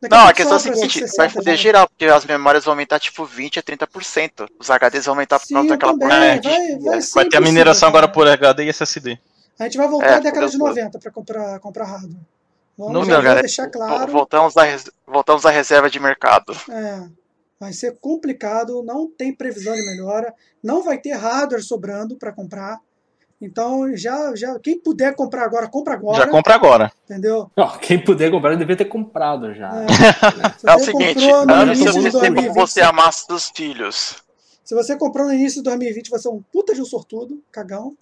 Não, 0.10 0.28
a 0.28 0.34
questão 0.34 0.54
é 0.54 0.58
a 0.58 0.60
seguinte, 0.60 1.00
5,60 1.06 1.16
vai 1.18 1.30
foder 1.30 1.58
geral, 1.58 1.88
porque 1.88 2.06
as 2.06 2.26
memórias 2.26 2.64
vão 2.66 2.74
aumentar 2.74 3.00
tipo 3.00 3.26
20 3.26 3.60
a 3.60 3.64
30%. 3.64 4.48
Os 4.60 4.70
HDs 4.70 5.06
vão 5.06 5.14
aumentar 5.14 5.40
por 5.40 5.48
Sim, 5.48 5.54
causa 5.56 5.70
daquela 5.70 5.92
também, 5.94 6.08
porcaria 6.10 6.40
de 6.40 6.48
vai- 6.50 6.60
vai 6.60 6.70
Vai 6.80 6.80
ter 6.80 6.92
a 6.94 7.00
impossível, 7.00 7.42
mineração 7.42 7.90
agora 7.90 8.08
por 8.08 8.28
HD 8.28 8.64
e 8.66 8.70
SSD. 8.70 9.20
A 9.60 9.64
gente 9.66 9.78
vai 9.78 9.88
voltar 9.88 10.08
É, 10.08 10.14
à 10.16 10.20
década 10.20 10.48
de 10.48 10.58
fodeu 10.58 10.68
90 10.68 11.00
para 11.00 11.12
comprar, 11.12 11.60
comprar 11.60 11.86
hardware. 11.86 12.18
Vamos 12.78 12.94
Não, 12.94 13.06
galera, 13.08 13.40
deixar 13.42 13.68
claro. 13.70 14.12
voltamos, 14.12 14.58
à 14.58 14.64
res- 14.64 14.90
voltamos 15.06 15.46
à 15.46 15.52
reserva 15.52 15.90
de 15.90 16.00
mercado. 16.00 16.58
É, 16.70 17.04
vai 17.60 17.72
ser 17.72 17.96
complicado, 18.02 18.82
não 18.84 19.08
tem 19.08 19.34
previsão 19.34 19.74
de 19.76 19.86
melhora, 19.86 20.34
não 20.62 20.82
vai 20.84 20.98
ter 20.98 21.12
hardware 21.14 21.62
sobrando 21.64 22.16
para 22.16 22.32
comprar. 22.32 22.80
Então, 23.46 23.94
já, 23.98 24.34
já, 24.38 24.58
quem 24.58 24.80
puder 24.80 25.14
comprar 25.16 25.44
agora, 25.44 25.68
compra 25.68 25.96
agora, 25.96 26.18
Já 26.18 26.28
compra 26.28 26.56
agora. 26.56 26.92
entendeu? 27.04 27.52
Ó, 27.58 27.78
quem 27.78 28.00
puder 28.02 28.32
comprar 28.32 28.56
devia 28.56 28.78
ter 28.78 28.86
comprado 28.86 29.54
já. 29.54 29.70
É. 29.84 29.88
Se 30.58 30.70
É 30.70 30.76
o 30.76 30.80
seguinte, 30.80 31.16
de 31.16 31.26
PC 31.26 31.30
como 31.30 32.12
2020, 32.12 32.54
você 32.54 32.80
amasse 32.82 33.28
dos 33.28 33.52
filhos. 33.54 34.24
se 34.64 34.74
você 34.74 34.96
comprou 34.96 35.28
no 35.28 35.34
início 35.34 35.62
de 35.62 35.64
2020, 35.70 36.10
você 36.10 36.26
é 36.26 36.32
um 36.32 36.42
puta 36.42 36.74
de 36.74 36.82
um 36.82 36.86
sortudo, 36.86 37.44
cagão. 37.52 37.98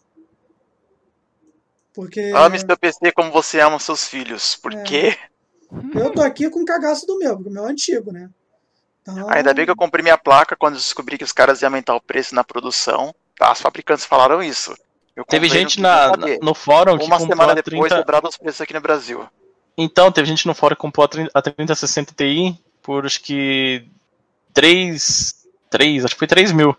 Porque 1.91 2.31
Ame 2.35 2.59
seu 2.59 2.77
PC 2.77 3.11
como 3.13 3.31
você 3.31 3.59
ama 3.59 3.80
seus 3.80 4.07
filhos. 4.07 4.55
Por 4.55 4.73
É. 4.73 4.84
quê? 4.84 5.18
eu 5.95 6.11
tô 6.11 6.22
aqui 6.22 6.49
com 6.51 6.61
o 6.61 6.65
cagaço 6.65 7.07
do 7.07 7.18
meu, 7.18 7.35
porque 7.35 7.49
o 7.49 7.53
meu 7.53 7.65
é 7.68 7.72
antigo, 7.72 8.11
né? 8.11 8.30
Então, 9.01 9.27
Ainda 9.30 9.53
bem 9.55 9.65
que 9.65 9.72
eu 9.72 9.76
comprei 9.76 10.03
minha 10.03 10.18
placa 10.18 10.55
quando 10.55 10.76
descobri 10.76 11.18
que 11.18 11.23
os 11.23 11.31
caras 11.31 11.61
iam 11.63 11.69
aumentar 11.69 11.95
o 11.95 12.01
preço 12.01 12.35
na 12.35 12.43
produção. 12.43 13.11
Tá, 13.35 13.51
As 13.51 13.59
fabricantes 13.59 14.05
falaram 14.05 14.43
isso. 14.43 14.76
Eu 15.16 15.26
Teve 15.26 15.50
gente 15.50 15.78
no 15.78 15.84
na, 15.84 16.08
na- 16.16 16.28
no 16.42 16.54
fórum 16.54 16.98
que 16.98 17.06
Uma 17.06 17.18
comprou 17.18 17.38
semana 17.38 17.52
a 17.52 17.56
depois 17.56 17.80
30... 17.90 17.96
dobraram 17.98 18.30
os 18.30 18.38
preços 18.38 18.62
aqui 18.62 18.74
no 18.74 18.82
Brasil. 18.82 19.28
Então, 19.78 20.12
teve 20.12 20.28
gente 20.28 20.46
no 20.48 20.54
fórum 20.54 20.76
que 20.76 20.82
comprou 20.82 21.04
a 21.04 21.08
30, 21.08 21.32
a 21.34 21.42
3060 21.42 22.14
Ti 22.16 22.60
por 22.82 23.06
acho 23.06 23.22
que 23.22 23.86
3, 24.54 25.46
3, 25.70 26.06
acho 26.06 26.16
que 26.16 26.20
foi 26.20 26.28
3 26.28 26.52
mil. 26.52 26.76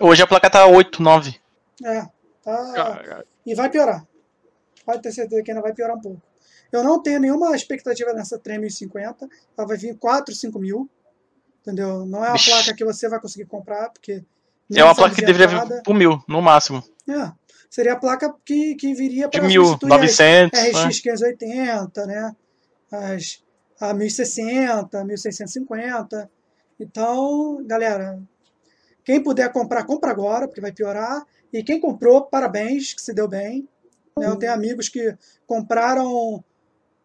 Hoje 0.00 0.22
a 0.22 0.26
placa 0.26 0.50
tá 0.50 0.66
8, 0.66 1.02
9. 1.02 1.40
É, 1.84 2.02
tá. 2.42 2.72
Cara, 2.74 3.24
E 3.46 3.54
vai 3.54 3.68
piorar. 3.70 4.06
Pode 4.84 5.00
ter 5.02 5.12
certeza 5.12 5.42
que 5.42 5.50
ainda 5.50 5.62
vai 5.62 5.72
piorar 5.72 5.96
um 5.96 6.00
pouco. 6.00 6.20
Eu 6.72 6.82
não 6.82 7.02
tenho 7.02 7.20
nenhuma 7.20 7.54
expectativa 7.54 8.12
nessa 8.12 8.38
3050. 8.38 9.28
Ela 9.56 9.66
vai 9.68 9.76
vir 9.76 9.96
4, 9.96 10.34
5 10.34 10.58
mil. 10.58 10.88
Entendeu? 11.60 12.04
Não 12.06 12.24
é 12.24 12.28
uma 12.28 12.32
Vixe. 12.32 12.50
placa 12.50 12.74
que 12.74 12.84
você 12.84 13.08
vai 13.08 13.20
conseguir 13.20 13.44
comprar, 13.46 13.90
porque. 13.90 14.22
É 14.74 14.82
uma 14.82 14.94
placa 14.94 15.14
que 15.14 15.22
deveria 15.24 15.46
vir 15.64 15.82
por 15.82 15.94
mil, 15.94 16.22
no 16.26 16.40
máximo. 16.42 16.82
É, 17.08 17.32
seria 17.68 17.94
a 17.94 17.98
placa 17.98 18.32
que, 18.44 18.74
que 18.76 18.94
viria 18.94 19.28
De 19.28 19.38
para 19.38 19.48
mil, 19.48 19.64
substituir 19.64 19.92
as 19.92 20.00
900. 20.00 20.62
né? 20.62 20.86
RX 20.86 21.00
580, 21.00 22.06
né? 22.06 22.36
As, 22.90 23.42
a 23.80 23.92
1060, 23.92 25.04
1650. 25.04 26.30
Então, 26.78 27.62
galera, 27.66 28.22
quem 29.04 29.22
puder 29.22 29.52
comprar, 29.52 29.84
compra 29.84 30.10
agora, 30.10 30.46
porque 30.46 30.60
vai 30.60 30.72
piorar. 30.72 31.24
E 31.52 31.62
quem 31.62 31.80
comprou, 31.80 32.22
parabéns, 32.22 32.94
que 32.94 33.02
se 33.02 33.12
deu 33.12 33.26
bem. 33.28 33.68
né? 34.16 34.26
Eu 34.26 34.36
tenho 34.36 34.52
amigos 34.52 34.88
que 34.88 35.16
compraram 35.46 36.42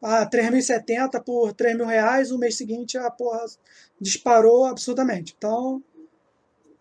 a 0.02 0.30
3.070 0.30 1.24
por 1.24 1.53
3 1.53 1.76
mil 1.76 1.88
reais, 1.88 2.32
o 2.32 2.38
mês 2.38 2.56
seguinte 2.56 2.98
a 2.98 3.10
porra 3.10 3.44
disparou 3.99 4.65
absurdamente. 4.65 5.34
Então, 5.36 5.84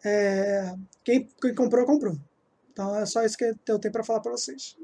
é, 0.04 0.74
quem, 1.02 1.26
quem 1.40 1.54
comprou, 1.54 1.86
comprou. 1.86 2.16
Então 2.76 2.94
é 2.94 3.06
só 3.06 3.22
isso 3.24 3.38
que 3.38 3.54
eu 3.66 3.78
tenho 3.78 3.90
para 3.92 4.04
falar 4.04 4.20
para 4.20 4.32
vocês. 4.32 4.76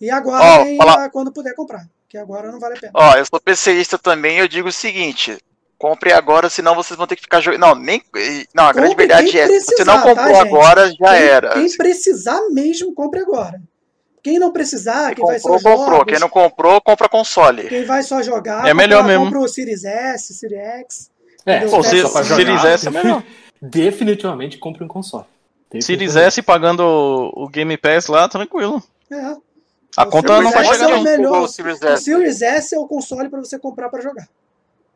E 0.00 0.08
aguardem 0.10 0.78
Ó, 0.80 0.84
fala- 0.86 1.10
quando 1.10 1.30
puder 1.30 1.54
comprar, 1.54 1.86
que 2.08 2.16
agora 2.16 2.50
não 2.50 2.58
vale 2.58 2.78
a 2.78 2.80
pena. 2.80 2.92
Ó, 2.94 3.14
eu 3.16 3.26
sou 3.26 3.38
PCista 3.38 3.98
também 3.98 4.38
eu 4.38 4.48
digo 4.48 4.68
o 4.68 4.72
seguinte. 4.72 5.36
Compre 5.76 6.10
agora, 6.12 6.48
senão 6.48 6.74
vocês 6.74 6.96
vão 6.96 7.06
ter 7.06 7.16
que 7.16 7.22
ficar 7.22 7.40
jogando. 7.40 7.60
Não, 7.60 7.74
nem. 7.74 8.02
Não, 8.54 8.64
a 8.64 8.72
grande 8.72 8.90
Compre 8.90 9.06
verdade 9.06 9.30
quem 9.30 9.40
é: 9.40 9.46
se 9.60 9.60
você 9.76 9.84
não 9.84 10.00
precisar, 10.00 10.02
tá, 10.02 10.08
comprou 10.22 10.36
gente? 10.36 10.46
agora, 10.48 10.88
já 10.88 10.94
quem, 11.18 11.28
era. 11.28 11.50
Quem 11.52 11.76
precisar 11.76 12.40
mesmo, 12.50 12.94
compre 12.94 13.20
agora. 13.20 13.60
Quem 14.22 14.38
não 14.38 14.50
precisar, 14.52 15.14
quem 15.14 15.26
vai 15.26 15.38
só 15.38 15.48
comprou, 15.50 15.76
comprou. 15.76 15.96
jogos, 15.98 16.12
Quem 16.12 16.20
não 16.20 16.28
comprou, 16.30 16.80
compra 16.80 17.08
console. 17.08 17.68
quem 17.68 17.84
vai 17.84 18.02
só 18.04 18.22
jogar, 18.22 18.66
É 18.66 18.72
melhor 18.72 18.98
compra, 19.00 19.12
mesmo. 19.18 19.24
compra 19.26 19.40
o 19.40 19.48
Series 19.48 19.84
S, 19.84 20.32
Series 20.32 20.60
X. 20.60 21.10
É, 21.44 21.56
Entendeu? 21.56 21.70
Pô, 21.76 21.82
Só 21.82 21.90
se, 21.90 22.00
pra 22.00 22.22
se 22.22 22.28
jogar. 22.28 22.36
Series 22.36 22.64
S 22.64 22.86
é 22.86 22.90
melhor. 22.90 23.24
Definitivamente 23.60 24.58
compre 24.58 24.84
um 24.84 24.88
console. 24.88 25.24
Series 25.80 26.16
S 26.16 26.42
pagando 26.42 26.80
o, 26.82 27.44
o 27.44 27.48
Game 27.48 27.76
Pass 27.76 28.08
lá, 28.08 28.28
tranquilo. 28.28 28.82
É. 29.10 29.16
A 29.96 30.02
O 30.04 30.10
conta 30.10 30.28
Series 30.28 30.44
não 30.44 30.52
vai 30.52 30.64
S 30.66 30.72
chegar 30.74 30.90
é 30.90 30.94
o 30.96 31.02
melhor. 31.02 31.42
O 31.42 31.48
Series 31.48 31.80
O 31.80 31.86
S. 31.88 32.04
Series 32.04 32.42
S 32.42 32.74
é 32.74 32.78
o 32.78 32.86
console 32.86 33.28
para 33.28 33.40
você 33.40 33.58
comprar 33.58 33.88
para 33.88 34.02
jogar. 34.02 34.28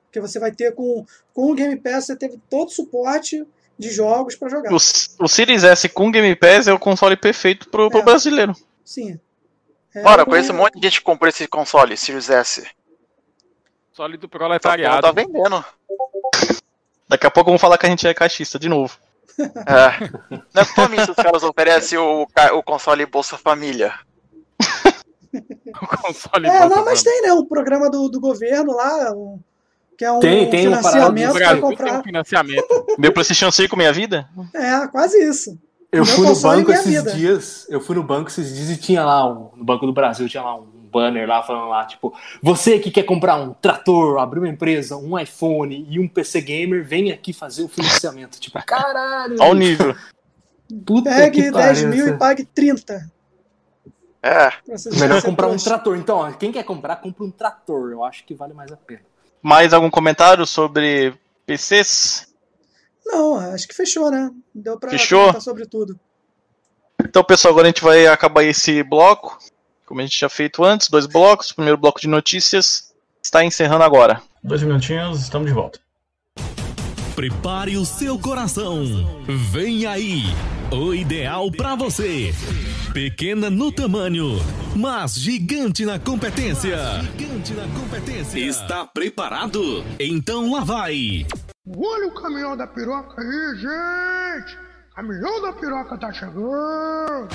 Porque 0.05 0.21
você 0.21 0.39
vai 0.39 0.53
ter 0.53 0.75
com, 0.75 1.05
com 1.35 1.51
o 1.53 1.55
Game 1.55 1.77
Pass, 1.77 2.07
você 2.07 2.17
teve 2.17 2.39
todo 2.51 2.69
o 2.69 2.73
suporte 2.73 3.47
de 3.79 3.91
jogos 3.91 4.35
para 4.37 4.49
jogar. 4.49 4.73
O, 4.73 4.77
o 4.77 5.29
Series 5.29 5.65
S 5.65 5.89
com 5.89 6.11
Game 6.11 6.35
Pass 6.37 6.67
é 6.67 6.73
o 6.73 6.79
console 6.79 7.17
perfeito 7.17 7.69
pro, 7.69 7.91
pro 7.91 8.01
É. 8.01 8.03
brasileiro. 8.03 8.55
Sim. 8.85 9.19
É 9.95 10.03
Mano, 10.03 10.19
eu 10.19 10.23
o- 10.25 10.27
conheço 10.27 10.53
um 10.53 10.57
monte 10.57 10.75
de 10.79 10.83
gente 10.87 10.99
que 11.01 11.05
comprou 11.05 11.29
esse 11.29 11.47
console, 11.49 11.97
Series 11.97 12.29
S. 12.31 12.67
Sólido 13.93 14.29
Tá, 14.29 14.39
proletariado. 14.39 15.03
tá 15.03 15.13
vendendo. 15.13 15.65
Daqui 17.09 17.27
a 17.27 17.31
pouco 17.31 17.49
vamos 17.51 17.61
falar 17.61 17.79
que 17.79 17.87
a 17.87 17.89
gente 17.89 18.07
é 18.07 18.13
caixista 18.15 18.59
de 18.59 18.69
novo. 18.69 18.99
É. 19.39 20.09
Não 20.55 20.63
é 20.63 20.65
só 20.65 20.89
mim 20.89 20.99
se 21.05 21.11
os 21.11 21.17
caras 21.17 21.43
oferecem 21.43 21.99
o, 21.99 22.27
o 22.55 22.63
console 22.63 23.05
Bolsa 23.07 23.37
Família. 23.39 23.93
O 25.83 25.97
console 25.99 26.47
É, 26.47 26.61
bom 26.63 26.69
não, 26.77 26.85
mas 26.85 27.03
pra- 27.03 27.13
tem, 27.13 27.23
né? 27.23 27.33
Um 27.35 27.45
programa 27.45 27.91
do, 27.91 28.09
do 28.09 28.19
governo 28.19 28.73
lá, 28.75 29.13
um- 29.13 29.39
que 29.99 30.05
é 30.05 30.11
um 30.13 30.21
Tem, 30.21 30.49
tem 30.49 30.63
financiamento 30.65 31.31
O 31.31 31.35
para 31.35 31.61
comprar. 31.61 32.01
um 32.01 32.03
financiamento. 32.03 32.87
Meu 32.99 33.13
PlayStation 33.13 33.51
5, 33.51 33.77
minha 33.77 33.93
vida? 33.93 34.27
É, 34.55 34.87
quase 34.89 35.19
isso. 35.23 35.59
Eu 35.93 36.05
Meu 36.05 36.15
fui 36.15 36.23
no 36.23 36.29
console, 36.31 36.59
banco 36.61 36.73
esses 36.73 36.87
vida. 36.87 37.13
dias. 37.13 37.67
Eu 37.69 37.81
fui 37.81 37.95
no 37.97 38.03
banco 38.03 38.29
esses 38.31 38.55
dias 38.55 38.71
e 38.71 38.77
tinha 38.79 39.05
lá, 39.05 39.27
um, 39.31 39.51
no 39.57 39.65
Banco 39.65 39.85
do 39.87 39.93
Brasil, 39.93 40.27
tinha 40.29 40.43
lá 40.43 40.57
um 40.57 40.67
banner 40.97 41.29
lá 41.29 41.43
falando 41.43 41.69
lá, 41.69 41.85
tipo, 41.85 42.15
você 42.43 42.79
que 42.79 42.91
quer 42.91 43.03
comprar 43.03 43.37
um 43.37 43.53
trator, 43.53 44.19
abrir 44.19 44.39
uma 44.41 44.49
empresa, 44.49 44.97
um 44.97 45.19
iPhone 45.19 45.87
e 45.91 46.01
um 46.01 46.09
PC 46.09 46.41
gamer, 46.41 46.83
vem 46.83 47.13
aqui 47.13 47.35
fazer 47.35 47.65
o 47.65 47.69
financiamento. 47.69 48.41
Tipo, 48.41 48.65
caralho! 48.65 49.37
Olha 49.39 49.51
o 49.51 49.55
nível. 49.55 49.95
Puta 50.85 51.11
Pegue 51.11 51.43
que 51.43 51.51
10 51.51 51.53
pariu, 51.53 51.89
mil 51.89 52.09
e 52.09 52.17
pague 52.17 52.45
30. 52.47 53.13
É. 54.23 54.51
Melhor 54.99 55.23
comprar 55.23 55.49
um 55.49 55.57
trator. 55.57 55.97
Então, 55.97 56.17
ó, 56.17 56.33
quem 56.33 56.51
quer 56.51 56.65
comprar, 56.65 56.97
compra 56.97 57.25
um 57.25 57.31
trator. 57.31 57.93
Eu 57.93 58.03
acho 58.03 58.25
que 58.25 58.35
vale 58.35 58.55
mais 58.55 58.73
a 58.73 58.77
pena. 58.77 59.03
Mais 59.43 59.73
algum 59.73 59.91
comentário 59.91 60.45
sobre 60.47 61.15
PCs? 61.45 62.35
Não, 63.05 63.37
acho 63.37 63.69
que 63.69 63.75
fechou, 63.75 64.11
né? 64.11 64.33
Deu 64.53 64.81
pra 64.81 64.91
Fechou? 64.91 65.21
comentar 65.21 65.43
sobre 65.43 65.67
tudo. 65.67 66.01
Então, 67.05 67.23
pessoal, 67.23 67.53
agora 67.53 67.69
a 67.69 67.71
gente 67.71 67.85
vai 67.85 68.07
acabar 68.07 68.43
esse 68.43 68.83
bloco. 68.83 69.39
Como 69.87 70.01
a 70.01 70.03
gente 70.03 70.19
tinha 70.19 70.29
feito 70.29 70.65
antes, 70.65 70.89
dois 70.89 71.07
blocos. 71.07 71.51
O 71.51 71.55
primeiro 71.55 71.79
bloco 71.79 72.01
de 72.01 72.09
notícias 72.09 72.93
está 73.23 73.45
encerrando 73.45 73.85
agora. 73.85 74.21
Dois 74.43 74.61
minutinhos, 74.63 75.21
estamos 75.21 75.47
de 75.47 75.55
volta. 75.55 75.79
Prepare 77.15 77.77
o 77.77 77.87
seu 77.87 78.19
coração. 78.19 78.85
Vem 79.53 79.87
aí, 79.87 80.25
o 80.73 80.93
ideal 80.93 81.51
pra 81.53 81.77
você. 81.77 82.35
Pequena 82.93 83.49
no 83.49 83.71
tamanho, 83.71 84.39
mas 84.75 85.15
gigante 85.15 85.87
na 85.87 85.99
competência. 85.99 86.77
Gigante 87.17 87.55
na 87.55 87.69
competência. 87.79 88.39
Está 88.39 88.85
preparado? 88.85 89.85
Então 90.01 90.53
lá 90.53 90.65
vai. 90.65 91.27
Olha 91.77 92.09
o 92.09 92.15
caminhão 92.15 92.57
da 92.57 92.67
piroca 92.67 93.21
aí, 93.21 93.57
gente! 93.57 94.59
Caminhão 94.95 95.43
da 95.43 95.53
piroca 95.53 95.97
tá 95.97 96.13
chegando! 96.13 97.29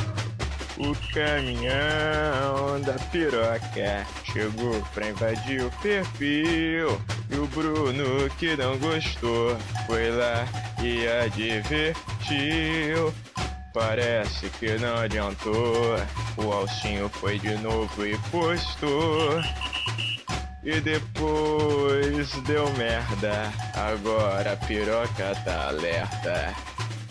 O 0.77 0.95
caminhão 1.14 2.81
da 2.81 2.93
piroca 3.11 4.07
chegou 4.23 4.81
pra 4.93 5.10
invadir 5.10 5.64
o 5.64 5.72
perfil. 5.81 7.02
E 7.30 7.35
o 7.35 7.45
Bruno, 7.48 8.30
que 8.38 8.56
não 8.56 8.77
gostou, 8.77 9.57
foi 9.85 10.10
lá 10.11 10.48
e 10.81 11.07
advertiu. 11.07 11.93
Parece 13.73 14.49
que 14.49 14.77
não 14.77 14.98
adiantou. 14.98 15.98
O 16.38 16.52
Alcinho 16.52 17.10
foi 17.10 17.39
de 17.39 17.56
novo 17.56 18.06
e 18.06 18.18
postou. 18.30 19.41
E 20.64 20.80
depois 20.81 22.31
deu 22.45 22.69
merda. 22.73 23.52
Agora 23.73 24.53
a 24.53 24.57
piroca 24.57 25.35
tá 25.43 25.69
alerta. 25.69 26.53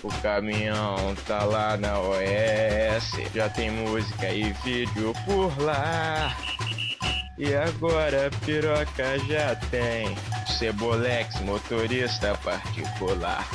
O 0.02 0.08
caminhão 0.22 1.14
tá 1.26 1.44
lá 1.44 1.76
na 1.76 1.98
OS. 1.98 3.12
Já 3.34 3.50
tem 3.50 3.70
música 3.70 4.30
e 4.30 4.50
vídeo 4.64 5.12
por 5.26 5.62
lá. 5.62 6.34
E 7.36 7.54
agora 7.54 8.28
a 8.28 8.30
piroca 8.44 9.18
já 9.26 9.54
tem 9.70 10.16
Cebolex, 10.46 11.40
motorista 11.40 12.34
particular. 12.42 13.46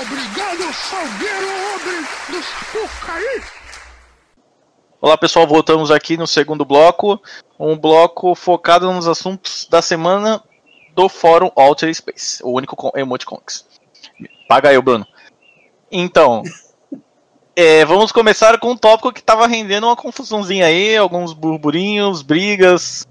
Obrigado, 0.00 0.72
Salgueiro, 0.72 1.46
homem 1.46 2.06
do 2.30 2.42
Sapucaí! 2.42 3.42
Olá, 5.00 5.18
pessoal, 5.18 5.46
voltamos 5.46 5.90
aqui 5.90 6.16
no 6.16 6.26
segundo 6.26 6.64
bloco. 6.64 7.20
Um 7.58 7.76
bloco 7.76 8.34
focado 8.34 8.90
nos 8.92 9.08
assuntos 9.08 9.66
da 9.68 9.82
semana 9.82 10.42
do 10.94 11.08
Fórum 11.08 11.50
Alter 11.56 11.94
Space, 11.94 12.42
o 12.42 12.50
único 12.52 12.76
com 12.76 12.92
emoticons. 12.94 13.66
Paga 14.48 14.70
aí, 14.70 14.80
Bruno. 14.80 15.06
Então, 15.90 16.42
é, 17.56 17.84
vamos 17.84 18.12
começar 18.12 18.58
com 18.58 18.70
um 18.70 18.76
tópico 18.76 19.12
que 19.12 19.20
estava 19.20 19.46
rendendo 19.46 19.86
uma 19.86 19.96
confusãozinha 19.96 20.66
aí, 20.66 20.96
alguns 20.96 21.32
burburinhos, 21.32 22.22
brigas, 22.22 23.06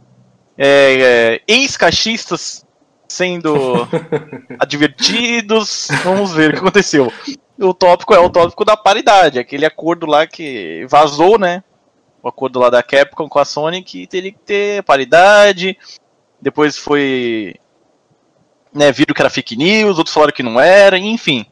é, 0.57 0.61
é, 0.67 1.41
ex-cachistas 1.47 2.65
sendo 3.07 3.87
advertidos. 4.57 5.89
Vamos 6.03 6.31
ver 6.31 6.49
o 6.49 6.53
que 6.53 6.59
aconteceu. 6.59 7.11
O 7.59 7.73
tópico 7.73 8.13
é 8.13 8.19
o 8.19 8.29
tópico 8.29 8.63
da 8.63 8.77
paridade, 8.77 9.39
aquele 9.39 9.65
acordo 9.65 10.05
lá 10.05 10.25
que 10.25 10.85
vazou, 10.89 11.37
né? 11.37 11.61
O 12.23 12.29
acordo 12.29 12.59
lá 12.59 12.69
da 12.69 12.81
Capcom 12.81 13.27
com 13.27 13.39
a 13.39 13.45
Sony 13.45 13.83
que 13.83 14.07
teria 14.07 14.31
que 14.31 14.39
ter 14.39 14.83
paridade. 14.83 15.77
Depois 16.41 16.77
foi. 16.77 17.55
Né, 18.73 18.91
viram 18.91 19.15
que 19.15 19.21
era 19.21 19.31
fake 19.31 19.57
news, 19.57 19.97
outros 19.97 20.13
falaram 20.13 20.31
que 20.31 20.43
não 20.43 20.59
era, 20.59 20.97
enfim. 20.97 21.45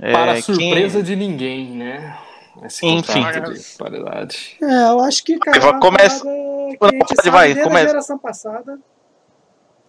É, 0.00 0.12
Para 0.12 0.32
quem- 0.34 0.42
surpresa 0.42 1.02
de 1.02 1.16
ninguém, 1.16 1.70
né? 1.70 2.16
Esse 2.64 2.86
Enfim. 2.86 3.22
contrato 3.22 3.52
de 3.52 3.60
paridade. 3.78 4.56
É, 4.62 4.88
eu 4.90 5.00
acho 5.00 5.22
que, 5.24 5.38
cara, 5.38 5.56
é 5.58 5.80
começa- 5.80 6.24
parada 6.24 6.98
que 7.06 7.12
a 7.12 7.22
gente 7.22 7.30
vai, 7.30 7.46
desde 7.48 7.62
começa. 7.64 7.84
a 7.84 7.88
geração 7.88 8.18
passada. 8.18 8.78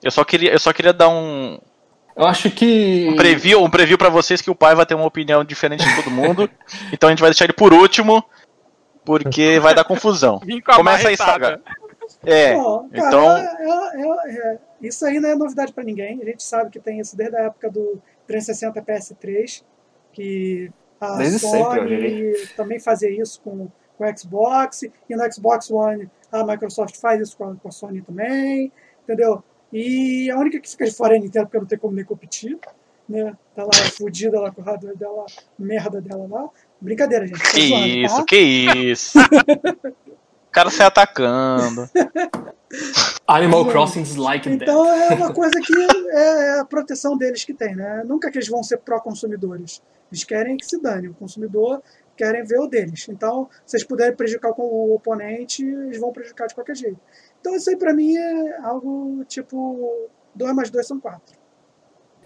Eu 0.03 0.11
só 0.11 0.23
queria, 0.23 0.51
eu 0.51 0.59
só 0.59 0.71
queria 0.73 0.93
dar 0.93 1.09
um, 1.09 1.57
Eu 2.15 2.25
acho 2.25 2.49
que. 2.51 3.07
um 3.11 3.15
preview, 3.15 3.63
um 3.63 3.69
preview 3.69 3.97
para 3.97 4.09
vocês 4.09 4.41
que 4.41 4.49
o 4.51 4.55
pai 4.55 4.75
vai 4.75 4.85
ter 4.85 4.95
uma 4.95 5.05
opinião 5.05 5.43
diferente 5.43 5.85
de 5.85 5.95
todo 5.95 6.11
mundo. 6.11 6.49
então 6.93 7.07
a 7.07 7.11
gente 7.11 7.21
vai 7.21 7.29
deixar 7.29 7.45
ele 7.45 7.53
por 7.53 7.73
último, 7.73 8.23
porque 9.05 9.59
vai 9.59 9.73
dar 9.73 9.83
confusão. 9.85 10.39
Com 10.39 10.73
Começa 10.75 11.07
aí. 11.09 11.17
Saga. 11.17 11.61
É, 12.25 12.53
Bom, 12.53 12.89
cara, 12.89 13.07
então- 13.07 13.37
é- 13.37 13.43
é- 13.95 14.53
é- 14.53 14.57
isso 14.81 15.05
aí 15.05 15.19
não 15.19 15.29
é 15.29 15.35
novidade 15.35 15.73
pra 15.73 15.83
ninguém. 15.83 16.21
A 16.21 16.25
gente 16.25 16.43
sabe 16.43 16.69
que 16.69 16.79
tem 16.79 16.99
isso 16.99 17.15
desde 17.17 17.35
a 17.35 17.41
época 17.43 17.69
do 17.69 18.01
360 18.27 18.81
PS3, 18.81 19.63
que 20.17 20.71
a 20.99 21.15
Desde 21.17 21.37
sempre, 21.37 21.59
Sony 21.59 21.87
diria. 21.87 22.47
também 22.57 22.79
fazia 22.79 23.09
isso 23.09 23.39
com, 23.43 23.69
com 23.95 24.03
o 24.03 24.17
Xbox, 24.17 24.81
e 24.81 25.15
no 25.15 25.31
Xbox 25.31 25.69
One 25.69 26.09
a 26.31 26.43
Microsoft 26.43 26.97
faz 26.97 27.21
isso 27.21 27.37
com 27.37 27.51
a, 27.51 27.55
com 27.55 27.67
a 27.67 27.71
Sony 27.71 28.01
também, 28.01 28.71
entendeu? 29.03 29.43
E 29.71 30.31
a 30.31 30.37
única 30.39 30.59
que 30.59 30.69
fica 30.69 30.85
de 30.85 30.91
fora 30.91 31.13
é 31.13 31.17
a 31.17 31.21
Nintendo, 31.21 31.45
porque 31.45 31.59
não 31.59 31.67
tem 31.67 31.77
como 31.77 31.93
nem 31.93 32.03
competir, 32.03 32.57
né? 33.07 33.37
Tá 33.55 33.63
lá 33.63 33.71
fudida 33.95 34.39
lá 34.39 34.49
com 34.49 34.61
o 34.61 34.63
hardware 34.63 34.97
dela, 34.97 35.25
merda 35.59 36.01
dela 36.01 36.27
lá. 36.27 36.49
Brincadeira, 36.81 37.27
gente. 37.27 37.39
que 37.51 37.67
zoando, 37.67 37.87
isso, 37.87 38.15
tá? 38.15 38.25
que 38.25 38.37
isso. 38.37 39.19
o 40.49 40.51
cara 40.51 40.71
sai 40.71 40.87
atacando. 40.87 41.87
Animal 43.27 43.63
Gente, 43.63 43.71
Crossing 43.71 44.17
like 44.17 44.49
that. 44.49 44.63
Então 44.63 44.85
é 44.87 45.13
uma 45.13 45.33
coisa 45.33 45.59
que 45.59 45.73
é 46.11 46.57
é 46.57 46.59
a 46.59 46.65
proteção 46.65 47.17
deles 47.17 47.43
que 47.43 47.53
tem, 47.53 47.75
né? 47.75 48.03
Nunca 48.05 48.31
que 48.31 48.37
eles 48.37 48.47
vão 48.47 48.63
ser 48.63 48.77
pró-consumidores. 48.77 49.81
Eles 50.11 50.23
querem 50.23 50.57
que 50.57 50.65
se 50.65 50.81
dane. 50.81 51.09
O 51.09 51.13
consumidor 51.13 51.81
querem 52.15 52.43
ver 52.43 52.59
o 52.59 52.67
deles. 52.67 53.07
Então, 53.09 53.49
se 53.65 53.77
eles 53.77 53.85
puderem 53.85 54.15
prejudicar 54.15 54.53
com 54.53 54.63
o 54.63 54.95
oponente, 54.95 55.63
eles 55.63 55.99
vão 55.99 56.11
prejudicar 56.11 56.47
de 56.47 56.55
qualquer 56.55 56.75
jeito. 56.75 56.99
Então, 57.39 57.55
isso 57.55 57.69
aí 57.69 57.75
pra 57.77 57.93
mim 57.93 58.15
é 58.15 58.57
algo 58.63 59.23
tipo 59.25 60.09
2 60.35 60.53
mais 60.53 60.69
2 60.69 60.87
são 60.87 60.99
4. 60.99 61.37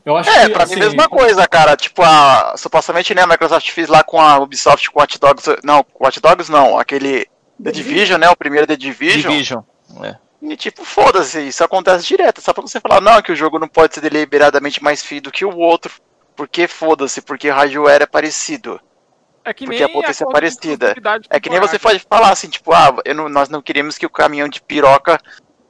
Eu 0.03 0.17
acho 0.17 0.29
É, 0.29 0.45
que, 0.47 0.53
pra 0.53 0.63
assim, 0.63 0.75
mim 0.75 0.81
mesma 0.81 1.07
coisa, 1.07 1.47
cara. 1.47 1.75
Tipo, 1.75 2.01
a, 2.01 2.55
supostamente, 2.57 3.13
né, 3.13 3.21
a 3.21 3.27
Microsoft 3.27 3.69
fez 3.71 3.87
lá 3.87 4.03
com 4.03 4.19
a 4.19 4.39
Ubisoft 4.39 4.89
com 4.89 4.99
Watch 4.99 5.19
Dogs. 5.19 5.57
Não, 5.63 5.85
Watch 5.99 6.19
Dogs 6.19 6.51
não, 6.51 6.79
aquele 6.79 7.27
The 7.61 7.71
Division, 7.71 8.19
né? 8.19 8.29
O 8.29 8.35
primeiro 8.35 8.65
The 8.65 8.75
Division. 8.75 9.31
Division. 9.31 9.61
É. 10.03 10.15
E 10.41 10.57
tipo, 10.57 10.83
foda-se, 10.83 11.39
isso 11.47 11.63
acontece 11.63 12.05
direto. 12.05 12.41
Só 12.41 12.51
pra 12.53 12.61
você 12.61 12.79
falar, 12.79 12.99
não, 12.99 13.21
que 13.21 13.31
o 13.31 13.35
jogo 13.35 13.59
não 13.59 13.67
pode 13.67 13.93
ser 13.93 14.01
deliberadamente 14.01 14.83
mais 14.83 15.03
feio 15.03 15.21
do 15.21 15.31
que 15.31 15.45
o 15.45 15.55
outro. 15.57 15.93
Porque 16.35 16.67
foda-se, 16.67 17.21
porque 17.21 17.49
hardware 17.49 18.01
é 18.01 18.05
parecido. 18.07 18.79
É 19.43 19.53
que 19.53 19.65
Porque 19.65 19.79
nem 19.79 19.85
a 19.85 19.89
potência 19.93 20.23
é 20.23 20.25
acordo 20.25 20.35
de 20.49 20.55
parecida. 20.55 20.95
É 21.29 21.39
que 21.39 21.49
nem 21.49 21.59
você 21.59 21.77
pode 21.79 21.99
falar 22.09 22.31
assim, 22.31 22.47
tipo, 22.47 22.71
ah, 22.73 22.95
eu 23.05 23.13
não- 23.15 23.29
nós 23.29 23.49
não 23.49 23.61
queríamos 23.61 23.97
que 23.97 24.05
o 24.05 24.09
caminhão 24.09 24.47
de 24.47 24.61
piroca 24.61 25.19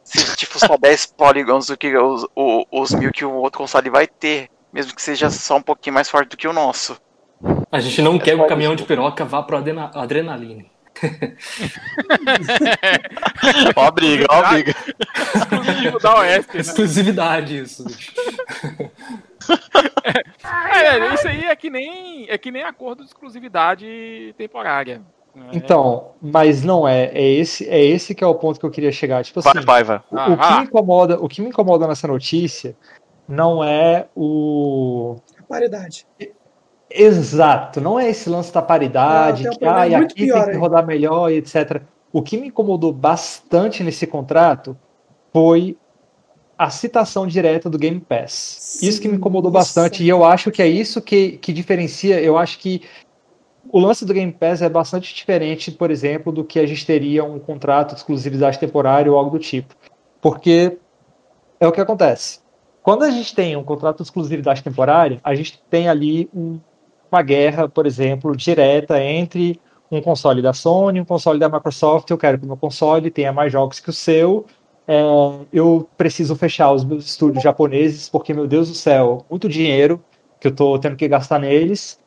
seja 0.03 0.35
tipo 0.35 0.59
só 0.59 0.77
10 0.77 1.05
polygons 1.17 1.67
do 1.67 1.77
que 1.77 1.95
os, 1.97 2.25
o- 2.35 2.65
os 2.71 2.91
mil 2.93 3.11
que 3.11 3.25
o 3.25 3.31
outro 3.33 3.59
console 3.59 3.89
vai 3.89 4.07
ter. 4.07 4.49
Mesmo 4.71 4.95
que 4.95 5.01
seja 5.01 5.29
só 5.29 5.57
um 5.57 5.61
pouquinho 5.61 5.93
mais 5.93 6.09
forte 6.09 6.29
do 6.29 6.37
que 6.37 6.47
o 6.47 6.53
nosso. 6.53 6.97
A 7.71 7.79
gente 7.79 8.01
não 8.01 8.17
quer 8.19 8.35
que 8.35 8.41
o 8.41 8.47
caminhão 8.47 8.75
de 8.75 8.83
piroca 8.83 9.25
vá 9.25 9.41
pro 9.43 9.57
adrena- 9.57 9.91
adrenaline. 9.93 10.71
Ó 13.75 13.81
a 13.85 13.91
briga, 13.91 14.25
ó 14.29 14.35
a 14.35 14.49
briga. 14.49 14.75
Exclusivo 15.35 15.99
da 15.99 16.15
Oeste, 16.19 16.53
né? 16.53 16.61
Exclusividade, 16.61 17.57
isso. 17.57 17.85
É, 20.73 20.97
é, 20.97 21.13
isso 21.13 21.27
aí 21.27 21.45
é 21.45 21.55
que 21.55 21.69
nem 21.69 22.29
é 22.29 22.37
que 22.37 22.51
nem 22.51 22.63
acordo 22.63 23.03
de 23.03 23.09
exclusividade 23.09 24.33
temporária. 24.37 25.01
Então, 25.53 26.11
mas 26.21 26.63
não 26.63 26.87
é. 26.87 27.05
É 27.05 27.23
esse, 27.23 27.67
é 27.67 27.83
esse 27.83 28.13
que 28.13 28.23
é 28.23 28.27
o 28.27 28.35
ponto 28.35 28.59
que 28.59 28.65
eu 28.65 28.71
queria 28.71 28.91
chegar. 28.91 29.23
Tipo 29.23 29.39
assim, 29.39 29.49
Vai, 29.53 29.63
Paiva. 29.63 30.03
o, 30.11 30.17
Ah, 30.17 30.27
o 30.29 30.37
que 30.37 30.53
me 30.53 30.63
incomoda, 30.65 31.19
o 31.19 31.27
que 31.27 31.41
me 31.41 31.47
incomoda 31.49 31.87
nessa 31.87 32.07
notícia 32.07 32.75
não 33.27 33.63
é 33.63 34.07
o 34.15 35.15
Paridade. 35.47 36.05
Exato, 36.93 37.79
não 37.79 37.99
é 37.99 38.09
esse 38.09 38.29
lance 38.29 38.53
da 38.53 38.61
paridade, 38.61 39.43
Não, 39.43 39.51
que 39.51 39.65
ah, 39.65 39.87
e 39.87 39.95
aqui 39.95 40.25
pior 40.25 40.43
tem 40.43 40.53
que 40.53 40.59
rodar 40.59 40.85
melhor 40.85 41.31
e 41.31 41.37
etc. 41.37 41.81
O 42.11 42.21
que 42.21 42.37
me 42.37 42.47
incomodou 42.47 42.91
bastante 42.91 43.83
nesse 43.83 44.05
contrato 44.07 44.77
foi 45.31 45.77
a 46.57 46.69
citação 46.69 47.25
direta 47.25 47.69
do 47.69 47.77
Game 47.77 47.99
Pass. 47.99 48.79
Isso 48.83 49.01
que 49.01 49.07
me 49.07 49.17
incomodou 49.17 49.51
Nossa. 49.51 49.65
bastante, 49.65 50.03
e 50.03 50.09
eu 50.09 50.23
acho 50.23 50.51
que 50.51 50.61
é 50.61 50.67
isso 50.67 51.01
que, 51.01 51.33
que 51.37 51.51
diferencia. 51.51 52.21
Eu 52.21 52.37
acho 52.37 52.59
que 52.59 52.83
o 53.69 53.79
lance 53.79 54.05
do 54.05 54.13
Game 54.13 54.31
Pass 54.31 54.61
é 54.61 54.69
bastante 54.69 55.13
diferente, 55.13 55.71
por 55.71 55.89
exemplo, 55.89 56.31
do 56.31 56.43
que 56.43 56.59
a 56.59 56.65
gente 56.65 56.85
teria 56.85 57.23
um 57.23 57.39
contrato 57.39 57.93
de 57.93 57.99
exclusividade 57.99 58.59
temporária 58.59 59.11
ou 59.11 59.17
algo 59.17 59.31
do 59.31 59.39
tipo. 59.39 59.75
Porque 60.21 60.77
é 61.59 61.67
o 61.67 61.71
que 61.71 61.81
acontece. 61.81 62.39
Quando 62.83 63.03
a 63.03 63.11
gente 63.11 63.35
tem 63.35 63.55
um 63.55 63.63
contrato 63.63 63.97
de 63.97 64.03
exclusividade 64.03 64.63
temporária, 64.63 65.19
a 65.23 65.35
gente 65.35 65.61
tem 65.69 65.87
ali 65.87 66.29
um- 66.33 66.59
uma 67.11 67.21
guerra, 67.21 67.67
por 67.67 67.85
exemplo, 67.85 68.35
direta 68.35 69.01
entre 69.01 69.59
um 69.91 70.01
console 70.01 70.41
da 70.41 70.53
Sony 70.53 71.01
um 71.01 71.05
console 71.05 71.39
da 71.39 71.49
Microsoft. 71.49 72.09
Eu 72.09 72.17
quero 72.17 72.37
que 72.39 72.45
o 72.45 72.47
meu 72.47 72.57
console 72.57 73.11
tenha 73.11 73.33
mais 73.33 73.51
jogos 73.51 73.79
que 73.79 73.89
o 73.89 73.93
seu. 73.93 74.45
É, 74.87 75.01
eu 75.51 75.87
preciso 75.97 76.35
fechar 76.35 76.71
os 76.71 76.83
meus 76.83 77.05
estúdios 77.05 77.43
japoneses, 77.43 78.09
porque, 78.09 78.33
meu 78.33 78.47
Deus 78.47 78.69
do 78.69 78.75
céu, 78.75 79.25
muito 79.29 79.47
dinheiro 79.47 80.03
que 80.39 80.47
eu 80.47 80.51
estou 80.51 80.79
tendo 80.79 80.95
que 80.95 81.07
gastar 81.07 81.39
neles. 81.39 81.99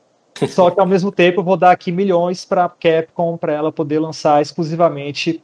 Só 0.48 0.70
que 0.70 0.80
ao 0.80 0.86
mesmo 0.86 1.12
tempo 1.12 1.40
eu 1.40 1.44
vou 1.44 1.56
dar 1.56 1.70
aqui 1.70 1.92
milhões 1.92 2.44
para 2.44 2.64
a 2.64 2.68
Capcom 2.68 3.36
para 3.36 3.52
ela 3.52 3.70
poder 3.70 4.00
lançar 4.00 4.42
exclusivamente 4.42 5.42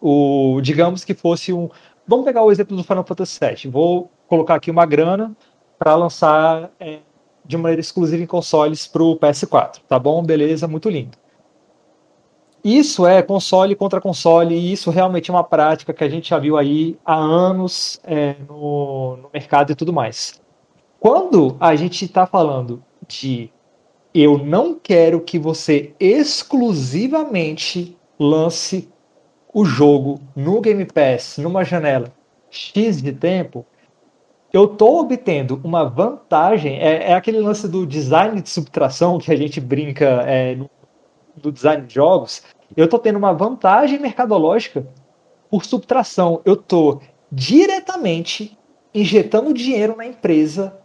o, 0.00 0.60
digamos 0.60 1.04
que 1.04 1.14
fosse 1.14 1.52
um, 1.52 1.68
vamos 2.06 2.24
pegar 2.24 2.42
o 2.42 2.50
exemplo 2.50 2.76
do 2.76 2.82
Final 2.82 3.04
Fantasy 3.04 3.38
VII. 3.40 3.70
Vou 3.70 4.10
colocar 4.26 4.56
aqui 4.56 4.70
uma 4.70 4.84
grana 4.84 5.36
para 5.78 5.94
lançar 5.94 6.70
é, 6.80 6.98
de 7.48 7.56
maneira 7.56 7.80
exclusiva 7.80 8.22
em 8.22 8.26
consoles 8.26 8.86
para 8.86 9.02
o 9.02 9.16
PS4, 9.16 9.80
tá 9.88 9.98
bom? 9.98 10.22
Beleza, 10.22 10.68
muito 10.68 10.90
lindo. 10.90 11.16
Isso 12.62 13.06
é 13.06 13.22
console 13.22 13.74
contra 13.74 14.00
console, 14.00 14.54
e 14.54 14.72
isso 14.72 14.90
realmente 14.90 15.30
é 15.30 15.34
uma 15.34 15.42
prática 15.42 15.94
que 15.94 16.04
a 16.04 16.08
gente 16.08 16.28
já 16.28 16.38
viu 16.38 16.58
aí 16.58 16.98
há 17.04 17.14
anos 17.16 17.98
é, 18.04 18.36
no, 18.46 19.16
no 19.16 19.30
mercado 19.32 19.72
e 19.72 19.74
tudo 19.74 19.92
mais. 19.92 20.38
Quando 21.00 21.56
a 21.58 21.74
gente 21.74 22.04
está 22.04 22.26
falando 22.26 22.84
de 23.06 23.50
eu 24.12 24.36
não 24.36 24.74
quero 24.74 25.20
que 25.20 25.38
você 25.38 25.94
exclusivamente 25.98 27.96
lance 28.18 28.90
o 29.54 29.64
jogo 29.64 30.20
no 30.36 30.60
Game 30.60 30.84
Pass 30.84 31.38
numa 31.38 31.64
janela 31.64 32.12
X 32.50 33.00
de 33.00 33.12
tempo, 33.12 33.64
eu 34.52 34.64
estou 34.64 35.00
obtendo 35.00 35.60
uma 35.62 35.84
vantagem. 35.84 36.78
É, 36.78 37.10
é 37.10 37.14
aquele 37.14 37.40
lance 37.40 37.68
do 37.68 37.86
design 37.86 38.40
de 38.40 38.48
subtração 38.48 39.18
que 39.18 39.32
a 39.32 39.36
gente 39.36 39.60
brinca 39.60 40.22
é, 40.26 40.54
no, 40.54 40.70
do 41.36 41.52
design 41.52 41.86
de 41.86 41.94
jogos. 41.94 42.42
Eu 42.76 42.86
estou 42.86 42.98
tendo 42.98 43.16
uma 43.16 43.32
vantagem 43.32 43.98
mercadológica 43.98 44.86
por 45.50 45.64
subtração. 45.64 46.40
Eu 46.44 46.54
estou 46.54 47.00
diretamente 47.30 48.56
injetando 48.94 49.52
dinheiro 49.52 49.96
na 49.96 50.06
empresa 50.06 50.76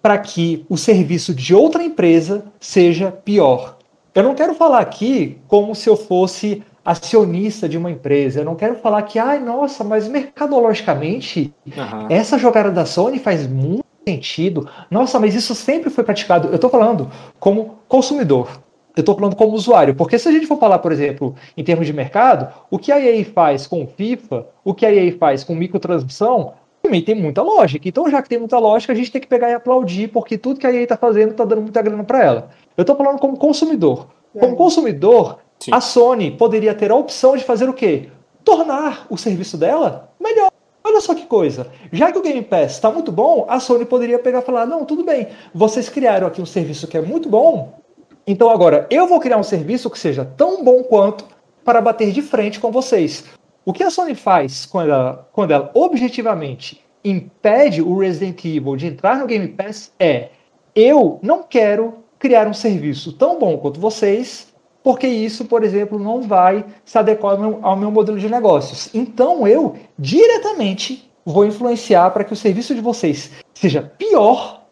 para 0.00 0.18
que 0.18 0.66
o 0.68 0.76
serviço 0.76 1.34
de 1.34 1.54
outra 1.54 1.82
empresa 1.82 2.46
seja 2.58 3.12
pior. 3.12 3.78
Eu 4.14 4.22
não 4.22 4.34
quero 4.34 4.54
falar 4.54 4.80
aqui 4.80 5.38
como 5.46 5.74
se 5.74 5.88
eu 5.88 5.96
fosse 5.96 6.62
acionista 6.84 7.68
de 7.68 7.78
uma 7.78 7.90
empresa. 7.90 8.40
Eu 8.40 8.44
não 8.44 8.54
quero 8.54 8.76
falar 8.76 9.02
que, 9.02 9.18
ai, 9.18 9.38
nossa, 9.38 9.84
mas 9.84 10.08
mercadologicamente 10.08 11.54
Aham. 11.76 12.06
essa 12.10 12.38
jogada 12.38 12.70
da 12.70 12.84
Sony 12.84 13.18
faz 13.18 13.46
muito 13.46 13.84
sentido. 14.06 14.68
Nossa, 14.90 15.18
mas 15.18 15.34
isso 15.34 15.54
sempre 15.54 15.90
foi 15.90 16.04
praticado. 16.04 16.48
Eu 16.48 16.56
estou 16.56 16.70
falando 16.70 17.10
como 17.38 17.78
consumidor. 17.88 18.60
Eu 18.96 19.00
estou 19.00 19.14
falando 19.14 19.36
como 19.36 19.54
usuário. 19.54 19.94
Porque 19.94 20.18
se 20.18 20.28
a 20.28 20.32
gente 20.32 20.46
for 20.46 20.58
falar, 20.58 20.78
por 20.78 20.92
exemplo, 20.92 21.34
em 21.56 21.64
termos 21.64 21.86
de 21.86 21.92
mercado, 21.92 22.52
o 22.70 22.78
que 22.78 22.92
a 22.92 23.00
EA 23.00 23.24
faz 23.24 23.66
com 23.66 23.84
o 23.84 23.86
FIFA, 23.86 24.46
o 24.64 24.74
que 24.74 24.84
a 24.84 24.92
EA 24.92 25.16
faz 25.16 25.44
com 25.44 25.54
microtransmissão, 25.54 26.54
também 26.82 27.00
tem 27.00 27.14
muita 27.14 27.42
lógica. 27.42 27.88
Então, 27.88 28.10
já 28.10 28.20
que 28.20 28.28
tem 28.28 28.38
muita 28.38 28.58
lógica, 28.58 28.92
a 28.92 28.96
gente 28.96 29.10
tem 29.10 29.20
que 29.20 29.28
pegar 29.28 29.48
e 29.48 29.54
aplaudir, 29.54 30.08
porque 30.08 30.36
tudo 30.36 30.60
que 30.60 30.66
a 30.66 30.72
EA 30.72 30.82
está 30.82 30.96
fazendo 30.96 31.30
está 31.30 31.44
dando 31.44 31.62
muita 31.62 31.80
grana 31.80 32.04
para 32.04 32.22
ela. 32.22 32.50
Eu 32.76 32.82
estou 32.82 32.96
falando 32.96 33.18
como 33.18 33.36
consumidor. 33.36 34.08
Como 34.38 34.56
consumidor, 34.56 35.38
Sim. 35.62 35.70
a 35.72 35.80
Sony 35.80 36.32
poderia 36.32 36.74
ter 36.74 36.90
a 36.90 36.96
opção 36.96 37.36
de 37.36 37.44
fazer 37.44 37.68
o 37.68 37.72
quê? 37.72 38.08
Tornar 38.44 39.06
o 39.08 39.16
serviço 39.16 39.56
dela 39.56 40.12
melhor. 40.18 40.50
Olha 40.82 41.00
só 41.00 41.14
que 41.14 41.24
coisa. 41.24 41.68
Já 41.92 42.10
que 42.10 42.18
o 42.18 42.22
Game 42.22 42.42
Pass 42.42 42.72
está 42.72 42.90
muito 42.90 43.12
bom, 43.12 43.46
a 43.48 43.60
Sony 43.60 43.84
poderia 43.84 44.18
pegar 44.18 44.40
e 44.40 44.42
falar: 44.42 44.66
não, 44.66 44.84
tudo 44.84 45.04
bem, 45.04 45.28
vocês 45.54 45.88
criaram 45.88 46.26
aqui 46.26 46.42
um 46.42 46.46
serviço 46.46 46.88
que 46.88 46.98
é 46.98 47.00
muito 47.00 47.28
bom, 47.28 47.78
então 48.26 48.50
agora 48.50 48.88
eu 48.90 49.06
vou 49.06 49.20
criar 49.20 49.36
um 49.36 49.44
serviço 49.44 49.88
que 49.88 49.98
seja 49.98 50.24
tão 50.24 50.64
bom 50.64 50.82
quanto 50.82 51.24
para 51.64 51.80
bater 51.80 52.10
de 52.10 52.22
frente 52.22 52.58
com 52.58 52.72
vocês. 52.72 53.24
O 53.64 53.72
que 53.72 53.84
a 53.84 53.90
Sony 53.90 54.16
faz 54.16 54.66
quando 54.66 54.90
ela, 54.90 55.28
quando 55.32 55.52
ela 55.52 55.70
objetivamente 55.74 56.84
impede 57.04 57.80
o 57.80 57.96
Resident 57.96 58.44
Evil 58.44 58.74
de 58.74 58.88
entrar 58.88 59.18
no 59.18 59.26
Game 59.28 59.46
Pass 59.46 59.92
é: 59.96 60.30
eu 60.74 61.20
não 61.22 61.44
quero 61.44 62.02
criar 62.18 62.48
um 62.48 62.54
serviço 62.54 63.12
tão 63.12 63.38
bom 63.38 63.56
quanto 63.58 63.78
vocês, 63.78 64.51
porque 64.82 65.06
isso, 65.06 65.44
por 65.44 65.62
exemplo, 65.62 65.98
não 65.98 66.22
vai 66.22 66.64
se 66.84 66.98
adequar 66.98 67.32
ao 67.34 67.38
meu, 67.38 67.58
ao 67.62 67.76
meu 67.76 67.90
modelo 67.90 68.18
de 68.18 68.28
negócios. 68.28 68.92
Então 68.94 69.46
eu 69.46 69.76
diretamente 69.98 71.10
vou 71.24 71.46
influenciar 71.46 72.10
para 72.10 72.24
que 72.24 72.32
o 72.32 72.36
serviço 72.36 72.74
de 72.74 72.80
vocês 72.80 73.30
seja 73.54 73.82
pior 73.82 74.62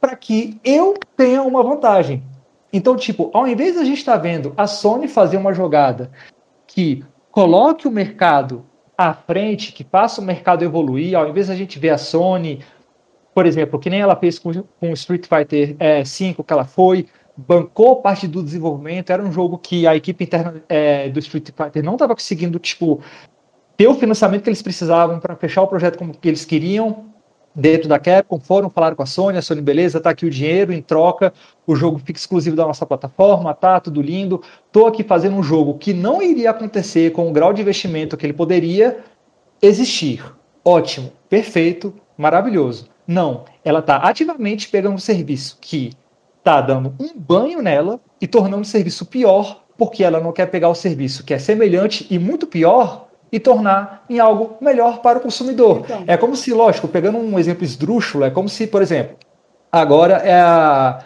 para 0.00 0.14
que 0.14 0.60
eu 0.62 0.94
tenha 1.16 1.42
uma 1.42 1.62
vantagem. 1.62 2.22
Então, 2.72 2.96
tipo, 2.96 3.30
ao 3.32 3.48
invés 3.48 3.74
de 3.74 3.80
a 3.80 3.84
gente 3.84 3.98
estar 3.98 4.16
vendo 4.16 4.52
a 4.56 4.66
Sony 4.66 5.08
fazer 5.08 5.36
uma 5.36 5.52
jogada 5.52 6.10
que 6.66 7.02
coloque 7.30 7.88
o 7.88 7.90
mercado 7.90 8.64
à 8.96 9.12
frente, 9.12 9.72
que 9.72 9.84
faça 9.84 10.20
o 10.20 10.24
mercado 10.24 10.64
evoluir, 10.64 11.16
ao 11.16 11.28
invés 11.28 11.46
de 11.46 11.52
a 11.52 11.56
gente 11.56 11.78
ver 11.78 11.90
a 11.90 11.98
Sony, 11.98 12.60
por 13.34 13.46
exemplo, 13.46 13.78
que 13.78 13.88
nem 13.88 14.00
ela 14.00 14.16
fez 14.16 14.38
com, 14.38 14.52
com 14.80 14.92
Street 14.92 15.26
Fighter 15.26 15.76
é, 15.78 16.04
5, 16.04 16.44
que 16.44 16.52
ela 16.52 16.64
foi, 16.64 17.06
bancou 17.46 18.02
parte 18.02 18.26
do 18.26 18.42
desenvolvimento, 18.42 19.10
era 19.10 19.22
um 19.22 19.30
jogo 19.30 19.58
que 19.58 19.86
a 19.86 19.94
equipe 19.94 20.24
interna 20.24 20.60
é, 20.68 21.08
do 21.08 21.20
Street 21.20 21.50
Fighter 21.56 21.84
não 21.84 21.92
estava 21.92 22.12
conseguindo, 22.12 22.58
tipo, 22.58 23.00
ter 23.76 23.86
o 23.86 23.94
financiamento 23.94 24.42
que 24.42 24.48
eles 24.48 24.60
precisavam 24.60 25.20
para 25.20 25.36
fechar 25.36 25.62
o 25.62 25.68
projeto 25.68 25.98
como 25.98 26.12
que 26.12 26.26
eles 26.26 26.44
queriam 26.44 27.06
dentro 27.54 27.88
da 27.88 27.98
Capcom, 27.98 28.40
foram 28.40 28.68
falar 28.68 28.94
com 28.96 29.02
a 29.02 29.06
Sony, 29.06 29.38
a 29.38 29.42
Sony, 29.42 29.60
beleza, 29.60 30.00
tá 30.00 30.10
aqui 30.10 30.26
o 30.26 30.30
dinheiro, 30.30 30.72
em 30.72 30.82
troca, 30.82 31.32
o 31.64 31.76
jogo 31.76 31.98
fica 31.98 32.18
exclusivo 32.18 32.56
da 32.56 32.66
nossa 32.66 32.84
plataforma, 32.84 33.54
tá, 33.54 33.78
tudo 33.78 34.02
lindo, 34.02 34.42
tô 34.72 34.86
aqui 34.86 35.04
fazendo 35.04 35.36
um 35.36 35.42
jogo 35.42 35.78
que 35.78 35.92
não 35.92 36.20
iria 36.20 36.50
acontecer 36.50 37.12
com 37.12 37.28
o 37.28 37.32
grau 37.32 37.52
de 37.52 37.62
investimento 37.62 38.16
que 38.16 38.26
ele 38.26 38.32
poderia 38.32 38.98
existir. 39.62 40.24
Ótimo, 40.64 41.12
perfeito, 41.28 41.94
maravilhoso. 42.16 42.88
Não, 43.06 43.44
ela 43.64 43.80
tá 43.80 43.96
ativamente 43.96 44.68
pegando 44.68 44.94
um 44.94 44.98
serviço 44.98 45.56
que 45.60 45.92
tá 46.48 46.62
dando 46.62 46.94
um 46.98 47.10
banho 47.14 47.60
nela 47.60 48.00
e 48.18 48.26
tornando 48.26 48.62
o 48.62 48.64
serviço 48.64 49.04
pior, 49.04 49.64
porque 49.76 50.02
ela 50.02 50.18
não 50.18 50.32
quer 50.32 50.46
pegar 50.46 50.70
o 50.70 50.74
serviço 50.74 51.22
que 51.22 51.34
é 51.34 51.38
semelhante 51.38 52.06
e 52.08 52.18
muito 52.18 52.46
pior 52.46 53.08
e 53.30 53.38
tornar 53.38 54.02
em 54.08 54.18
algo 54.18 54.56
melhor 54.58 55.00
para 55.02 55.18
o 55.18 55.20
consumidor. 55.20 55.82
Então. 55.84 56.04
É 56.06 56.16
como 56.16 56.34
se, 56.34 56.50
lógico, 56.54 56.88
pegando 56.88 57.18
um 57.18 57.38
exemplo 57.38 57.64
esdrúxulo, 57.64 58.24
é 58.24 58.30
como 58.30 58.48
se, 58.48 58.66
por 58.66 58.80
exemplo, 58.80 59.16
agora 59.70 60.14
é 60.14 60.40
a, 60.40 61.00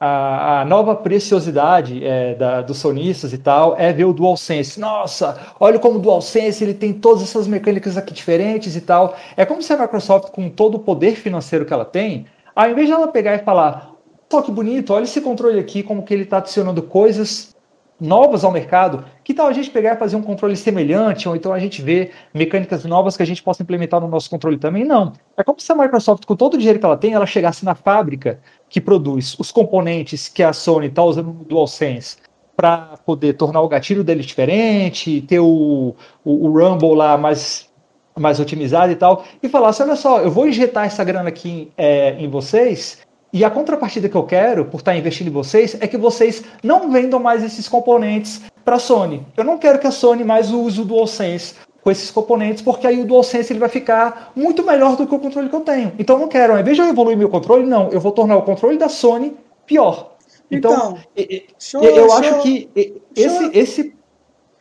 a, 0.00 0.62
a 0.62 0.64
nova 0.64 0.96
preciosidade 0.96 2.04
é, 2.04 2.34
da, 2.34 2.60
dos 2.60 2.78
sonistas 2.78 3.32
e 3.32 3.38
tal 3.38 3.76
é 3.78 3.92
ver 3.92 4.06
o 4.06 4.12
DualSense. 4.12 4.80
Nossa, 4.80 5.38
olha 5.60 5.78
como 5.78 5.98
o 5.98 6.02
DualSense 6.02 6.64
ele 6.64 6.74
tem 6.74 6.92
todas 6.92 7.22
essas 7.22 7.46
mecânicas 7.46 7.96
aqui 7.96 8.12
diferentes 8.12 8.74
e 8.74 8.80
tal. 8.80 9.14
É 9.36 9.44
como 9.44 9.62
se 9.62 9.72
a 9.72 9.78
Microsoft, 9.78 10.32
com 10.32 10.50
todo 10.50 10.74
o 10.74 10.80
poder 10.80 11.14
financeiro 11.14 11.64
que 11.64 11.72
ela 11.72 11.84
tem, 11.84 12.26
ao 12.56 12.68
invés 12.68 12.88
de 12.88 12.92
ela 12.92 13.06
pegar 13.06 13.36
e 13.36 13.38
falar, 13.38 13.93
só 14.34 14.42
que 14.42 14.50
bonito, 14.50 14.92
olha 14.92 15.04
esse 15.04 15.20
controle 15.20 15.60
aqui, 15.60 15.80
como 15.80 16.02
que 16.02 16.12
ele 16.12 16.24
está 16.24 16.38
adicionando 16.38 16.82
coisas 16.82 17.54
novas 18.00 18.42
ao 18.42 18.50
mercado, 18.50 19.04
que 19.22 19.32
tal 19.32 19.46
a 19.46 19.52
gente 19.52 19.70
pegar 19.70 19.94
e 19.94 19.96
fazer 19.96 20.16
um 20.16 20.22
controle 20.22 20.56
semelhante, 20.56 21.28
ou 21.28 21.36
então 21.36 21.52
a 21.52 21.58
gente 21.60 21.80
ver 21.80 22.10
mecânicas 22.34 22.84
novas 22.84 23.16
que 23.16 23.22
a 23.22 23.26
gente 23.26 23.40
possa 23.40 23.62
implementar 23.62 24.00
no 24.00 24.08
nosso 24.08 24.28
controle 24.28 24.58
também? 24.58 24.84
Não. 24.84 25.12
É 25.36 25.44
como 25.44 25.60
se 25.60 25.70
a 25.70 25.76
Microsoft, 25.76 26.24
com 26.26 26.34
todo 26.34 26.54
o 26.54 26.58
dinheiro 26.58 26.80
que 26.80 26.84
ela 26.84 26.96
tem, 26.96 27.12
ela 27.12 27.26
chegasse 27.26 27.64
na 27.64 27.76
fábrica 27.76 28.40
que 28.68 28.80
produz 28.80 29.38
os 29.38 29.52
componentes 29.52 30.28
que 30.28 30.42
a 30.42 30.52
Sony 30.52 30.88
está 30.88 31.04
usando 31.04 31.32
no 31.32 31.44
DualSense 31.44 32.16
para 32.56 32.98
poder 33.06 33.34
tornar 33.34 33.60
o 33.60 33.68
gatilho 33.68 34.02
dele 34.02 34.22
diferente, 34.22 35.22
ter 35.22 35.38
o, 35.38 35.94
o, 36.24 36.48
o 36.48 36.58
Rumble 36.58 36.96
lá 36.96 37.16
mais, 37.16 37.70
mais 38.18 38.40
otimizado 38.40 38.90
e 38.90 38.96
tal, 38.96 39.24
e 39.40 39.48
falasse, 39.48 39.80
olha 39.80 39.94
só, 39.94 40.20
eu 40.22 40.30
vou 40.32 40.48
injetar 40.48 40.86
essa 40.86 41.04
grana 41.04 41.28
aqui 41.28 41.70
é, 41.76 42.16
em 42.18 42.28
vocês, 42.28 43.03
E 43.34 43.44
a 43.44 43.50
contrapartida 43.50 44.08
que 44.08 44.14
eu 44.16 44.22
quero, 44.22 44.64
por 44.66 44.78
estar 44.78 44.96
investindo 44.96 45.26
em 45.26 45.32
vocês, 45.32 45.76
é 45.80 45.88
que 45.88 45.96
vocês 45.98 46.44
não 46.62 46.88
vendam 46.88 47.18
mais 47.18 47.42
esses 47.42 47.68
componentes 47.68 48.40
para 48.64 48.76
a 48.76 48.78
Sony. 48.78 49.26
Eu 49.36 49.42
não 49.42 49.58
quero 49.58 49.80
que 49.80 49.88
a 49.88 49.90
Sony 49.90 50.22
mais 50.22 50.52
use 50.52 50.80
o 50.80 50.84
DualSense 50.84 51.54
com 51.82 51.90
esses 51.90 52.12
componentes, 52.12 52.62
porque 52.62 52.86
aí 52.86 53.00
o 53.00 53.04
DualSense 53.04 53.52
ele 53.52 53.58
vai 53.58 53.68
ficar 53.68 54.30
muito 54.36 54.62
melhor 54.64 54.96
do 54.96 55.04
que 55.04 55.12
o 55.12 55.18
controle 55.18 55.48
que 55.48 55.54
eu 55.56 55.62
tenho. 55.62 55.92
Então 55.98 56.14
eu 56.14 56.20
não 56.20 56.28
quero, 56.28 56.52
ao 56.52 56.60
invés 56.60 56.76
de 56.76 56.82
eu 56.84 56.86
evoluir 56.88 57.18
meu 57.18 57.28
controle, 57.28 57.66
não, 57.66 57.90
eu 57.90 58.00
vou 58.00 58.12
tornar 58.12 58.36
o 58.36 58.42
controle 58.42 58.78
da 58.78 58.88
Sony 58.88 59.36
pior. 59.66 60.14
Então, 60.48 60.96
Então, 61.16 61.82
eu- 61.82 62.12
acho 62.12 62.40
que 62.42 62.70
esse, 63.16 63.50
esse 63.52 63.82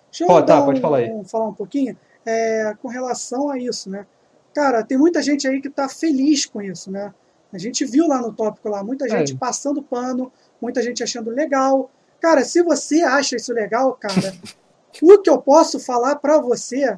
Deixa 0.10 0.24
eu 0.24 0.28
Pode, 0.28 0.45
tá, 0.48 0.60
dar 0.60 0.66
pode 0.66 0.80
um- 0.80 0.82
falar 0.82 0.98
aí. 0.98 1.12
um- 1.12 1.24
falar 1.24 1.48
um 1.48 1.54
pouquinho 1.54 1.95
é, 2.26 2.74
com 2.82 2.88
relação 2.88 3.50
a 3.50 3.58
isso, 3.60 3.90
né? 3.90 4.06
Cara, 4.54 4.84
tem 4.84 4.98
muita 4.98 5.22
gente 5.22 5.48
aí 5.48 5.60
que 5.62 5.70
tá 5.70 5.88
feliz 5.90 6.45
com 6.45 6.62
isso, 6.62 6.90
né? 6.91 7.12
A 7.54 7.58
gente 7.58 7.86
viu 7.86 8.08
lá 8.08 8.20
no 8.20 8.34
tópico 8.34 8.68
lá, 8.70 8.84
muita 8.84 9.08
gente 9.08 9.34
É. 9.34 9.38
passando 9.38 9.82
pano, 9.84 10.32
muita 10.62 10.82
gente 10.82 11.04
achando 11.04 11.30
legal. 11.30 11.92
Cara, 12.20 12.44
se 12.44 12.64
você 12.64 13.02
acha 13.04 13.36
isso 13.36 13.54
legal, 13.54 13.94
cara, 13.94 14.34
o 15.02 15.20
que 15.20 15.30
eu 15.30 15.38
posso 15.40 15.80
falar 15.80 16.16
pra 16.16 16.40
você 16.40 16.98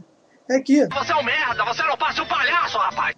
é 0.49 0.60
que 0.60 0.88
Você 0.88 1.11
é 1.11 1.15
um 1.15 1.23
merda, 1.23 1.65
você 1.65 1.84
não 1.84 1.98
passa 1.98 2.22
um 2.22 2.27
palhaço, 2.27 2.77
rapaz! 2.77 3.15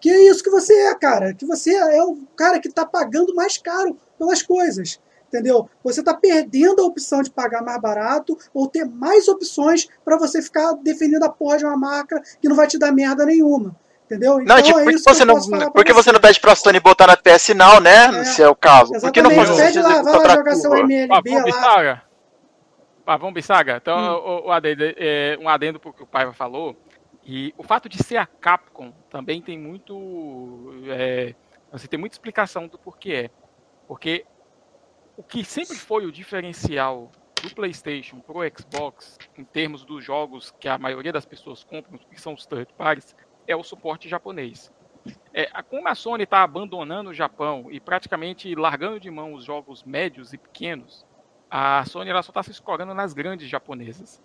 que 0.00 0.10
é 0.10 0.28
isso 0.28 0.42
que 0.42 0.50
você 0.50 0.72
é, 0.74 0.94
cara. 0.94 1.32
Que 1.32 1.46
você 1.46 1.74
é 1.74 2.02
o 2.02 2.16
cara 2.36 2.58
que 2.58 2.68
tá 2.68 2.84
pagando 2.84 3.34
mais 3.34 3.56
caro 3.56 3.96
pelas 4.18 4.42
coisas. 4.42 5.00
Entendeu? 5.28 5.68
Você 5.82 6.02
tá 6.02 6.12
perdendo 6.12 6.82
a 6.82 6.86
opção 6.86 7.22
de 7.22 7.30
pagar 7.30 7.62
mais 7.62 7.80
barato 7.80 8.36
ou 8.52 8.68
ter 8.68 8.84
mais 8.84 9.28
opções 9.28 9.88
pra 10.04 10.18
você 10.18 10.42
ficar 10.42 10.74
defendendo 10.74 11.22
a 11.22 11.28
porra 11.30 11.56
de 11.58 11.64
uma 11.64 11.76
marca 11.76 12.20
que 12.40 12.48
não 12.48 12.56
vai 12.56 12.66
te 12.66 12.78
dar 12.78 12.92
merda 12.92 13.24
nenhuma. 13.24 13.74
Entendeu? 14.12 14.38
Não, 14.44 14.62
tipo, 14.62 14.78
é 14.78 14.84
por 14.84 14.90
que 14.90 14.96
isso 14.96 15.04
você 15.04 15.24
não, 15.24 15.70
por 15.72 15.84
que 15.84 15.92
você 15.92 16.12
não 16.12 16.20
pede 16.20 16.40
pra 16.40 16.54
Sony 16.54 16.80
botar 16.80 17.06
na 17.06 17.16
PS 17.16 17.48
Now, 17.54 17.80
né? 17.80 18.20
É, 18.20 18.24
se 18.24 18.42
é 18.42 18.48
o 18.48 18.54
caso. 18.54 18.92
Por 19.00 19.10
que 19.10 19.22
não 19.22 19.30
Exatamente. 19.30 19.58
fazer 19.58 19.64
Pede 19.64 19.78
lá, 19.80 20.02
vai 20.02 20.26
lá 20.26 20.34
jogar 20.34 20.54
seu? 20.56 20.76
MLB 20.76 21.08
Pavão 21.08 21.34
lá. 21.38 21.44
Bissaga. 21.44 22.02
Pavão 23.04 23.32
Bissaga. 23.32 23.76
Então, 23.76 23.98
Hum. 23.98 24.44
o, 24.44 24.46
o 24.48 24.52
adendo, 24.52 24.84
é, 24.84 25.38
um 25.40 25.48
adendo 25.48 25.80
pro 25.80 25.92
que 25.92 26.02
o 26.02 26.06
Paiva 26.06 26.32
falou. 26.32 26.76
E 27.24 27.54
o 27.56 27.62
fato 27.62 27.88
de 27.88 28.02
ser 28.02 28.16
a 28.16 28.26
Capcom 28.26 28.92
também 29.08 29.40
tem 29.40 29.58
muito. 29.58 30.74
É, 30.88 31.34
você 31.70 31.86
tem 31.86 31.98
muita 31.98 32.14
explicação 32.14 32.66
do 32.66 32.78
porquê 32.78 33.12
é. 33.12 33.30
Porque 33.86 34.24
o 35.16 35.22
que 35.22 35.44
sempre 35.44 35.76
foi 35.76 36.04
o 36.04 36.12
diferencial 36.12 37.10
do 37.42 37.54
PlayStation 37.54 38.20
pro 38.20 38.40
Xbox, 38.56 39.18
em 39.36 39.44
termos 39.44 39.84
dos 39.84 40.04
jogos 40.04 40.52
que 40.60 40.68
a 40.68 40.78
maioria 40.78 41.12
das 41.12 41.26
pessoas 41.26 41.64
compram, 41.64 41.98
que 41.98 42.20
são 42.20 42.34
os 42.34 42.46
third 42.46 42.72
parties, 42.76 43.14
é 43.46 43.56
o 43.56 43.62
suporte 43.62 44.08
japonês. 44.08 44.72
É, 45.34 45.48
a- 45.52 45.62
como 45.62 45.88
a 45.88 45.94
Sony 45.94 46.24
está 46.24 46.42
abandonando 46.42 47.10
o 47.10 47.14
Japão 47.14 47.66
e 47.70 47.80
praticamente 47.80 48.54
largando 48.54 49.00
de 49.00 49.10
mão 49.10 49.32
os 49.34 49.44
jogos 49.44 49.82
médios 49.82 50.32
e 50.32 50.38
pequenos, 50.38 51.04
a 51.50 51.84
Sony 51.84 52.10
ela 52.10 52.22
só 52.22 52.30
está 52.30 52.42
se 52.42 52.50
escorando 52.52 52.94
nas 52.94 53.12
grandes 53.12 53.48
japonesas. 53.48 54.22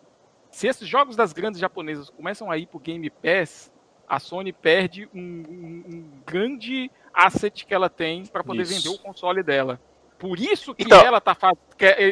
Se 0.52 0.68
esses 0.68 0.88
jogos 0.88 1.15
das 1.15 1.34
grandes 1.34 1.60
japonesas 1.60 2.10
começam 2.10 2.49
a 2.52 2.57
ir 2.57 2.68
para 2.68 2.77
o 2.77 2.80
Game 2.80 3.10
Pass, 3.10 3.72
a 4.07 4.19
Sony 4.19 4.53
perde 4.53 5.10
um, 5.14 5.19
um- 5.19 5.84
um 5.88 6.11
grande 6.26 6.89
asset 7.14 7.65
que 7.65 7.73
ela 7.73 7.89
tem 7.89 8.26
para 8.26 8.44
poder 8.44 8.61
Isso. 8.61 8.73
vender 8.76 8.89
o 8.89 8.99
console 9.02 9.41
dela. 9.44 9.80
Por 10.19 10.39
isso 10.39 10.73
que 10.73 10.84
Então- 10.84 10.99
ela 11.02 11.18
está 11.18 11.35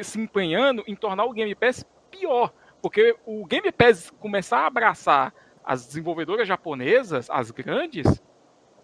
se 0.04 0.20
empenhando 0.20 0.84
em 0.88 0.96
tornar 0.96 1.26
o 1.26 1.34
Game 1.34 1.54
Pass 1.56 1.86
pior. 2.12 2.52
Porque 2.82 3.16
o 3.26 3.46
Game 3.46 3.72
Pass 3.72 4.12
começar 4.20 4.60
a 4.60 4.68
abraçar 4.68 5.34
as 5.66 5.86
desenvolvedoras 5.86 6.48
japonesas, 6.48 7.28
as 7.30 7.52
grandes, 7.52 8.06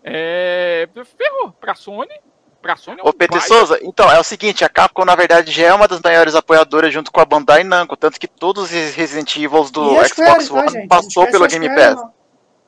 é... 0.04 0.88
ferrou. 1.18 1.52
Pra 1.60 1.76
Sony, 1.76 2.14
pra 2.62 2.76
Sony 2.76 3.00
é 3.00 3.04
um 3.04 3.08
Ô, 3.08 3.14
PT 3.14 3.38
baita- 3.38 3.48
Souza, 3.48 3.80
então, 3.84 4.12
é 4.12 4.20
o 4.20 4.24
seguinte, 4.24 4.64
a 4.66 4.70
Capcom, 4.70 5.06
na 5.06 5.16
verdade, 5.16 5.52
já 5.52 5.68
é 5.68 5.74
uma 5.74 5.88
das 5.88 6.02
maiores 6.02 6.34
apoiadoras 6.36 6.94
junto 6.94 7.12
com 7.12 7.22
a 7.22 7.26
Bandai 7.26 7.64
Namco, 7.64 7.96
tanto 7.96 8.20
que 8.20 8.28
todos 8.28 8.64
os 8.64 8.96
Resident 8.96 9.36
Evil 9.36 9.64
do 9.70 9.92
Xbox 10.06 10.48
tá, 10.48 10.54
One 10.56 10.70
gente? 10.72 10.88
passou 10.88 11.28
pelo 11.28 11.48
Game 11.48 11.70
Pass. 11.76 11.96
não. 11.96 12.14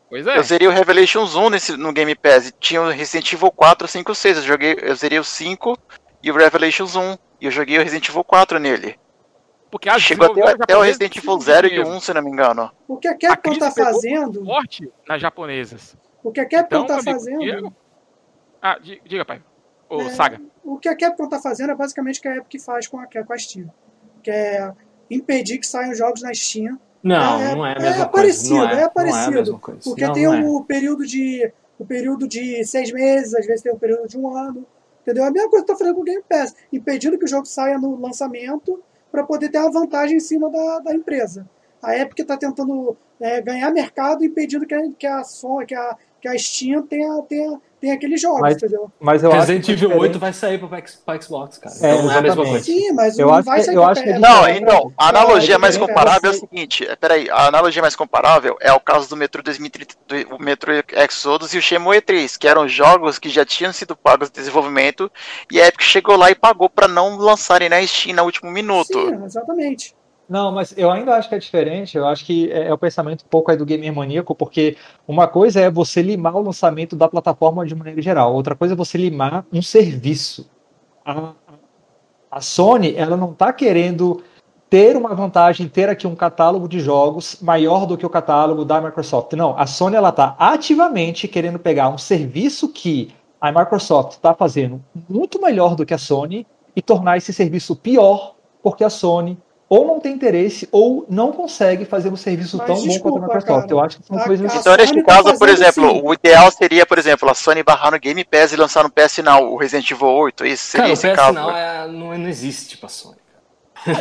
Pois 0.10 0.28
é. 0.28 0.38
Eu 0.38 0.44
zerei 0.44 0.68
o 0.68 0.72
Revelations 0.72 1.34
1 1.36 1.50
nesse, 1.50 1.76
no 1.76 1.92
Game 1.92 2.14
Pass, 2.14 2.50
e 2.50 2.52
tinha 2.60 2.82
o 2.82 2.90
Resident 2.92 3.34
Evil 3.34 3.50
4, 3.50 3.88
5, 3.88 4.14
6, 4.14 4.38
eu, 4.38 4.44
joguei, 4.44 4.78
eu 4.80 4.96
zerei 4.96 5.18
o 5.18 5.24
5 5.24 5.76
e 6.22 6.32
o 6.32 6.36
Revelations 6.36 6.96
1, 6.96 7.18
e 7.42 7.46
eu 7.46 7.52
joguei 7.52 7.80
o 7.80 7.84
Resident 7.84 8.10
Evil 8.10 8.24
4 8.24 8.60
nele. 8.60 9.00
Porque 9.74 9.90
as 9.90 10.04
Chegou 10.04 10.28
até, 10.32 10.52
até 10.64 10.78
o 10.78 10.82
Resident 10.82 11.16
Evil 11.18 11.36
precisam 11.36 11.38
de 11.40 11.44
0 11.46 11.66
e 11.66 11.70
dinheiro. 11.72 11.90
o 11.90 11.94
1, 11.96 12.00
se 12.00 12.14
não 12.14 12.22
me 12.22 12.30
engano. 12.30 12.72
O 12.88 12.96
que 12.96 13.08
a 13.08 13.12
A 13.14 13.18
Capcom 13.18 13.58
tá 13.58 13.72
pegou 13.72 13.92
fazendo, 13.92 14.46
forte 14.46 14.94
nas 15.10 15.20
japonesas. 15.20 15.98
o 16.24 16.32
que 16.32 16.40
a 16.40 16.46
Capcom 16.48 16.76
Então, 16.76 16.86
tá 16.86 16.94
amigo, 16.94 17.12
fazendo, 17.12 17.40
dinheiro- 17.40 17.76
Ah, 18.62 18.78
di- 18.80 19.02
diga, 19.04 19.26
pai. 19.26 19.42
Ô, 19.90 20.00
É. 20.02 20.10
Saga. 20.12 20.40
o 20.64 20.78
que 20.78 20.88
a 20.88 20.96
Capcom 20.96 21.28
tá 21.28 21.40
fazendo 21.42 21.72
é 21.72 21.76
basicamente 21.76 22.20
o 22.20 22.22
que 22.22 22.28
a 22.28 22.38
Epic 22.38 22.62
faz 22.62 22.86
com 22.88 23.00
a, 23.00 23.08
com 23.08 23.34
a 23.34 23.38
Steam, 23.40 23.68
que 24.22 24.30
é 24.30 24.72
impedir 25.10 25.58
que 25.58 25.66
saiam 25.66 25.96
jogos 25.96 26.22
na 26.22 26.32
Steam 26.36 26.78
Não, 27.02 27.42
É- 27.42 27.56
não 27.56 27.66
é 27.66 27.72
a 27.72 27.76
é 27.76 27.80
mesma 27.82 28.08
parecido, 28.08 28.58
coisa. 28.58 28.64
Não 28.66 28.70
é 28.70 28.74
é, 28.74 28.76
Não 28.76 28.82
é 28.82 28.86
a 28.86 28.90
parecido, 28.90 29.32
mesma 29.32 29.60
coisa. 29.60 29.82
Porque 29.84 30.06
Não, 30.06 30.14
tem 30.14 30.24
não 30.26 30.34
é. 30.36 30.42
o 30.44 30.64
período 30.64 31.04
de 31.06 31.52
o 31.80 31.86
período 31.86 32.28
de 32.28 32.64
seis 32.64 32.92
meses, 32.92 33.34
às 33.34 33.46
vezes 33.48 33.64
tem 33.64 33.74
o 33.74 33.78
período 33.80 34.08
de 34.08 34.18
um 34.20 34.38
ano. 34.38 34.66
Entendeu? 35.02 35.26
A 35.26 35.32
mesma 35.32 35.50
coisa 35.50 35.66
que 35.66 35.72
tá 35.72 35.78
fazendo 35.78 35.96
com 35.96 36.02
o 36.02 36.06
Game 36.06 36.24
Pass, 36.30 36.56
impedindo 36.72 37.18
que 37.18 37.26
o 37.26 37.28
jogo 37.28 37.46
saia 37.48 37.78
no 37.80 38.00
lançamento 38.00 38.82
para 39.14 39.24
poder 39.24 39.50
ter 39.50 39.60
uma 39.60 39.72
vantagem 39.72 40.18
em 40.18 40.20
cima 40.20 40.50
da, 40.50 40.80
da 40.80 40.96
empresa. 40.96 41.48
A 41.84 41.96
Epic 41.96 42.18
está 42.18 42.36
tentando 42.36 42.98
é, 43.20 43.40
ganhar 43.42 43.70
mercado, 43.70 44.26
impedindo 44.26 44.66
que 44.66 44.74
a, 44.74 44.92
que 44.92 45.06
a 45.06 45.24
Sony, 45.24 45.68
que 45.68 45.76
a, 45.76 45.96
que 46.20 46.28
a 46.28 46.36
Steam 46.36 46.82
tenha, 46.82 47.22
tenha, 47.22 47.62
tenha 47.84 47.96
aqueles 47.96 48.22
jogos, 48.22 48.40
Mas- 48.40 48.56
entendeu? 48.56 48.90
mas 48.98 49.24
eu 49.24 49.30
Resident 49.30 49.68
é 49.68 49.72
Evil 49.74 49.90
8 49.90 50.14
diferente. 50.14 50.18
vai 50.20 50.32
sair 50.34 50.58
pra 51.06 51.22
Xbox, 51.22 51.58
cara. 51.58 51.76
É, 51.76 51.78
Então 51.92 52.04
não 52.04 52.12
é 52.14 52.18
a 52.18 52.22
mesma 52.22 52.44
exatamente. 52.44 52.50
coisa. 52.50 52.64
Sim, 52.88 52.92
mas 52.94 53.20
Eu 53.20 53.28
não 53.28 53.34
acho 53.34 53.44
vai 53.46 53.60
que- 53.60 53.66
sair 53.66 53.76
eu 53.76 53.84
acho 53.84 54.04
que- 54.04 54.10
é, 54.10 54.20
Não, 54.20 54.48
então, 54.50 54.94
a 54.98 55.10
pra- 55.12 55.20
analogia 55.20 55.60
mais 55.60 55.76
comparável 55.78 56.32
é 56.32 56.34
o 56.34 56.40
seguinte, 56.40 56.88
é, 56.88 56.96
peraí, 56.96 57.30
a 57.30 57.48
analogia 57.48 57.82
mais 57.82 57.94
comparável 57.96 58.56
é 58.62 58.72
o 58.72 58.80
caso 58.80 59.10
do 59.10 59.18
Metro 59.18 59.44
2030, 59.44 59.96
do- 60.08 60.36
o 60.36 60.42
Metro 60.42 60.72
Exodus 60.94 61.54
e 61.54 61.58
o 61.58 61.62
Shenmue 61.62 62.00
3, 62.00 62.38
que 62.38 62.48
eram 62.48 62.68
jogos 62.70 63.20
que 63.20 63.30
já 63.30 63.44
tinham 63.46 63.74
sido 63.74 63.98
pagos 63.98 64.30
de 64.30 64.36
desenvolvimento 64.36 65.12
e 65.52 65.60
a 65.62 65.68
Epic 65.68 65.82
chegou 65.82 66.16
lá 66.16 66.32
e 66.32 66.36
pagou 66.36 66.70
pra 66.70 66.88
não 66.88 67.18
lançarem 67.18 67.68
na 67.68 67.86
Steam 67.86 68.16
no 68.16 68.24
último 68.24 68.50
minuto. 68.50 68.94
Sim, 69.10 69.26
exatamente. 69.26 69.94
Não, 70.28 70.52
mas 70.52 70.74
eu 70.78 70.90
ainda 70.90 71.16
acho 71.16 71.30
que 71.30 71.36
é 71.36 71.40
diferente. 71.40 71.98
Eu 71.98 72.08
acho 72.08 72.26
que 72.26 72.52
é, 72.52 72.68
é 72.68 72.74
o 72.74 72.78
pensamento 72.78 73.24
um 73.24 73.28
pouco 73.28 73.52
aí 73.52 73.58
do 73.58 73.66
gamer 73.66 73.94
maníaco, 73.94 74.34
porque 74.34 74.78
uma 75.08 75.28
coisa 75.28 75.60
é 75.62 75.70
você 75.70 76.02
limar 76.02 76.36
o 76.36 76.42
lançamento 76.42 76.96
da 76.96 77.08
plataforma 77.08 77.66
de 77.66 77.76
maneira 77.76 78.02
geral, 78.02 78.34
outra 78.34 78.56
coisa 78.56 78.74
é 78.74 78.78
você 78.78 78.98
limar 78.98 79.46
um 79.52 79.62
serviço. 79.62 80.50
A, 81.06 81.34
a 82.32 82.42
Sony, 82.42 82.96
ela 82.96 83.18
não 83.18 83.32
está 83.32 83.52
querendo 83.52 84.24
ter 84.70 84.98
uma 84.98 85.14
vantagem, 85.14 85.68
ter 85.68 85.88
aqui 85.88 86.08
um 86.08 86.16
catálogo 86.16 86.68
de 86.68 86.80
jogos 86.80 87.38
maior 87.42 87.86
do 87.86 87.96
que 87.96 88.06
o 88.06 88.10
catálogo 88.10 88.66
da 88.66 88.82
Microsoft. 88.82 89.34
Não, 89.34 89.56
a 89.56 89.68
Sony 89.68 89.96
ela 89.96 90.10
está 90.10 90.36
ativamente 90.40 91.28
querendo 91.28 91.60
pegar 91.60 91.90
um 91.90 91.98
serviço 92.00 92.70
que 92.70 93.14
a 93.40 93.52
Microsoft 93.52 94.14
está 94.14 94.34
fazendo 94.34 94.84
muito 95.08 95.40
melhor 95.40 95.76
do 95.76 95.86
que 95.86 95.94
a 95.94 95.98
Sony 96.00 96.48
e 96.76 96.82
tornar 96.82 97.18
esse 97.18 97.32
serviço 97.32 97.76
pior, 97.76 98.34
porque 98.64 98.84
a 98.84 98.90
Sony 98.90 99.38
ou 99.76 99.88
não 99.88 100.00
tem 100.00 100.14
interesse 100.14 100.68
ou 100.72 101.06
não 101.10 101.32
consegue 101.32 101.86
fazer 101.86 102.10
um 102.10 102.16
serviço 102.16 102.58
Mas 102.58 102.68
tão 102.68 102.76
bom 102.76 102.82
desculpa, 102.84 103.20
quanto 103.20 103.32
a 103.32 103.36
Microsoft. 103.38 103.62
cara. 103.68 103.74
Eu 103.74 103.80
acho 103.84 103.98
que 104.00 104.06
são 104.06 104.20
coisas 104.20 104.56
Então, 104.56 104.76
neste 104.78 105.02
tá 105.04 105.16
caso, 105.24 105.40
por 105.40 105.50
exemplo, 105.50 105.90
sim. 105.90 106.02
o 106.04 106.14
ideal 106.14 106.52
seria, 106.52 106.86
por 106.86 106.98
exemplo, 107.00 107.30
a 107.30 107.34
Sony 107.34 107.64
barrar 107.64 107.92
no 107.92 108.00
Game 108.00 108.24
Pass 108.24 108.52
e 108.54 108.56
lançar 108.56 108.84
no 108.84 108.92
PS 108.92 109.18
Now 109.24 109.52
o 109.52 109.58
Resident 109.58 109.90
Evil 109.90 110.08
8, 110.08 110.46
isso 110.46 110.64
seria 110.68 110.84
Cara, 110.84 110.90
o 110.90 110.94
esse 110.94 111.08
PS 111.08 111.16
caso. 111.16 111.34
não, 111.34 111.58
é, 111.58 111.88
não, 111.88 112.18
não 112.20 112.30
existe 112.30 112.78
pra 112.78 112.90
Sony. 112.90 113.16
Pra- 113.84 113.94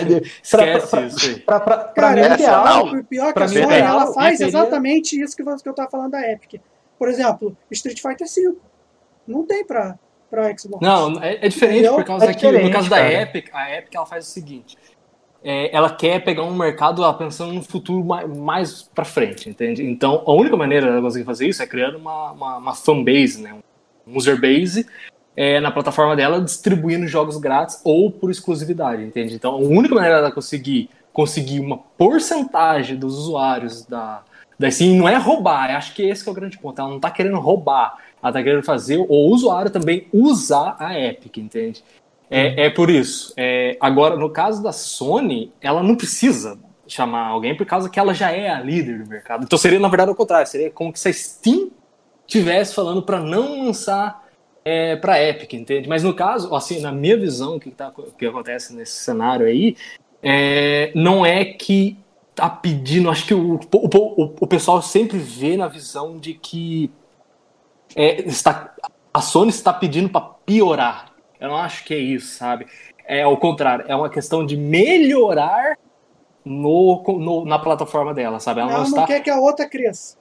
Esquece 0.42 0.86
pra- 0.90 1.00
isso 1.06 1.26
aí. 1.26 1.38
Pra, 1.40 1.60
pra, 1.60 1.76
pra 1.78 1.92
Cara, 1.94 2.14
mim, 2.14 2.20
o 2.20 2.24
essa 2.24 2.34
ideal. 2.34 2.86
o 2.86 3.04
pior 3.04 3.28
é 3.28 3.32
que 3.32 3.42
a 3.42 3.48
Sony 3.48 3.64
o 3.66 3.70
ela 3.72 4.12
faz 4.12 4.38
seria- 4.38 4.48
exatamente 4.50 5.20
isso 5.20 5.34
que 5.36 5.42
eu 5.68 5.74
tava 5.74 5.90
falando 5.90 6.12
da 6.12 6.30
Epic. 6.30 6.60
Por 6.98 7.08
exemplo, 7.08 7.56
Street 7.70 8.00
Fighter 8.00 8.28
V. 8.28 8.56
Não 9.26 9.44
tem 9.44 9.64
pra, 9.64 9.98
pra 10.30 10.56
Xbox. 10.56 10.80
Não, 10.86 11.20
é, 11.20 11.44
é 11.44 11.48
diferente 11.48 11.78
Entendeu? 11.80 11.94
por 11.96 12.04
causa 12.04 12.26
É 12.26 12.34
que, 12.34 12.50
no 12.52 12.70
caso 12.70 12.88
da 12.88 12.96
cara. 12.98 13.12
Epic, 13.22 13.48
a 13.52 13.76
Epic 13.76 13.94
ela 13.94 14.06
faz 14.06 14.28
o 14.28 14.30
seguinte. 14.30 14.78
É, 15.44 15.74
ela 15.74 15.90
quer 15.90 16.22
pegar 16.22 16.44
um 16.44 16.54
mercado 16.54 17.02
ela 17.02 17.14
pensando 17.14 17.52
no 17.52 17.62
futuro 17.62 18.04
mais, 18.04 18.38
mais 18.38 18.82
pra 18.94 19.04
frente, 19.04 19.48
entende? 19.48 19.84
Então, 19.84 20.22
a 20.26 20.32
única 20.32 20.56
maneira 20.56 20.86
dela 20.86 21.02
conseguir 21.02 21.24
fazer 21.24 21.48
isso 21.48 21.62
é 21.62 21.66
criando 21.66 21.98
uma, 21.98 22.32
uma, 22.32 22.56
uma 22.58 22.74
fanbase, 22.74 23.40
né? 23.40 23.54
um 24.06 24.16
user 24.16 24.40
base 24.40 24.86
é, 25.36 25.60
na 25.60 25.70
plataforma 25.70 26.14
dela, 26.14 26.40
distribuindo 26.40 27.06
jogos 27.06 27.36
grátis 27.38 27.80
ou 27.84 28.10
por 28.10 28.30
exclusividade, 28.30 29.02
entende? 29.02 29.34
Então, 29.34 29.54
a 29.54 29.58
única 29.58 29.94
maneira 29.94 30.16
dela 30.16 30.32
conseguir, 30.32 30.90
conseguir 31.12 31.60
uma 31.60 31.78
porcentagem 31.78 32.96
dos 32.96 33.16
usuários 33.18 33.84
da, 33.86 34.22
da 34.58 34.70
Steam 34.70 34.96
não 34.96 35.08
é 35.08 35.16
roubar, 35.16 35.74
acho 35.74 35.94
que 35.94 36.02
esse 36.02 36.22
que 36.22 36.28
é 36.28 36.32
o 36.32 36.34
grande 36.34 36.58
ponto. 36.58 36.80
Ela 36.80 36.90
não 36.90 37.00
tá 37.00 37.10
querendo 37.10 37.38
roubar, 37.38 37.96
ela 38.22 38.32
tá 38.32 38.42
querendo 38.42 38.62
fazer 38.62 38.98
o 38.98 39.30
usuário 39.30 39.70
também 39.70 40.06
usar 40.12 40.76
a 40.78 40.98
Epic, 40.98 41.38
entende? 41.38 41.82
É, 42.34 42.66
é 42.66 42.70
por 42.70 42.88
isso. 42.88 43.34
É, 43.36 43.76
agora, 43.78 44.16
no 44.16 44.30
caso 44.30 44.62
da 44.62 44.72
Sony, 44.72 45.52
ela 45.60 45.82
não 45.82 45.94
precisa 45.94 46.58
chamar 46.86 47.26
alguém 47.26 47.54
por 47.54 47.66
causa 47.66 47.90
que 47.90 48.00
ela 48.00 48.14
já 48.14 48.30
é 48.32 48.48
a 48.48 48.58
líder 48.58 49.02
do 49.02 49.08
mercado. 49.08 49.44
Então 49.44 49.58
seria, 49.58 49.78
na 49.78 49.88
verdade, 49.88 50.10
o 50.10 50.14
contrário. 50.14 50.46
Seria 50.46 50.70
como 50.70 50.96
se 50.96 51.08
a 51.10 51.12
Steam 51.12 51.70
tivesse 52.26 52.74
falando 52.74 53.02
para 53.02 53.20
não 53.20 53.66
lançar 53.66 54.26
é, 54.64 54.96
para 54.96 55.22
Epic, 55.22 55.52
entende? 55.52 55.86
Mas 55.86 56.02
no 56.02 56.14
caso, 56.14 56.54
assim, 56.54 56.80
na 56.80 56.90
minha 56.90 57.18
visão, 57.18 57.56
o 57.56 57.60
que, 57.60 57.70
tá, 57.70 57.92
que 58.16 58.24
acontece 58.24 58.74
nesse 58.74 58.92
cenário 58.92 59.44
aí, 59.44 59.76
é, 60.22 60.90
não 60.94 61.26
é 61.26 61.44
que 61.44 61.98
tá 62.34 62.48
pedindo, 62.48 63.10
acho 63.10 63.26
que 63.26 63.34
o, 63.34 63.56
o, 63.56 63.62
o, 63.72 64.34
o 64.40 64.46
pessoal 64.46 64.80
sempre 64.80 65.18
vê 65.18 65.54
na 65.54 65.68
visão 65.68 66.18
de 66.18 66.32
que 66.32 66.90
é, 67.94 68.22
está, 68.22 68.74
a 69.12 69.20
Sony 69.20 69.50
está 69.50 69.70
pedindo 69.70 70.08
para 70.08 70.22
piorar. 70.46 71.11
Eu 71.42 71.48
não 71.48 71.56
acho 71.56 71.84
que 71.84 71.92
é 71.92 71.98
isso, 71.98 72.36
sabe? 72.36 72.66
É 73.04 73.22
ao 73.22 73.36
contrário, 73.36 73.84
é 73.88 73.96
uma 73.96 74.08
questão 74.08 74.46
de 74.46 74.56
melhorar 74.56 75.76
no, 76.44 77.02
no- 77.18 77.44
na 77.44 77.58
plataforma 77.58 78.14
dela, 78.14 78.38
sabe? 78.40 78.60
Ela, 78.60 78.70
não 78.70 78.78
não 78.78 78.84
está. 78.86 79.06
quer 79.06 79.20
que 79.20 79.30
a 79.30 79.38
outra 79.38 79.68
cresça. 79.68 80.16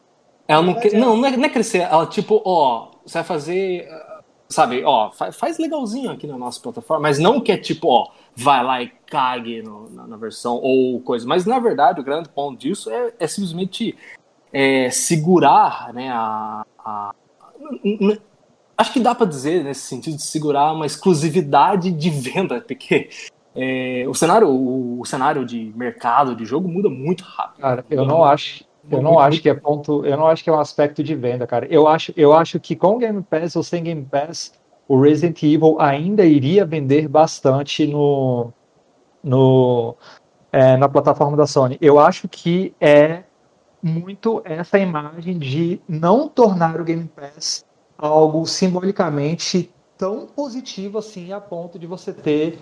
Ela 0.47 0.61
não, 0.63 0.73
quer, 0.73 0.89
quer- 0.89 0.97
não, 0.99 1.15
não 1.15 1.25
é, 1.27 1.37
não 1.37 1.45
é 1.45 1.49
crescer. 1.49 1.79
Ela, 1.79 2.05
tipo, 2.07 2.41
ó, 2.43 2.91
você 3.05 3.19
vai 3.19 3.23
fazer. 3.23 3.87
ah, 3.91 4.07
Sabe, 4.49 4.83
ó, 4.83 5.09
fa- 5.11 5.31
faz, 5.31 5.57
legalzinho 5.57 6.11
aqui 6.11 6.27
na 6.27 6.37
nossa 6.37 6.59
plataforma, 6.59 7.03
mas 7.03 7.17
não 7.17 7.39
que 7.39 7.53
é 7.53 7.57
tipo, 7.57 7.87
ó, 7.87 8.09
vai 8.35 8.61
lá 8.61 8.81
e 8.83 8.89
cague 9.05 9.61
no- 9.61 9.89
na, 9.89 10.05
na 10.07 10.17
versão 10.17 10.55
ou 10.55 10.99
coisa. 10.99 11.25
Mas 11.25 11.45
na 11.45 11.57
verdade, 11.57 12.01
o 12.01 12.03
grande 12.03 12.27
ponto 12.27 12.59
disso 12.59 12.89
é, 12.91 13.13
é 13.17 13.27
simplesmente 13.27 13.95
é, 14.51 14.89
segurar, 14.89 15.93
né, 15.93 16.09
a. 16.11 16.65
a- 16.83 17.11
acho 18.81 18.91
que 18.91 18.99
dá 18.99 19.15
pra 19.15 19.25
dizer 19.25 19.63
nesse 19.63 19.81
sentido 19.81 20.17
de 20.17 20.23
segurar 20.23 20.73
uma 20.73 20.85
exclusividade 20.85 21.91
de 21.91 22.09
venda, 22.09 22.59
porque 22.59 23.09
é, 23.55 24.05
o 24.07 24.13
cenário, 24.13 24.49
o, 24.49 24.99
o 25.01 25.05
cenário 25.05 25.45
de 25.45 25.71
mercado 25.75 26.35
de 26.35 26.45
jogo 26.45 26.67
muda 26.67 26.89
muito 26.89 27.23
rápido. 27.23 27.61
Cara, 27.61 27.85
eu 27.89 28.05
não 28.05 28.23
acho, 28.23 28.65
eu 28.89 29.01
não 29.01 29.19
acho 29.19 29.41
que 29.41 29.49
é 29.49 29.53
ponto, 29.53 30.05
eu 30.05 30.17
não 30.17 30.27
acho 30.27 30.43
que 30.43 30.49
é 30.49 30.53
um 30.53 30.59
aspecto 30.59 31.03
de 31.03 31.15
venda, 31.15 31.45
cara. 31.45 31.67
Eu 31.69 31.87
acho, 31.87 32.11
eu 32.17 32.33
acho 32.33 32.59
que 32.59 32.75
com 32.75 32.97
Game 32.97 33.21
Pass 33.21 33.55
ou 33.55 33.63
sem 33.63 33.83
Game 33.83 34.05
Pass, 34.05 34.53
o 34.87 34.99
Resident 34.99 35.41
Evil 35.43 35.77
ainda 35.79 36.25
iria 36.25 36.65
vender 36.65 37.07
bastante 37.07 37.85
no, 37.87 38.51
no 39.23 39.95
é, 40.51 40.75
na 40.75 40.89
plataforma 40.89 41.37
da 41.37 41.45
Sony. 41.45 41.77
Eu 41.79 41.99
acho 41.99 42.27
que 42.27 42.73
é 42.79 43.23
muito 43.81 44.41
essa 44.43 44.77
imagem 44.77 45.37
de 45.37 45.81
não 45.87 46.27
tornar 46.27 46.79
o 46.79 46.83
Game 46.83 47.09
Pass 47.15 47.65
algo 48.01 48.45
simbolicamente 48.47 49.71
tão 49.97 50.25
positivo 50.25 50.97
assim 50.97 51.31
a 51.31 51.39
ponto 51.39 51.77
de 51.77 51.85
você 51.87 52.11
ter 52.11 52.59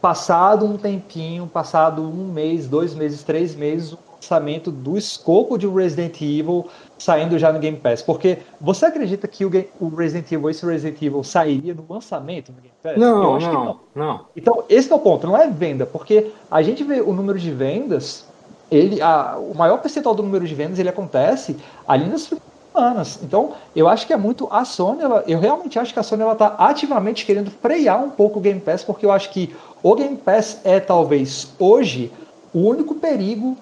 passado 0.00 0.66
um 0.66 0.76
tempinho, 0.76 1.46
passado 1.46 2.02
um 2.02 2.32
mês, 2.32 2.66
dois 2.66 2.92
meses, 2.92 3.22
três 3.22 3.54
meses, 3.54 3.92
o 3.92 3.98
lançamento 4.16 4.70
do 4.72 4.98
escopo 4.98 5.56
de 5.56 5.68
Resident 5.68 6.20
Evil 6.20 6.66
saindo 6.98 7.38
já 7.38 7.52
no 7.52 7.60
Game 7.60 7.76
Pass. 7.76 8.02
Porque 8.02 8.38
você 8.60 8.86
acredita 8.86 9.28
que 9.28 9.44
o, 9.44 9.50
Ga- 9.50 9.66
o 9.80 9.88
Resident 9.88 10.30
Evil, 10.32 10.50
esse 10.50 10.66
Resident 10.66 11.00
Evil, 11.00 11.22
sairia 11.22 11.72
no 11.72 11.84
lançamento 11.88 12.50
no 12.50 12.60
Game 12.60 12.74
Pass? 12.82 12.96
Eu 12.96 13.00
Não, 13.00 13.36
acho 13.36 13.48
que 13.48 13.54
não, 13.56 13.80
não. 13.94 14.26
então, 14.36 14.64
esse 14.68 14.90
é 14.90 14.94
o 14.94 14.98
ponto, 14.98 15.24
não 15.26 15.36
é 15.36 15.48
venda, 15.48 15.86
porque 15.86 16.32
a 16.50 16.60
gente 16.62 16.82
vê 16.82 17.00
o 17.00 17.12
número 17.12 17.38
de 17.38 17.52
vendas, 17.52 18.26
ele, 18.70 19.00
a- 19.00 19.36
o 19.38 19.54
maior 19.54 19.78
percentual 19.78 20.16
do 20.16 20.22
número 20.24 20.44
de 20.46 20.54
vendas 20.54 20.80
ele 20.80 20.88
acontece 20.88 21.56
ali 21.86 22.06
nas 22.06 22.28
semanas. 22.72 23.18
Então, 23.22 23.52
eu 23.76 23.88
acho 23.88 24.06
que 24.06 24.12
é 24.12 24.16
muito 24.16 24.48
a 24.50 24.64
Sony, 24.64 25.02
ela- 25.02 25.22
eu 25.26 25.38
realmente 25.38 25.78
acho 25.78 25.92
que 25.92 25.98
a 25.98 26.02
Sony 26.02 26.22
ela 26.22 26.32
está 26.32 26.54
ativamente 26.58 27.24
querendo 27.24 27.50
frear 27.50 28.02
um 28.02 28.10
pouco 28.10 28.38
o 28.38 28.42
Game 28.42 28.60
Pass, 28.60 28.82
porque 28.82 29.06
eu 29.06 29.12
acho 29.12 29.30
que 29.30 29.54
o 29.82 29.94
Game 29.94 30.16
Pass 30.16 30.60
é 30.64 30.80
talvez 30.80 31.52
hoje 31.58 32.10
o 32.54 32.60
único 32.60 32.94
perigo 32.94 33.56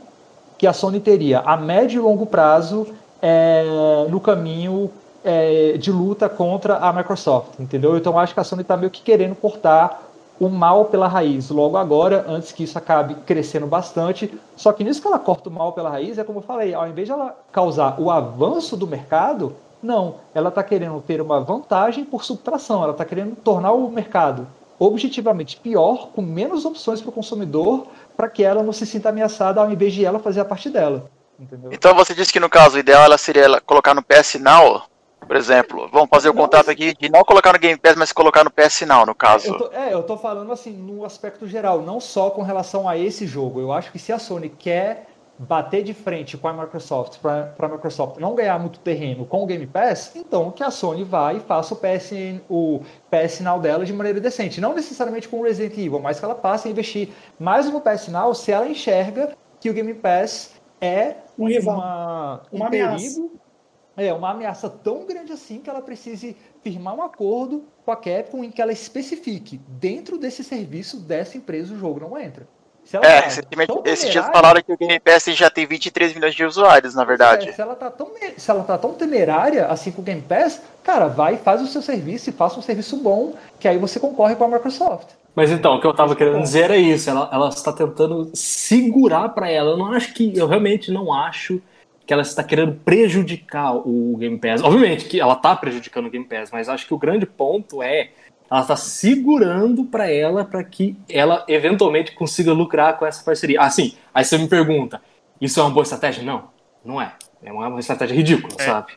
que 0.59 0.67
a 0.67 0.73
Sony 0.73 1.01
teria 1.01 1.41
a 1.41 1.57
médio 1.57 2.01
e 2.01 2.03
longo 2.03 2.27
prazo 2.27 2.87
é, 3.23 4.07
no 4.09 4.21
caminho 4.21 4.91
é, 5.25 5.77
de 5.79 5.91
luta 5.91 6.29
contra 6.29 6.77
a 6.77 6.93
Microsoft, 6.93 7.59
entendeu? 7.59 7.97
Então 7.97 8.19
acho 8.19 8.33
que 8.33 8.41
a 8.41 8.45
Sony 8.45 8.63
está 8.63 8.77
meio 8.77 8.91
que 8.91 9.03
querendo 9.03 9.35
cortar 9.35 10.10
o 10.41 10.49
mal 10.49 10.87
pela 10.87 11.07
raiz 11.07 11.51
logo 11.51 11.77
agora, 11.77 12.25
antes 12.27 12.51
que 12.51 12.65
isso 12.65 12.79
acabe 12.79 13.15
crescendo 13.27 13.67
bastante. 13.67 14.33
Só 14.57 14.73
que 14.73 14.83
nisso 14.83 15.03
que 15.03 15.07
ela 15.07 15.19
corta 15.19 15.51
o 15.51 15.53
mal 15.53 15.75
pela 15.75 15.91
raiz, 15.91 16.17
é 16.17 16.25
como 16.25 16.39
eu 16.39 16.43
falei, 16.43 16.73
ao 16.73 16.89
invés 16.89 17.07
de 17.07 17.13
ela 17.13 17.37
causar 17.53 18.01
o 18.01 18.11
avanço 18.11 18.75
do 18.75 18.87
mercado, 18.87 19.55
não, 19.83 20.17
ela 20.35 20.49
está 20.49 20.63
querendo 20.63 21.01
ter 21.03 21.21
uma 21.21 21.41
vantagem 21.41 22.05
por 22.05 22.25
subtração, 22.25 22.83
ela 22.83 22.93
está 22.93 23.05
querendo 23.05 23.37
tornar 23.37 23.73
o 23.73 23.91
mercado 23.91 24.47
objetivamente 24.79 25.59
pior, 25.59 26.09
com 26.09 26.23
menos 26.23 26.65
opções 26.65 27.03
para 27.03 27.11
o 27.11 27.13
consumidor, 27.13 27.87
para 28.17 28.31
que 28.31 28.43
ela 28.43 28.63
não 28.63 28.73
se 28.73 28.87
sinta 28.87 29.11
ameaçada 29.11 29.61
ao 29.61 29.71
invés 29.71 29.93
de 29.93 30.07
ela 30.07 30.19
fazer 30.19 30.41
a 30.41 30.45
parte 30.45 30.71
dela. 30.71 31.11
Entendeu? 31.39 31.71
Então 31.71 31.95
você 31.95 32.15
disse 32.15 32.33
que 32.33 32.41
no 32.41 32.49
caso 32.49 32.77
o 32.77 32.79
ideal 32.79 33.03
ela 33.05 33.19
seria 33.19 33.45
ela 33.45 33.61
colocar 33.61 33.95
no 33.95 34.03
PS 34.03 34.37
Now, 34.41 34.83
por 35.31 35.37
exemplo. 35.37 35.89
Vamos 35.93 36.09
fazer 36.11 36.29
o 36.29 36.35
Não, 36.35 36.43
contrato 36.43 36.67
mas- 36.67 36.75
aqui 36.75 36.93
de 36.93 37.09
não 37.09 37.23
colocar 37.23 37.53
no 37.53 37.59
Game 37.61 37.79
Pass, 37.79 37.95
mas 37.95 38.11
colocar 38.13 38.43
no 38.43 38.51
PS 38.51 38.85
Now, 38.85 39.07
no 39.07 39.15
caso. 39.15 39.47
Eu 39.47 39.59
tô, 39.59 39.73
é, 39.73 39.95
eu 39.95 40.03
tô 40.03 40.17
falando 40.17 40.51
assim, 40.51 40.73
no 40.73 41.05
aspecto 41.05 41.47
geral, 41.47 41.81
não 41.83 42.01
só 42.01 42.31
com 42.31 42.43
relação 42.43 42.89
a 42.89 42.99
esse 42.99 43.29
jogo. 43.29 43.61
Eu 43.61 43.71
acho 43.73 43.93
que 43.93 43.99
se 44.01 44.13
a 44.13 44.19
Sony 44.19 44.49
quer 44.49 45.07
bater 45.39 45.85
de 45.85 45.95
frente 45.95 46.37
com 46.37 46.49
a 46.49 46.53
Microsoft, 46.53 47.19
para 47.21 47.55
a 47.61 47.69
Microsoft 47.69 48.19
não 48.19 48.35
ganhar 48.35 48.59
muito 48.59 48.81
terreno 48.81 49.25
com 49.25 49.45
o 49.45 49.47
Game 49.47 49.65
Pass, 49.69 50.11
então 50.17 50.51
que 50.51 50.65
a 50.65 50.71
Sony 50.73 51.05
vá 51.05 51.33
e 51.33 51.39
faça 51.39 51.75
o 51.75 51.77
PS, 51.77 52.11
o 52.49 52.81
PS 53.09 53.39
Now 53.45 53.61
dela 53.61 53.85
de 53.85 53.93
maneira 53.93 54.19
decente. 54.19 54.61
Não 54.61 54.75
necessariamente 54.75 55.29
com 55.29 55.39
o 55.39 55.45
Resident 55.45 55.75
Evil, 55.79 56.01
mas 56.01 56.19
que 56.19 56.25
ela 56.25 56.35
passe 56.35 56.67
a 56.67 56.71
investir 56.73 57.11
mais 57.39 57.71
no 57.71 57.81
PS 57.81 58.09
Now 58.09 58.35
se 58.35 58.51
ela 58.51 58.67
enxerga 58.69 59.31
que 59.61 59.71
o 59.71 59.73
Game 59.73 59.95
Pass 59.95 60.55
é 60.81 61.15
Um 61.39 61.47
rival. 61.47 61.77
uma, 61.77 62.41
um 62.53 62.57
Uma 62.57 62.67
ameaça. 62.67 62.97
perigo 63.15 63.31
é 64.07 64.13
uma 64.13 64.31
ameaça 64.31 64.69
tão 64.69 65.07
grande 65.07 65.33
assim 65.33 65.61
que 65.61 65.71
ela 65.71 65.83
precise 65.83 66.37
firmar 66.63 66.95
um 66.95 67.03
acordo 67.03 67.65
com 67.85 67.93
a 67.93 67.97
Capcom 67.97 68.45
em 68.45 68.51
que 68.51 68.61
ela 68.63 68.73
especifique 68.73 69.61
dentro 69.69 70.19
desse 70.19 70.45
serviço 70.45 70.99
dessa 70.99 71.37
empresa 71.37 71.75
o 71.75 71.79
jogo 71.79 72.01
não 72.01 72.19
entra. 72.19 72.47
Se 72.85 72.97
ela 72.97 73.07
É, 73.07 73.21
tá 73.21 73.25
recentemente, 73.27 73.73
esses 73.85 74.11
dias 74.11 74.27
falaram 74.27 74.63
que 74.63 74.73
o 74.73 74.77
Game 74.77 74.99
Pass 75.01 75.25
já 75.27 75.51
tem 75.51 75.67
23 75.67 76.15
milhões 76.15 76.35
de 76.35 76.45
usuários, 76.45 76.95
na 76.95 77.05
verdade. 77.05 77.49
é, 77.49 77.53
se, 77.53 77.61
ela 77.61 77.75
tá 77.77 77.91
tão, 77.91 78.11
se 78.37 78.51
ela 78.51 78.65
tá 78.65 78.79
tão 78.79 78.95
temerária 78.95 79.67
assim 79.67 79.93
com 79.93 80.01
o 80.03 80.05
Game 80.05 80.23
Pass, 80.23 80.61
cara, 80.83 81.07
vai 81.07 81.37
faz 81.37 81.63
o 81.63 81.67
seu 81.67 81.83
serviço 81.83 82.31
e 82.31 82.33
faça 82.33 82.59
um 82.59 82.63
serviço 82.63 82.97
bom, 82.97 83.35
que 83.59 83.69
aí 83.69 83.79
você 83.79 84.01
concorre 84.01 84.35
com 84.35 84.45
a 84.45 84.49
Microsoft. 84.49 85.09
Mas 85.35 85.51
então, 85.51 85.77
o 85.77 85.81
que 85.81 85.87
eu 85.87 85.95
tava 85.95 86.17
querendo 86.17 86.43
dizer 86.43 86.65
era 86.65 86.77
isso. 86.77 87.09
Ela, 87.09 87.29
ela 87.33 87.49
está 87.49 87.73
tentando 87.73 88.31
segurar 88.35 89.29
para 89.31 89.49
ela. 89.49 89.71
Eu 89.71 89.77
não 89.77 89.93
acho 89.93 90.13
que. 90.13 90.37
Eu 90.37 90.47
realmente 90.49 90.91
não 90.91 91.13
acho 91.13 91.63
que 92.11 92.15
ela 92.15 92.23
está 92.23 92.43
querendo 92.43 92.73
prejudicar 92.85 93.73
o 93.73 94.17
Game 94.19 94.37
Pass. 94.37 94.65
Obviamente 94.65 95.05
que 95.05 95.21
ela 95.21 95.35
está 95.35 95.55
prejudicando 95.55 96.07
o 96.07 96.11
Game 96.11 96.25
Pass, 96.25 96.51
mas 96.51 96.69
acho 96.69 96.85
que 96.85 96.93
o 96.93 96.99
grande 96.99 97.25
ponto 97.25 97.81
é 97.85 98.11
ela 98.51 98.63
está 98.63 98.75
segurando 98.75 99.85
para 99.85 100.11
ela 100.11 100.45
para 100.45 100.65
que 100.65 100.97
ela 101.09 101.45
eventualmente 101.47 102.11
consiga 102.11 102.53
lucrar 102.53 102.99
com 102.99 103.07
essa 103.07 103.23
parceria. 103.23 103.61
Assim, 103.61 103.95
aí 104.13 104.25
você 104.25 104.37
me 104.37 104.49
pergunta, 104.49 105.01
isso 105.41 105.61
é 105.61 105.63
uma 105.63 105.71
boa 105.71 105.85
estratégia? 105.85 106.25
Não, 106.25 106.51
não 106.85 107.01
é. 107.01 107.13
É 107.45 107.53
uma, 107.53 107.79
estratégia 107.79 108.17
ridícula, 108.17 108.57
sabe? 108.59 108.95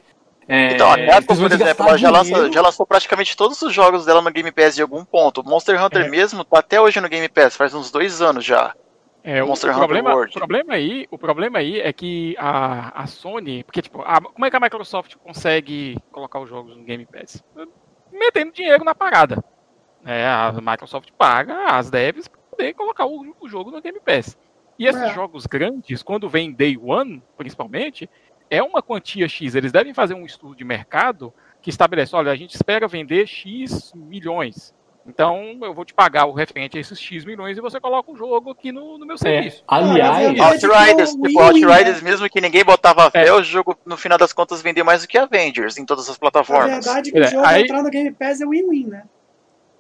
É, 0.48 0.74
Então, 0.74 0.92
a 0.92 0.98
Capcom, 0.98 1.36
por 1.36 1.46
exemplo, 1.46 1.66
gastar 1.68 1.88
ela 1.90 1.98
já, 2.00 2.24
dinheiro- 2.24 2.52
já 2.52 2.62
lançou 2.64 2.84
praticamente 2.88 3.38
todos 3.38 3.62
os 3.62 3.72
jogos 3.72 4.08
dela 4.08 4.24
no 4.24 4.32
Game 4.32 4.52
Pass 4.52 4.74
de 4.74 4.82
algum 4.82 5.06
ponto. 5.06 5.42
O 5.42 5.48
Monster 5.48 5.80
Hunter 5.86 6.02
É. 6.08 6.10
mesmo 6.10 6.44
tá 6.44 6.58
até 6.58 6.82
hoje 6.82 7.00
no 7.00 7.08
Game 7.08 7.30
Pass, 7.30 7.56
faz 7.56 7.76
uns 7.76 7.92
dois 7.92 8.24
anos 8.24 8.44
já. 8.44 8.74
É, 9.24 9.42
o, 9.42 9.48
Monster 9.48 9.70
o 9.70 9.74
Hunter 9.74 9.84
problema, 9.86 10.14
World. 10.14 10.32
o 10.32 10.40
problema 10.40 10.74
aí, 10.74 11.08
o 11.10 11.18
problema 11.18 11.60
aí 11.60 11.80
é 11.80 11.94
que 11.94 12.36
a, 12.38 13.04
a 13.04 13.08
Sony, 13.08 13.64
porque 13.64 13.82
tipo, 13.82 14.02
a- 14.02 14.20
como 14.22 14.46
é 14.46 14.50
que 14.50 14.56
a 14.58 14.60
Microsoft 14.60 15.16
consegue 15.16 15.98
colocar 16.12 16.40
os 16.40 16.50
jogos 16.50 16.76
no 16.76 16.84
Game 16.84 17.06
Pass? 17.06 17.42
Metendo 18.12 18.52
dinheiro 18.52 18.84
na 18.84 18.94
parada. 18.94 19.44
É, 20.06 20.26
a 20.28 20.52
Microsoft 20.62 21.10
paga 21.18 21.68
as 21.78 21.90
devs 21.90 22.28
para 22.28 22.40
poder 22.52 22.74
colocar 22.74 23.06
o, 23.06 23.34
o 23.40 23.48
jogo 23.48 23.72
no 23.72 23.82
Game 23.82 24.00
Pass. 24.02 24.38
E 24.78 24.86
esses 24.88 25.02
É. 25.02 25.14
jogos 25.14 25.46
grandes, 25.46 26.04
quando 26.04 26.28
vem 26.28 26.52
Day 26.52 26.78
One, 26.78 27.24
principalmente, 27.38 28.10
é 28.50 28.62
uma 28.62 28.82
quantia 28.84 29.28
X. 29.30 29.56
Eles 29.56 29.72
devem 29.72 29.94
fazer 29.94 30.16
um 30.16 30.26
estudo 30.26 30.56
de 30.56 30.66
mercado 30.66 31.34
que 31.62 31.70
estabelece, 31.70 32.14
olha, 32.16 32.32
a 32.32 32.36
gente 32.36 32.56
espera 32.56 32.88
vender 32.90 33.26
X 33.26 33.94
milhões. 33.96 34.76
Então, 35.06 35.58
eu 35.62 35.74
vou 35.74 35.84
te 35.84 35.94
pagar 35.94 36.26
o 36.26 36.32
referente 36.32 36.78
a 36.78 36.82
esses 36.82 36.98
X 37.00 37.26
milhões 37.26 37.58
e 37.58 37.62
você 37.62 37.78
coloca 37.80 38.10
o 38.10 38.16
jogo 38.16 38.52
aqui 38.52 38.72
no, 38.72 38.98
no 38.98 39.06
meu 39.06 39.16
É, 39.16 39.18
serviço. 39.18 39.64
aliás, 39.68 40.18
Ah, 40.18 40.34
mas 40.38 40.64
eu- 40.64 40.74
Outriders, 40.74 41.12
tipo, 41.12 41.42
Outriders 41.42 42.02
né? 42.02 42.10
mesmo 42.10 42.30
que 42.30 42.40
ninguém 42.40 42.64
botava 42.64 43.12
fé, 43.12 43.28
É. 43.28 43.34
o 43.34 43.44
jogo 43.44 43.78
no 43.86 43.98
final 43.98 44.18
das 44.18 44.32
contas 44.32 44.62
vendeu 44.62 44.86
mais 44.86 45.02
do 45.02 45.08
que 45.08 45.18
Avengers 45.18 45.78
em 45.78 45.86
todas 45.86 46.10
as 46.10 46.16
A 46.16 46.20
plataformas. 46.20 46.86
verdade 46.86 47.10
é 47.10 47.12
que 47.12 47.20
o 47.20 47.24
É, 47.24 47.28
jogo 47.28 47.46
aí- 47.46 47.62
entrar 47.64 47.84
no 47.84 47.90
Game 47.90 48.12
Pass 48.14 48.40
é 48.40 48.46
win-win, 48.46 48.88
né? 48.88 49.04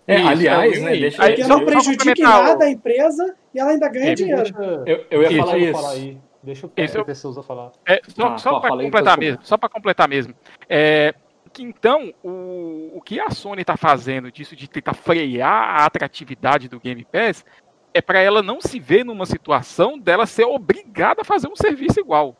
é, 0.05 0.19
Isso, 0.19 0.27
aliás, 0.29 0.73
é 0.75 0.79
o 0.79 0.83
né? 0.83 0.91
Deixa, 0.97 1.23
Aí, 1.23 1.41
só- 1.41 1.47
não 1.47 1.65
complementar 1.65 2.43
nada 2.43 2.59
o- 2.59 2.63
a 2.63 2.69
empresa 2.69 3.35
e 3.55 3.59
ela 3.59 3.71
ainda 3.71 3.87
ganha 3.87 4.11
É, 4.11 4.13
dinheiro. 4.15 4.43
eu, 4.85 5.05
eu 5.09 5.21
ia 5.21 5.29
Deixa 5.29 5.45
falar 5.45 5.57
eu 5.57 5.63
isso. 5.63 5.81
falar 5.81 5.91
aí. 5.93 6.17
Deixa 6.43 6.67
o 6.67 6.71
Esse 6.75 6.97
é 6.97 6.99
o- 7.01 7.05
Pessoa 7.05 7.41
falar. 7.41 7.71
É, 7.87 8.01
só 8.09 8.27
Ah, 8.27 8.37
só 8.37 8.59
para 8.59 8.75
aí, 8.75 8.83
completar 8.83 9.13
eu 9.15 9.19
mesmo, 9.21 9.39
só 9.43 9.57
para 9.57 9.69
completar 9.69 10.09
mesmo. 10.09 10.33
É, 10.67 11.13
que 11.53 11.63
então 11.63 12.13
o, 12.23 12.91
o 12.95 13.01
que 13.01 13.19
a 13.19 13.29
Sony 13.29 13.61
está 13.61 13.77
fazendo 13.77 14.31
disso 14.31 14.55
de 14.55 14.67
tentar 14.67 14.93
frear 14.93 15.81
a 15.81 15.85
atratividade 15.85 16.67
do 16.67 16.79
Game 16.79 17.05
Pass 17.05 17.45
é 17.93 18.01
para 18.01 18.19
ela 18.19 18.41
não 18.41 18.59
se 18.59 18.79
ver 18.79 19.05
numa 19.05 19.25
situação 19.25 19.97
dela 19.99 20.25
ser 20.25 20.45
obrigada 20.45 21.21
a 21.21 21.25
fazer 21.25 21.47
um 21.47 21.55
serviço 21.55 21.99
igual. 21.99 22.35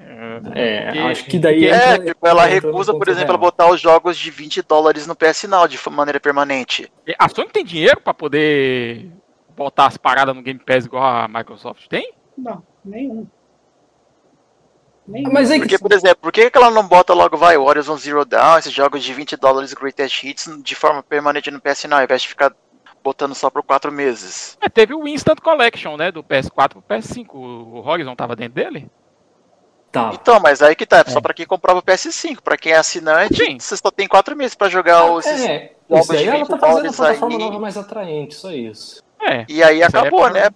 É, 0.00 0.84
Porque- 0.84 0.98
acho 1.00 1.24
que 1.26 1.38
daí 1.38 1.66
É, 1.66 1.94
entra- 1.94 2.04
tipo, 2.06 2.26
ela 2.26 2.46
recusa, 2.46 2.94
por 2.94 3.08
exemplo, 3.08 3.30
real. 3.32 3.38
botar 3.38 3.68
os 3.68 3.80
jogos 3.80 4.16
de 4.16 4.30
20 4.30 4.62
dólares 4.62 5.06
no 5.06 5.14
PS 5.16 5.44
Now 5.48 5.66
de 5.66 5.78
maneira 5.90 6.20
permanente. 6.20 6.90
A 7.18 7.28
Sony 7.28 7.48
tem 7.50 7.64
dinheiro 7.64 8.00
pra 8.00 8.14
poder 8.14 9.10
botar 9.56 9.86
as 9.86 9.96
paradas 9.96 10.34
no 10.34 10.40
Game 10.42 10.60
Pass 10.60 10.84
igual 10.86 11.02
a 11.04 11.26
Microsoft 11.28 11.88
tem? 11.88 12.12
Não, 12.36 12.62
nenhum. 12.84 13.26
Nenhum. 15.08 15.32
Mas 15.32 15.50
é 15.50 15.54
que 15.54 15.60
Porque, 15.60 15.78
por 15.78 15.92
exemplo, 15.92 16.18
por 16.20 16.30
que 16.32 16.50
que 16.50 16.58
ela 16.58 16.70
não 16.70 16.86
bota 16.86 17.14
logo, 17.14 17.36
vai, 17.36 17.56
Horizon 17.56 17.96
Zero 17.96 18.24
Dawn, 18.24 18.58
esses 18.58 18.72
jogos 18.72 19.02
de 19.02 19.12
20 19.14 19.36
dólares 19.36 19.72
Greatest 19.72 20.22
Hits 20.22 20.50
de 20.62 20.74
forma 20.74 21.02
permanente 21.02 21.50
no 21.50 21.60
PS 21.60 21.84
Now, 21.84 21.98
ao 21.98 22.04
invés 22.04 22.22
de 22.22 22.28
ficar 22.28 22.52
botando 23.02 23.34
só 23.34 23.48
por 23.48 23.62
4 23.62 23.90
meses? 23.90 24.58
É, 24.60 24.68
teve 24.68 24.94
o 24.94 25.08
Instant 25.08 25.40
Collection, 25.40 25.96
né? 25.96 26.12
Do 26.12 26.22
PS4 26.22 26.68
pro 26.72 26.82
PS5. 26.82 27.26
O 27.34 27.82
Horizon 27.88 28.14
tava 28.14 28.36
dentro 28.36 28.54
dele? 28.54 28.90
Tá. 29.90 30.10
Então, 30.12 30.38
mas 30.38 30.60
aí 30.60 30.76
que 30.76 30.84
tá, 30.84 30.98
é 31.06 31.10
só 31.10 31.18
pra 31.18 31.32
quem 31.32 31.46
comprava 31.46 31.78
o 31.78 31.82
PS5, 31.82 32.42
pra 32.42 32.58
quem 32.58 32.72
é 32.72 32.76
assinante, 32.76 33.36
Sim. 33.42 33.58
você 33.58 33.74
só 33.74 33.90
tem 33.90 34.06
4 34.06 34.36
meses 34.36 34.54
pra 34.54 34.68
jogar 34.68 35.10
os... 35.10 35.24
É, 35.24 35.72
jogos 35.88 36.04
isso 36.04 36.12
aí 36.12 36.18
de 36.18 36.28
ela 36.28 36.38
20 36.40 36.48
tá 36.48 36.58
fazendo 36.58 36.88
a 36.88 36.92
plataforma 36.92 37.34
aí. 37.36 37.38
nova 37.44 37.58
mais 37.58 37.76
atraente, 37.78 38.34
só 38.34 38.50
isso. 38.52 39.02
É. 39.22 39.46
E 39.48 39.62
aí 39.62 39.80
Isso 39.80 39.96
aí 39.96 40.02
acabou, 40.02 40.26
é 40.26 40.30
pra- 40.30 40.40
né? 40.42 40.50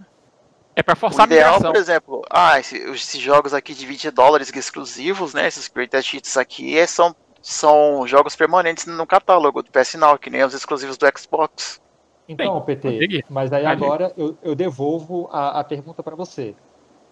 É 0.74 0.82
pra 0.82 0.94
O 0.94 0.96
forçar 0.96 1.22
a 1.22 1.26
ideal, 1.26 1.54
migração. 1.54 1.72
por 1.72 1.78
exemplo, 1.78 2.22
ah, 2.30 2.58
esse- 2.58 2.78
esses 2.78 3.20
jogos 3.20 3.52
aqui 3.52 3.74
de 3.74 3.84
20 3.86 4.10
dólares 4.10 4.50
exclusivos, 4.54 5.34
né? 5.34 5.46
Esses 5.46 5.68
Greatest 5.68 6.14
Hits 6.14 6.36
aqui 6.36 6.78
é- 6.78 6.86
são, 6.86 7.14
são 7.42 8.06
jogos 8.06 8.34
permanentes 8.34 8.86
no 8.86 9.06
catálogo 9.06 9.62
do 9.62 9.70
PS 9.70 9.96
Now, 9.98 10.18
que 10.18 10.30
nem 10.30 10.42
os 10.44 10.54
exclusivos 10.54 10.96
do 10.96 11.06
Xbox. 11.18 11.80
Então, 12.28 12.54
Bem, 12.54 12.64
PT, 12.76 12.92
consegui. 12.92 13.24
mas 13.28 13.52
aí 13.52 13.66
agora 13.66 14.12
eu, 14.16 14.38
eu 14.42 14.54
devolvo 14.54 15.28
a, 15.30 15.60
a 15.60 15.64
pergunta 15.64 16.02
para 16.02 16.16
você. 16.16 16.54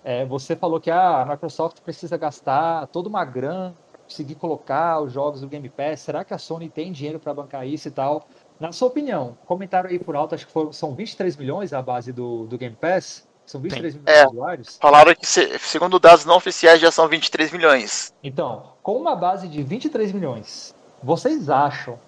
É, 0.03 0.25
você 0.25 0.57
falou 0.57 0.81
que 0.81 0.91
ah, 0.91 1.21
a 1.21 1.27
Microsoft 1.27 1.81
precisa 1.83 2.17
gastar 2.17 2.87
toda 2.87 3.09
uma 3.11 3.23
grana 3.25 3.77
para 3.93 4.01
conseguir 4.01 4.37
colocar 4.37 5.01
os 5.03 5.13
jogos 5.13 5.43
do 5.43 5.49
Game 5.49 5.69
Pass. 5.69 6.01
Será 6.01 6.25
que 6.25 6.33
a 6.33 6.39
Sony 6.39 6.71
tem 6.71 6.91
dinheiro 6.93 7.19
para 7.21 7.35
bancar 7.35 7.67
isso 7.67 7.89
e 7.89 7.91
tal? 7.91 8.27
Na 8.59 8.73
sua 8.73 8.89
opinião, 8.89 9.37
comentaram 9.45 9.91
aí 9.91 9.99
por 9.99 10.17
alto, 10.17 10.35
acho 10.35 10.47
que 10.47 10.53
foram, 10.53 10.73
são 10.73 10.95
23 10.95 11.37
milhões 11.37 11.75
a 11.75 11.83
base 11.83 12.13
do, 12.13 12.47
do 12.47 12.57
Game 12.57 12.77
Pass? 12.77 13.29
São 13.51 13.61
23 13.61 13.95
milhões 13.95 14.17
É. 14.17 14.23
de 14.27 14.31
usuários? 14.31 14.79
Falaram 14.81 15.13
que, 15.13 15.27
se- 15.27 15.59
segundo 15.59 15.99
dados 15.99 16.25
não 16.25 16.37
oficiais, 16.37 16.81
já 16.81 16.93
são 16.93 17.09
23 17.09 17.51
milhões. 17.51 18.15
Então, 18.23 18.63
com 18.81 18.97
uma 18.97 19.17
base 19.17 19.49
de 19.49 19.61
23 19.61 20.13
milhões, 20.13 20.73
vocês 21.03 21.51
acham 21.51 21.99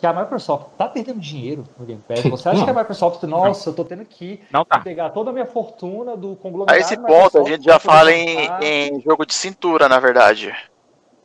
que 0.00 0.04
a 0.06 0.12
Microsoft 0.12 0.66
tá 0.76 0.88
perdendo 0.88 1.20
dinheiro 1.20 1.62
no 1.78 1.86
Game 1.86 2.02
Pass? 2.08 2.22
Você 2.24 2.48
acha 2.48 2.64
que 2.64 2.70
a 2.70 2.74
Microsoft, 2.74 3.22
nossa, 3.22 3.70
eu 3.70 3.72
tô 3.72 3.84
tendo 3.84 4.04
que 4.04 4.40
Não 4.50 4.64
tá. 4.64 4.80
pegar 4.80 5.10
toda 5.10 5.30
a 5.30 5.32
minha 5.32 5.46
fortuna 5.46 6.16
do 6.16 6.32
A 6.32 6.36
conglomerado 6.36 6.80
esse 6.80 6.96
ponto, 6.96 7.38
a 7.38 7.44
gente 7.44 7.62
já 7.64 7.78
fala 7.78 8.10
em, 8.12 8.48
em 8.60 9.00
jogo 9.00 9.24
de 9.24 9.34
cintura, 9.34 9.88
na 9.88 10.00
verdade, 10.00 10.52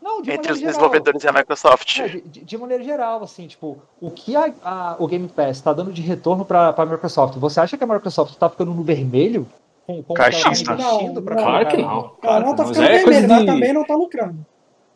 Não, 0.07 0.21
de 0.21 0.31
entre 0.31 0.51
os 0.53 0.59
geral. 0.59 0.71
desenvolvedores 0.73 1.23
e 1.23 1.27
a 1.27 1.31
Microsoft. 1.33 1.99
É, 1.99 2.07
de, 2.07 2.21
de- 2.45 2.57
maneira 2.57 2.81
geral, 2.83 3.21
assim, 3.23 3.45
tipo, 3.47 3.77
o 3.99 4.09
que 4.09 4.35
a, 4.35 4.53
a- 4.63 4.95
o 4.99 5.05
Game 5.07 5.27
Pass 5.27 5.57
está 5.57 5.73
dando 5.73 5.91
de 5.91 6.01
retorno 6.01 6.45
para 6.45 6.69
a 6.69 6.85
Microsoft? 6.85 7.35
Você 7.37 7.59
acha 7.59 7.77
que 7.77 7.83
a 7.83 7.87
Microsoft 7.87 8.31
está 8.31 8.49
ficando 8.49 8.73
no 8.73 8.83
vermelho? 8.83 9.45
Com, 9.85 10.01
com 10.03 10.13
o 10.13 10.17
ela 10.17 10.31
tá 10.31 10.75
Não, 10.75 11.13
Claro 11.23 11.67
que 11.67 11.77
não. 11.77 11.91
Ela 11.91 12.11
Claro 12.21 12.45
não 12.45 12.51
que 12.51 12.57
tá 12.57 12.63
não. 12.63 12.69
Mas 12.69 12.77
ficando 12.77 12.83
é 12.95 13.03
coisa 13.03 13.19
vermelha, 13.19 13.27
mas 13.27 13.39
de, 13.39 13.45
também 13.45 13.73
não 13.73 13.85
tá 13.85 13.95
lucrando. 13.95 14.45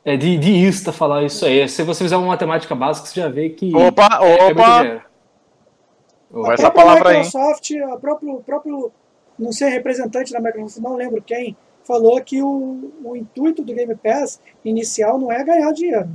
é 0.05 0.17
de, 0.17 0.38
de 0.38 0.51
ista 0.51 0.91
falar 0.91 1.23
isso 1.23 1.45
aí. 1.45 1.67
Se 1.67 1.83
você 1.83 2.03
fizer 2.03 2.17
uma 2.17 2.27
matemática 2.27 2.73
básica, 2.73 3.07
você 3.07 3.19
já 3.21 3.29
vê 3.29 3.49
que. 3.49 3.75
Opa, 3.75 4.19
é, 4.21 4.38
é 4.47 4.51
opa! 4.51 4.79
dinheiro. 4.81 5.01
Vai 6.31 6.51
A 6.51 6.53
essa 6.53 6.71
palavra 6.71 7.09
aí. 7.09 7.17
Microsoft, 7.17 7.71
a 7.93 7.97
próprio, 7.97 8.35
o 8.35 8.43
próprio, 8.43 8.91
não 9.38 9.51
sei, 9.51 9.69
representante 9.69 10.31
da 10.31 10.39
Microsoft, 10.39 10.77
não 10.81 10.95
lembro 10.95 11.21
quem, 11.21 11.57
falou 11.91 12.22
que 12.22 12.41
o, 12.41 12.93
o 13.03 13.15
intuito 13.18 13.63
do 13.63 13.73
Game 13.73 13.95
Pass 13.95 14.39
inicial 14.63 15.19
não 15.19 15.31
é 15.31 15.43
ganhar 15.43 15.72
dinheiro. 15.73 16.09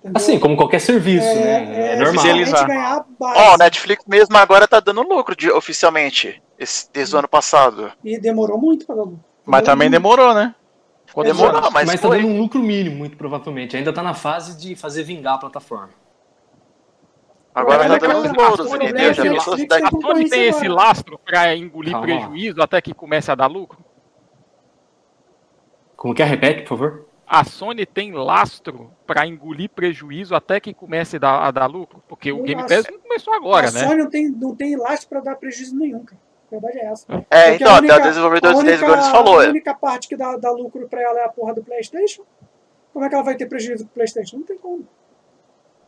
Entendeu? 0.00 0.12
Assim, 0.16 0.38
como 0.38 0.56
qualquer 0.56 0.80
serviço, 0.80 1.26
é, 1.26 1.34
né? 1.34 1.92
É, 1.92 1.96
normal. 1.96 2.66
ganhar 2.66 3.04
base. 3.18 3.38
Ó, 3.38 3.54
o 3.54 3.58
Netflix 3.58 4.04
mesmo 4.06 4.36
agora 4.38 4.66
tá 4.66 4.80
dando 4.80 5.02
lucro 5.02 5.36
de- 5.36 5.50
oficialmente, 5.50 6.42
esse, 6.58 6.88
desde 6.92 7.14
o 7.14 7.18
ano 7.18 7.28
passado. 7.28 7.92
E 8.02 8.18
demorou 8.18 8.58
muito 8.58 8.86
para 8.86 8.96
dar 8.96 9.02
lucro. 9.02 9.20
Mas 9.44 9.62
também 9.62 9.88
muito. 9.88 10.00
demorou, 10.00 10.32
né? 10.34 10.54
Demorou, 11.22 11.50
Exato, 11.58 11.72
mas, 11.72 11.86
mas 11.86 12.00
tá 12.00 12.08
dando 12.08 12.28
um 12.28 12.38
lucro 12.38 12.62
mínimo, 12.62 12.96
muito 12.96 13.16
provavelmente. 13.16 13.76
Ainda 13.76 13.92
tá 13.92 14.02
na 14.02 14.14
fase 14.14 14.56
de 14.58 14.76
fazer 14.76 15.02
vingar 15.02 15.34
a 15.34 15.38
plataforma. 15.38 15.90
Agora 17.54 17.88
Mas 17.88 17.88
tá 17.88 17.94
é 17.96 17.98
dando 17.98 18.22
que 18.22 18.28
os 18.28 18.38
a- 18.38 18.48
louros, 18.48 18.72
a 18.72 18.76
entendeu? 18.76 19.14
Já 19.14 19.22
pensou 19.22 19.56
se 19.56 19.66
tem 19.66 19.82
daqui 19.82 20.34
esse 20.34 20.68
lastro 20.68 21.18
pra 21.18 21.56
engolir 21.56 21.92
Calma 21.92 22.06
prejuízo 22.06 22.62
até 22.62 22.80
que 22.80 22.94
comece 22.94 23.32
a 23.32 23.34
dar 23.34 23.46
lucro? 23.46 23.87
Como 25.98 26.14
que 26.14 26.22
é? 26.22 26.24
Repete, 26.24 26.62
por 26.62 26.68
favor. 26.68 27.04
A 27.26 27.42
Sony 27.44 27.84
tem 27.84 28.12
lastro 28.12 28.90
pra 29.04 29.26
engolir 29.26 29.68
prejuízo 29.68 30.34
até 30.34 30.60
que 30.60 30.72
comece 30.72 31.16
a 31.16 31.18
dar, 31.18 31.40
a 31.42 31.50
dar 31.50 31.66
lucro? 31.66 32.02
Porque 32.08 32.32
o 32.32 32.38
Não 32.38 32.44
Game. 32.44 32.62
Pass 32.62 32.86
não 32.90 33.00
começou 33.00 33.34
agora, 33.34 33.68
a 33.68 33.70
né? 33.72 33.80
Sony 33.80 33.96
não 33.96 34.08
tem, 34.08 34.28
não 34.30 34.54
tem 34.54 34.76
lastro 34.76 35.08
para 35.10 35.20
dar 35.20 35.34
prejuízo 35.36 35.76
nenhum, 35.76 36.04
cara. 36.04 36.18
A 36.46 36.50
verdade 36.52 36.78
é 36.78 36.86
essa. 36.86 37.04
É, 37.28 37.50
Porque 37.50 37.64
então, 37.64 37.74
a 37.74 37.78
até 37.78 37.96
o 37.96 38.02
desenvolvedor 38.02 38.50
a 38.50 38.54
dos 38.54 38.64
Days 38.64 38.80
Gone 38.80 39.02
falou. 39.10 39.40
A 39.40 39.44
é. 39.44 39.48
única 39.50 39.74
parte 39.74 40.08
que 40.08 40.16
dá, 40.16 40.36
dá 40.38 40.50
lucro 40.52 40.88
para 40.88 41.02
ela 41.02 41.20
é 41.20 41.24
a 41.24 41.28
porra 41.28 41.52
do 41.52 41.62
PlayStation. 41.62 42.22
Como 42.94 43.04
é 43.04 43.08
que 43.08 43.14
ela 43.14 43.24
vai 43.24 43.34
ter 43.36 43.46
prejuízo 43.46 43.84
com 43.84 43.90
o 43.90 43.94
PlayStation? 43.94 44.36
Não 44.38 44.44
tem 44.44 44.56
como. 44.56 44.88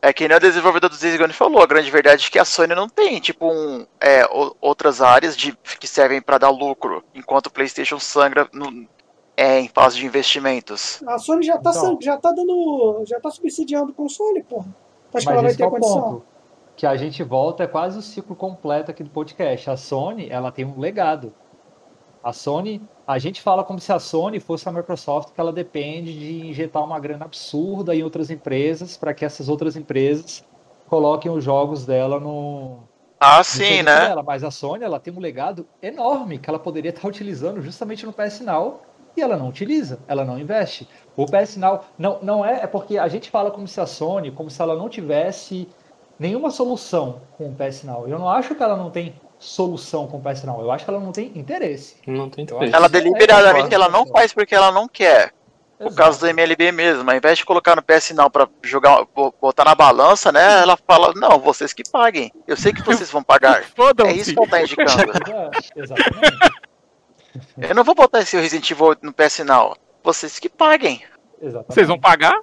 É 0.03 0.11
que 0.13 0.27
nem 0.27 0.35
o 0.37 0.39
desenvolvedor 0.39 0.89
dos 0.89 0.99
Days 0.99 1.17
Gone 1.17 1.33
falou, 1.33 1.61
a 1.63 1.67
grande 1.67 1.89
verdade 1.89 2.25
é 2.27 2.29
que 2.29 2.37
a 2.39 2.45
Sony 2.45 2.75
não 2.75 2.89
tem, 2.89 3.19
tipo, 3.19 3.51
um, 3.51 3.85
é, 3.99 4.25
o- 4.25 4.55
outras 4.59 4.99
áreas 5.01 5.37
de, 5.37 5.55
que 5.79 5.87
servem 5.87 6.21
pra 6.21 6.37
dar 6.39 6.49
lucro, 6.49 7.03
enquanto 7.15 7.47
o 7.47 7.51
Playstation 7.51 7.99
sangra 7.99 8.47
no- 8.51 8.87
é, 9.35 9.59
em 9.59 9.67
fase 9.67 9.97
de 9.97 10.05
investimentos. 10.05 11.01
A 11.07 11.17
Sony 11.17 11.43
já 11.45 11.57
tá, 11.57 11.71
Então. 11.71 11.97
já 12.01 12.17
tá 12.17 12.31
dando. 12.31 13.03
já 13.05 13.19
tá 13.19 13.29
subsidiando 13.31 13.91
o 13.91 13.93
console, 13.93 14.43
porra. 14.43 14.67
Acho 15.13 15.25
que 15.25 15.31
ela 15.31 15.41
vai 15.41 15.53
ter 15.55 15.63
é 15.63 15.69
condição. 15.69 16.01
ponto. 16.01 16.23
Que 16.75 16.85
a 16.85 16.95
gente 16.95 17.21
volta, 17.23 17.63
é 17.63 17.67
quase 17.67 17.97
o 17.99 18.01
ciclo 18.01 18.35
completo 18.35 18.91
aqui 18.91 19.03
do 19.03 19.09
podcast. 19.09 19.69
A 19.69 19.77
Sony, 19.77 20.29
ela 20.29 20.51
tem 20.51 20.65
um 20.65 20.79
legado. 20.79 21.33
A 22.23 22.31
Sony, 22.31 22.81
a 23.05 23.17
gente 23.19 23.41
fala 23.41 23.63
como 23.63 23.79
se 23.79 23.91
a 23.91 23.99
Sony 23.99 24.39
fosse 24.39 24.67
a 24.69 24.71
Microsoft, 24.71 25.33
que 25.33 25.41
ela 25.41 25.51
depende 25.51 26.13
de 26.17 26.47
injetar 26.49 26.83
uma 26.83 26.99
grana 26.99 27.25
absurda 27.25 27.95
em 27.95 28.03
outras 28.03 28.29
empresas 28.29 28.95
para 28.95 29.13
que 29.13 29.25
essas 29.25 29.49
outras 29.49 29.75
empresas 29.75 30.45
coloquem 30.87 31.31
os 31.31 31.43
jogos 31.43 31.85
dela 31.85 32.19
no, 32.19 32.77
Ah, 33.19 33.39
no 33.39 33.43
sim, 33.43 33.81
né? 33.81 34.07
dela. 34.07 34.21
Mas 34.23 34.43
a 34.43 34.51
Sony, 34.51 34.83
ela 34.83 34.99
tem 34.99 35.13
um 35.13 35.19
legado 35.19 35.65
enorme 35.81 36.37
que 36.37 36.49
ela 36.49 36.59
poderia 36.59 36.89
estar 36.89 37.07
utilizando 37.09 37.61
justamente 37.61 38.05
no 38.05 38.13
PS 38.13 38.41
Now 38.41 38.81
e 39.15 39.21
ela 39.21 39.35
não 39.37 39.47
utiliza, 39.49 39.99
ela 40.07 40.23
não 40.25 40.39
investe. 40.39 40.87
O 41.15 41.25
PS 41.25 41.57
Now 41.57 41.83
não, 41.97 42.19
não 42.21 42.45
é, 42.45 42.61
é 42.63 42.67
porque 42.67 42.97
a 42.97 43.07
gente 43.07 43.29
fala 43.29 43.51
como 43.51 43.67
se 43.67 43.79
a 43.81 43.85
Sony, 43.85 44.31
como 44.31 44.49
se 44.49 44.61
ela 44.61 44.75
não 44.75 44.87
tivesse 44.89 45.67
nenhuma 46.19 46.49
solução 46.51 47.21
com 47.37 47.49
o 47.49 47.55
PS 47.55 47.83
Now. 47.83 48.07
Eu 48.07 48.17
não 48.19 48.29
acho 48.29 48.55
que 48.55 48.63
ela 48.63 48.77
não 48.77 48.89
tem 48.89 49.13
solução 49.39 50.07
com 50.07 50.17
o 50.17 50.21
PS 50.21 50.43
Now, 50.43 50.61
eu 50.61 50.71
acho 50.71 50.85
que 50.85 50.91
ela 50.91 50.99
não 50.99 51.11
tem 51.11 51.31
interesse. 51.35 51.95
Não 52.07 52.29
tem 52.29 52.43
interesse. 52.43 52.73
Ela 52.75 52.85
é 52.85 52.89
deliberadamente 52.89 53.73
ela 53.75 53.89
não 53.89 54.05
faz 54.07 54.33
porque 54.33 54.53
ela 54.55 54.71
não 54.71 54.87
quer. 54.87 55.33
O 55.79 55.91
caso 55.95 56.19
do 56.19 56.27
MLB 56.27 56.71
mesmo, 56.71 57.09
ao 57.09 57.17
invés 57.17 57.39
de 57.39 57.43
colocar 57.45 57.75
no 57.75 57.81
PS 57.81 58.11
Now 58.11 58.29
pra 58.29 58.47
jogar, 58.61 59.03
bo- 59.15 59.33
botar 59.41 59.65
na 59.65 59.73
balança, 59.73 60.31
né? 60.31 60.61
Ela 60.61 60.77
fala, 60.77 61.11
não, 61.15 61.39
vocês 61.39 61.73
que 61.73 61.81
paguem. 61.89 62.31
Eu 62.47 62.55
sei 62.55 62.71
que 62.71 62.83
vocês 62.83 63.09
vão 63.09 63.23
pagar. 63.23 63.63
É 64.05 64.13
isso 64.13 64.31
que 64.31 64.39
ela 64.39 64.47
tá 64.47 64.61
indicando. 64.61 65.11
É, 65.75 65.81
exatamente. 65.81 66.37
Eu 67.57 67.75
não 67.75 67.83
vou 67.83 67.95
botar 67.95 68.19
esse 68.21 68.35
Resident 68.39 68.69
Evil 68.71 68.95
no 69.01 69.13
PS 69.13 69.39
Now. 69.39 69.75
Vocês 70.03 70.39
que 70.39 70.49
paguem. 70.49 71.01
exatamente. 71.41 71.73
Vocês 71.73 71.87
vão 71.87 71.99
pagar? 71.99 72.33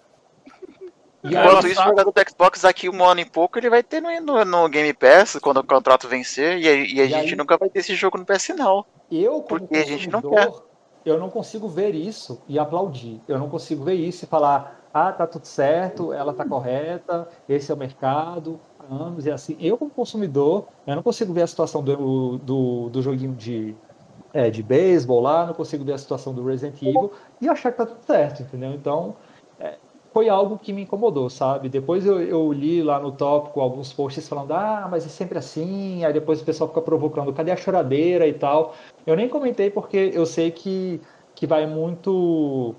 E 1.25 1.29
Enquanto 1.35 1.67
isso, 1.67 1.75
sabe. 1.75 1.89
o 1.89 1.91
jogador 1.91 2.13
do 2.13 2.31
Xbox 2.31 2.63
daqui 2.63 2.89
um 2.89 3.05
ano 3.05 3.21
e 3.21 3.25
pouco, 3.25 3.59
ele 3.59 3.69
vai 3.69 3.83
ter 3.83 4.01
no, 4.01 4.09
no, 4.21 4.45
no 4.45 4.69
Game 4.69 4.93
Pass 4.95 5.37
quando 5.43 5.57
o 5.59 5.65
contrato 5.65 6.07
vencer. 6.09 6.59
E, 6.59 6.69
a- 6.69 6.73
e 6.75 7.01
a 7.01 7.05
E 7.05 7.09
gente 7.09 7.31
aí- 7.33 7.37
nunca 7.37 7.57
vai 7.59 7.69
ter 7.69 7.81
esse 7.81 7.95
jogo 7.97 8.17
no 8.19 8.25
PS 8.25 8.51
Now. 8.57 8.87
Eu, 9.11 9.43
como 9.43 9.61
Porque 9.61 9.77
a 9.77 9.85
gente 9.85 10.09
não 10.09 10.23
consumidor, 10.23 10.65
eu 11.05 11.19
não 11.19 11.29
consigo 11.29 11.69
ver 11.69 11.95
isso 11.95 12.41
e 12.47 12.57
aplaudir. 12.59 13.21
Eu 13.27 13.39
não 13.39 13.49
consigo 13.49 13.83
ver 13.85 13.95
isso 13.95 14.25
e 14.25 14.29
falar, 14.29 14.89
ah, 14.95 15.11
tá 15.13 15.27
tudo 15.27 15.45
certo, 15.47 16.13
ela 16.13 16.33
tá 16.33 16.45
correta, 16.45 17.27
esse 17.49 17.71
é 17.73 17.75
o 17.75 17.79
mercado, 17.79 18.61
anos 18.89 19.27
e 19.27 19.31
assim. 19.31 19.57
Eu, 19.61 19.77
como 19.77 19.91
consumidor, 19.91 20.69
eu 20.87 20.95
não 20.95 21.03
consigo 21.03 21.33
ver 21.33 21.43
a 21.43 21.47
situação 21.49 21.83
do, 21.83 22.39
do, 22.39 22.89
do 22.91 23.03
joguinho 23.03 23.35
de, 23.35 23.75
é, 24.33 24.51
de 24.51 24.63
beisebol 24.63 25.21
lá, 25.21 25.47
não 25.47 25.55
consigo 25.55 25.85
ver 25.85 25.95
a 25.95 25.99
situação 25.99 26.35
do 26.35 26.45
Resident 26.45 26.81
Evil 26.83 27.13
e 27.41 27.49
achar 27.49 27.73
que 27.73 27.79
tá 27.79 27.87
tudo 27.87 28.05
certo, 28.05 28.43
entendeu? 28.43 28.73
Então, 28.73 29.17
é, 29.59 29.77
foi 30.13 30.29
algo 30.29 30.59
que 30.59 30.73
me 30.73 30.83
incomodou, 30.83 31.31
sabe? 31.31 31.69
Depois 31.69 32.05
eu, 32.05 32.21
eu 32.21 32.53
li 32.53 32.83
lá 32.83 32.99
no 32.99 33.13
tópico 33.13 33.61
alguns 33.61 33.93
posts 33.93 34.29
falando, 34.29 34.53
ah, 34.53 34.89
mas 34.91 35.07
é 35.07 35.09
sempre 35.09 35.39
assim, 35.39 36.05
aí 36.05 36.13
depois 36.13 36.41
o 36.41 36.45
pessoal 36.45 36.69
fica 36.69 36.83
provocando, 36.83 37.33
cadê 37.33 37.51
a 37.51 37.57
choradeira 37.57 38.27
e 38.27 38.33
tal. 38.33 38.75
Eu 39.07 39.17
nem 39.17 39.29
comentei 39.29 39.71
porque 39.71 40.11
eu 40.13 40.27
sei 40.27 40.51
que, 40.51 41.01
que 41.35 41.47
vai 41.47 41.67
muito 41.67 42.75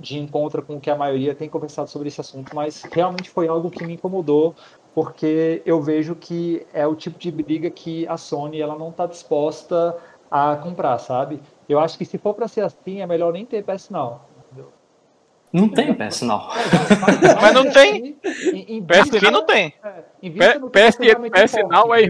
de 0.00 0.18
encontro 0.18 0.62
com 0.62 0.76
o 0.76 0.80
que 0.80 0.90
a 0.90 0.96
maioria 0.96 1.34
tem 1.34 1.48
conversado 1.48 1.90
sobre 1.90 2.08
esse 2.08 2.20
assunto, 2.20 2.54
mas 2.54 2.82
realmente 2.92 3.30
foi 3.30 3.48
algo 3.48 3.70
que 3.70 3.84
me 3.84 3.94
incomodou, 3.94 4.54
porque 4.94 5.62
eu 5.66 5.82
vejo 5.82 6.14
que 6.14 6.66
é 6.72 6.86
o 6.86 6.94
tipo 6.94 7.18
de 7.18 7.30
briga 7.30 7.70
que 7.70 8.06
a 8.06 8.16
Sony 8.16 8.60
ela 8.60 8.78
não 8.78 8.90
está 8.90 9.06
disposta 9.06 9.96
a 10.30 10.56
comprar, 10.56 10.98
sabe? 10.98 11.40
Eu 11.68 11.78
acho 11.78 11.98
que 11.98 12.04
se 12.04 12.18
for 12.18 12.34
pra 12.34 12.48
ser 12.48 12.62
assim, 12.62 13.00
é 13.00 13.06
melhor 13.06 13.32
nem 13.32 13.44
ter 13.44 13.62
PS 13.62 13.90
Now. 13.90 14.22
Não 15.52 15.68
tem 15.68 15.94
PS 15.94 16.22
Now. 16.22 16.48
Mas 17.40 17.54
não 17.54 17.70
tem. 17.70 18.16
Não 19.32 19.46
tem. 19.46 19.72
é, 19.82 20.58
PS, 20.58 20.96
PS 20.96 21.54
importa, 21.54 21.68
Now 21.68 21.94
é? 21.94 22.02